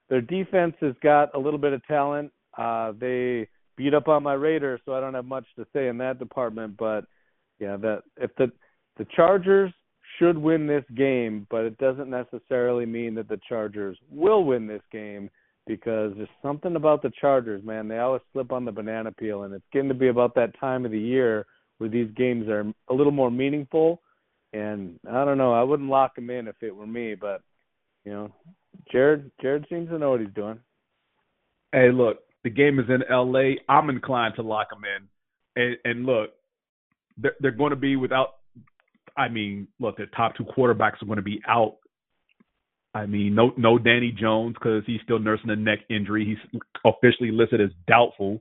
their 0.09 0.21
defense 0.21 0.75
has 0.81 0.95
got 1.03 1.35
a 1.35 1.39
little 1.39 1.59
bit 1.59 1.73
of 1.73 1.85
talent. 1.87 2.33
Uh, 2.57 2.93
they 2.99 3.49
beat 3.77 3.95
up 3.95 4.09
on 4.09 4.23
my 4.23 4.35
Raiders, 4.35 4.81
so 4.85 4.95
I 4.95 5.01
don't 5.01 5.15
have 5.15 5.25
much 5.25 5.47
to 5.57 5.67
say 5.73 5.89
in 5.89 5.99
that 5.99 6.19
department. 6.19 6.77
But 6.77 7.05
yeah, 7.59 7.77
that 7.79 8.03
if 8.17 8.31
the 8.37 8.53
the 8.97 9.07
Chargers 9.17 9.73
should 10.19 10.39
win 10.39 10.67
this 10.67 10.85
game, 10.97 11.47
but 11.51 11.65
it 11.65 11.79
doesn't 11.79 12.11
necessarily 12.11 12.87
mean 12.87 13.15
that 13.15 13.29
the 13.29 13.41
Chargers 13.49 13.97
will 14.11 14.45
win 14.45 14.67
this 14.67 14.83
game 14.91 15.31
because 15.67 16.13
there's 16.17 16.29
something 16.43 16.77
about 16.77 17.03
the 17.03 17.13
Chargers, 17.21 17.63
man. 17.65 17.89
They 17.89 17.99
always 17.99 18.23
slip 18.33 18.53
on 18.53 18.65
the 18.65 18.73
banana 18.73 19.13
peel, 19.13 19.43
and 19.43 19.53
it's 19.53 19.65
getting 19.73 19.89
to 19.89 19.95
be 19.95 20.09
about 20.09 20.35
that 20.37 20.59
time 20.59 20.85
of 20.85 20.93
the 20.93 20.99
year 20.99 21.47
where 21.77 21.91
these 21.91 22.11
games 22.17 22.49
are 22.49 22.73
a 22.89 22.95
little 22.95 23.13
more 23.13 23.31
meaningful 23.31 24.01
and 24.53 24.99
I 25.09 25.25
don't 25.25 25.39
know. 25.39 25.53
I 25.53 25.63
wouldn't 25.63 25.91
lock 25.91 26.17
him 26.17 26.31
in 26.31 26.49
if 26.49 26.57
it 26.63 26.75
were 26.75 26.87
me, 26.87 27.15
but 27.15 27.43
you 28.05 28.13
know, 28.13 28.33
Jared 28.91 29.31
Jared 29.41 29.67
seems 29.69 29.89
to 29.91 29.99
know 29.99 30.11
what 30.11 30.21
he's 30.21 30.35
doing. 30.35 30.59
Hey, 31.73 31.91
look, 31.93 32.19
the 32.45 32.51
game 32.51 32.79
is 32.79 32.87
in 32.89 33.03
L.A. 33.11 33.59
I'm 33.69 33.91
inclined 33.91 34.35
to 34.37 34.43
lock 34.43 34.69
him 34.73 34.85
in, 34.85 35.63
and, 35.63 35.77
and 35.85 36.07
look, 36.07 36.31
they're, 37.19 37.37
they're 37.41 37.51
going 37.51 37.71
to 37.71 37.77
be 37.77 37.97
without. 37.97 38.37
I 39.17 39.29
mean, 39.29 39.69
look, 39.81 39.97
their 39.97 40.07
top 40.07 40.37
two 40.37 40.45
quarterbacks 40.45 41.03
are 41.03 41.07
going 41.07 41.17
to 41.17 41.23
be 41.23 41.43
out. 41.47 41.77
I 42.95 43.07
mean, 43.07 43.35
no 43.35 43.53
no 43.57 43.79
Danny 43.79 44.15
Jones 44.19 44.55
because 44.55 44.83
he's 44.87 45.01
still 45.05 45.19
nursing 45.19 45.51
a 45.51 45.57
neck 45.57 45.81
injury. 45.91 46.25
He's 46.25 46.61
officially 46.85 47.31
listed 47.31 47.61
as 47.61 47.71
doubtful. 47.87 48.41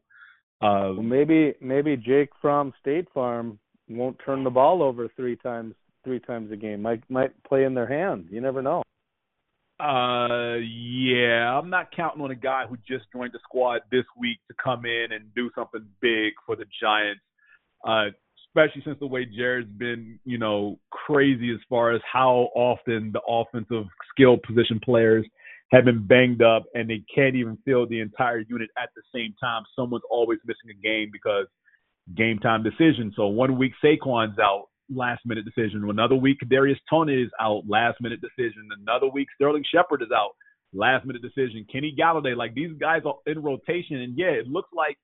Uh, 0.61 0.95
well, 0.95 1.03
maybe 1.03 1.53
maybe 1.59 1.97
Jake 1.97 2.29
from 2.41 2.73
State 2.79 3.07
Farm 3.13 3.59
won't 3.89 4.17
turn 4.25 4.43
the 4.43 4.49
ball 4.49 4.81
over 4.81 5.09
three 5.15 5.35
times 5.35 5.75
three 6.07 6.19
times 6.21 6.51
a 6.51 6.55
game. 6.55 6.81
Might 6.81 7.03
might 7.09 7.31
play 7.43 7.65
in 7.65 7.73
their 7.73 7.85
hand. 7.85 8.27
You 8.31 8.39
never 8.39 8.61
know. 8.61 8.81
Uh, 9.79 10.55
yeah, 10.55 11.55
I'm 11.55 11.69
not 11.69 11.95
counting 11.95 12.23
on 12.23 12.31
a 12.31 12.35
guy 12.35 12.63
who 12.67 12.77
just 12.77 13.05
joined 13.13 13.33
the 13.33 13.39
squad 13.43 13.81
this 13.91 14.05
week 14.17 14.39
to 14.47 14.55
come 14.63 14.85
in 14.85 15.11
and 15.11 15.25
do 15.35 15.51
something 15.53 15.85
big 16.01 16.33
for 16.45 16.55
the 16.55 16.65
Giants. 16.81 17.21
Uh, 17.85 18.05
especially 18.47 18.81
since 18.83 18.97
the 18.99 19.05
way 19.05 19.25
Jared's 19.25 19.69
been, 19.77 20.17
you 20.25 20.39
know, 20.39 20.79
crazy 20.89 21.51
as 21.51 21.59
far 21.69 21.91
as 21.91 22.01
how 22.11 22.49
often 22.55 23.11
the 23.11 23.21
offensive 23.27 23.85
skill 24.09 24.37
position 24.37 24.79
players 24.83 25.27
have 25.71 25.85
been 25.85 26.07
banged 26.07 26.41
up 26.41 26.63
and 26.73 26.89
they 26.89 27.03
can't 27.13 27.35
even 27.35 27.57
field 27.65 27.89
the 27.89 27.99
entire 27.99 28.39
unit 28.39 28.69
at 28.81 28.89
the 28.95 29.01
same 29.13 29.35
time. 29.39 29.63
Someone's 29.75 30.05
always 30.09 30.39
missing 30.45 30.71
a 30.71 30.81
game 30.81 31.09
because 31.11 31.45
game 32.15 32.39
time 32.39 32.63
decision. 32.63 33.13
So 33.15 33.27
one 33.27 33.59
week 33.59 33.73
Saquon's 33.83 34.39
out, 34.39 34.69
last 34.89 35.25
minute 35.25 35.45
decision. 35.45 35.87
Another 35.89 36.15
week, 36.15 36.37
Darius 36.49 36.79
Toney 36.89 37.23
is 37.23 37.31
out, 37.39 37.63
last 37.67 37.99
minute 38.01 38.19
decision. 38.21 38.69
Another 38.81 39.07
week, 39.07 39.27
Sterling 39.35 39.63
Shepard 39.73 40.01
is 40.01 40.11
out, 40.15 40.31
last 40.73 41.05
minute 41.05 41.21
decision. 41.21 41.65
Kenny 41.71 41.95
Golladay, 41.97 42.35
like 42.35 42.53
these 42.53 42.71
guys 42.79 43.01
are 43.05 43.15
in 43.25 43.41
rotation, 43.41 43.97
and 43.97 44.17
yeah, 44.17 44.27
it 44.27 44.47
looks 44.47 44.69
like 44.73 44.97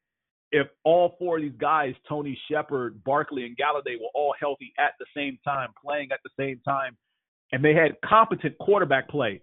if 0.52 0.68
all 0.84 1.16
four 1.18 1.38
of 1.38 1.42
these 1.42 1.60
guys, 1.60 1.94
Toney 2.08 2.40
Shepard, 2.50 3.04
Barkley, 3.04 3.46
and 3.46 3.58
Golladay, 3.58 4.00
were 4.00 4.12
all 4.14 4.34
healthy 4.40 4.72
at 4.78 4.94
the 5.00 5.06
same 5.16 5.38
time, 5.44 5.70
playing 5.84 6.10
at 6.12 6.20
the 6.24 6.30
same 6.38 6.62
time, 6.66 6.96
and 7.52 7.64
they 7.64 7.74
had 7.74 8.00
competent 8.06 8.58
quarterback 8.60 9.10
play. 9.10 9.42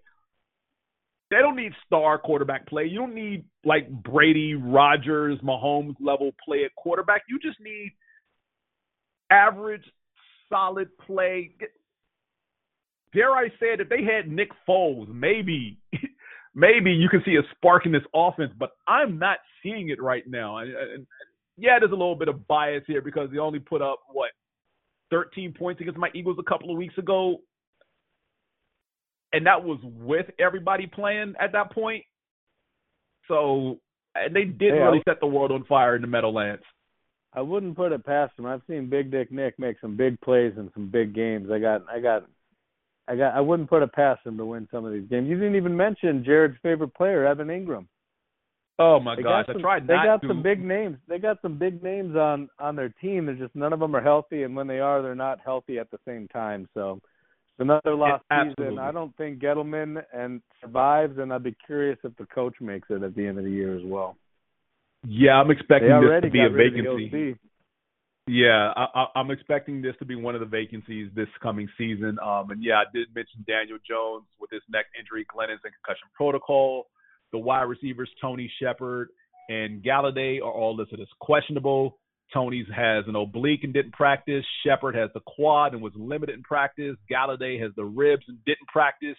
They 1.29 1.37
don't 1.37 1.55
need 1.55 1.71
star 1.85 2.17
quarterback 2.17 2.67
play. 2.67 2.85
You 2.85 2.99
don't 2.99 3.15
need 3.15 3.45
like 3.63 3.89
Brady, 3.89 4.55
Rodgers, 4.55 5.39
Mahomes 5.39 5.95
level 6.01 6.31
play 6.43 6.65
at 6.65 6.75
quarterback. 6.75 7.21
You 7.29 7.39
just 7.39 7.57
need 7.61 7.93
average 9.31 9.83
solid 10.51 10.89
play. 10.99 11.51
Dare 13.13 13.31
I 13.31 13.47
say 13.59 13.73
it, 13.73 13.81
if 13.81 13.89
they 13.89 14.03
had 14.03 14.31
Nick 14.31 14.49
Foles, 14.67 15.07
maybe 15.07 15.79
maybe 16.55 16.91
you 16.91 17.09
can 17.09 17.23
see 17.25 17.37
a 17.37 17.55
spark 17.55 17.85
in 17.85 17.91
this 17.91 18.03
offense, 18.13 18.51
but 18.59 18.71
I'm 18.87 19.17
not 19.17 19.39
seeing 19.63 19.89
it 19.89 20.01
right 20.01 20.23
now. 20.27 20.57
And, 20.57 20.71
and 20.71 21.07
yeah, 21.57 21.79
there's 21.79 21.91
a 21.91 21.95
little 21.95 22.15
bit 22.15 22.27
of 22.27 22.47
bias 22.47 22.83
here 22.87 23.01
because 23.01 23.29
they 23.31 23.37
only 23.39 23.59
put 23.59 23.81
up 23.81 23.99
what 24.11 24.31
13 25.09 25.53
points 25.57 25.81
against 25.81 25.99
my 25.99 26.09
Eagles 26.13 26.37
a 26.39 26.49
couple 26.49 26.71
of 26.71 26.77
weeks 26.77 26.97
ago, 26.97 27.37
and 29.33 29.45
that 29.45 29.63
was 29.63 29.79
with 29.83 30.27
everybody 30.39 30.87
playing 30.87 31.33
at 31.39 31.51
that 31.53 31.71
point. 31.71 32.03
So 33.27 33.79
and 34.15 34.35
they 34.35 34.45
didn't 34.45 34.77
hey, 34.77 34.83
really 34.83 35.01
set 35.07 35.19
the 35.19 35.27
world 35.27 35.51
on 35.51 35.63
fire 35.65 35.95
in 35.95 36.01
the 36.01 36.07
Meadowlands. 36.07 36.63
I 37.33 37.41
wouldn't 37.41 37.75
put 37.77 37.91
it 37.91 38.05
past 38.05 38.37
him. 38.37 38.45
I've 38.45 38.61
seen 38.67 38.89
Big 38.89 39.09
Dick 39.11 39.31
Nick 39.31 39.57
make 39.57 39.79
some 39.79 39.95
big 39.95 40.19
plays 40.21 40.53
in 40.57 40.69
some 40.73 40.89
big 40.89 41.13
games. 41.15 41.49
I 41.51 41.59
got, 41.59 41.83
I 41.89 41.99
got, 41.99 42.25
I 43.07 43.15
got. 43.15 43.35
I 43.35 43.39
wouldn't 43.39 43.69
put 43.69 43.83
it 43.83 43.93
past 43.93 44.25
him 44.25 44.37
to 44.37 44.45
win 44.45 44.67
some 44.71 44.85
of 44.85 44.91
these 44.91 45.07
games. 45.09 45.29
You 45.29 45.35
didn't 45.35 45.55
even 45.55 45.75
mention 45.75 46.23
Jared's 46.25 46.57
favorite 46.61 46.93
player, 46.93 47.25
Evan 47.25 47.47
Engram. 47.47 47.87
Oh 48.79 48.99
my 48.99 49.15
they 49.15 49.21
gosh, 49.21 49.45
some, 49.45 49.57
I 49.57 49.61
tried 49.61 49.87
They 49.87 49.93
got 49.93 50.21
to. 50.21 50.27
some 50.27 50.41
big 50.41 50.63
names. 50.63 50.97
They 51.07 51.19
got 51.19 51.39
some 51.41 51.57
big 51.59 51.83
names 51.83 52.15
on 52.15 52.49
on 52.59 52.75
their 52.75 52.89
team. 52.89 53.27
They're 53.27 53.35
just 53.35 53.55
none 53.55 53.73
of 53.73 53.79
them 53.79 53.95
are 53.95 54.01
healthy, 54.01 54.43
and 54.43 54.55
when 54.55 54.67
they 54.67 54.79
are, 54.79 55.01
they're 55.01 55.13
not 55.13 55.39
healthy 55.43 55.77
at 55.77 55.91
the 55.91 55.99
same 56.05 56.27
time. 56.29 56.67
So 56.73 56.93
it's 57.03 57.59
another 57.59 57.95
lost 57.95 58.23
Yeah, 58.31 58.53
season. 58.57 58.79
I 58.79 58.91
don't 58.91 59.15
think 59.17 59.39
Gettleman 59.39 60.03
and 60.13 60.41
survives, 60.61 61.19
and 61.19 61.31
I'd 61.31 61.43
be 61.43 61.55
curious 61.65 61.99
if 62.03 62.15
the 62.17 62.25
coach 62.25 62.55
makes 62.59 62.89
it 62.89 63.03
at 63.03 63.15
the 63.15 63.25
end 63.27 63.37
of 63.37 63.43
the 63.43 63.51
year 63.51 63.77
as 63.77 63.83
well. 63.85 64.17
Yeah, 65.07 65.31
I'm 65.33 65.51
expecting 65.51 65.89
this 65.89 66.21
to 66.23 66.29
be 66.29 66.45
a 66.45 66.49
vacancy. 66.49 67.37
Yeah, 68.27 68.71
I, 68.75 68.85
I, 68.93 69.05
I'm 69.15 69.31
expecting 69.31 69.81
this 69.81 69.95
to 69.99 70.05
be 70.05 70.15
one 70.15 70.35
of 70.35 70.41
the 70.41 70.47
vacancies 70.47 71.09
this 71.15 71.27
coming 71.41 71.67
season. 71.77 72.19
Um, 72.23 72.51
and 72.51 72.63
yeah, 72.63 72.75
I 72.75 72.83
did 72.93 73.07
mention 73.15 73.43
Daniel 73.47 73.79
Jones 73.87 74.25
with 74.39 74.51
his 74.51 74.61
neck 74.69 74.85
injury, 74.97 75.25
Glennon's 75.33 75.61
in 75.65 75.71
concussion 75.71 76.07
protocol. 76.15 76.87
The 77.31 77.39
wide 77.39 77.63
receivers, 77.63 78.09
Toney 78.21 78.51
Shepard 78.61 79.09
and 79.49 79.83
Golladay, 79.83 80.39
are 80.39 80.51
all 80.51 80.75
listed 80.75 80.99
as 80.99 81.07
questionable. 81.19 81.97
Toney's 82.33 82.67
has 82.73 83.05
an 83.07 83.15
oblique 83.15 83.63
and 83.63 83.73
didn't 83.73 83.93
practice. 83.93 84.45
Shepard 84.65 84.95
has 84.95 85.09
the 85.13 85.19
quad 85.21 85.73
and 85.73 85.81
was 85.81 85.93
limited 85.95 86.35
in 86.35 86.43
practice. 86.43 86.95
Golladay 87.11 87.61
has 87.61 87.71
the 87.75 87.83
ribs 87.83 88.23
and 88.27 88.37
didn't 88.45 88.67
practice. 88.67 89.17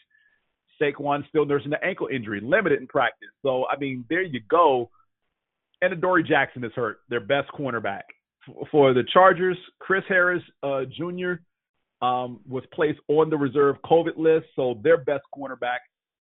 Saquon 0.80 1.28
still 1.28 1.44
nursing 1.44 1.70
the 1.70 1.84
ankle 1.84 2.08
injury, 2.08 2.40
limited 2.42 2.80
in 2.80 2.86
practice. 2.86 3.28
So 3.42 3.66
I 3.66 3.78
mean, 3.78 4.04
there 4.08 4.22
you 4.22 4.40
go. 4.48 4.90
And 5.82 5.92
Adoree 5.92 6.22
Jackson 6.22 6.64
is 6.64 6.72
hurt, 6.74 7.00
their 7.10 7.20
best 7.20 7.50
cornerback 7.50 8.02
for 8.70 8.94
the 8.94 9.02
Chargers, 9.12 9.58
Chris 9.80 10.04
Harris 10.08 10.42
uh, 10.62 10.82
Jr. 10.96 11.34
Um, 12.04 12.40
was 12.48 12.64
placed 12.72 12.98
on 13.08 13.30
the 13.30 13.36
reserve 13.36 13.76
COVID 13.84 14.16
list, 14.16 14.46
so 14.56 14.80
their 14.82 14.96
best 14.96 15.24
cornerback 15.36 15.78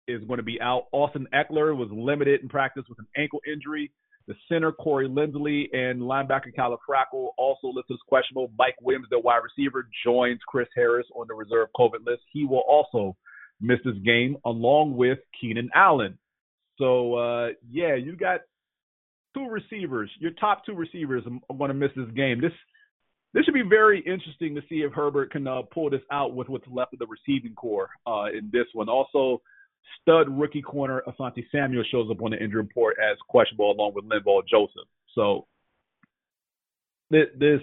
is 0.09 0.23
going 0.25 0.39
to 0.39 0.43
be 0.43 0.61
out. 0.61 0.85
Austin 0.93 1.27
Ekeler 1.35 1.77
was 1.77 1.89
limited 1.93 2.41
in 2.43 2.49
practice 2.49 2.85
with 2.89 2.99
an 2.99 3.07
ankle 3.17 3.41
injury. 3.51 3.91
The 4.27 4.35
center 4.49 4.73
Corey 4.73 5.09
Linsley 5.09 5.75
and 5.75 6.01
linebacker 6.03 6.55
Kyler 6.57 6.77
Fackrell 6.89 7.31
also 7.37 7.69
listed 7.69 7.95
as 7.95 7.99
questionable. 8.09 8.51
Mike 8.59 8.77
Williams, 8.83 9.07
their 9.11 9.19
wide 9.19 9.41
receiver, 9.43 9.89
joins 10.05 10.41
Chris 10.47 10.69
Harris 10.75 11.07
on 11.15 11.27
the 11.29 11.35
reserve 11.35 11.69
COVID 11.77 12.07
list. 12.07 12.23
He 12.33 12.45
will 12.45 12.63
also 12.69 13.17
miss 13.61 13.79
this 13.85 13.97
game 14.05 14.37
along 14.45 14.97
with 14.97 15.19
Keenan 15.41 15.71
Allen. 15.75 16.19
So 16.79 17.15
uh, 17.15 17.49
yeah, 17.71 17.95
you 17.95 18.17
got 18.17 18.41
two 19.35 19.49
receivers, 19.49 20.11
your 20.19 20.33
top 20.33 20.65
two 20.65 20.75
receivers 20.75 21.25
are 21.27 21.57
going 21.57 21.69
to 21.69 21.75
miss 21.75 21.91
this 21.97 22.11
game. 22.15 22.41
This 22.41 22.53
this 23.33 23.45
should 23.45 23.55
be 23.55 23.63
very 23.63 24.01
interesting 24.01 24.55
to 24.57 24.61
see 24.69 24.77
if 24.77 24.93
Herbert 24.93 25.31
can 25.31 25.47
uh, 25.47 25.63
pull 25.73 25.89
this 25.89 26.01
out 26.11 26.35
with 26.35 26.49
what's 26.49 26.67
left 26.69 26.93
of 26.95 26.99
the 26.99 27.07
receiving 27.07 27.55
corps 27.55 27.89
uh, 28.07 28.25
in 28.37 28.51
this 28.53 28.67
one. 28.73 28.89
Also, 28.89 29.41
stud 30.03 30.27
rookie 30.29 30.63
corner 30.63 31.03
Asante 31.07 31.45
Samuel 31.53 31.85
shows 31.91 32.11
up 32.11 32.23
on 32.23 32.33
the 32.33 32.43
injury 32.43 32.63
report 32.63 32.97
as 32.99 33.17
questionable 33.29 33.71
along 33.71 33.93
with 33.95 34.05
Linval 34.05 34.43
Joseph. 34.49 34.89
So 35.15 35.47
this 37.11 37.27
this 37.39 37.61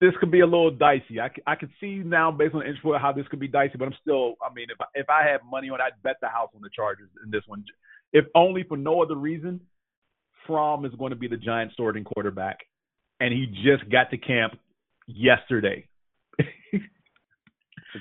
this 0.00 0.12
could 0.20 0.30
be 0.30 0.40
a 0.40 0.46
little 0.46 0.70
dicey. 0.70 1.20
I, 1.20 1.28
c- 1.28 1.42
I 1.46 1.54
could 1.54 1.70
see 1.80 2.02
now 2.04 2.30
based 2.30 2.54
on 2.54 2.60
the 2.60 2.66
injury 2.66 2.80
report 2.84 3.00
how 3.00 3.12
this 3.12 3.26
could 3.28 3.40
be 3.40 3.48
dicey, 3.48 3.78
but 3.78 3.86
I'm 3.86 3.94
still. 4.00 4.34
I 4.42 4.52
mean, 4.54 4.66
if 4.70 4.80
I, 4.80 4.84
if 4.94 5.08
I 5.08 5.22
had 5.26 5.40
money 5.50 5.70
on, 5.70 5.80
it, 5.80 5.84
I'd 5.84 6.02
bet 6.02 6.16
the 6.20 6.28
house 6.28 6.50
on 6.54 6.62
the 6.62 6.70
Chargers 6.74 7.08
in 7.24 7.30
this 7.30 7.42
one, 7.46 7.64
if 8.12 8.24
only 8.34 8.62
for 8.62 8.76
no 8.76 9.02
other 9.02 9.16
reason. 9.16 9.60
Fromm 10.46 10.84
is 10.84 10.92
going 10.98 11.10
to 11.10 11.16
be 11.16 11.28
the 11.28 11.36
Giants' 11.36 11.74
starting 11.74 12.04
quarterback, 12.04 12.58
and 13.20 13.32
he 13.32 13.46
just 13.46 13.90
got 13.90 14.10
to 14.10 14.18
camp 14.18 14.58
yesterday. 15.06 15.86
the 16.38 16.80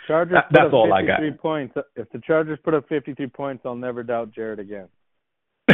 Chargers 0.07 0.37
put 0.49 0.53
that's 0.53 0.67
up 0.67 0.73
all 0.73 0.93
I 0.93 1.01
got. 1.01 1.19
53 1.19 1.37
points, 1.37 1.75
if 1.95 2.09
the 2.11 2.19
Chargers 2.25 2.59
put 2.63 2.73
up 2.73 2.87
53 2.89 3.27
points, 3.27 3.63
I'll 3.65 3.75
never 3.75 4.03
doubt 4.03 4.31
Jared 4.33 4.59
again. 4.59 4.87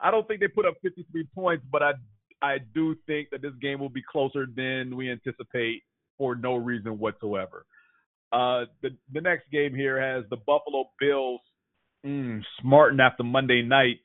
I 0.00 0.10
don't 0.10 0.26
think 0.28 0.40
they 0.40 0.48
put 0.48 0.66
up 0.66 0.74
53 0.82 1.24
points, 1.34 1.64
but 1.70 1.82
I 1.82 1.92
I 2.40 2.58
do 2.74 2.94
think 3.06 3.30
that 3.30 3.42
this 3.42 3.54
game 3.60 3.80
will 3.80 3.88
be 3.88 4.02
closer 4.02 4.46
than 4.46 4.96
we 4.96 5.10
anticipate 5.10 5.82
for 6.16 6.34
no 6.36 6.54
reason 6.56 6.98
whatsoever. 6.98 7.64
Uh, 8.32 8.66
the 8.82 8.90
the 9.12 9.20
next 9.20 9.50
game 9.50 9.74
here 9.74 10.00
has 10.00 10.24
the 10.30 10.36
Buffalo 10.36 10.90
Bills 11.00 11.40
mm, 12.04 12.42
smarting 12.60 13.00
after 13.00 13.24
Monday 13.24 13.62
night, 13.62 13.96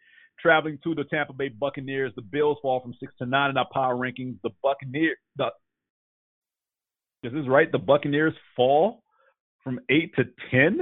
traveling 0.43 0.77
to 0.83 0.93
the 0.93 1.05
Tampa 1.05 1.33
Bay 1.33 1.49
Buccaneers. 1.49 2.11
The 2.15 2.21
Bills 2.21 2.57
fall 2.61 2.81
from 2.81 2.93
six 2.99 3.11
to 3.19 3.25
nine 3.25 3.49
in 3.49 3.57
our 3.57 3.67
power 3.73 3.95
rankings. 3.95 4.35
The 4.43 4.51
Buccaneers, 4.61 5.17
the 5.37 5.47
is 7.23 7.31
this 7.31 7.47
right? 7.47 7.71
The 7.71 7.79
Buccaneers 7.79 8.33
fall 8.55 9.01
from 9.63 9.79
eight 9.89 10.13
to 10.17 10.25
ten. 10.51 10.81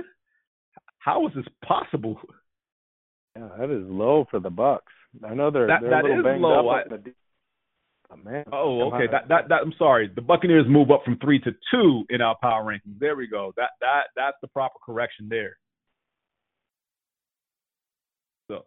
How 0.98 1.28
is 1.28 1.34
this 1.36 1.46
possible? 1.64 2.20
Yeah, 3.38 3.48
that 3.60 3.70
is 3.70 3.86
low 3.88 4.26
for 4.30 4.40
the 4.40 4.50
Bucks. 4.50 4.92
I 5.24 5.34
know 5.36 5.52
they're 5.52 5.68
That- 5.68 5.82
they're 5.82 5.90
that 5.92 6.04
a 6.04 6.08
little 6.08 6.20
is 6.20 6.24
banged 6.26 6.42
low. 6.42 6.68
up. 6.70 6.86
I- 6.86 6.90
the 6.90 7.14
but 8.10 8.20
oh, 8.20 8.30
man, 8.30 8.44
Oh, 8.52 8.94
okay. 8.94 9.08
That, 9.10 9.28
that 9.30 9.48
that 9.50 9.62
I'm 9.62 9.72
sorry. 9.78 10.08
The 10.14 10.22
Buccaneers 10.22 10.66
move 10.68 10.92
up 10.92 11.04
from 11.06 11.18
three 11.20 11.40
to 11.40 11.52
two 11.72 12.04
in 12.10 12.20
our 12.22 12.36
power 12.42 12.64
rankings. 12.64 13.00
There 13.00 13.16
we 13.16 13.28
go. 13.28 13.54
That 13.56 13.70
that 13.80 14.08
that's 14.18 14.38
the 14.42 14.48
proper 14.50 14.80
correction 14.86 15.30
there. 15.30 15.58
So 18.50 18.66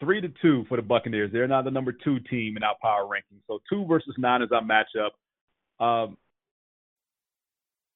three 0.00 0.20
to 0.20 0.28
two 0.42 0.64
for 0.68 0.76
the 0.76 0.82
Buccaneers. 0.82 1.30
They're 1.32 1.46
now 1.46 1.62
the 1.62 1.70
number 1.70 1.92
two 1.92 2.18
team 2.20 2.56
in 2.56 2.62
our 2.62 2.76
power 2.82 3.04
rankings. 3.04 3.42
So 3.46 3.60
two 3.68 3.86
versus 3.86 4.14
nine 4.18 4.42
is 4.42 4.50
our 4.52 4.62
matchup. 4.62 5.10
Um, 5.84 6.16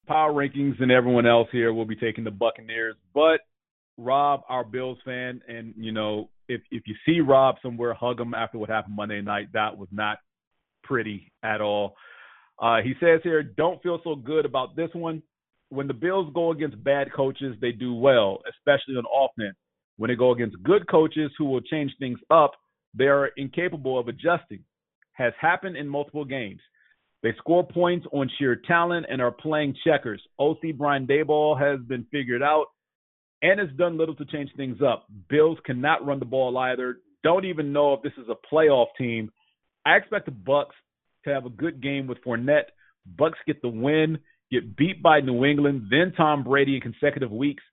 power 0.07 0.31
rankings 0.31 0.81
and 0.81 0.91
everyone 0.91 1.25
else 1.25 1.47
here 1.51 1.73
will 1.73 1.85
be 1.85 1.95
taking 1.95 2.23
the 2.23 2.31
Buccaneers, 2.31 2.95
but 3.13 3.41
Rob, 3.97 4.41
our 4.49 4.63
Bills 4.63 4.97
fan, 5.05 5.41
and 5.47 5.73
you 5.77 5.91
know, 5.91 6.29
if 6.47 6.61
if 6.71 6.83
you 6.85 6.95
see 7.05 7.21
Rob 7.21 7.55
somewhere, 7.61 7.93
hug 7.93 8.19
him 8.19 8.33
after 8.33 8.57
what 8.57 8.69
happened 8.69 8.95
Monday 8.95 9.21
night. 9.21 9.47
That 9.53 9.77
was 9.77 9.87
not 9.91 10.17
pretty 10.83 11.31
at 11.43 11.61
all. 11.61 11.95
Uh, 12.59 12.77
he 12.81 12.93
says 12.99 13.19
here, 13.23 13.43
don't 13.43 13.81
feel 13.81 13.99
so 14.03 14.15
good 14.15 14.45
about 14.45 14.75
this 14.75 14.89
one. 14.93 15.21
When 15.69 15.87
the 15.87 15.93
Bills 15.93 16.31
go 16.33 16.51
against 16.51 16.81
bad 16.83 17.11
coaches, 17.13 17.55
they 17.59 17.71
do 17.71 17.93
well, 17.93 18.39
especially 18.49 18.95
on 18.95 19.05
offense. 19.13 19.57
When 19.97 20.09
they 20.09 20.15
go 20.15 20.31
against 20.31 20.61
good 20.63 20.87
coaches 20.89 21.31
who 21.37 21.45
will 21.45 21.61
change 21.61 21.91
things 21.99 22.19
up, 22.29 22.51
they 22.93 23.05
are 23.05 23.27
incapable 23.37 23.97
of 23.99 24.07
adjusting. 24.07 24.63
Has 25.13 25.33
happened 25.39 25.77
in 25.77 25.87
multiple 25.87 26.25
games. 26.25 26.59
They 27.23 27.33
score 27.37 27.65
points 27.65 28.05
on 28.11 28.29
sheer 28.37 28.55
talent 28.67 29.05
and 29.09 29.21
are 29.21 29.31
playing 29.31 29.75
checkers. 29.83 30.21
OC 30.37 30.75
Brian 30.77 31.07
Daboll 31.07 31.59
has 31.59 31.79
been 31.87 32.05
figured 32.11 32.43
out 32.43 32.65
and 33.41 33.59
has 33.59 33.69
done 33.77 33.97
little 33.97 34.15
to 34.15 34.25
change 34.25 34.51
things 34.55 34.79
up. 34.85 35.07
Bills 35.29 35.57
cannot 35.65 36.05
run 36.05 36.19
the 36.19 36.25
ball 36.25 36.57
either. 36.57 36.97
Don't 37.23 37.45
even 37.45 37.73
know 37.73 37.93
if 37.93 38.01
this 38.01 38.13
is 38.17 38.29
a 38.29 38.53
playoff 38.53 38.87
team. 38.97 39.31
I 39.85 39.95
expect 39.95 40.25
the 40.25 40.31
Bucks 40.31 40.75
to 41.23 41.33
have 41.33 41.45
a 41.45 41.49
good 41.49 41.81
game 41.81 42.07
with 42.07 42.23
Fournette. 42.23 42.69
Bucks 43.17 43.39
get 43.47 43.61
the 43.61 43.69
win, 43.69 44.19
get 44.51 44.75
beat 44.75 45.01
by 45.01 45.21
New 45.21 45.45
England, 45.45 45.87
then 45.89 46.13
Tom 46.15 46.43
Brady 46.43 46.75
in 46.75 46.81
consecutive 46.81 47.31
weeks. 47.31 47.63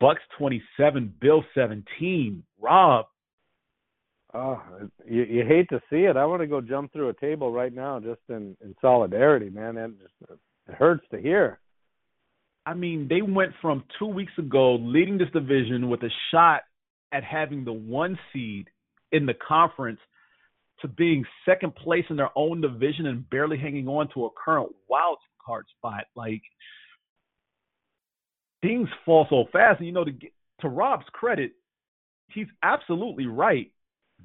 Bucks 0.00 0.22
27, 0.38 1.14
Bill 1.20 1.44
17. 1.54 2.42
Rob, 2.60 3.06
Oh, 4.34 4.62
you, 5.06 5.24
you 5.24 5.44
hate 5.46 5.68
to 5.68 5.82
see 5.90 6.04
it. 6.04 6.16
I 6.16 6.24
want 6.24 6.40
to 6.40 6.46
go 6.46 6.60
jump 6.62 6.92
through 6.92 7.10
a 7.10 7.14
table 7.14 7.52
right 7.52 7.72
now, 7.72 8.00
just 8.00 8.20
in 8.28 8.56
in 8.62 8.74
solidarity, 8.80 9.50
man. 9.50 9.76
And 9.76 9.94
just, 10.00 10.40
it 10.68 10.74
hurts 10.74 11.04
to 11.10 11.20
hear. 11.20 11.58
I 12.64 12.74
mean, 12.74 13.08
they 13.08 13.20
went 13.20 13.52
from 13.60 13.84
two 13.98 14.06
weeks 14.06 14.32
ago 14.38 14.76
leading 14.76 15.18
this 15.18 15.28
division 15.32 15.90
with 15.90 16.02
a 16.02 16.10
shot 16.30 16.62
at 17.12 17.24
having 17.24 17.64
the 17.64 17.72
one 17.72 18.18
seed 18.32 18.68
in 19.10 19.26
the 19.26 19.34
conference 19.34 20.00
to 20.80 20.88
being 20.88 21.24
second 21.44 21.74
place 21.74 22.04
in 22.08 22.16
their 22.16 22.30
own 22.34 22.60
division 22.60 23.06
and 23.06 23.28
barely 23.28 23.58
hanging 23.58 23.86
on 23.86 24.08
to 24.14 24.24
a 24.24 24.30
current 24.42 24.74
wild 24.88 25.18
card 25.44 25.66
spot. 25.76 26.04
Like 26.16 26.42
things 28.62 28.88
fall 29.04 29.26
so 29.28 29.44
fast, 29.52 29.78
and 29.80 29.86
you 29.86 29.92
know, 29.92 30.04
to 30.04 30.12
get, 30.12 30.32
to 30.60 30.68
Rob's 30.68 31.06
credit, 31.12 31.52
he's 32.32 32.46
absolutely 32.62 33.26
right. 33.26 33.70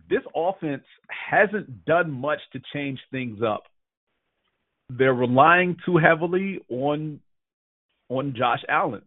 This 0.09 0.21
offense 0.35 0.83
hasn't 1.09 1.83
done 1.85 2.11
much 2.11 2.39
to 2.53 2.61
change 2.73 2.99
things 3.11 3.39
up. 3.45 3.63
They're 4.89 5.13
relying 5.13 5.75
too 5.85 5.97
heavily 5.97 6.59
on 6.69 7.19
on 8.09 8.33
Josh 8.37 8.63
Allen. 8.69 9.01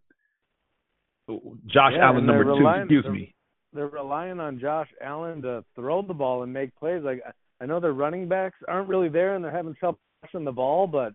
Josh 1.67 1.93
Yeah, 1.95 2.09
Allen 2.09 2.27
number 2.27 2.45
they're 2.45 2.55
two, 2.55 2.69
excuse 2.81 3.05
they're- 3.05 3.13
me. 3.13 3.35
They're 3.73 3.87
relying 3.87 4.41
on 4.41 4.59
Josh 4.59 4.89
Allen 5.01 5.43
to 5.43 5.65
throw 5.77 6.03
the 6.03 6.13
ball 6.13 6.43
and 6.43 6.53
make 6.53 6.75
plays. 6.75 7.05
Like 7.05 7.23
I 7.61 7.67
know 7.67 7.79
their 7.79 7.93
running 7.93 8.27
backs 8.29 8.59
aren't 8.67 8.89
really 8.89 9.09
there, 9.09 9.37
and 9.37 9.45
they're 9.45 9.53
having 9.53 9.75
trouble 9.77 10.01
pushing 10.23 10.45
the 10.45 10.51
ball. 10.53 10.89
But 10.89 11.15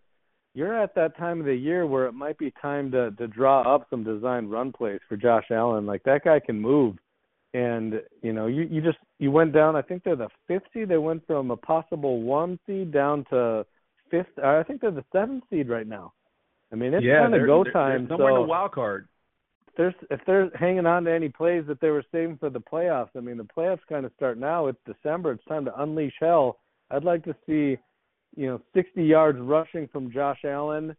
you're 0.55 0.81
at 0.81 0.95
that 0.95 1.17
time 1.17 1.41
of 1.41 1.45
the 1.45 1.53
year 1.53 1.85
where 1.85 2.07
it 2.07 2.13
might 2.13 2.37
be 2.37 2.51
time 2.61 2.89
to 2.91 3.11
to 3.11 3.27
draw 3.27 3.61
up 3.61 3.85
some 3.89 4.03
designed 4.03 4.49
run 4.49 4.71
plays 4.71 5.01
for 5.07 5.17
Josh 5.17 5.45
Allen. 5.51 5.85
Like 5.85 6.01
that 6.03 6.23
guy 6.23 6.39
can 6.39 6.59
move, 6.59 6.95
and 7.53 8.01
you 8.23 8.33
know 8.33 8.47
you 8.47 8.63
you 8.63 8.81
just 8.81 8.97
you 9.19 9.31
went 9.31 9.53
down. 9.53 9.75
I 9.75 9.81
think 9.81 10.03
they're 10.03 10.15
the 10.15 10.29
fifth 10.47 10.63
seed. 10.73 10.89
They 10.89 10.97
went 10.97 11.27
from 11.27 11.51
a 11.51 11.57
possible 11.57 12.21
one 12.21 12.57
seed 12.65 12.91
down 12.91 13.25
to 13.29 13.65
fifth. 14.09 14.39
I 14.43 14.63
think 14.63 14.81
they're 14.81 14.91
the 14.91 15.05
seventh 15.11 15.43
seed 15.49 15.69
right 15.69 15.87
now. 15.87 16.13
I 16.71 16.75
mean, 16.75 16.93
it's 16.93 17.05
yeah, 17.05 17.21
kind 17.21 17.35
of 17.35 17.45
go 17.45 17.63
time. 17.63 18.07
They're 18.07 18.17
somewhere 18.17 18.33
so 18.33 18.35
in 18.37 18.41
the 18.43 18.47
wild 18.47 18.71
card. 18.71 19.07
if 19.67 19.73
there's 19.75 19.93
if 20.09 20.19
they're 20.25 20.49
hanging 20.55 20.85
on 20.85 21.03
to 21.03 21.13
any 21.13 21.29
plays 21.29 21.65
that 21.67 21.81
they 21.81 21.89
were 21.89 22.03
saving 22.11 22.37
for 22.37 22.49
the 22.49 22.61
playoffs, 22.61 23.09
I 23.15 23.19
mean 23.19 23.37
the 23.37 23.47
playoffs 23.57 23.79
kind 23.89 24.05
of 24.05 24.11
start 24.15 24.37
now. 24.37 24.67
It's 24.67 24.79
December. 24.85 25.33
It's 25.33 25.45
time 25.45 25.65
to 25.65 25.81
unleash 25.81 26.15
hell. 26.19 26.59
I'd 26.91 27.03
like 27.03 27.23
to 27.25 27.35
see, 27.47 27.77
you 28.35 28.47
know, 28.47 28.61
60 28.73 29.03
yards 29.03 29.39
rushing 29.39 29.87
from 29.87 30.11
Josh 30.11 30.39
Allen, 30.43 30.95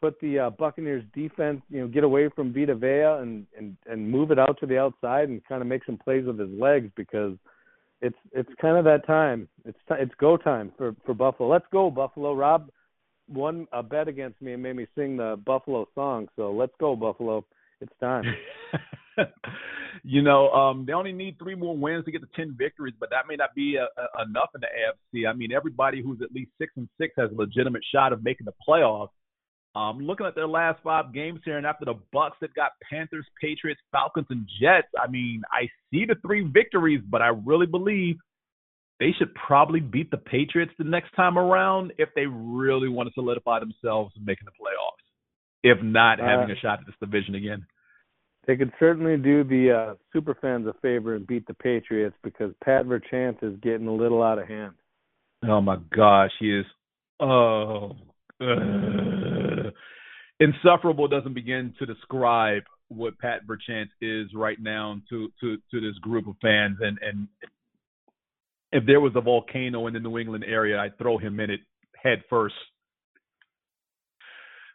put 0.00 0.20
the 0.20 0.38
uh, 0.38 0.50
Buccaneers 0.50 1.04
defense, 1.14 1.62
you 1.70 1.80
know, 1.80 1.88
get 1.88 2.04
away 2.04 2.28
from 2.34 2.52
Vita 2.52 2.74
Vea 2.74 3.22
and 3.22 3.46
and 3.56 3.76
and 3.86 4.10
move 4.10 4.30
it 4.30 4.38
out 4.38 4.58
to 4.60 4.66
the 4.66 4.78
outside 4.78 5.28
and 5.28 5.44
kind 5.46 5.62
of 5.62 5.68
make 5.68 5.84
some 5.84 5.96
plays 5.96 6.26
with 6.26 6.38
his 6.38 6.50
legs 6.50 6.90
because 6.96 7.34
it's 8.00 8.18
it's 8.32 8.50
kind 8.60 8.76
of 8.76 8.84
that 8.84 9.06
time. 9.06 9.48
It's 9.64 9.78
ti 9.88 9.94
it's 9.98 10.14
go 10.18 10.36
time 10.36 10.72
for 10.76 10.94
for 11.06 11.14
Buffalo. 11.14 11.48
Let's 11.48 11.66
go 11.72 11.90
Buffalo. 11.90 12.34
Rob 12.34 12.68
won 13.28 13.66
a 13.72 13.82
bet 13.82 14.08
against 14.08 14.42
me 14.42 14.52
and 14.52 14.62
made 14.62 14.76
me 14.76 14.86
sing 14.96 15.16
the 15.16 15.40
Buffalo 15.46 15.86
song. 15.94 16.28
So 16.36 16.52
let's 16.52 16.74
go 16.80 16.96
Buffalo. 16.96 17.44
It's 17.80 17.92
time. 18.00 18.24
you 20.02 20.22
know, 20.22 20.50
um, 20.50 20.84
they 20.86 20.92
only 20.92 21.12
need 21.12 21.38
three 21.38 21.54
more 21.54 21.76
wins 21.76 22.04
to 22.04 22.10
get 22.10 22.22
to 22.22 22.28
ten 22.34 22.54
victories, 22.58 22.94
but 22.98 23.10
that 23.10 23.26
may 23.28 23.36
not 23.36 23.54
be 23.54 23.76
a, 23.76 23.84
a, 24.00 24.22
enough 24.24 24.50
in 24.54 24.60
the 24.60 24.66
AFC. 24.66 25.28
I 25.28 25.32
mean, 25.32 25.52
everybody 25.52 26.02
who's 26.02 26.20
at 26.22 26.32
least 26.32 26.50
six 26.58 26.72
and 26.76 26.88
six 26.98 27.14
has 27.18 27.30
a 27.30 27.34
legitimate 27.34 27.82
shot 27.92 28.12
of 28.12 28.22
making 28.22 28.46
the 28.46 28.54
playoffs. 28.66 29.10
Um, 29.74 30.00
looking 30.00 30.26
at 30.26 30.34
their 30.34 30.46
last 30.46 30.82
five 30.84 31.14
games 31.14 31.40
here, 31.46 31.56
and 31.56 31.66
after 31.66 31.86
the 31.86 31.94
Bucks 32.12 32.36
that 32.42 32.52
got 32.54 32.72
Panthers, 32.90 33.24
Patriots, 33.40 33.80
Falcons, 33.90 34.26
and 34.28 34.46
Jets, 34.60 34.88
I 35.02 35.08
mean, 35.10 35.42
I 35.50 35.68
see 35.90 36.04
the 36.04 36.16
three 36.20 36.42
victories, 36.42 37.00
but 37.08 37.22
I 37.22 37.28
really 37.28 37.64
believe 37.64 38.16
they 39.00 39.12
should 39.18 39.34
probably 39.34 39.80
beat 39.80 40.10
the 40.10 40.18
Patriots 40.18 40.72
the 40.78 40.84
next 40.84 41.12
time 41.16 41.38
around 41.38 41.92
if 41.96 42.10
they 42.14 42.26
really 42.26 42.88
want 42.88 43.08
to 43.08 43.12
solidify 43.14 43.60
themselves 43.60 44.12
in 44.16 44.24
making 44.26 44.44
the 44.44 44.52
playoffs. 44.52 45.02
If 45.62 45.82
not, 45.82 46.18
having 46.18 46.50
Uh, 46.50 46.54
a 46.54 46.56
shot 46.56 46.80
at 46.80 46.86
this 46.86 46.94
division 47.00 47.34
again. 47.34 47.66
They 48.46 48.56
could 48.56 48.72
certainly 48.80 49.16
do 49.16 49.44
the 49.44 49.70
uh, 49.70 49.94
super 50.12 50.36
fans 50.40 50.66
a 50.66 50.72
favor 50.82 51.14
and 51.14 51.26
beat 51.26 51.46
the 51.46 51.54
Patriots 51.54 52.16
because 52.24 52.52
Pat 52.64 52.86
Verchant 52.86 53.42
is 53.42 53.56
getting 53.62 53.86
a 53.86 53.94
little 53.94 54.22
out 54.22 54.38
of 54.38 54.48
hand. 54.48 54.74
Oh 55.48 55.60
my 55.60 55.76
gosh, 55.94 56.30
he 56.40 56.58
is. 56.58 56.66
Oh, 57.20 57.92
uh, 58.40 59.70
insufferable 60.40 61.06
doesn't 61.06 61.34
begin 61.34 61.74
to 61.78 61.86
describe 61.86 62.62
what 62.88 63.18
Pat 63.18 63.46
Berchant 63.46 63.88
is 64.00 64.28
right 64.34 64.58
now 64.60 65.00
to 65.08 65.28
to 65.40 65.56
to 65.70 65.80
this 65.80 65.96
group 66.00 66.26
of 66.26 66.34
fans. 66.42 66.78
And 66.80 66.98
and 67.00 67.28
if 68.72 68.84
there 68.86 69.00
was 69.00 69.12
a 69.14 69.20
volcano 69.20 69.86
in 69.86 69.94
the 69.94 70.00
New 70.00 70.18
England 70.18 70.44
area, 70.46 70.78
I'd 70.78 70.98
throw 70.98 71.18
him 71.18 71.38
in 71.40 71.50
it 71.50 71.60
head 72.02 72.22
first. 72.28 72.54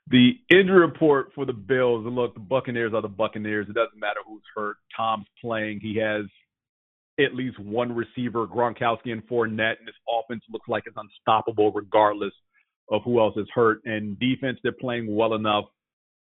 The 0.09 0.39
injury 0.49 0.79
report 0.79 1.31
for 1.35 1.45
the 1.45 1.53
Bills, 1.53 2.05
and 2.05 2.15
look, 2.15 2.33
the 2.33 2.39
Buccaneers 2.39 2.93
are 2.93 3.01
the 3.01 3.09
Buccaneers. 3.09 3.67
It 3.69 3.75
doesn't 3.75 3.99
matter 3.99 4.21
who's 4.25 4.43
hurt. 4.55 4.77
Tom's 4.95 5.25
playing. 5.41 5.81
He 5.81 5.97
has 5.97 6.25
at 7.19 7.35
least 7.35 7.59
one 7.59 7.93
receiver, 7.93 8.47
Gronkowski 8.47 9.11
and 9.11 9.27
Fournette, 9.27 9.79
and 9.79 9.87
this 9.87 9.95
offense 10.09 10.43
looks 10.51 10.69
like 10.69 10.83
it's 10.85 10.95
unstoppable 10.97 11.71
regardless 11.71 12.33
of 12.89 13.01
who 13.03 13.19
else 13.19 13.35
is 13.37 13.47
hurt. 13.53 13.81
And 13.85 14.17
defense, 14.19 14.59
they're 14.63 14.71
playing 14.71 15.13
well 15.13 15.33
enough 15.33 15.65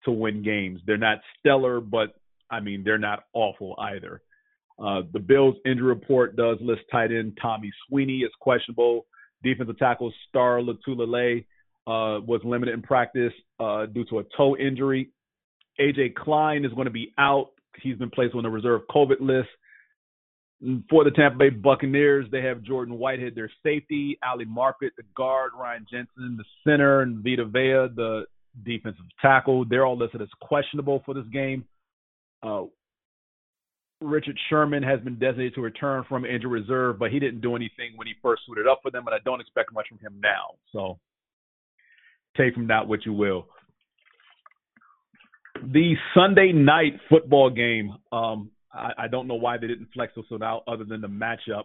to 0.05 0.11
win 0.11 0.43
games. 0.43 0.79
They're 0.85 0.97
not 0.97 1.19
stellar, 1.39 1.81
but 1.81 2.15
I 2.49 2.59
mean, 2.59 2.83
they're 2.83 2.97
not 2.97 3.23
awful 3.33 3.75
either. 3.79 4.21
Uh, 4.77 5.01
the 5.13 5.19
Bills 5.19 5.55
injury 5.65 5.87
report 5.87 6.35
does 6.35 6.57
list 6.61 6.81
tight 6.91 7.11
end 7.11 7.37
Tommy 7.41 7.71
Sweeney 7.87 8.21
as 8.23 8.31
questionable. 8.39 9.05
Defensive 9.43 9.77
tackle 9.77 10.13
Star 10.29 10.59
Lotulelei 10.59 11.45
uh, 11.87 12.19
was 12.25 12.41
limited 12.43 12.73
in 12.73 12.81
practice 12.81 13.33
uh, 13.59 13.85
due 13.85 14.05
to 14.05 14.19
a 14.19 14.23
toe 14.35 14.57
injury. 14.57 15.09
AJ 15.79 16.15
Klein 16.15 16.65
is 16.65 16.73
going 16.73 16.85
to 16.85 16.91
be 16.91 17.13
out. 17.17 17.49
He's 17.81 17.97
been 17.97 18.09
placed 18.09 18.35
on 18.35 18.43
the 18.43 18.49
reserve 18.49 18.81
COVID 18.89 19.19
list. 19.19 19.49
For 20.89 21.03
the 21.03 21.11
Tampa 21.11 21.37
Bay 21.37 21.49
Buccaneers, 21.49 22.25
they 22.31 22.41
have 22.41 22.63
Jordan 22.63 22.97
Whitehead, 22.97 23.35
their 23.35 23.51
safety, 23.61 24.17
Ali 24.25 24.45
Marpet, 24.45 24.91
the 24.97 25.03
guard, 25.15 25.51
Ryan 25.59 25.85
Jensen, 25.91 26.37
the 26.37 26.45
center, 26.63 27.01
and 27.01 27.23
Vita 27.23 27.45
Vea, 27.45 27.93
the 27.93 28.25
defensive 28.65 29.05
tackle. 29.21 29.65
They're 29.65 29.85
all 29.85 29.97
listed 29.97 30.21
as 30.21 30.29
questionable 30.41 31.03
for 31.05 31.13
this 31.13 31.27
game. 31.31 31.65
Uh, 32.41 32.63
Richard 34.01 34.37
Sherman 34.49 34.83
has 34.83 34.99
been 35.01 35.19
designated 35.19 35.55
to 35.55 35.61
return 35.61 36.03
from 36.07 36.25
injury 36.25 36.61
reserve, 36.61 36.99
but 36.99 37.11
he 37.11 37.19
didn't 37.19 37.41
do 37.41 37.55
anything 37.55 37.91
when 37.95 38.07
he 38.07 38.13
first 38.21 38.43
suited 38.47 38.67
up 38.67 38.79
for 38.81 38.91
them, 38.91 39.05
and 39.07 39.13
I 39.13 39.19
don't 39.25 39.41
expect 39.41 39.73
much 39.73 39.87
from 39.89 39.99
him 39.99 40.19
now. 40.21 40.55
So 40.71 40.99
take 42.37 42.53
from 42.53 42.67
that 42.67 42.87
what 42.87 43.05
you 43.05 43.13
will. 43.13 43.47
The 45.63 45.95
Sunday 46.13 46.51
night 46.51 46.99
football 47.09 47.49
game, 47.49 47.95
um, 48.11 48.51
I, 48.73 48.91
I 48.97 49.07
don't 49.07 49.27
know 49.27 49.35
why 49.35 49.57
they 49.57 49.67
didn't 49.67 49.89
flex 49.93 50.13
one 50.15 50.43
out 50.43 50.63
other 50.67 50.83
than 50.83 51.01
the 51.01 51.07
matchup, 51.07 51.63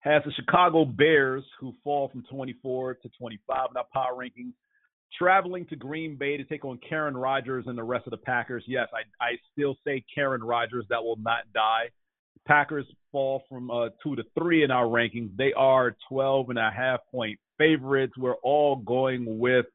has 0.00 0.22
the 0.24 0.32
Chicago 0.32 0.84
Bears, 0.84 1.44
who 1.60 1.74
fall 1.82 2.08
from 2.08 2.24
24 2.30 2.94
to 2.94 3.08
25 3.18 3.68
in 3.72 3.76
our 3.76 3.84
power 3.92 4.14
rankings, 4.16 4.52
traveling 5.16 5.66
to 5.66 5.76
Green 5.76 6.16
Bay 6.16 6.36
to 6.36 6.44
take 6.44 6.64
on 6.64 6.78
Karen 6.88 7.16
Rodgers 7.16 7.64
and 7.66 7.76
the 7.76 7.82
rest 7.82 8.06
of 8.06 8.12
the 8.12 8.18
Packers. 8.18 8.62
Yes, 8.66 8.88
I, 8.94 9.00
I 9.24 9.32
still 9.52 9.76
say 9.84 10.04
Karen 10.14 10.42
Rodgers. 10.42 10.84
That 10.88 11.02
will 11.02 11.16
not 11.16 11.52
die. 11.52 11.90
Packers 12.46 12.86
fall 13.10 13.42
from 13.48 13.70
uh, 13.70 13.88
two 14.02 14.14
to 14.16 14.22
three 14.38 14.62
in 14.62 14.70
our 14.70 14.86
rankings. 14.86 15.36
They 15.36 15.52
are 15.54 15.96
12 16.08 16.50
and 16.50 16.58
a 16.58 16.70
half 16.70 17.00
point 17.10 17.38
favorites. 17.58 18.14
We're 18.16 18.36
all 18.36 18.76
going 18.76 19.38
with 19.38 19.66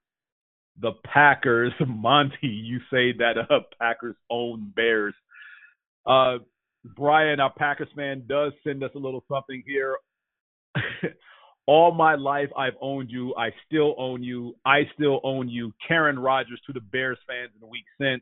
the 0.81 0.93
Packers. 1.05 1.73
Monty, 1.87 2.47
you 2.47 2.79
say 2.91 3.13
that 3.19 3.33
uh, 3.37 3.59
Packers 3.79 4.15
own 4.29 4.71
Bears. 4.75 5.13
Uh, 6.05 6.37
Brian, 6.83 7.39
our 7.39 7.53
Packers 7.53 7.89
fan, 7.95 8.23
does 8.27 8.53
send 8.63 8.83
us 8.83 8.91
a 8.95 8.99
little 8.99 9.23
something 9.29 9.63
here. 9.65 9.97
All 11.65 11.93
my 11.93 12.15
life, 12.15 12.49
I've 12.57 12.73
owned 12.81 13.09
you. 13.09 13.33
I 13.35 13.51
still 13.65 13.95
own 13.97 14.21
you. 14.21 14.55
I 14.65 14.81
still 14.95 15.21
own 15.23 15.47
you. 15.47 15.71
Karen 15.87 16.19
Rodgers 16.19 16.59
to 16.67 16.73
the 16.73 16.81
Bears 16.81 17.17
fans 17.25 17.51
in 17.53 17.61
the 17.61 17.67
week 17.67 17.85
since. 17.97 18.21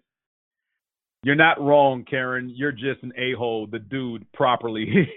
You're 1.24 1.36
not 1.36 1.62
wrong, 1.62 2.04
Karen. 2.08 2.52
You're 2.56 2.72
just 2.72 3.02
an 3.02 3.14
a 3.18 3.34
hole, 3.34 3.68
the 3.68 3.80
dude, 3.80 4.32
properly. 4.32 5.10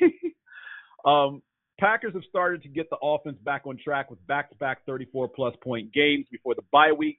um, 1.04 1.42
Packers 1.78 2.14
have 2.14 2.22
started 2.28 2.62
to 2.62 2.68
get 2.68 2.88
the 2.90 2.96
offense 3.02 3.36
back 3.44 3.62
on 3.66 3.76
track 3.82 4.08
with 4.10 4.24
back 4.26 4.48
to 4.50 4.56
back 4.56 4.84
34 4.86 5.28
plus 5.28 5.54
point 5.62 5.92
games 5.92 6.26
before 6.30 6.54
the 6.54 6.62
bye 6.70 6.92
week. 6.92 7.18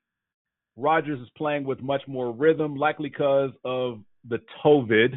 Rodgers 0.77 1.19
is 1.19 1.29
playing 1.37 1.65
with 1.65 1.81
much 1.81 2.01
more 2.07 2.31
rhythm, 2.31 2.75
likely 2.75 3.09
because 3.09 3.51
of 3.63 3.99
the 4.27 4.39
COVID. 4.63 5.13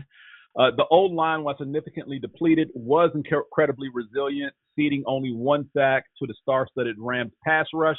Uh, 0.58 0.70
the 0.76 0.84
old 0.90 1.12
line, 1.12 1.44
while 1.44 1.56
significantly 1.56 2.18
depleted, 2.18 2.68
was 2.74 3.10
incredibly 3.14 3.88
resilient, 3.92 4.52
ceding 4.76 5.04
only 5.06 5.32
one 5.32 5.68
sack 5.76 6.04
to 6.18 6.26
the 6.26 6.34
star-studded 6.42 6.96
Rams 6.98 7.32
pass 7.44 7.66
rush. 7.72 7.98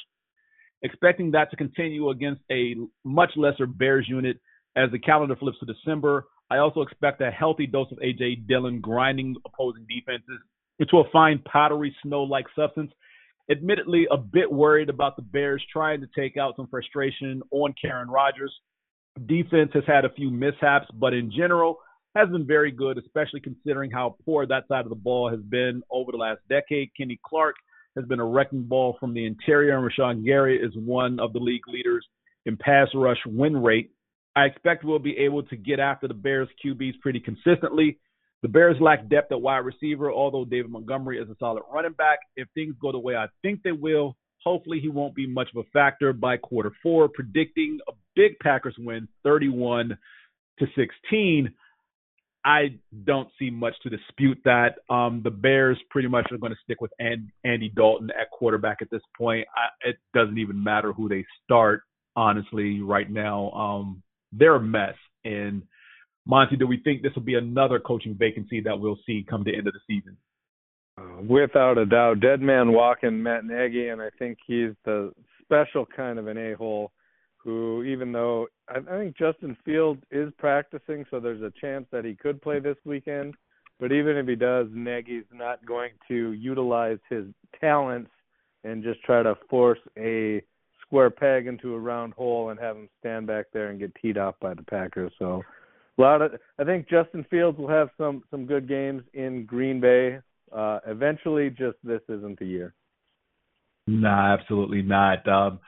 Expecting 0.82 1.32
that 1.32 1.50
to 1.52 1.58
continue 1.58 2.10
against 2.10 2.42
a 2.52 2.76
much 3.06 3.32
lesser 3.36 3.66
Bears 3.66 4.08
unit 4.10 4.38
as 4.76 4.90
the 4.92 5.00
calendar 5.00 5.36
flips 5.36 5.60
to 5.60 5.66
December. 5.66 6.26
I 6.50 6.58
also 6.58 6.82
expect 6.82 7.22
a 7.22 7.32
healthy 7.32 7.68
dose 7.68 7.92
of 7.92 8.00
AJ 8.00 8.48
Dillon 8.48 8.80
grinding 8.82 9.36
opposing 9.46 9.86
defenses 9.90 10.40
into 10.80 10.98
a 10.98 11.10
fine 11.12 11.40
powdery 11.40 11.96
snow-like 12.04 12.46
substance. 12.56 12.92
Admittedly, 13.52 14.08
a 14.12 14.18
bit 14.18 14.52
worried 14.52 14.90
about 14.90 15.16
the 15.16 15.22
Bears 15.22 15.64
trying 15.72 16.02
to 16.02 16.08
take 16.16 16.38
out 16.38 16.56
some 16.56 16.68
frustration 16.68 17.42
on 17.52 17.74
Karen 17.80 18.10
Rodgers. 18.10 18.54
Defense 19.26 19.72
has 19.74 19.84
had 19.88 20.06
a 20.06 20.14
few 20.14 20.30
mishaps, 20.30 20.88
but 20.94 21.14
in 21.14 21.32
general, 21.32 21.80
has 22.16 22.30
been 22.30 22.46
very 22.46 22.72
good, 22.72 22.98
especially 22.98 23.40
considering 23.40 23.92
how 23.92 24.16
poor 24.26 24.46
that 24.46 24.68
side 24.68 24.86
of 24.86 24.90
the 24.90 24.96
ball 24.96 25.30
has 25.30 25.42
been 25.42 25.84
over 25.92 26.12
the 26.12 26.18
last 26.18 26.40
decade. 26.50 26.90
Kenny 26.98 27.20
Clark 27.26 27.56
has 27.96 28.06
been 28.06 28.20
a 28.20 28.26
wrecking 28.26 28.64
ball 28.64 28.98
from 29.00 29.14
the 29.14 29.26
interior, 29.26 29.78
and 29.78 29.92
Rashan 29.92 30.26
Gary 30.26 30.60
is 30.60 30.72
one 30.76 31.20
of 31.20 31.34
the 31.34 31.40
league 31.40 31.68
leaders 31.68 32.06
in 32.46 32.58
pass 32.58 32.88
rush 32.94 33.20
win 33.26 33.62
rate. 33.62 33.92
I 34.36 34.46
expect 34.46 34.84
we'll 34.84 35.00
be 35.00 35.18
able 35.18 35.44
to 35.44 35.56
get 35.56 35.80
after 35.80 36.08
the 36.08 36.14
Bears 36.14 36.48
QBs 36.64 37.00
pretty 37.02 37.20
consistently. 37.20 37.98
The 38.42 38.48
Bears 38.48 38.78
lack 38.80 39.10
depth 39.10 39.32
at 39.32 39.42
wide 39.42 39.58
receiver, 39.58 40.12
although 40.12 40.46
David 40.46 40.72
Montgomery 40.72 41.20
is 41.20 41.30
a 41.30 41.36
solid 41.40 41.64
running 41.72 41.94
back. 41.94 42.20
If 42.38 42.48
things 42.54 42.76
go 42.82 42.92
the 42.92 43.00
way 43.00 43.16
I 43.16 43.28
think 43.42 43.62
they 43.64 43.74
will, 43.74 44.16
hopefully 44.44 44.80
he 44.80 44.88
won't 44.88 45.16
be 45.16 45.28
much 45.28 45.50
of 45.54 45.66
a 45.66 45.70
factor 45.72 46.14
by 46.14 46.38
quarter 46.38 46.72
four, 46.82 47.10
predicting 47.10 47.80
a 47.90 47.92
big 48.16 48.40
Packers 48.40 48.76
win 48.80 49.08
31 49.24 49.98
to 50.60 50.66
16. 50.76 51.54
I 52.46 52.76
don't 53.04 53.28
see 53.38 53.50
much 53.50 53.76
to 53.84 53.90
dispute 53.90 54.40
that. 54.46 54.76
Um, 54.90 55.22
the 55.24 55.32
Bears 55.32 55.78
pretty 55.90 56.08
much 56.08 56.32
are 56.32 56.38
going 56.38 56.54
to 56.54 56.60
stick 56.64 56.80
with 56.80 56.92
Andy 57.00 57.70
Dalton 57.76 58.10
at 58.12 58.32
quarterback 58.32 58.78
at 58.82 58.90
this 58.90 59.02
point. 59.18 59.46
I, 59.54 59.90
it 59.90 59.98
doesn't 60.14 60.38
even 60.38 60.64
matter 60.64 60.94
who 60.94 61.10
they 61.10 61.26
start, 61.44 61.82
honestly, 62.16 62.80
right 62.80 63.10
now. 63.10 63.52
Um, 63.52 64.02
they're 64.32 64.56
a 64.56 64.62
mess. 64.62 64.96
And 65.26 65.64
Monty, 66.30 66.58
do 66.58 66.68
we 66.68 66.78
think 66.78 67.02
this 67.02 67.12
will 67.16 67.24
be 67.24 67.34
another 67.34 67.80
coaching 67.80 68.14
vacancy 68.14 68.62
that 68.62 68.80
we'll 68.80 69.00
see 69.08 69.26
come 69.28 69.44
the 69.44 69.56
end 69.56 69.66
of 69.66 69.74
the 69.74 69.80
season? 69.88 70.16
Uh, 70.96 71.24
without 71.28 71.80
a 71.80 71.88
doubt, 71.88 72.20
dead 72.20 72.40
man 72.40 72.72
walking 72.72 73.24
Matt 73.24 73.46
Nagy, 73.46 73.88
and 73.88 74.00
I 74.00 74.10
think 74.20 74.38
he's 74.46 74.74
the 74.86 75.12
special 75.42 75.88
kind 75.88 76.20
of 76.20 76.28
an 76.28 76.38
a 76.38 76.54
hole 76.54 76.92
who, 77.38 77.82
even 77.84 78.12
though 78.12 78.48
I, 78.68 78.80
think 78.80 79.18
Justin 79.18 79.58
Fields 79.66 80.04
is 80.12 80.32
practicing, 80.38 81.04
so 81.10 81.20
there's 81.20 81.42
a 81.42 81.52
chance 81.60 81.88
that 81.92 82.06
he 82.06 82.14
could 82.14 82.44
play 82.44 82.60
this 82.60 82.78
weekend. 82.86 83.34
But 83.80 83.92
even 83.92 84.16
if 84.16 84.28
he 84.28 84.36
does, 84.36 84.68
Nagy's 84.72 85.24
not 85.34 85.66
going 85.66 85.94
to 86.10 86.34
utilize 86.34 87.00
his 87.10 87.26
talents 87.60 88.12
and 88.64 88.84
just 88.84 89.02
try 89.02 89.24
to 89.24 89.36
force 89.50 89.80
a 89.98 90.44
square 90.82 91.10
peg 91.10 91.48
into 91.48 91.74
a 91.74 91.80
round 91.80 92.14
hole 92.14 92.50
and 92.50 92.60
have 92.60 92.76
him 92.76 92.90
stand 93.00 93.26
back 93.26 93.48
there 93.52 93.70
and 93.70 93.80
get 93.80 93.96
teed 94.00 94.20
off 94.20 94.36
by 94.40 94.54
the 94.54 94.64
Packers. 94.64 95.14
So 95.18 95.42
a 96.00 96.02
lot 96.02 96.22
of 96.22 96.32
I 96.58 96.64
think 96.64 96.90
Justin 96.90 97.26
Fields 97.30 97.58
will 97.58 97.70
have 97.70 97.90
some 97.98 98.24
some 98.32 98.46
good 98.46 98.68
games 98.68 99.04
in 99.14 99.46
Green 99.46 99.80
Bay. 99.80 100.20
Uh 100.52 100.80
eventually 100.88 101.50
just 101.50 101.78
this 101.84 102.02
isn't 102.08 102.40
the 102.40 102.46
year. 102.46 102.74
Nah, 103.88 104.34
absolutely 104.34 104.82
not. 104.82 105.28
Um 105.28 105.60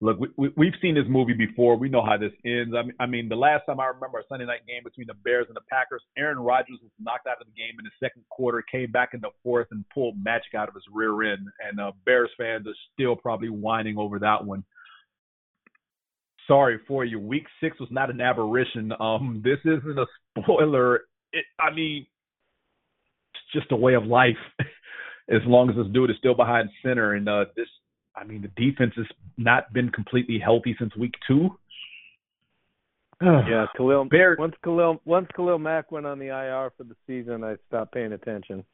look, 0.00 0.18
we, 0.36 0.50
we, 0.56 0.66
have 0.66 0.74
seen 0.80 0.94
this 0.94 1.04
movie 1.08 1.34
before. 1.34 1.76
We 1.76 1.88
know 1.88 2.04
how 2.04 2.16
this 2.16 2.32
ends. 2.44 2.74
I 2.76 2.82
mean, 2.82 2.94
I 3.00 3.06
mean, 3.06 3.28
the 3.28 3.36
last 3.36 3.64
time 3.66 3.80
I 3.80 3.86
remember 3.86 4.18
a 4.18 4.22
Sunday 4.28 4.46
night 4.46 4.66
game 4.66 4.82
between 4.84 5.06
the 5.06 5.14
Bears 5.14 5.46
and 5.48 5.56
the 5.56 5.66
Packers, 5.70 6.02
Aaron 6.16 6.38
Rodgers 6.38 6.78
was 6.82 6.90
knocked 7.00 7.26
out 7.26 7.40
of 7.40 7.46
the 7.46 7.52
game 7.52 7.78
in 7.78 7.84
the 7.84 7.90
second 8.06 8.24
quarter, 8.30 8.62
came 8.70 8.90
back 8.90 9.10
in 9.14 9.20
the 9.20 9.30
fourth, 9.42 9.68
and 9.70 9.84
pulled 9.92 10.22
magic 10.22 10.54
out 10.54 10.68
of 10.68 10.74
his 10.74 10.84
rear 10.92 11.32
end. 11.32 11.48
And 11.68 11.80
uh, 11.80 11.92
Bears 12.04 12.30
fans 12.38 12.66
are 12.66 12.78
still 12.94 13.16
probably 13.16 13.48
whining 13.48 13.98
over 13.98 14.18
that 14.18 14.44
one. 14.44 14.64
Sorry 16.48 16.78
for 16.88 17.04
you. 17.04 17.20
Week 17.20 17.44
six 17.60 17.78
was 17.78 17.90
not 17.92 18.10
an 18.10 18.20
aberration. 18.20 18.92
Um, 18.98 19.42
this 19.44 19.58
isn't 19.64 19.98
a 19.98 20.06
spoiler. 20.38 21.02
It, 21.32 21.44
I 21.60 21.72
mean, 21.72 22.06
it's 23.34 23.52
just 23.52 23.70
a 23.70 23.76
way 23.76 23.94
of 23.94 24.04
life. 24.04 24.36
as 25.28 25.42
long 25.46 25.68
as 25.70 25.76
this 25.76 25.86
dude 25.92 26.10
is 26.10 26.16
still 26.18 26.34
behind 26.34 26.70
center, 26.82 27.12
and 27.14 27.28
uh, 27.28 27.44
this 27.54 27.68
I 28.16 28.24
mean, 28.24 28.42
the 28.42 28.70
defense 28.70 28.94
has 28.96 29.06
not 29.36 29.72
been 29.72 29.90
completely 29.90 30.40
healthy 30.42 30.74
since 30.78 30.96
week 30.96 31.14
two. 31.26 31.50
yeah, 33.22 33.66
Khalil. 33.76 34.06
Bear, 34.06 34.36
once 34.38 34.54
Khalil 34.64 35.00
once 35.04 35.28
Khalil 35.36 35.58
Mack 35.58 35.92
went 35.92 36.06
on 36.06 36.18
the 36.18 36.26
IR 36.26 36.72
for 36.76 36.84
the 36.84 36.96
season, 37.06 37.44
I 37.44 37.56
stopped 37.68 37.92
paying 37.92 38.12
attention. 38.12 38.64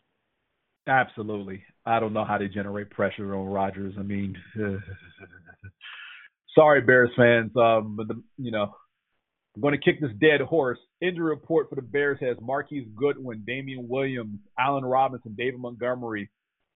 Absolutely, 0.87 1.63
I 1.87 1.99
don't 1.99 2.13
know 2.13 2.25
how 2.25 2.39
they 2.39 2.49
generate 2.49 2.91
pressure 2.91 3.35
on 3.35 3.47
Rodgers. 3.47 3.95
I 3.99 4.03
mean, 4.03 4.37
sorry, 6.55 6.81
Bears 6.81 7.11
fans, 7.17 7.53
um, 7.57 7.97
but 7.97 8.09
the, 8.09 8.23
you 8.39 8.51
know, 8.51 8.75
I'm 9.55 9.63
going 9.63 9.79
to 9.79 9.81
kick 9.81 10.01
this 10.01 10.11
dead 10.21 10.41
horse. 10.41 10.79
Injury 11.01 11.27
report 11.27 11.69
for 11.69 11.77
the 11.77 11.83
Bears 11.83 12.19
has 12.21 12.37
Marquise 12.41 12.89
Goodwin, 12.97 13.45
Damien 13.47 13.89
Williams, 13.89 14.41
Allen 14.59 14.85
Robinson, 14.85 15.35
David 15.37 15.61
Montgomery, 15.61 16.29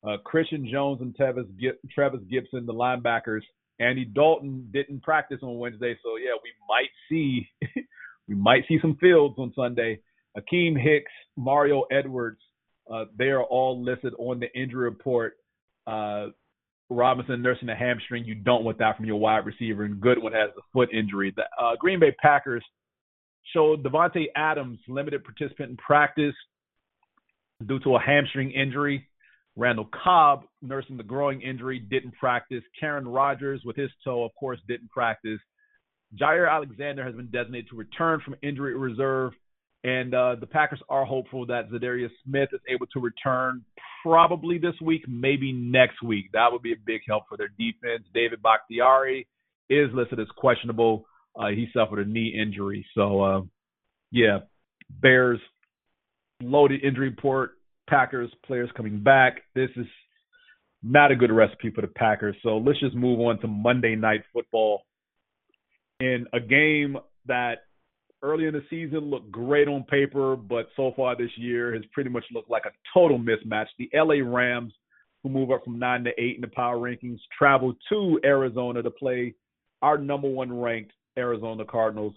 uh, 0.07 0.17
Christian 0.25 0.69
Jones 0.71 1.01
and 1.01 1.15
Tevis, 1.17 1.47
Trevis 1.93 2.21
Gipson, 2.31 2.67
the 2.67 2.75
linebackers. 2.75 3.43
Andy 3.81 4.05
Dalton 4.05 4.69
didn't 4.73 5.03
practice 5.03 5.39
on 5.43 5.59
Wednesday, 5.59 5.97
so 6.03 6.17
yeah, 6.17 6.35
we 6.43 6.51
might 6.69 6.91
see 7.09 7.49
we 8.29 8.35
might 8.35 8.65
see 8.69 8.79
some 8.81 8.97
fields 8.97 9.37
on 9.39 9.53
Sunday. 9.55 10.01
Akiem 10.37 10.81
Hicks, 10.81 11.13
Mario 11.37 11.85
Edwards, 11.91 12.41
uh, 12.93 13.05
they 13.17 13.27
are 13.27 13.43
all 13.43 13.83
listed 13.83 14.15
on 14.19 14.41
the 14.41 14.53
injury 14.59 14.85
report. 14.85 15.35
Uh, 15.87 16.29
Robinson 16.91 17.43
nursing 17.43 17.69
a 17.69 17.77
hamstring, 17.77 18.25
you 18.25 18.35
don't 18.35 18.65
want 18.65 18.79
that 18.79 18.97
from 18.97 19.07
your 19.07 19.17
wide 19.17 19.45
receiver, 19.45 19.85
and 19.85 20.01
Goodwin 20.01 20.33
has 20.33 20.51
a 20.57 20.63
foot 20.73 20.89
injury. 20.93 21.33
The 21.37 21.43
uh, 21.63 21.77
Green 21.79 22.01
Bay 22.01 22.15
Packers 22.21 22.65
showed 23.53 23.83
Davante 23.83 24.27
Adams 24.35 24.79
limited 24.89 25.25
participant 25.25 25.71
in 25.71 25.77
practice 25.77 26.35
due 27.67 27.79
to 27.81 27.97
a 27.97 28.01
hamstring 28.01 28.53
injury. 28.53 29.09
Randall 29.57 29.89
Cobb, 30.05 30.45
nursing 30.63 30.97
the 30.97 31.03
growing 31.03 31.43
injury, 31.43 31.81
didn't 31.81 32.15
practice. 32.15 32.63
Karen 32.79 33.09
Rodgers, 33.09 33.63
with 33.65 33.77
his 33.77 33.91
toe, 34.05 34.25
of 34.25 34.31
course, 34.39 34.61
didn't 34.69 34.91
practice. 34.91 35.41
Jaire 36.19 36.51
Alexander 36.51 37.05
has 37.05 37.15
been 37.15 37.31
designated 37.31 37.69
to 37.71 37.77
return 37.77 38.21
from 38.25 38.37
injury 38.43 38.77
reserve. 38.77 39.33
And 39.85 40.13
uh, 40.13 40.37
the 40.41 40.47
Packers 40.47 40.81
are 40.89 41.05
hopeful 41.05 41.47
that 41.47 41.71
Za'Darius 41.71 42.11
Smith 42.25 42.49
is 42.53 42.61
able 42.69 42.87
to 42.87 43.01
return 43.01 43.65
probably 44.03 44.59
this 44.59 44.75
week, 44.83 45.05
maybe 45.07 45.53
next 45.53 46.03
week. 46.03 46.27
That 46.33 46.49
would 46.51 46.63
be 46.63 46.73
a 46.73 46.77
big 46.85 47.03
help 47.07 47.25
for 47.29 47.37
their 47.37 47.49
defense. 47.49 48.05
David 48.13 48.43
Bakhtiari 48.43 49.27
is 49.71 49.89
listed 49.95 50.19
as 50.19 50.27
questionable. 50.37 51.07
Uh, 51.39 51.49
he 51.49 51.69
suffered 51.73 52.05
a 52.05 52.11
knee 52.11 52.37
injury. 52.41 52.85
So, 52.95 53.23
uh, 53.23 53.41
yeah, 54.11 54.39
Bears 55.01 55.41
loaded 56.43 56.83
injury 56.83 57.11
report. 57.11 57.53
Packers 57.89 58.31
players 58.45 58.71
coming 58.77 59.01
back. 59.03 59.43
This 59.55 59.71
is 59.77 59.87
not 60.83 61.11
a 61.11 61.17
good 61.17 61.33
recipe 61.33 61.71
for 61.71 61.81
the 61.81 61.89
Packers. 61.89 62.37
So 62.43 62.59
let's 62.59 62.81
just 62.81 62.95
move 62.95 63.21
on 63.21 63.41
to 63.41 63.49
Monday 63.49 63.95
Night 63.95 64.23
Football. 64.33 64.83
In 66.01 66.27
a 66.33 66.41
game 66.41 66.97
that 67.27 67.65
early 68.23 68.47
in 68.47 68.55
the 68.55 68.65
season 68.69 69.11
looked 69.11 69.31
great 69.31 69.69
on 69.69 69.85
paper, 69.85 70.37
but 70.37 70.69
so 70.77 70.93
far 70.97 71.17
this 71.17 71.31
year 71.37 71.75
has 71.75 71.83
pretty 71.93 72.11
much 72.11 72.25
looked 72.33 72.51
like 72.51 72.65
a 72.67 72.71
total 72.93 73.19
mismatch. 73.19 73.67
The 73.79 73.91
LA 73.95 74.25
Rams, 74.25 74.73
who 75.23 75.29
move 75.29 75.51
up 75.51 75.65
from 75.65 75.79
nine 75.79 76.05
to 76.05 76.11
eight 76.19 76.37
in 76.37 76.41
the 76.41 76.49
power 76.49 76.77
rankings, 76.77 77.19
travel 77.37 77.75
to 77.91 78.21
Arizona 78.25 78.83
to 78.83 78.91
play 78.91 79.35
our 79.83 79.99
number 79.99 80.29
one 80.29 80.53
ranked 80.53 80.93
Arizona 81.17 81.65
Cardinals. 81.65 82.15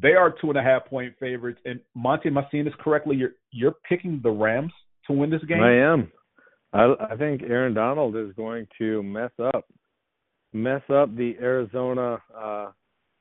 They 0.00 0.12
are 0.12 0.34
two 0.40 0.48
and 0.48 0.58
a 0.58 0.62
half 0.62 0.86
point 0.86 1.14
favorites. 1.20 1.60
And 1.64 1.80
Monty, 1.94 2.28
am 2.28 2.38
I 2.38 2.46
seeing 2.50 2.64
this 2.64 2.74
correctly? 2.80 3.16
You're 3.16 3.34
you're 3.52 3.76
picking 3.88 4.20
the 4.22 4.30
Rams 4.30 4.72
to 5.06 5.12
win 5.12 5.30
this 5.30 5.44
game? 5.44 5.62
I 5.62 5.74
am. 5.74 6.10
I, 6.72 6.94
I 7.12 7.16
think 7.16 7.42
Aaron 7.42 7.74
Donald 7.74 8.16
is 8.16 8.32
going 8.34 8.66
to 8.78 9.02
mess 9.04 9.30
up, 9.40 9.66
mess 10.52 10.82
up 10.92 11.14
the 11.14 11.36
Arizona 11.40 12.20
uh, 12.36 12.70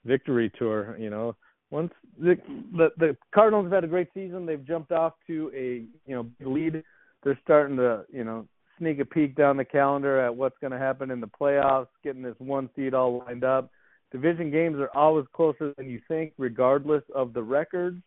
victory 0.03 0.51
tour. 0.57 0.97
You 0.97 1.11
know, 1.11 1.35
once 1.73 1.91
the, 2.19 2.37
the 2.77 2.89
the 2.97 3.17
Cardinals 3.33 3.65
have 3.65 3.73
had 3.73 3.83
a 3.83 3.87
great 3.87 4.09
season, 4.13 4.45
they've 4.45 4.65
jumped 4.65 4.91
off 4.91 5.13
to 5.25 5.51
a 5.55 5.83
you 6.07 6.15
know 6.15 6.29
lead. 6.47 6.83
They're 7.23 7.39
starting 7.43 7.77
to 7.77 8.05
you 8.13 8.23
know 8.23 8.47
sneak 8.77 8.99
a 8.99 9.05
peek 9.05 9.35
down 9.35 9.57
the 9.57 9.65
calendar 9.65 10.19
at 10.19 10.35
what's 10.35 10.57
going 10.61 10.71
to 10.71 10.77
happen 10.77 11.09
in 11.09 11.19
the 11.19 11.27
playoffs, 11.27 11.87
getting 12.03 12.21
this 12.21 12.35
one 12.37 12.69
seed 12.75 12.93
all 12.93 13.23
lined 13.25 13.43
up. 13.43 13.71
Division 14.11 14.51
games 14.51 14.77
are 14.79 14.95
always 14.95 15.25
closer 15.33 15.73
than 15.75 15.89
you 15.89 15.99
think, 16.07 16.33
regardless 16.37 17.03
of 17.15 17.33
the 17.33 17.41
records. 17.41 17.99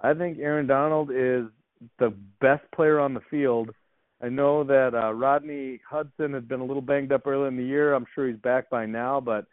I 0.00 0.14
think 0.14 0.38
Aaron 0.38 0.66
Donald 0.66 1.10
is 1.10 1.44
the 1.98 2.14
best 2.40 2.64
player 2.74 2.98
on 2.98 3.12
the 3.12 3.20
field. 3.30 3.70
I 4.22 4.30
know 4.30 4.64
that 4.64 4.94
uh, 4.94 5.12
Rodney 5.12 5.80
Hudson 5.88 6.32
has 6.32 6.44
been 6.44 6.60
a 6.60 6.64
little 6.64 6.82
banged 6.82 7.12
up 7.12 7.26
early 7.26 7.48
in 7.48 7.56
the 7.58 7.64
year. 7.64 7.92
I'm 7.92 8.06
sure 8.14 8.28
he's 8.28 8.38
back 8.38 8.70
by 8.70 8.86
now, 8.86 9.20
but 9.20 9.44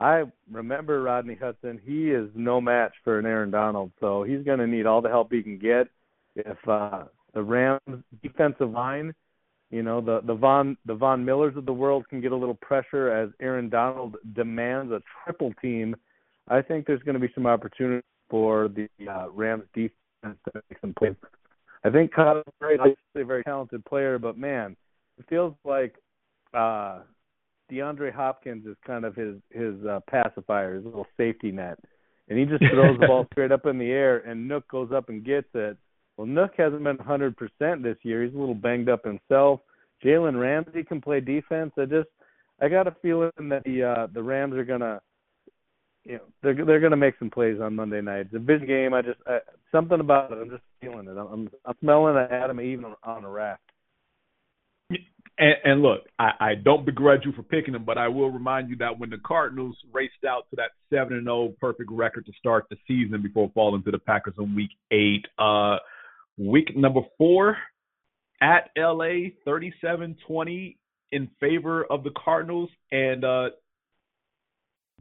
I 0.00 0.24
remember 0.50 1.02
Rodney 1.02 1.34
Hudson. 1.34 1.80
He 1.84 2.10
is 2.10 2.30
no 2.34 2.60
match 2.60 2.92
for 3.02 3.18
an 3.18 3.26
Aaron 3.26 3.50
Donald, 3.50 3.90
so 4.00 4.22
he's 4.22 4.44
going 4.44 4.60
to 4.60 4.66
need 4.66 4.86
all 4.86 5.02
the 5.02 5.08
help 5.08 5.32
he 5.32 5.42
can 5.42 5.58
get. 5.58 5.88
If 6.36 6.56
uh, 6.68 7.04
the 7.34 7.42
Rams 7.42 7.80
defensive 8.22 8.70
line, 8.70 9.12
you 9.70 9.82
know, 9.82 10.00
the 10.00 10.20
the 10.24 10.34
Von 10.34 10.76
the 10.86 10.94
Von 10.94 11.24
Millers 11.24 11.56
of 11.56 11.66
the 11.66 11.72
world 11.72 12.08
can 12.08 12.20
get 12.20 12.32
a 12.32 12.36
little 12.36 12.54
pressure 12.54 13.10
as 13.10 13.30
Aaron 13.40 13.68
Donald 13.68 14.16
demands 14.34 14.92
a 14.92 15.02
triple 15.24 15.52
team. 15.60 15.96
I 16.46 16.62
think 16.62 16.86
there's 16.86 17.02
going 17.02 17.20
to 17.20 17.26
be 17.26 17.32
some 17.34 17.46
opportunity 17.46 18.06
for 18.30 18.68
the 18.68 18.88
uh, 19.10 19.28
Rams 19.30 19.64
defense 19.74 19.92
to 20.22 20.62
make 20.70 20.80
some 20.80 20.94
plays. 20.94 21.14
I 21.84 21.90
think 21.90 22.12
Murray 22.16 22.76
is 22.76 22.96
a 23.16 23.24
very 23.24 23.42
talented 23.42 23.84
player, 23.84 24.18
but 24.18 24.38
man, 24.38 24.76
it 25.18 25.24
feels 25.28 25.54
like 25.64 25.94
uh 26.54 27.00
DeAndre 27.70 28.12
Hopkins 28.12 28.66
is 28.66 28.76
kind 28.86 29.04
of 29.04 29.14
his 29.14 29.36
his 29.50 29.74
uh, 29.86 30.00
pacifier, 30.08 30.76
his 30.76 30.84
little 30.84 31.06
safety 31.16 31.50
net, 31.50 31.78
and 32.28 32.38
he 32.38 32.44
just 32.44 32.64
throws 32.72 32.98
the 32.98 33.06
ball 33.06 33.26
straight 33.32 33.52
up 33.52 33.66
in 33.66 33.78
the 33.78 33.90
air, 33.90 34.18
and 34.18 34.50
Nuk 34.50 34.62
goes 34.70 34.90
up 34.92 35.08
and 35.08 35.24
gets 35.24 35.48
it. 35.54 35.76
Well, 36.16 36.26
Nuk 36.26 36.50
hasn't 36.56 36.82
been 36.82 36.98
100% 36.98 37.82
this 37.82 37.96
year. 38.02 38.24
He's 38.24 38.34
a 38.34 38.38
little 38.38 38.54
banged 38.54 38.88
up 38.88 39.04
himself. 39.04 39.60
Jalen 40.04 40.40
Ramsey 40.40 40.82
can 40.82 41.00
play 41.00 41.20
defense. 41.20 41.72
I 41.78 41.84
just 41.84 42.08
I 42.60 42.68
got 42.68 42.86
a 42.86 42.96
feeling 43.02 43.30
that 43.38 43.64
the 43.64 43.82
uh, 43.82 44.06
the 44.12 44.22
Rams 44.22 44.54
are 44.54 44.64
gonna 44.64 45.00
you 46.04 46.14
know 46.14 46.22
they're 46.42 46.64
they're 46.64 46.80
gonna 46.80 46.96
make 46.96 47.18
some 47.18 47.30
plays 47.30 47.60
on 47.60 47.76
Monday 47.76 48.00
night. 48.00 48.26
It's 48.26 48.34
a 48.34 48.38
big 48.38 48.66
game. 48.66 48.94
I 48.94 49.02
just 49.02 49.18
I, 49.26 49.38
something 49.70 50.00
about 50.00 50.32
it. 50.32 50.38
I'm 50.40 50.50
just 50.50 50.62
feeling 50.80 51.06
it. 51.06 51.16
I'm 51.16 51.48
I'm 51.64 51.74
smelling 51.80 52.16
an 52.16 52.28
Adam 52.30 52.60
even 52.60 52.94
on 53.02 53.24
a 53.24 53.28
raft. 53.28 53.62
And, 55.38 55.54
and 55.64 55.82
look, 55.82 56.00
I, 56.18 56.30
I 56.40 56.54
don't 56.56 56.84
begrudge 56.84 57.20
you 57.24 57.32
for 57.32 57.42
picking 57.44 57.72
them, 57.72 57.84
but 57.84 57.96
I 57.96 58.08
will 58.08 58.30
remind 58.30 58.68
you 58.70 58.76
that 58.76 58.98
when 58.98 59.10
the 59.10 59.18
Cardinals 59.24 59.76
raced 59.92 60.24
out 60.28 60.46
to 60.50 60.56
that 60.56 60.70
seven 60.90 61.16
and 61.16 61.26
zero 61.26 61.54
perfect 61.60 61.90
record 61.92 62.26
to 62.26 62.32
start 62.38 62.66
the 62.70 62.76
season 62.88 63.22
before 63.22 63.50
falling 63.54 63.82
to 63.84 63.90
the 63.90 63.98
Packers 63.98 64.34
in 64.38 64.54
Week 64.54 64.70
Eight, 64.90 65.26
uh, 65.38 65.76
week 66.36 66.76
number 66.76 67.00
four 67.16 67.56
at 68.40 68.70
LA, 68.76 69.30
37-20 69.46 70.76
in 71.12 71.30
favor 71.40 71.84
of 71.84 72.04
the 72.04 72.10
Cardinals, 72.22 72.70
and 72.92 73.24
uh, 73.24 73.50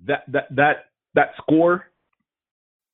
that 0.06 0.24
that 0.32 0.48
that 0.56 0.76
that 1.16 1.30
score, 1.38 1.86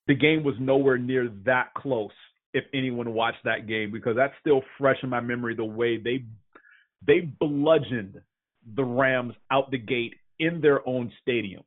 the 0.07 0.15
game 0.15 0.43
was 0.43 0.55
nowhere 0.59 0.97
near 0.97 1.29
that 1.45 1.73
close. 1.75 2.11
If 2.53 2.65
anyone 2.73 3.13
watched 3.13 3.43
that 3.45 3.67
game, 3.67 3.91
because 3.91 4.15
that's 4.15 4.33
still 4.39 4.61
fresh 4.77 4.97
in 5.01 5.09
my 5.09 5.19
memory, 5.19 5.55
the 5.55 5.65
way 5.65 5.97
they 5.97 6.23
they 7.05 7.21
bludgeoned 7.21 8.21
the 8.75 8.83
Rams 8.83 9.33
out 9.51 9.71
the 9.71 9.77
gate 9.77 10.15
in 10.39 10.61
their 10.61 10.87
own 10.87 11.11
stadium. 11.21 11.63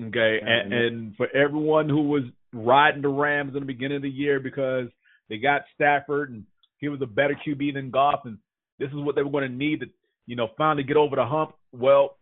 Okay, 0.00 0.38
and, 0.40 0.72
and 0.72 1.16
for 1.16 1.28
everyone 1.34 1.88
who 1.88 2.02
was 2.02 2.22
riding 2.52 3.02
the 3.02 3.08
Rams 3.08 3.54
in 3.54 3.60
the 3.60 3.66
beginning 3.66 3.96
of 3.96 4.02
the 4.02 4.10
year 4.10 4.38
because 4.38 4.86
they 5.28 5.38
got 5.38 5.62
Stafford 5.74 6.30
and 6.30 6.44
he 6.78 6.88
was 6.88 7.02
a 7.02 7.06
better 7.06 7.36
QB 7.46 7.74
than 7.74 7.90
Goff, 7.90 8.20
and 8.24 8.38
this 8.78 8.88
is 8.90 8.96
what 8.96 9.16
they 9.16 9.22
were 9.22 9.30
going 9.30 9.50
to 9.50 9.56
need 9.56 9.80
to, 9.80 9.86
you 10.26 10.36
know, 10.36 10.48
finally 10.56 10.84
get 10.84 10.96
over 10.96 11.16
the 11.16 11.26
hump. 11.26 11.54
Well, 11.72 12.16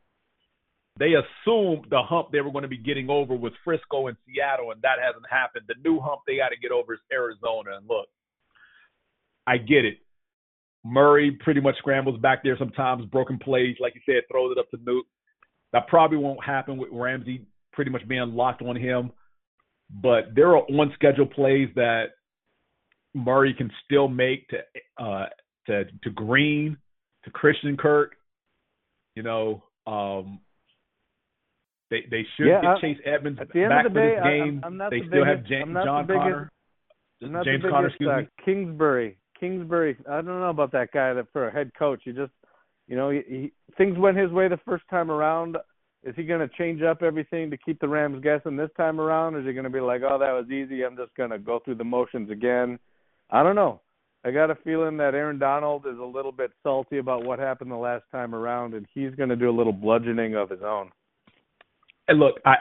they 0.98 1.12
assumed 1.12 1.86
the 1.90 2.02
hump 2.02 2.28
they 2.32 2.40
were 2.40 2.50
going 2.50 2.62
to 2.62 2.68
be 2.68 2.78
getting 2.78 3.10
over 3.10 3.36
was 3.36 3.52
Frisco 3.62 4.06
and 4.06 4.16
Seattle, 4.26 4.70
and 4.70 4.80
that 4.82 4.96
hasn't 5.04 5.26
happened. 5.30 5.66
The 5.68 5.74
new 5.84 6.00
hump 6.00 6.22
they 6.26 6.36
got 6.36 6.48
to 6.48 6.56
get 6.56 6.70
over 6.70 6.94
is 6.94 7.00
Arizona. 7.12 7.76
And 7.76 7.86
look, 7.86 8.06
I 9.46 9.58
get 9.58 9.84
it. 9.84 9.98
Murray 10.86 11.32
pretty 11.32 11.60
much 11.60 11.76
scrambles 11.78 12.20
back 12.20 12.42
there 12.42 12.56
sometimes, 12.58 13.04
broken 13.06 13.38
plays, 13.38 13.76
like 13.80 13.94
you 13.94 14.00
said, 14.06 14.22
throws 14.30 14.52
it 14.52 14.58
up 14.58 14.70
to 14.70 14.78
Nuk. 14.78 15.02
That 15.72 15.88
probably 15.88 16.18
won't 16.18 16.44
happen 16.44 16.76
with 16.76 16.90
Ramsey 16.92 17.46
pretty 17.72 17.90
much 17.90 18.06
being 18.06 18.34
locked 18.34 18.62
on 18.62 18.76
him. 18.76 19.10
But 19.90 20.34
there 20.34 20.48
are 20.50 20.62
on 20.62 20.92
schedule 20.94 21.26
plays 21.26 21.68
that 21.74 22.06
Murray 23.14 23.54
can 23.54 23.70
still 23.84 24.08
make 24.08 24.48
to 24.48 24.58
uh, 25.02 25.26
to 25.66 25.84
to 25.84 26.10
Green, 26.10 26.76
to 27.24 27.30
Christian 27.30 27.76
Kirk. 27.76 28.14
You 29.14 29.22
know, 29.22 29.64
um, 29.86 30.40
they 31.90 32.04
they 32.10 32.26
should 32.36 32.48
yeah, 32.48 32.62
get 32.62 32.80
Chase 32.80 32.98
Edmonds 33.04 33.38
at 33.40 33.52
the 33.52 33.60
end 33.60 33.70
back 33.70 33.86
for 33.86 33.90
day, 33.90 34.14
this 34.14 34.24
game. 34.24 34.60
I, 34.64 34.88
they 34.90 35.00
the 35.00 35.06
still 35.06 35.24
biggest, 35.24 35.36
have 35.36 35.46
James, 35.46 35.76
I'm 35.76 35.84
John 35.84 36.06
biggest, 36.06 36.22
Connor. 36.22 36.52
James 37.44 37.62
Conner, 37.68 37.88
excuse 37.88 38.10
uh, 38.12 38.20
me. 38.20 38.28
Kingsbury. 38.44 39.18
Kingsbury. 39.38 39.96
I 40.08 40.16
don't 40.16 40.26
know 40.26 40.50
about 40.50 40.72
that 40.72 40.92
guy 40.92 41.12
that 41.12 41.26
for 41.32 41.48
a 41.48 41.52
head 41.52 41.72
coach. 41.78 42.02
He 42.04 42.12
just, 42.12 42.32
you 42.88 42.96
know, 42.96 43.10
he, 43.10 43.22
he, 43.28 43.52
things 43.76 43.98
went 43.98 44.16
his 44.16 44.30
way 44.30 44.48
the 44.48 44.60
first 44.64 44.84
time 44.88 45.10
around. 45.10 45.56
Is 46.04 46.14
he 46.14 46.22
going 46.22 46.46
to 46.46 46.56
change 46.56 46.82
up 46.82 47.02
everything 47.02 47.50
to 47.50 47.56
keep 47.56 47.80
the 47.80 47.88
Rams 47.88 48.22
guessing 48.22 48.56
this 48.56 48.70
time 48.76 49.00
around? 49.00 49.34
Or 49.34 49.40
is 49.40 49.46
he 49.46 49.52
going 49.52 49.64
to 49.64 49.70
be 49.70 49.80
like, 49.80 50.02
oh, 50.08 50.18
that 50.18 50.32
was 50.32 50.46
easy. 50.50 50.84
I'm 50.84 50.96
just 50.96 51.14
going 51.16 51.30
to 51.30 51.38
go 51.38 51.60
through 51.64 51.76
the 51.76 51.84
motions 51.84 52.30
again? 52.30 52.78
I 53.30 53.42
don't 53.42 53.56
know. 53.56 53.80
I 54.24 54.30
got 54.30 54.50
a 54.50 54.56
feeling 54.56 54.96
that 54.96 55.14
Aaron 55.14 55.38
Donald 55.38 55.86
is 55.86 55.98
a 55.98 56.04
little 56.04 56.32
bit 56.32 56.50
salty 56.62 56.98
about 56.98 57.24
what 57.24 57.38
happened 57.38 57.70
the 57.70 57.76
last 57.76 58.04
time 58.10 58.34
around, 58.34 58.74
and 58.74 58.86
he's 58.92 59.14
going 59.14 59.28
to 59.28 59.36
do 59.36 59.48
a 59.48 59.56
little 59.56 59.72
bludgeoning 59.72 60.34
of 60.34 60.50
his 60.50 60.62
own. 60.64 60.90
And 62.08 62.18
look, 62.18 62.40
I 62.44 62.56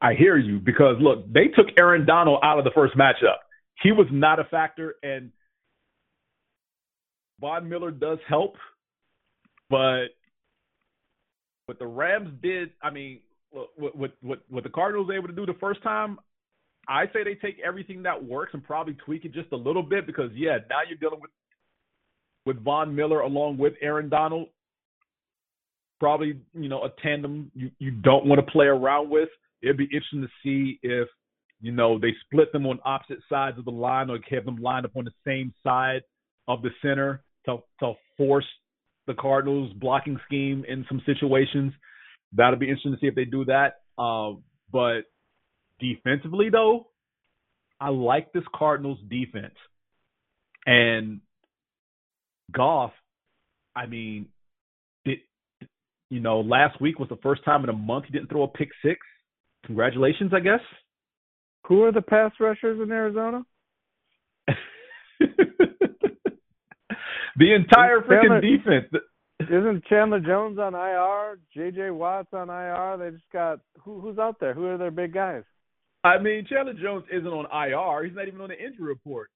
I 0.00 0.14
hear 0.14 0.36
you 0.36 0.58
because 0.58 0.96
look, 1.00 1.30
they 1.32 1.48
took 1.48 1.66
Aaron 1.78 2.06
Donald 2.06 2.40
out 2.42 2.58
of 2.58 2.64
the 2.64 2.70
first 2.74 2.96
matchup. 2.96 3.38
He 3.82 3.92
was 3.92 4.06
not 4.10 4.38
a 4.38 4.44
factor, 4.44 4.94
and 5.02 5.30
Von 7.40 7.68
Miller 7.68 7.90
does 7.90 8.18
help, 8.28 8.56
but 9.68 10.08
what 11.66 11.78
the 11.78 11.86
Rams 11.86 12.30
did, 12.42 12.70
I 12.82 12.90
mean, 12.90 13.20
what 13.50 13.70
what 13.96 14.12
what, 14.20 14.40
what 14.48 14.64
the 14.64 14.70
Cardinals 14.70 15.08
were 15.08 15.14
able 15.14 15.28
to 15.28 15.34
do 15.34 15.46
the 15.46 15.54
first 15.60 15.82
time, 15.82 16.18
I 16.88 17.06
say 17.12 17.22
they 17.24 17.34
take 17.34 17.58
everything 17.64 18.02
that 18.02 18.22
works 18.22 18.52
and 18.54 18.64
probably 18.64 18.94
tweak 18.94 19.24
it 19.24 19.32
just 19.32 19.52
a 19.52 19.56
little 19.56 19.82
bit 19.82 20.06
because 20.06 20.30
yeah, 20.34 20.58
now 20.68 20.80
you're 20.88 20.98
dealing 20.98 21.20
with 21.20 21.30
with 22.46 22.62
Von 22.64 22.94
Miller 22.94 23.20
along 23.20 23.58
with 23.58 23.74
Aaron 23.80 24.08
Donald. 24.08 24.48
Probably, 26.00 26.40
you 26.54 26.68
know, 26.68 26.82
a 26.82 26.90
tandem 27.02 27.50
you, 27.54 27.70
you 27.78 27.90
don't 27.90 28.26
want 28.26 28.44
to 28.44 28.50
play 28.50 28.66
around 28.66 29.10
with. 29.10 29.28
It'd 29.62 29.76
be 29.76 29.84
interesting 29.84 30.22
to 30.22 30.28
see 30.42 30.78
if, 30.82 31.06
you 31.60 31.72
know, 31.72 31.98
they 31.98 32.14
split 32.24 32.50
them 32.52 32.66
on 32.66 32.80
opposite 32.84 33.18
sides 33.28 33.58
of 33.58 33.66
the 33.66 33.70
line 33.70 34.08
or 34.08 34.18
have 34.30 34.46
them 34.46 34.56
lined 34.56 34.86
up 34.86 34.96
on 34.96 35.04
the 35.04 35.12
same 35.26 35.52
side 35.62 36.00
of 36.48 36.62
the 36.62 36.70
center 36.80 37.22
to 37.46 37.58
to 37.80 37.94
force 38.16 38.46
the 39.06 39.14
Cardinals 39.14 39.72
blocking 39.74 40.18
scheme 40.26 40.64
in 40.68 40.84
some 40.88 41.02
situations. 41.06 41.72
That'll 42.32 42.58
be 42.58 42.66
interesting 42.66 42.92
to 42.92 42.98
see 43.00 43.06
if 43.06 43.14
they 43.14 43.24
do 43.24 43.44
that. 43.46 43.80
Uh, 43.98 44.34
but 44.72 45.02
defensively, 45.80 46.48
though, 46.50 46.86
I 47.80 47.88
like 47.88 48.32
this 48.32 48.44
Cardinals 48.54 48.98
defense. 49.08 49.54
And 50.66 51.20
Goff, 52.52 52.92
I 53.74 53.86
mean, 53.86 54.26
it, 55.04 55.20
you 56.10 56.20
know, 56.20 56.40
last 56.40 56.80
week 56.80 56.98
was 56.98 57.08
the 57.08 57.16
first 57.16 57.44
time 57.44 57.64
in 57.64 57.70
a 57.70 57.74
month 57.74 58.04
he 58.06 58.12
didn't 58.12 58.28
throw 58.28 58.42
a 58.42 58.48
pick 58.48 58.68
six. 58.84 58.98
Congratulations, 59.66 60.32
I 60.34 60.40
guess. 60.40 60.60
Who 61.66 61.82
are 61.84 61.92
the 61.92 62.02
pass 62.02 62.32
rushers 62.38 62.80
in 62.80 62.90
Arizona? 62.90 63.42
the 67.36 67.54
entire 67.54 68.00
freaking 68.00 68.40
defense. 68.40 69.02
Isn't 69.40 69.84
Chandler 69.86 70.20
Jones 70.20 70.58
on 70.58 70.74
IR? 70.74 71.38
J.J. 71.54 71.90
Watt's 71.90 72.28
on 72.32 72.50
IR. 72.50 72.96
They 72.98 73.16
just 73.16 73.30
got 73.32 73.60
who, 73.82 74.00
who's 74.00 74.18
out 74.18 74.38
there? 74.38 74.52
Who 74.52 74.66
are 74.66 74.76
their 74.76 74.90
big 74.90 75.14
guys? 75.14 75.44
I 76.04 76.18
mean, 76.18 76.46
Chandler 76.48 76.74
Jones 76.74 77.04
isn't 77.10 77.26
on 77.26 77.46
IR. 77.46 78.04
He's 78.06 78.14
not 78.14 78.28
even 78.28 78.40
on 78.40 78.48
the 78.48 78.58
injury 78.58 78.86
report. 78.86 79.30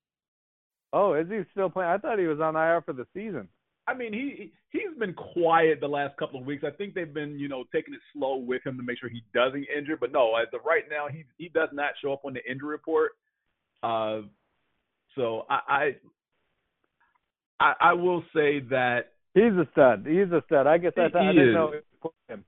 Oh, 0.92 1.14
is 1.14 1.26
he 1.28 1.40
still 1.52 1.70
playing? 1.70 1.90
I 1.90 1.98
thought 1.98 2.18
he 2.18 2.26
was 2.26 2.40
on 2.40 2.54
IR 2.54 2.82
for 2.82 2.92
the 2.92 3.06
season. 3.14 3.48
I 3.86 3.94
mean, 3.94 4.12
he 4.12 4.52
he's 4.70 4.96
been 4.98 5.14
quiet 5.14 5.80
the 5.80 5.88
last 5.88 6.16
couple 6.16 6.40
of 6.40 6.46
weeks. 6.46 6.64
I 6.66 6.70
think 6.70 6.94
they've 6.94 7.12
been, 7.12 7.38
you 7.38 7.48
know, 7.48 7.64
taking 7.72 7.94
it 7.94 8.00
slow 8.14 8.36
with 8.36 8.64
him 8.64 8.76
to 8.76 8.82
make 8.82 8.98
sure 8.98 9.08
he 9.08 9.22
doesn't 9.34 9.66
injure. 9.76 9.96
But 9.98 10.12
no, 10.12 10.36
as 10.36 10.48
of 10.54 10.60
right 10.64 10.84
now, 10.90 11.06
he 11.10 11.24
he 11.36 11.48
does 11.48 11.68
not 11.72 11.92
show 12.00 12.12
up 12.12 12.24
on 12.24 12.34
the 12.34 12.50
injury 12.50 12.70
report. 12.70 13.12
Uh, 13.82 14.22
so 15.14 15.46
I 15.50 15.60
I 15.68 15.96
I, 17.60 17.72
I 17.80 17.92
will 17.94 18.22
say 18.34 18.60
that 18.70 19.10
He's 19.34 19.52
a 19.52 19.66
stud. 19.72 20.06
He's 20.06 20.30
a 20.30 20.42
stud. 20.46 20.66
I 20.68 20.78
guess 20.78 20.92
I, 20.96 21.06
I 21.06 21.08
didn't 21.32 21.48
is. 21.48 21.54
know 21.54 21.70
he 21.72 21.76
was 22.02 22.12
playing. 22.28 22.44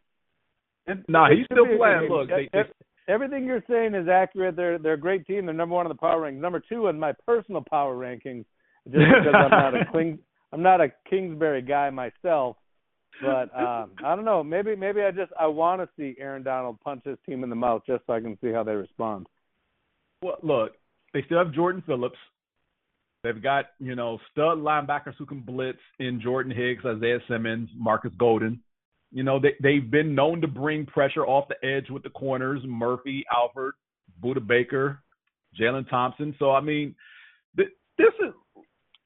And 0.87 1.05
Nah, 1.09 1.29
he's 1.31 1.45
still 1.47 1.65
be 1.65 1.73
a 1.73 1.75
good 1.75 1.79
playing. 1.79 2.09
Look, 2.11 2.29
they- 2.29 2.49
Ev- 2.57 2.73
everything 3.09 3.45
you're 3.45 3.65
saying 3.69 3.95
is 3.95 4.09
accurate. 4.09 4.55
They're 4.55 4.79
they're 4.79 4.93
a 4.93 5.01
great 5.01 5.27
team. 5.27 5.47
They're 5.47 5.55
number 5.55 5.75
one 5.75 5.87
in 5.87 5.91
the 5.91 5.97
power 5.97 6.21
rankings. 6.23 6.41
Number 6.41 6.61
two 6.61 6.87
in 6.87 6.99
my 6.99 7.13
personal 7.27 7.65
power 7.69 7.97
rankings, 7.97 8.45
just 8.85 8.99
because 9.05 9.35
I'm 9.35 9.51
not 9.51 9.75
a 9.75 9.85
Kling, 9.91 10.19
I'm 10.53 10.63
not 10.63 10.81
a 10.81 10.93
Kingsbury 11.11 11.63
guy 11.63 11.91
myself. 11.91 12.57
But 13.21 13.51
um, 13.59 13.93
I 14.05 14.15
don't 14.15 14.25
know. 14.27 14.45
Maybe 14.45 14.77
maybe 14.77 15.01
I 15.03 15.11
just 15.11 15.33
I 15.41 15.47
want 15.49 15.81
to 15.81 15.89
see 15.97 16.15
Aaron 16.21 16.43
Donald 16.45 16.79
punch 16.85 17.03
his 17.05 17.19
team 17.27 17.43
in 17.43 17.51
the 17.51 17.57
mouth 17.57 17.83
just 17.87 18.05
so 18.07 18.13
I 18.13 18.21
can 18.21 18.39
see 18.41 18.53
how 18.53 18.63
they 18.63 18.75
respond. 18.75 19.27
well, 20.23 20.37
look, 20.43 20.73
they 21.15 21.23
still 21.25 21.39
have 21.39 21.53
Jordan 21.53 21.83
Phillips. 21.87 22.19
They've 23.27 23.43
got, 23.43 23.67
you 23.81 23.97
know, 23.97 24.21
stud 24.31 24.59
linebackers 24.59 25.17
who 25.19 25.27
can 25.27 25.41
blitz 25.41 25.81
in 25.99 26.21
Jordan 26.21 26.53
Hicks, 26.53 26.85
Isaiah 26.85 27.19
Simmons, 27.29 27.69
Marcus 27.77 28.13
Golden. 28.17 28.61
You 29.11 29.25
know, 29.25 29.41
they 29.41 29.55
they've 29.61 29.91
been 29.91 30.15
known 30.15 30.41
to 30.43 30.47
bring 30.47 30.87
pressure 30.87 31.27
off 31.27 31.49
the 31.49 31.69
edge 31.69 31.91
with 31.91 32.05
the 32.05 32.11
corners, 32.11 32.61
Murphy, 32.65 33.25
Alford, 33.35 33.75
Budda 34.23 34.47
Baker, 34.47 35.03
Jalen 35.61 35.91
Thompson. 35.91 36.37
So 36.39 36.53
I 36.53 36.61
mean, 36.61 36.95
th- 37.57 37.71
this 37.99 38.13
is 38.21 38.33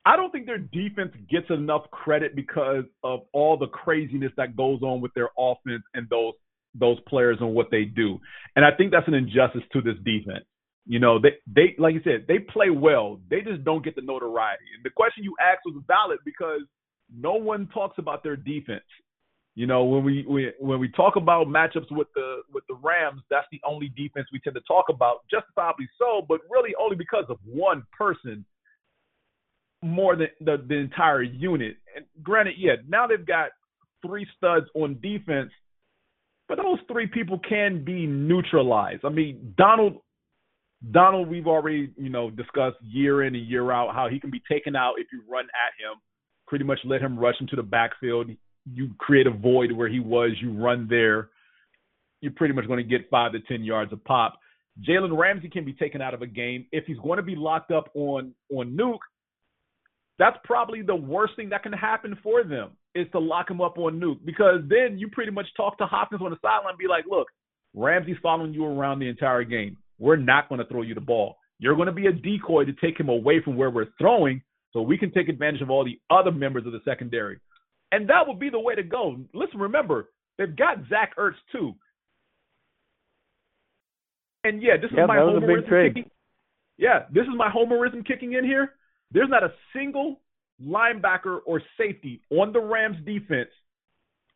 I 0.05 0.17
don't 0.17 0.31
think 0.31 0.45
their 0.45 0.59
defense 0.59 1.13
gets 1.31 1.49
enough 1.49 1.91
credit 1.91 2.37
because 2.37 2.85
of 3.03 3.21
all 3.33 3.57
the 3.57 3.69
craziness 3.69 4.33
that 4.37 4.55
goes 4.55 4.83
on 4.83 5.01
with 5.01 5.15
their 5.15 5.31
offense 5.39 5.83
and 5.95 6.07
those 6.11 6.35
those 6.75 6.99
players 7.09 7.39
and 7.41 7.55
what 7.55 7.71
they 7.71 7.85
do. 7.85 8.21
And 8.55 8.67
I 8.67 8.71
think 8.77 8.93
that's 8.93 9.09
an 9.09 9.15
injustice 9.15 9.63
to 9.73 9.81
this 9.81 9.97
defense. 10.05 10.45
You 10.91 10.99
know, 10.99 11.21
they 11.21 11.35
they 11.47 11.77
like 11.79 11.95
you 11.95 12.01
said, 12.03 12.25
they 12.27 12.41
play 12.41 12.71
well. 12.71 13.21
They 13.31 13.43
just 13.43 13.63
don't 13.63 13.85
get 13.85 13.95
the 13.95 14.03
notoriety. 14.03 14.65
And 14.75 14.85
the 14.85 14.91
question 14.91 15.23
you 15.23 15.37
asked 15.41 15.61
was 15.65 15.81
valid 15.87 16.19
because 16.25 16.63
no 17.17 17.35
one 17.35 17.69
talks 17.73 17.97
about 17.99 18.25
their 18.25 18.35
defense. 18.35 18.83
You 19.55 19.69
know, 19.69 19.85
when 19.85 20.03
we, 20.03 20.27
we 20.29 20.53
when 20.59 20.81
we 20.81 20.89
talk 20.89 21.15
about 21.15 21.47
matchups 21.47 21.93
with 21.93 22.09
the 22.17 22.43
with 22.53 22.65
the 22.69 22.75
Rams, 22.75 23.23
that's 23.31 23.47
the 23.53 23.61
only 23.65 23.93
defense 23.97 24.27
we 24.33 24.41
tend 24.41 24.57
to 24.57 24.63
talk 24.63 24.87
about, 24.89 25.19
justifiably 25.31 25.89
so, 25.97 26.27
but 26.29 26.41
really 26.51 26.75
only 26.75 26.97
because 26.97 27.27
of 27.29 27.39
one 27.47 27.85
person 27.97 28.45
more 29.85 30.17
than 30.17 30.27
the, 30.41 30.57
the 30.69 30.75
entire 30.75 31.23
unit. 31.23 31.77
And 31.95 32.05
granted, 32.21 32.55
yeah, 32.59 32.75
now 32.89 33.07
they've 33.07 33.25
got 33.25 33.51
three 34.05 34.27
studs 34.37 34.67
on 34.75 34.99
defense, 35.01 35.53
but 36.49 36.57
those 36.57 36.81
three 36.91 37.07
people 37.07 37.39
can 37.49 37.85
be 37.85 38.07
neutralized. 38.07 39.05
I 39.05 39.11
mean, 39.11 39.55
Donald 39.57 39.99
Donald, 40.91 41.29
we've 41.29 41.47
already, 41.47 41.93
you 41.97 42.09
know, 42.09 42.31
discussed 42.31 42.77
year 42.83 43.25
in 43.25 43.35
and 43.35 43.47
year 43.47 43.71
out 43.71 43.95
how 43.95 44.09
he 44.09 44.19
can 44.19 44.31
be 44.31 44.43
taken 44.51 44.75
out 44.75 44.95
if 44.99 45.09
you 45.13 45.23
run 45.31 45.45
at 45.45 45.73
him. 45.79 46.01
Pretty 46.47 46.65
much 46.65 46.79
let 46.85 47.03
him 47.03 47.19
rush 47.19 47.35
into 47.41 47.55
the 47.55 47.63
backfield. 47.63 48.31
You 48.73 48.91
create 48.99 49.27
a 49.27 49.31
void 49.31 49.73
where 49.73 49.89
he 49.89 50.01
was, 50.01 50.33
you 50.41 50.53
run 50.53 50.87
there. 50.89 51.29
You're 52.21 52.33
pretty 52.33 52.55
much 52.55 52.67
going 52.67 52.79
to 52.79 52.99
get 52.99 53.11
five 53.11 53.33
to 53.33 53.41
ten 53.41 53.63
yards 53.63 53.93
a 53.93 53.97
pop. 53.97 54.39
Jalen 54.87 55.17
Ramsey 55.17 55.49
can 55.49 55.65
be 55.65 55.73
taken 55.73 56.01
out 56.01 56.15
of 56.15 56.23
a 56.23 56.27
game 56.27 56.67
if 56.73 56.85
he's 56.87 56.99
going 56.99 57.19
to 57.19 57.23
be 57.23 57.37
locked 57.37 57.71
up 57.71 57.91
on 57.95 58.35
on 58.55 58.77
Nuk. 58.77 58.99
That's 60.19 60.37
probably 60.45 60.83
the 60.83 60.97
worst 60.97 61.35
thing 61.37 61.49
that 61.51 61.63
can 61.63 61.73
happen 61.73 62.17
for 62.23 62.43
them 62.45 62.71
is 62.95 63.07
to 63.13 63.19
lock 63.19 63.51
him 63.51 63.61
up 63.61 63.79
on 63.79 64.01
Nuk 64.01 64.19
because 64.25 64.61
then 64.69 64.99
you 64.99 65.09
pretty 65.09 65.31
much 65.31 65.47
talk 65.57 65.79
to 65.79 65.87
Hopkins 65.87 66.23
on 66.23 66.31
the 66.31 66.37
sideline 66.43 66.71
and 66.71 66.79
be 66.79 66.89
like, 66.89 67.05
look, 67.09 67.29
Ramsey's 67.75 68.17
following 68.23 68.53
you 68.53 68.65
around 68.65 68.99
the 68.99 69.09
entire 69.09 69.45
game. 69.45 69.77
We're 70.01 70.17
not 70.17 70.49
going 70.49 70.59
to 70.59 70.65
throw 70.65 70.83
you 70.83 70.95
the 70.95 71.01
ball. 71.01 71.37
You're 71.61 71.77
going 71.77 71.87
to 71.87 71.93
be 71.93 72.07
a 72.07 72.13
decoy 72.13 72.65
to 72.65 72.73
take 72.73 72.99
him 72.99 73.11
away 73.11 73.41
from 73.45 73.57
where 73.57 73.71
we're 73.71 73.89
throwing 74.01 74.43
so 74.73 74.81
we 74.81 74.99
can 74.99 75.13
take 75.13 75.29
advantage 75.29 75.61
of 75.61 75.71
all 75.71 75.85
the 75.85 76.01
other 76.11 76.33
members 76.33 76.67
of 76.67 76.73
the 76.73 76.81
secondary. 76.85 77.39
And 77.93 78.09
that 78.09 78.27
would 78.27 78.39
be 78.41 78.51
the 78.51 78.59
way 78.59 78.75
to 78.75 78.83
go. 78.83 79.17
Listen, 79.35 79.61
remember, 79.61 80.09
they've 80.39 80.57
got 80.57 80.79
Zach 80.89 81.17
Ertz 81.17 81.35
too. 81.53 81.75
And 84.43 84.63
yeah, 84.63 84.77
this 84.81 84.91
Yeah, 84.97 85.05
is 85.05 85.09
my 85.09 85.17
homerism 85.17 85.95
kicking. 85.95 86.11
Yeah, 86.79 87.01
this 87.13 87.25
is 87.25 87.35
my 87.37 87.51
homerism 87.51 88.07
kicking 88.07 88.33
in 88.33 88.45
here. 88.45 88.73
There's 89.13 89.29
not 89.29 89.45
a 89.45 89.53
single 89.77 90.21
linebacker 90.65 91.41
or 91.45 91.61
safety 91.77 92.23
on 92.31 92.53
the 92.53 92.61
Rams 92.61 92.97
defense 93.05 93.51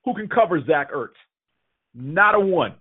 who 0.04 0.14
can 0.14 0.28
cover 0.28 0.62
Zach 0.66 0.92
Ertz. 0.92 1.16
Not 1.94 2.34
a 2.34 2.40
one. 2.40 2.74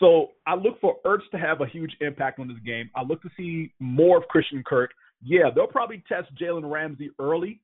So 0.00 0.30
I 0.46 0.54
look 0.54 0.80
for 0.80 0.96
Ertz 1.04 1.30
to 1.32 1.38
have 1.38 1.60
a 1.60 1.66
huge 1.66 1.92
impact 2.00 2.40
on 2.40 2.48
this 2.48 2.56
game. 2.64 2.90
I 2.96 3.02
look 3.02 3.22
to 3.22 3.28
see 3.36 3.72
more 3.78 4.16
of 4.16 4.24
Christian 4.28 4.64
Kirk. 4.66 4.90
Yeah, 5.22 5.50
they'll 5.54 5.66
probably 5.66 6.02
test 6.08 6.28
Jalen 6.40 6.70
Ramsey 6.70 7.10
early, 7.18 7.60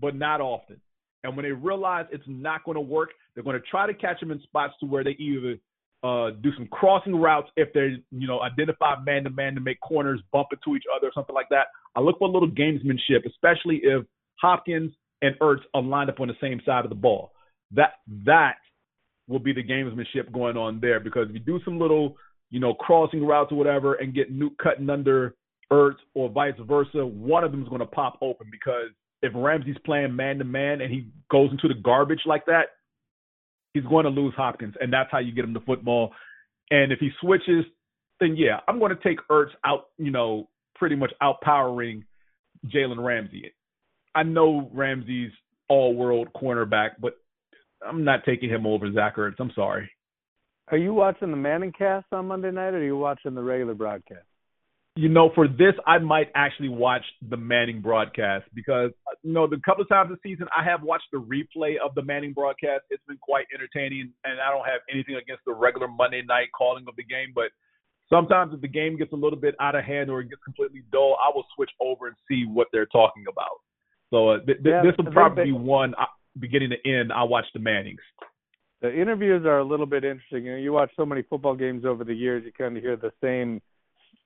but 0.00 0.16
not 0.16 0.40
often. 0.40 0.80
And 1.22 1.36
when 1.36 1.44
they 1.44 1.52
realize 1.52 2.06
it's 2.10 2.24
not 2.26 2.64
going 2.64 2.74
to 2.74 2.80
work, 2.80 3.10
they're 3.34 3.44
going 3.44 3.60
to 3.60 3.66
try 3.70 3.86
to 3.86 3.94
catch 3.94 4.20
him 4.20 4.32
in 4.32 4.42
spots 4.42 4.74
to 4.80 4.86
where 4.86 5.04
they 5.04 5.16
either 5.18 5.56
uh, 6.02 6.30
do 6.42 6.50
some 6.56 6.66
crossing 6.68 7.16
routes 7.16 7.48
if 7.56 7.72
they're, 7.72 7.96
you 8.10 8.26
know, 8.26 8.40
identify 8.40 8.94
man 9.04 9.24
to 9.24 9.30
man 9.30 9.54
to 9.54 9.60
make 9.60 9.80
corners 9.80 10.20
bump 10.32 10.48
into 10.52 10.76
each 10.76 10.84
other 10.94 11.08
or 11.08 11.12
something 11.14 11.34
like 11.34 11.48
that. 11.50 11.68
I 11.94 12.00
look 12.00 12.18
for 12.18 12.28
a 12.28 12.30
little 12.30 12.50
gamesmanship, 12.50 13.26
especially 13.26 13.80
if 13.82 14.04
Hopkins 14.40 14.92
and 15.22 15.34
Ertz 15.40 15.60
are 15.72 15.82
lined 15.82 16.10
up 16.10 16.20
on 16.20 16.28
the 16.28 16.36
same 16.40 16.60
side 16.66 16.84
of 16.84 16.90
the 16.90 16.96
ball. 16.96 17.32
That 17.72 17.94
that 18.24 18.56
will 19.28 19.38
be 19.38 19.52
the 19.52 19.62
gamesmanship 19.62 20.32
going 20.32 20.56
on 20.56 20.80
there 20.80 21.00
because 21.00 21.28
if 21.28 21.34
you 21.34 21.40
do 21.40 21.60
some 21.64 21.78
little, 21.78 22.16
you 22.50 22.60
know, 22.60 22.74
crossing 22.74 23.24
routes 23.24 23.52
or 23.52 23.58
whatever 23.58 23.94
and 23.94 24.14
get 24.14 24.32
Nuk 24.32 24.56
cutting 24.62 24.88
under 24.88 25.34
Ertz 25.72 25.96
or 26.14 26.28
vice 26.28 26.54
versa, 26.60 27.04
one 27.04 27.44
of 27.44 27.50
them 27.50 27.62
is 27.62 27.68
going 27.68 27.80
to 27.80 27.86
pop 27.86 28.18
open 28.22 28.46
because 28.50 28.90
if 29.22 29.32
Ramsey's 29.34 29.76
playing 29.84 30.14
man 30.14 30.38
to 30.38 30.44
man 30.44 30.80
and 30.80 30.92
he 30.92 31.08
goes 31.30 31.50
into 31.50 31.68
the 31.68 31.80
garbage 31.80 32.20
like 32.26 32.46
that, 32.46 32.66
he's 33.74 33.84
going 33.84 34.04
to 34.04 34.10
lose 34.10 34.32
Hopkins, 34.36 34.74
and 34.80 34.92
that's 34.92 35.10
how 35.10 35.18
you 35.18 35.32
get 35.32 35.44
him 35.44 35.52
the 35.52 35.60
football. 35.60 36.12
And 36.70 36.92
if 36.92 36.98
he 36.98 37.10
switches, 37.20 37.64
then 38.20 38.36
yeah, 38.36 38.60
I'm 38.68 38.78
going 38.78 38.96
to 38.96 39.02
take 39.02 39.18
Ertz 39.30 39.50
out, 39.64 39.86
you 39.98 40.10
know, 40.10 40.48
pretty 40.74 40.96
much 40.96 41.12
outpowering 41.22 42.02
Jalen 42.66 43.04
Ramsey. 43.04 43.52
I 44.14 44.22
know 44.22 44.70
Ramsey's 44.72 45.32
all-world 45.68 46.28
cornerback, 46.34 46.92
but 47.00 47.18
I'm 47.86 48.04
not 48.04 48.24
taking 48.24 48.50
him 48.50 48.66
over 48.66 48.92
Zach 48.92 49.16
Ertz. 49.16 49.34
I'm 49.38 49.52
sorry. 49.54 49.90
Are 50.68 50.78
you 50.78 50.94
watching 50.94 51.30
the 51.30 51.36
Manning 51.36 51.72
cast 51.72 52.06
on 52.12 52.26
Monday 52.26 52.50
night, 52.50 52.74
or 52.74 52.78
are 52.78 52.84
you 52.84 52.96
watching 52.96 53.34
the 53.34 53.42
regular 53.42 53.74
broadcast? 53.74 54.26
You 54.98 55.10
know, 55.10 55.30
for 55.34 55.46
this, 55.46 55.74
I 55.86 55.98
might 55.98 56.28
actually 56.34 56.70
watch 56.70 57.04
the 57.28 57.36
Manning 57.36 57.82
broadcast 57.82 58.46
because, 58.54 58.92
you 59.22 59.32
know, 59.32 59.46
the 59.46 59.60
couple 59.64 59.82
of 59.82 59.88
times 59.90 60.08
this 60.10 60.18
season 60.22 60.48
I 60.56 60.64
have 60.64 60.82
watched 60.82 61.08
the 61.12 61.18
replay 61.18 61.76
of 61.76 61.94
the 61.94 62.02
Manning 62.02 62.32
broadcast. 62.32 62.84
It's 62.88 63.02
been 63.06 63.18
quite 63.18 63.44
entertaining, 63.54 64.12
and 64.24 64.40
I 64.40 64.50
don't 64.50 64.64
have 64.64 64.80
anything 64.90 65.16
against 65.16 65.44
the 65.46 65.52
regular 65.52 65.86
Monday 65.86 66.22
night 66.26 66.48
calling 66.56 66.86
of 66.88 66.96
the 66.96 67.04
game. 67.04 67.32
But 67.34 67.50
sometimes 68.08 68.54
if 68.54 68.62
the 68.62 68.68
game 68.68 68.96
gets 68.96 69.12
a 69.12 69.16
little 69.16 69.38
bit 69.38 69.54
out 69.60 69.74
of 69.74 69.84
hand 69.84 70.10
or 70.10 70.20
it 70.20 70.30
gets 70.30 70.42
completely 70.42 70.82
dull, 70.90 71.16
I 71.22 71.30
will 71.34 71.44
switch 71.54 71.70
over 71.78 72.06
and 72.06 72.16
see 72.26 72.44
what 72.46 72.68
they're 72.72 72.86
talking 72.86 73.24
about. 73.30 73.60
So 74.10 74.30
uh, 74.30 74.36
th- 74.46 74.62
th- 74.62 74.72
Yeah, 74.72 74.82
this 74.82 74.94
will 74.96 75.12
probably 75.12 75.44
be 75.44 75.52
one 75.52 75.94
uh, 75.94 76.06
beginning 76.38 76.70
to 76.70 76.90
end. 76.90 77.12
I 77.12 77.22
watch 77.22 77.46
the 77.54 77.60
Mannings. 77.60 78.00
The 78.82 78.94
interviews 78.94 79.44
are 79.46 79.58
a 79.58 79.64
little 79.64 79.86
bit 79.86 80.04
interesting. 80.04 80.44
You 80.44 80.52
know, 80.52 80.58
you 80.58 80.72
watch 80.72 80.90
so 80.96 81.06
many 81.06 81.22
football 81.22 81.54
games 81.54 81.84
over 81.84 82.04
the 82.04 82.14
years, 82.14 82.44
you 82.44 82.52
kind 82.52 82.76
of 82.76 82.82
hear 82.82 82.96
the 82.96 83.12
same, 83.22 83.60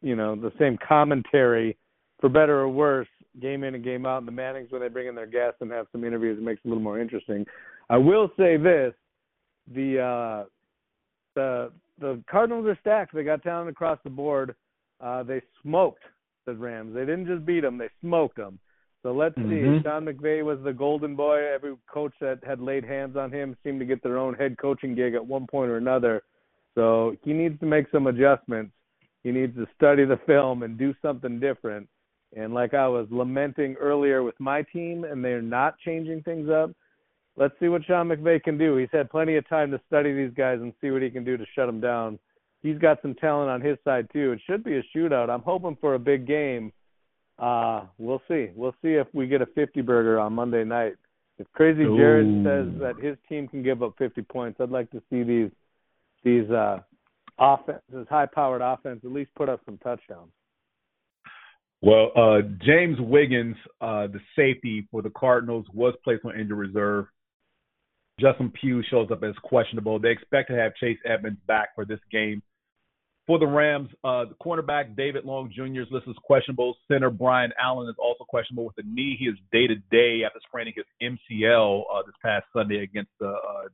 you 0.02 0.16
know, 0.16 0.34
the 0.34 0.52
same 0.58 0.76
commentary, 0.86 1.76
for 2.20 2.28
better 2.28 2.60
or 2.60 2.68
worse, 2.68 3.08
game 3.40 3.64
in 3.64 3.74
and 3.74 3.84
game 3.84 4.04
out. 4.06 4.18
And 4.18 4.28
the 4.28 4.32
Mannings, 4.32 4.70
when 4.70 4.80
they 4.80 4.88
bring 4.88 5.06
in 5.06 5.14
their 5.14 5.26
guests 5.26 5.58
and 5.60 5.70
have 5.70 5.86
some 5.92 6.04
interviews, 6.04 6.38
it 6.38 6.44
makes 6.44 6.60
it 6.64 6.66
a 6.66 6.68
little 6.68 6.82
more 6.82 6.98
interesting. 6.98 7.46
I 7.88 7.96
will 7.96 8.30
say 8.36 8.56
this: 8.56 8.92
the 9.72 10.00
uh, 10.00 10.44
the 11.34 11.72
the 12.00 12.22
Cardinals 12.28 12.66
are 12.66 12.78
stacked. 12.80 13.14
They 13.14 13.22
got 13.22 13.42
talent 13.42 13.70
across 13.70 13.98
the 14.04 14.10
board. 14.10 14.54
Uh, 15.00 15.22
they 15.22 15.40
smoked 15.62 16.02
the 16.44 16.54
Rams. 16.54 16.94
They 16.94 17.00
didn't 17.00 17.26
just 17.26 17.46
beat 17.46 17.60
them; 17.60 17.78
they 17.78 17.88
smoked 18.00 18.36
them. 18.36 18.58
So 19.02 19.12
let's 19.12 19.36
Mhm. 19.36 19.48
see. 19.48 19.82
Sean 19.82 20.04
McVay 20.04 20.44
was 20.44 20.62
the 20.62 20.72
golden 20.72 21.14
boy. 21.16 21.38
Every 21.52 21.76
coach 21.86 22.12
that 22.20 22.44
had 22.44 22.60
laid 22.60 22.84
hands 22.84 23.16
on 23.16 23.32
him 23.32 23.56
seemed 23.62 23.80
to 23.80 23.86
get 23.86 24.02
their 24.02 24.18
own 24.18 24.34
head 24.34 24.58
coaching 24.58 24.94
gig 24.94 25.14
at 25.14 25.26
one 25.26 25.46
point 25.46 25.70
or 25.70 25.76
another. 25.76 26.22
So 26.74 27.16
he 27.22 27.32
needs 27.32 27.58
to 27.60 27.66
make 27.66 27.88
some 27.90 28.06
adjustments. 28.06 28.72
He 29.22 29.32
needs 29.32 29.56
to 29.56 29.66
study 29.74 30.04
the 30.04 30.18
film 30.18 30.62
and 30.62 30.78
do 30.78 30.94
something 31.02 31.40
different. 31.40 31.88
And 32.36 32.54
like 32.54 32.74
I 32.74 32.86
was 32.88 33.10
lamenting 33.10 33.74
earlier 33.76 34.22
with 34.22 34.38
my 34.38 34.62
team, 34.62 35.04
and 35.04 35.24
they're 35.24 35.42
not 35.42 35.78
changing 35.78 36.22
things 36.22 36.48
up. 36.48 36.70
Let's 37.36 37.58
see 37.58 37.68
what 37.68 37.84
Sean 37.84 38.08
McVay 38.08 38.42
can 38.42 38.58
do. 38.58 38.76
He's 38.76 38.90
had 38.92 39.10
plenty 39.10 39.36
of 39.36 39.48
time 39.48 39.70
to 39.70 39.80
study 39.86 40.12
these 40.12 40.32
guys 40.34 40.60
and 40.60 40.72
see 40.80 40.90
what 40.90 41.02
he 41.02 41.10
can 41.10 41.24
do 41.24 41.36
to 41.36 41.46
shut 41.54 41.66
them 41.66 41.80
down. 41.80 42.18
He's 42.62 42.78
got 42.78 43.00
some 43.02 43.14
talent 43.14 43.50
on 43.50 43.60
his 43.60 43.78
side 43.82 44.08
too. 44.12 44.32
It 44.32 44.40
should 44.46 44.62
be 44.62 44.76
a 44.76 44.82
shootout. 44.94 45.30
I'm 45.30 45.42
hoping 45.42 45.76
for 45.80 45.94
a 45.94 45.98
big 45.98 46.26
game. 46.26 46.72
Uh, 47.40 47.86
we'll 47.98 48.22
see. 48.28 48.48
We'll 48.54 48.74
see 48.82 48.90
if 48.90 49.06
we 49.14 49.26
get 49.26 49.40
a 49.40 49.46
50 49.46 49.80
burger 49.80 50.20
on 50.20 50.34
Monday 50.34 50.64
night. 50.64 50.94
If 51.38 51.50
Crazy 51.52 51.84
Jared 51.84 52.26
Ooh. 52.26 52.44
says 52.44 52.80
that 52.80 53.02
his 53.02 53.16
team 53.28 53.48
can 53.48 53.62
give 53.62 53.82
up 53.82 53.94
50 53.98 54.20
points, 54.22 54.60
I'd 54.60 54.68
like 54.68 54.90
to 54.90 55.02
see 55.08 55.22
these 55.22 55.50
these 56.22 56.50
uh 56.50 56.80
offense, 57.38 57.80
this 57.90 58.06
high-powered 58.10 58.60
offense, 58.60 59.00
at 59.02 59.10
least 59.10 59.30
put 59.34 59.48
up 59.48 59.60
some 59.64 59.78
touchdowns. 59.78 60.30
Well, 61.80 62.12
uh, 62.14 62.42
James 62.62 62.98
Wiggins, 63.00 63.56
uh, 63.80 64.08
the 64.08 64.20
safety 64.36 64.86
for 64.90 65.00
the 65.00 65.08
Cardinals, 65.08 65.64
was 65.72 65.94
placed 66.04 66.26
on 66.26 66.38
injury 66.38 66.66
reserve. 66.68 67.06
Justin 68.20 68.52
Pugh 68.60 68.82
shows 68.90 69.10
up 69.10 69.22
as 69.22 69.34
questionable. 69.42 69.98
They 69.98 70.10
expect 70.10 70.50
to 70.50 70.56
have 70.56 70.74
Chase 70.74 70.98
Edmonds 71.06 71.40
back 71.46 71.70
for 71.74 71.86
this 71.86 72.00
game. 72.12 72.42
For 73.30 73.38
the 73.38 73.46
Rams, 73.46 73.90
uh, 74.02 74.24
the 74.24 74.34
cornerback 74.44 74.96
David 74.96 75.24
Long 75.24 75.52
Jr. 75.54 75.82
is 75.82 75.86
listed 75.92 76.10
as 76.10 76.16
questionable. 76.24 76.76
Center 76.90 77.10
Brian 77.10 77.52
Allen 77.62 77.88
is 77.88 77.94
also 77.96 78.24
questionable 78.24 78.64
with 78.64 78.74
a 78.78 78.82
knee. 78.82 79.14
He 79.16 79.26
is 79.26 79.36
day 79.52 79.68
to 79.68 79.76
day 79.92 80.24
after 80.26 80.40
spraining 80.44 80.74
his 80.74 80.84
MCL 81.00 81.82
uh, 81.94 82.02
this 82.04 82.16
past 82.24 82.46
Sunday 82.52 82.82
against 82.82 83.12
the 83.20 83.28
uh, 83.28 83.68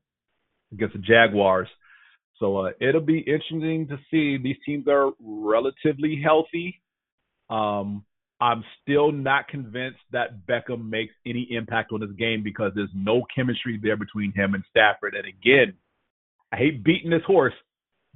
against 0.72 0.92
the 0.94 1.00
Jaguars. 1.00 1.68
So 2.38 2.66
uh, 2.66 2.70
it'll 2.82 3.00
be 3.00 3.20
interesting 3.20 3.88
to 3.88 3.96
see. 4.10 4.36
These 4.36 4.58
teams 4.66 4.88
are 4.88 5.12
relatively 5.18 6.20
healthy. 6.22 6.82
Um, 7.48 8.04
I'm 8.38 8.62
still 8.82 9.10
not 9.10 9.48
convinced 9.48 10.00
that 10.12 10.46
Beckham 10.46 10.90
makes 10.90 11.14
any 11.24 11.48
impact 11.50 11.92
on 11.92 12.00
this 12.00 12.12
game 12.18 12.42
because 12.42 12.72
there's 12.74 12.90
no 12.94 13.22
chemistry 13.34 13.80
there 13.82 13.96
between 13.96 14.32
him 14.32 14.52
and 14.52 14.62
Stafford. 14.68 15.14
And 15.14 15.26
again, 15.26 15.78
I 16.52 16.56
hate 16.56 16.84
beating 16.84 17.08
this 17.08 17.24
horse. 17.26 17.54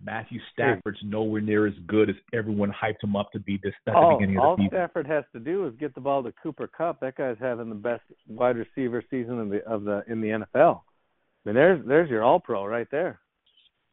Matthew 0.02 0.40
Stafford's 0.52 0.98
nowhere 1.02 1.40
near 1.40 1.66
as 1.66 1.74
good 1.86 2.08
as 2.08 2.16
everyone 2.32 2.70
hyped 2.70 3.02
him 3.02 3.16
up 3.16 3.30
to 3.32 3.38
be 3.40 3.60
this 3.62 3.74
at 3.86 3.92
the 3.92 3.98
all, 3.98 4.18
beginning 4.18 4.38
of 4.38 4.44
all 4.44 4.56
the 4.56 4.62
season. 4.62 4.78
Stafford 4.78 5.06
has 5.06 5.24
to 5.34 5.40
do 5.40 5.66
is 5.66 5.74
get 5.78 5.94
the 5.94 6.00
ball 6.00 6.22
to 6.22 6.32
Cooper 6.42 6.68
Kupp. 6.68 7.00
That 7.00 7.16
guy's 7.16 7.36
having 7.38 7.68
the 7.68 7.74
best 7.74 8.02
wide 8.26 8.56
receiver 8.56 9.02
season 9.10 9.38
of 9.38 9.50
the 9.50 9.62
of 9.66 9.84
the 9.84 10.02
in 10.08 10.20
the 10.20 10.28
NFL. 10.28 10.80
I 10.80 11.48
mean, 11.48 11.54
there's 11.54 11.86
there's 11.86 12.10
your 12.10 12.22
All 12.22 12.40
Pro 12.40 12.64
right 12.66 12.88
there. 12.90 13.20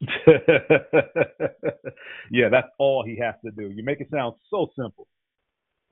yeah, 2.30 2.48
that's 2.50 2.68
all 2.78 3.04
he 3.04 3.18
has 3.18 3.34
to 3.44 3.50
do. 3.50 3.70
You 3.70 3.82
make 3.82 4.00
it 4.00 4.08
sound 4.12 4.34
so 4.48 4.68
simple. 4.78 5.06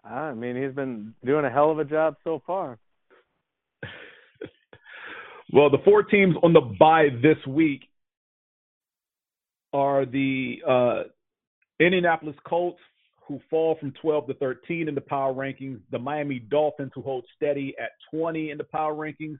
I 0.04 0.32
mean, 0.32 0.60
he's 0.62 0.74
been 0.74 1.14
doing 1.24 1.44
a 1.44 1.50
hell 1.50 1.72
of 1.72 1.78
a 1.78 1.84
job 1.84 2.14
so 2.24 2.42
far. 2.46 2.78
Well, 5.52 5.70
the 5.70 5.78
four 5.84 6.02
teams 6.02 6.34
on 6.42 6.52
the 6.52 6.60
bye 6.60 7.08
this 7.22 7.36
week 7.46 7.85
are 9.76 10.06
the 10.06 10.56
uh, 10.66 11.02
Indianapolis 11.78 12.36
Colts, 12.46 12.80
who 13.28 13.40
fall 13.50 13.76
from 13.78 13.92
12 14.00 14.28
to 14.28 14.34
13 14.34 14.88
in 14.88 14.94
the 14.94 15.00
power 15.00 15.34
rankings, 15.34 15.80
the 15.90 15.98
Miami 15.98 16.38
Dolphins, 16.38 16.92
who 16.94 17.02
hold 17.02 17.24
steady 17.36 17.74
at 17.78 17.90
20 18.10 18.52
in 18.52 18.58
the 18.58 18.64
power 18.64 18.94
rankings, 18.94 19.38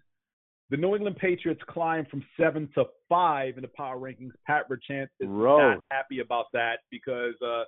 the 0.68 0.76
New 0.76 0.94
England 0.94 1.16
Patriots 1.16 1.62
climb 1.68 2.04
from 2.10 2.22
7 2.38 2.68
to 2.74 2.84
5 3.08 3.56
in 3.56 3.62
the 3.62 3.68
power 3.68 3.96
rankings. 3.96 4.32
Pat 4.46 4.68
Berchant 4.68 5.08
is 5.20 5.28
Road. 5.28 5.74
not 5.76 5.84
happy 5.90 6.18
about 6.18 6.46
that 6.52 6.80
because 6.90 7.34
uh, 7.40 7.62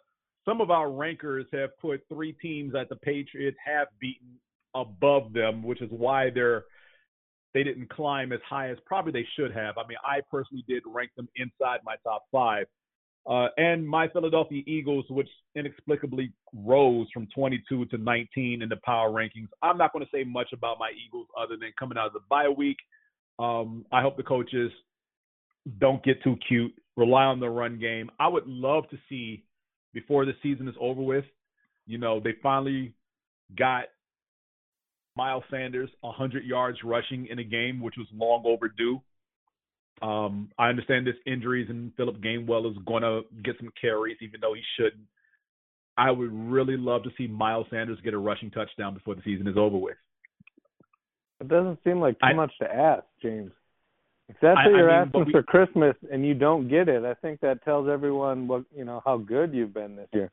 some 0.45 0.61
of 0.61 0.70
our 0.70 0.90
rankers 0.90 1.47
have 1.53 1.70
put 1.81 2.03
three 2.12 2.32
teams 2.32 2.73
that 2.73 2.89
the 2.89 2.97
Patriots 2.97 3.57
have 3.65 3.86
beaten 4.01 4.28
above 4.74 5.32
them, 5.32 5.62
which 5.62 5.81
is 5.81 5.90
why 5.90 6.28
they're 6.28 6.65
they 7.54 7.62
didn't 7.62 7.88
climb 7.90 8.32
as 8.32 8.40
high 8.48 8.70
as 8.70 8.78
probably 8.86 9.12
they 9.12 9.26
should 9.36 9.52
have. 9.52 9.78
I 9.78 9.86
mean, 9.86 9.98
I 10.04 10.20
personally 10.30 10.64
did 10.68 10.82
rank 10.86 11.10
them 11.16 11.28
inside 11.36 11.80
my 11.84 11.96
top 12.04 12.24
five. 12.30 12.66
Uh, 13.28 13.48
and 13.58 13.86
my 13.86 14.08
Philadelphia 14.08 14.62
Eagles, 14.66 15.04
which 15.10 15.28
inexplicably 15.54 16.32
rose 16.54 17.06
from 17.12 17.26
22 17.34 17.84
to 17.86 17.98
19 17.98 18.62
in 18.62 18.68
the 18.68 18.76
power 18.84 19.10
rankings. 19.10 19.48
I'm 19.62 19.76
not 19.76 19.92
going 19.92 20.04
to 20.04 20.10
say 20.10 20.24
much 20.24 20.48
about 20.54 20.78
my 20.78 20.90
Eagles 21.06 21.26
other 21.38 21.56
than 21.60 21.72
coming 21.78 21.98
out 21.98 22.06
of 22.06 22.12
the 22.14 22.20
bye 22.30 22.48
week. 22.48 22.78
Um, 23.38 23.84
I 23.92 24.00
hope 24.00 24.16
the 24.16 24.22
coaches 24.22 24.72
don't 25.78 26.02
get 26.02 26.22
too 26.22 26.36
cute, 26.48 26.72
rely 26.96 27.24
on 27.24 27.40
the 27.40 27.50
run 27.50 27.78
game. 27.78 28.10
I 28.18 28.28
would 28.28 28.46
love 28.46 28.88
to 28.90 28.98
see 29.08 29.44
before 29.92 30.24
the 30.24 30.32
season 30.42 30.66
is 30.66 30.74
over 30.80 31.02
with, 31.02 31.24
you 31.86 31.98
know, 31.98 32.20
they 32.20 32.34
finally 32.42 32.94
got 33.58 33.84
Miles 35.19 35.43
Sanders 35.51 35.90
100 36.03 36.45
yards 36.45 36.78
rushing 36.85 37.27
in 37.27 37.40
a 37.40 37.45
game, 37.45 37.81
which 37.82 37.97
was 37.99 38.07
long 38.15 38.45
overdue. 38.47 39.03
Um, 40.01 40.49
I 40.57 40.69
understand 40.69 41.09
this 41.09 41.16
injuries 41.27 41.66
and 41.69 41.93
Philip 41.97 42.19
Gainwell 42.20 42.70
is 42.70 42.78
going 42.86 43.03
to 43.03 43.23
get 43.43 43.57
some 43.59 43.70
carries, 43.78 44.16
even 44.23 44.40
though 44.40 44.55
he 44.55 44.62
shouldn't. 44.77 45.03
I 45.97 46.12
would 46.12 46.32
really 46.32 46.77
love 46.77 47.03
to 47.03 47.11
see 47.19 47.27
Miles 47.27 47.66
Sanders 47.69 47.99
get 48.05 48.15
a 48.15 48.19
rushing 48.19 48.53
touchdown 48.53 48.95
before 48.95 49.16
the 49.16 49.23
season 49.24 49.49
is 49.49 49.57
over 49.57 49.77
with. 49.77 49.97
It 51.40 51.49
doesn't 51.49 51.81
seem 51.82 51.99
like 52.01 52.15
too 52.20 52.27
I- 52.27 52.35
much 52.35 52.53
to 52.61 52.73
ask, 52.73 53.05
James. 53.20 53.51
If 54.28 54.36
that's 54.40 54.57
I- 54.57 54.66
what 54.66 54.74
I 54.77 54.78
you're 54.78 54.86
mean, 54.89 54.97
asking 55.09 55.24
we- 55.24 55.32
for 55.32 55.43
Christmas 55.43 55.97
and 56.12 56.24
you 56.24 56.35
don't 56.35 56.69
get 56.69 56.89
it, 56.89 57.05
I 57.05 57.15
think 57.15 57.40
that 57.40 57.65
tells 57.65 57.89
everyone 57.89 58.47
what 58.47 58.65
you 58.73 58.85
know 58.85 59.03
how 59.05 59.16
good 59.16 59.53
you've 59.53 59.74
been 59.74 59.97
this 59.97 60.09
year. 60.12 60.31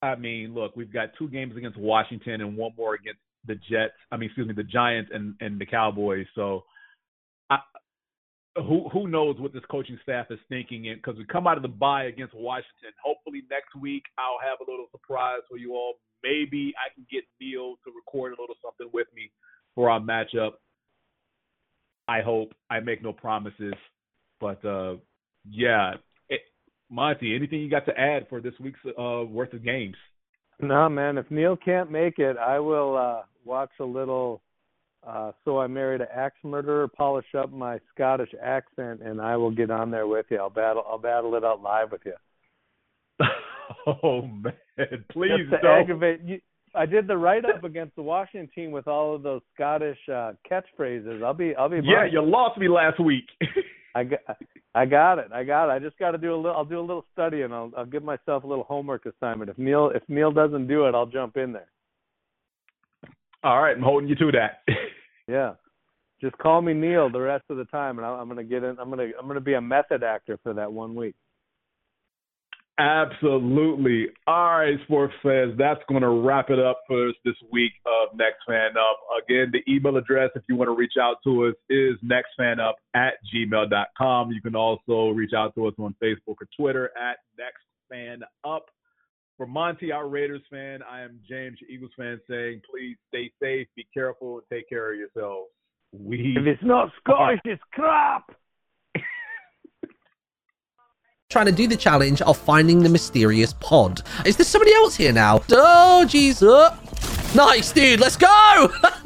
I 0.00 0.16
mean, 0.16 0.54
look, 0.54 0.74
we've 0.74 0.92
got 0.92 1.14
two 1.14 1.28
games 1.28 1.56
against 1.56 1.78
Washington 1.78 2.40
and 2.40 2.56
one 2.56 2.72
more 2.76 2.94
against 2.94 3.20
the 3.46 3.54
Jets. 3.54 3.94
I 4.10 4.16
mean, 4.16 4.28
excuse 4.28 4.46
me, 4.46 4.54
the 4.54 4.62
Giants 4.62 5.10
and 5.12 5.34
and 5.40 5.60
the 5.60 5.66
Cowboys. 5.66 6.26
So, 6.34 6.64
I, 7.50 7.58
who 8.56 8.88
who 8.90 9.08
knows 9.08 9.38
what 9.38 9.52
this 9.52 9.62
coaching 9.70 9.98
staff 10.02 10.26
is 10.30 10.38
thinking? 10.48 10.88
And 10.88 10.96
because 10.96 11.18
we 11.18 11.24
come 11.24 11.46
out 11.46 11.56
of 11.56 11.62
the 11.62 11.68
bye 11.68 12.04
against 12.04 12.34
Washington, 12.34 12.92
hopefully 13.02 13.42
next 13.50 13.74
week 13.80 14.04
I'll 14.18 14.40
have 14.48 14.58
a 14.66 14.70
little 14.70 14.86
surprise 14.90 15.40
for 15.48 15.58
you 15.58 15.74
all. 15.74 15.94
Maybe 16.22 16.72
I 16.78 16.94
can 16.94 17.06
get 17.10 17.24
Neil 17.40 17.74
to 17.84 17.92
record 17.94 18.32
a 18.32 18.40
little 18.40 18.56
something 18.62 18.88
with 18.92 19.08
me 19.14 19.30
for 19.74 19.90
our 19.90 20.00
matchup. 20.00 20.52
I 22.08 22.20
hope. 22.20 22.52
I 22.70 22.80
make 22.80 23.02
no 23.02 23.12
promises, 23.12 23.74
but 24.40 24.64
uh 24.64 24.96
yeah. 25.48 25.94
Monty, 26.92 27.34
anything 27.34 27.60
you 27.60 27.70
got 27.70 27.86
to 27.86 27.98
add 27.98 28.26
for 28.28 28.42
this 28.42 28.52
week's 28.60 28.78
uh, 28.86 29.24
worth 29.24 29.54
of 29.54 29.64
games? 29.64 29.96
No, 30.62 30.88
man. 30.88 31.18
If 31.18 31.30
Neil 31.30 31.56
can't 31.56 31.90
make 31.90 32.18
it, 32.18 32.36
I 32.38 32.58
will 32.60 32.96
uh 32.96 33.22
watch 33.44 33.70
a 33.80 33.84
little. 33.84 34.40
Uh, 35.04 35.32
so 35.44 35.58
I 35.58 35.66
married 35.66 36.00
an 36.00 36.06
axe 36.14 36.36
murderer. 36.44 36.86
Polish 36.86 37.26
up 37.36 37.52
my 37.52 37.80
Scottish 37.92 38.30
accent, 38.40 39.02
and 39.02 39.20
I 39.20 39.36
will 39.36 39.50
get 39.50 39.68
on 39.70 39.90
there 39.90 40.06
with 40.06 40.26
you. 40.30 40.38
I'll 40.38 40.48
battle. 40.48 40.84
I'll 40.88 40.98
battle 40.98 41.34
it 41.34 41.44
out 41.44 41.60
live 41.60 41.90
with 41.90 42.02
you. 42.06 42.14
oh 44.02 44.22
man, 44.22 45.04
please 45.10 45.30
Just 45.38 45.50
to 45.50 45.58
don't. 45.62 45.80
aggravate 45.82 46.20
you. 46.24 46.40
I 46.74 46.86
did 46.86 47.06
the 47.06 47.16
write 47.16 47.44
up 47.44 47.64
against 47.64 47.96
the 47.96 48.02
Washington 48.02 48.48
team 48.54 48.70
with 48.70 48.86
all 48.86 49.14
of 49.14 49.22
those 49.22 49.42
Scottish 49.54 49.98
uh 50.08 50.32
catchphrases. 50.48 51.22
I'll 51.24 51.34
be. 51.34 51.54
I'll 51.56 51.68
be. 51.68 51.80
yeah, 51.82 52.06
you 52.10 52.22
lost 52.22 52.58
me 52.58 52.68
last 52.68 53.00
week. 53.00 53.26
I 53.94 54.04
got, 54.04 54.20
I 54.74 54.86
got 54.86 55.18
it. 55.18 55.28
I 55.32 55.44
got 55.44 55.68
it. 55.68 55.72
I 55.72 55.78
just 55.78 55.98
got 55.98 56.12
to 56.12 56.18
do 56.18 56.34
a 56.34 56.36
little. 56.36 56.56
I'll 56.56 56.64
do 56.64 56.78
a 56.78 56.80
little 56.80 57.04
study 57.12 57.42
and 57.42 57.52
I'll 57.52 57.70
I'll 57.76 57.84
give 57.86 58.02
myself 58.02 58.44
a 58.44 58.46
little 58.46 58.64
homework 58.64 59.06
assignment. 59.06 59.50
If 59.50 59.58
Neil 59.58 59.90
if 59.94 60.02
Neil 60.08 60.32
doesn't 60.32 60.66
do 60.66 60.86
it, 60.86 60.94
I'll 60.94 61.06
jump 61.06 61.36
in 61.36 61.52
there. 61.52 61.68
All 63.44 63.60
right, 63.62 63.76
I'm 63.76 63.82
holding 63.82 64.08
you 64.08 64.14
to 64.16 64.32
that. 64.32 64.62
Yeah, 65.28 65.52
just 66.20 66.36
call 66.38 66.60
me 66.62 66.74
Neil 66.74 67.08
the 67.08 67.20
rest 67.20 67.44
of 67.48 67.56
the 67.56 67.64
time, 67.66 67.98
and 67.98 68.04
I- 68.04 68.10
I'm 68.18 68.26
gonna 68.28 68.42
get 68.42 68.64
in. 68.64 68.76
I'm 68.80 68.90
gonna 68.90 69.10
I'm 69.18 69.28
gonna 69.28 69.40
be 69.40 69.54
a 69.54 69.60
method 69.60 70.02
actor 70.02 70.36
for 70.42 70.52
that 70.52 70.70
one 70.70 70.96
week. 70.96 71.14
Absolutely. 72.78 74.06
All 74.26 74.58
right, 74.58 74.78
sports 74.84 75.12
fans, 75.22 75.54
that's 75.58 75.80
going 75.88 76.00
to 76.00 76.08
wrap 76.08 76.48
it 76.48 76.58
up 76.58 76.80
for 76.86 77.08
us 77.08 77.14
this 77.24 77.34
week 77.50 77.72
of 77.86 78.16
Next 78.16 78.38
Fan 78.46 78.70
Up. 78.70 78.98
Again, 79.22 79.52
the 79.52 79.62
email 79.72 79.96
address, 79.96 80.30
if 80.34 80.42
you 80.48 80.56
want 80.56 80.68
to 80.68 80.74
reach 80.74 80.94
out 81.00 81.16
to 81.24 81.46
us, 81.46 81.54
is 81.68 81.96
nextfanup 82.02 82.72
at 82.94 83.14
gmail.com. 83.32 84.30
You 84.30 84.40
can 84.40 84.56
also 84.56 85.10
reach 85.10 85.32
out 85.36 85.54
to 85.56 85.66
us 85.66 85.74
on 85.78 85.94
Facebook 86.02 86.36
or 86.40 86.48
Twitter 86.58 86.90
at 86.96 87.18
Next 87.38 87.62
Fan 87.90 88.20
Up. 88.44 88.66
For 89.36 89.46
Monty, 89.46 89.92
our 89.92 90.08
Raiders 90.08 90.42
fan, 90.50 90.80
I 90.88 91.02
am 91.02 91.18
James, 91.28 91.58
your 91.60 91.70
Eagles 91.70 91.90
fan, 91.96 92.20
saying 92.28 92.62
please 92.70 92.96
stay 93.08 93.30
safe, 93.42 93.66
be 93.76 93.86
careful, 93.92 94.34
and 94.36 94.44
take 94.50 94.68
care 94.68 94.92
of 94.92 94.98
yourselves. 94.98 95.48
We 95.92 96.36
If 96.38 96.46
it's 96.46 96.62
not 96.62 96.90
Scottish, 97.00 97.40
it's 97.44 97.62
crap. 97.72 98.30
Trying 101.32 101.46
to 101.46 101.52
do 101.52 101.66
the 101.66 101.76
challenge 101.76 102.20
of 102.22 102.36
finding 102.36 102.82
the 102.82 102.88
mysterious 102.88 103.54
pod. 103.54 104.02
Is 104.24 104.36
there 104.36 104.44
somebody 104.44 104.72
else 104.74 104.94
here 104.94 105.12
now? 105.12 105.42
Oh, 105.50 106.04
Jesus. 106.04 106.42
Uh. 106.42 106.76
Nice, 107.34 107.72
dude. 107.72 107.98
Let's 107.98 108.16
go. 108.16 108.68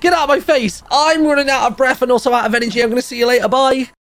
Get 0.00 0.12
out 0.12 0.22
of 0.22 0.28
my 0.28 0.40
face. 0.40 0.84
I'm 0.90 1.24
running 1.26 1.50
out 1.50 1.70
of 1.70 1.76
breath 1.76 2.00
and 2.02 2.12
also 2.12 2.32
out 2.32 2.46
of 2.46 2.54
energy. 2.54 2.80
I'm 2.80 2.88
going 2.88 3.02
to 3.02 3.06
see 3.06 3.18
you 3.18 3.26
later. 3.26 3.48
Bye. 3.48 3.90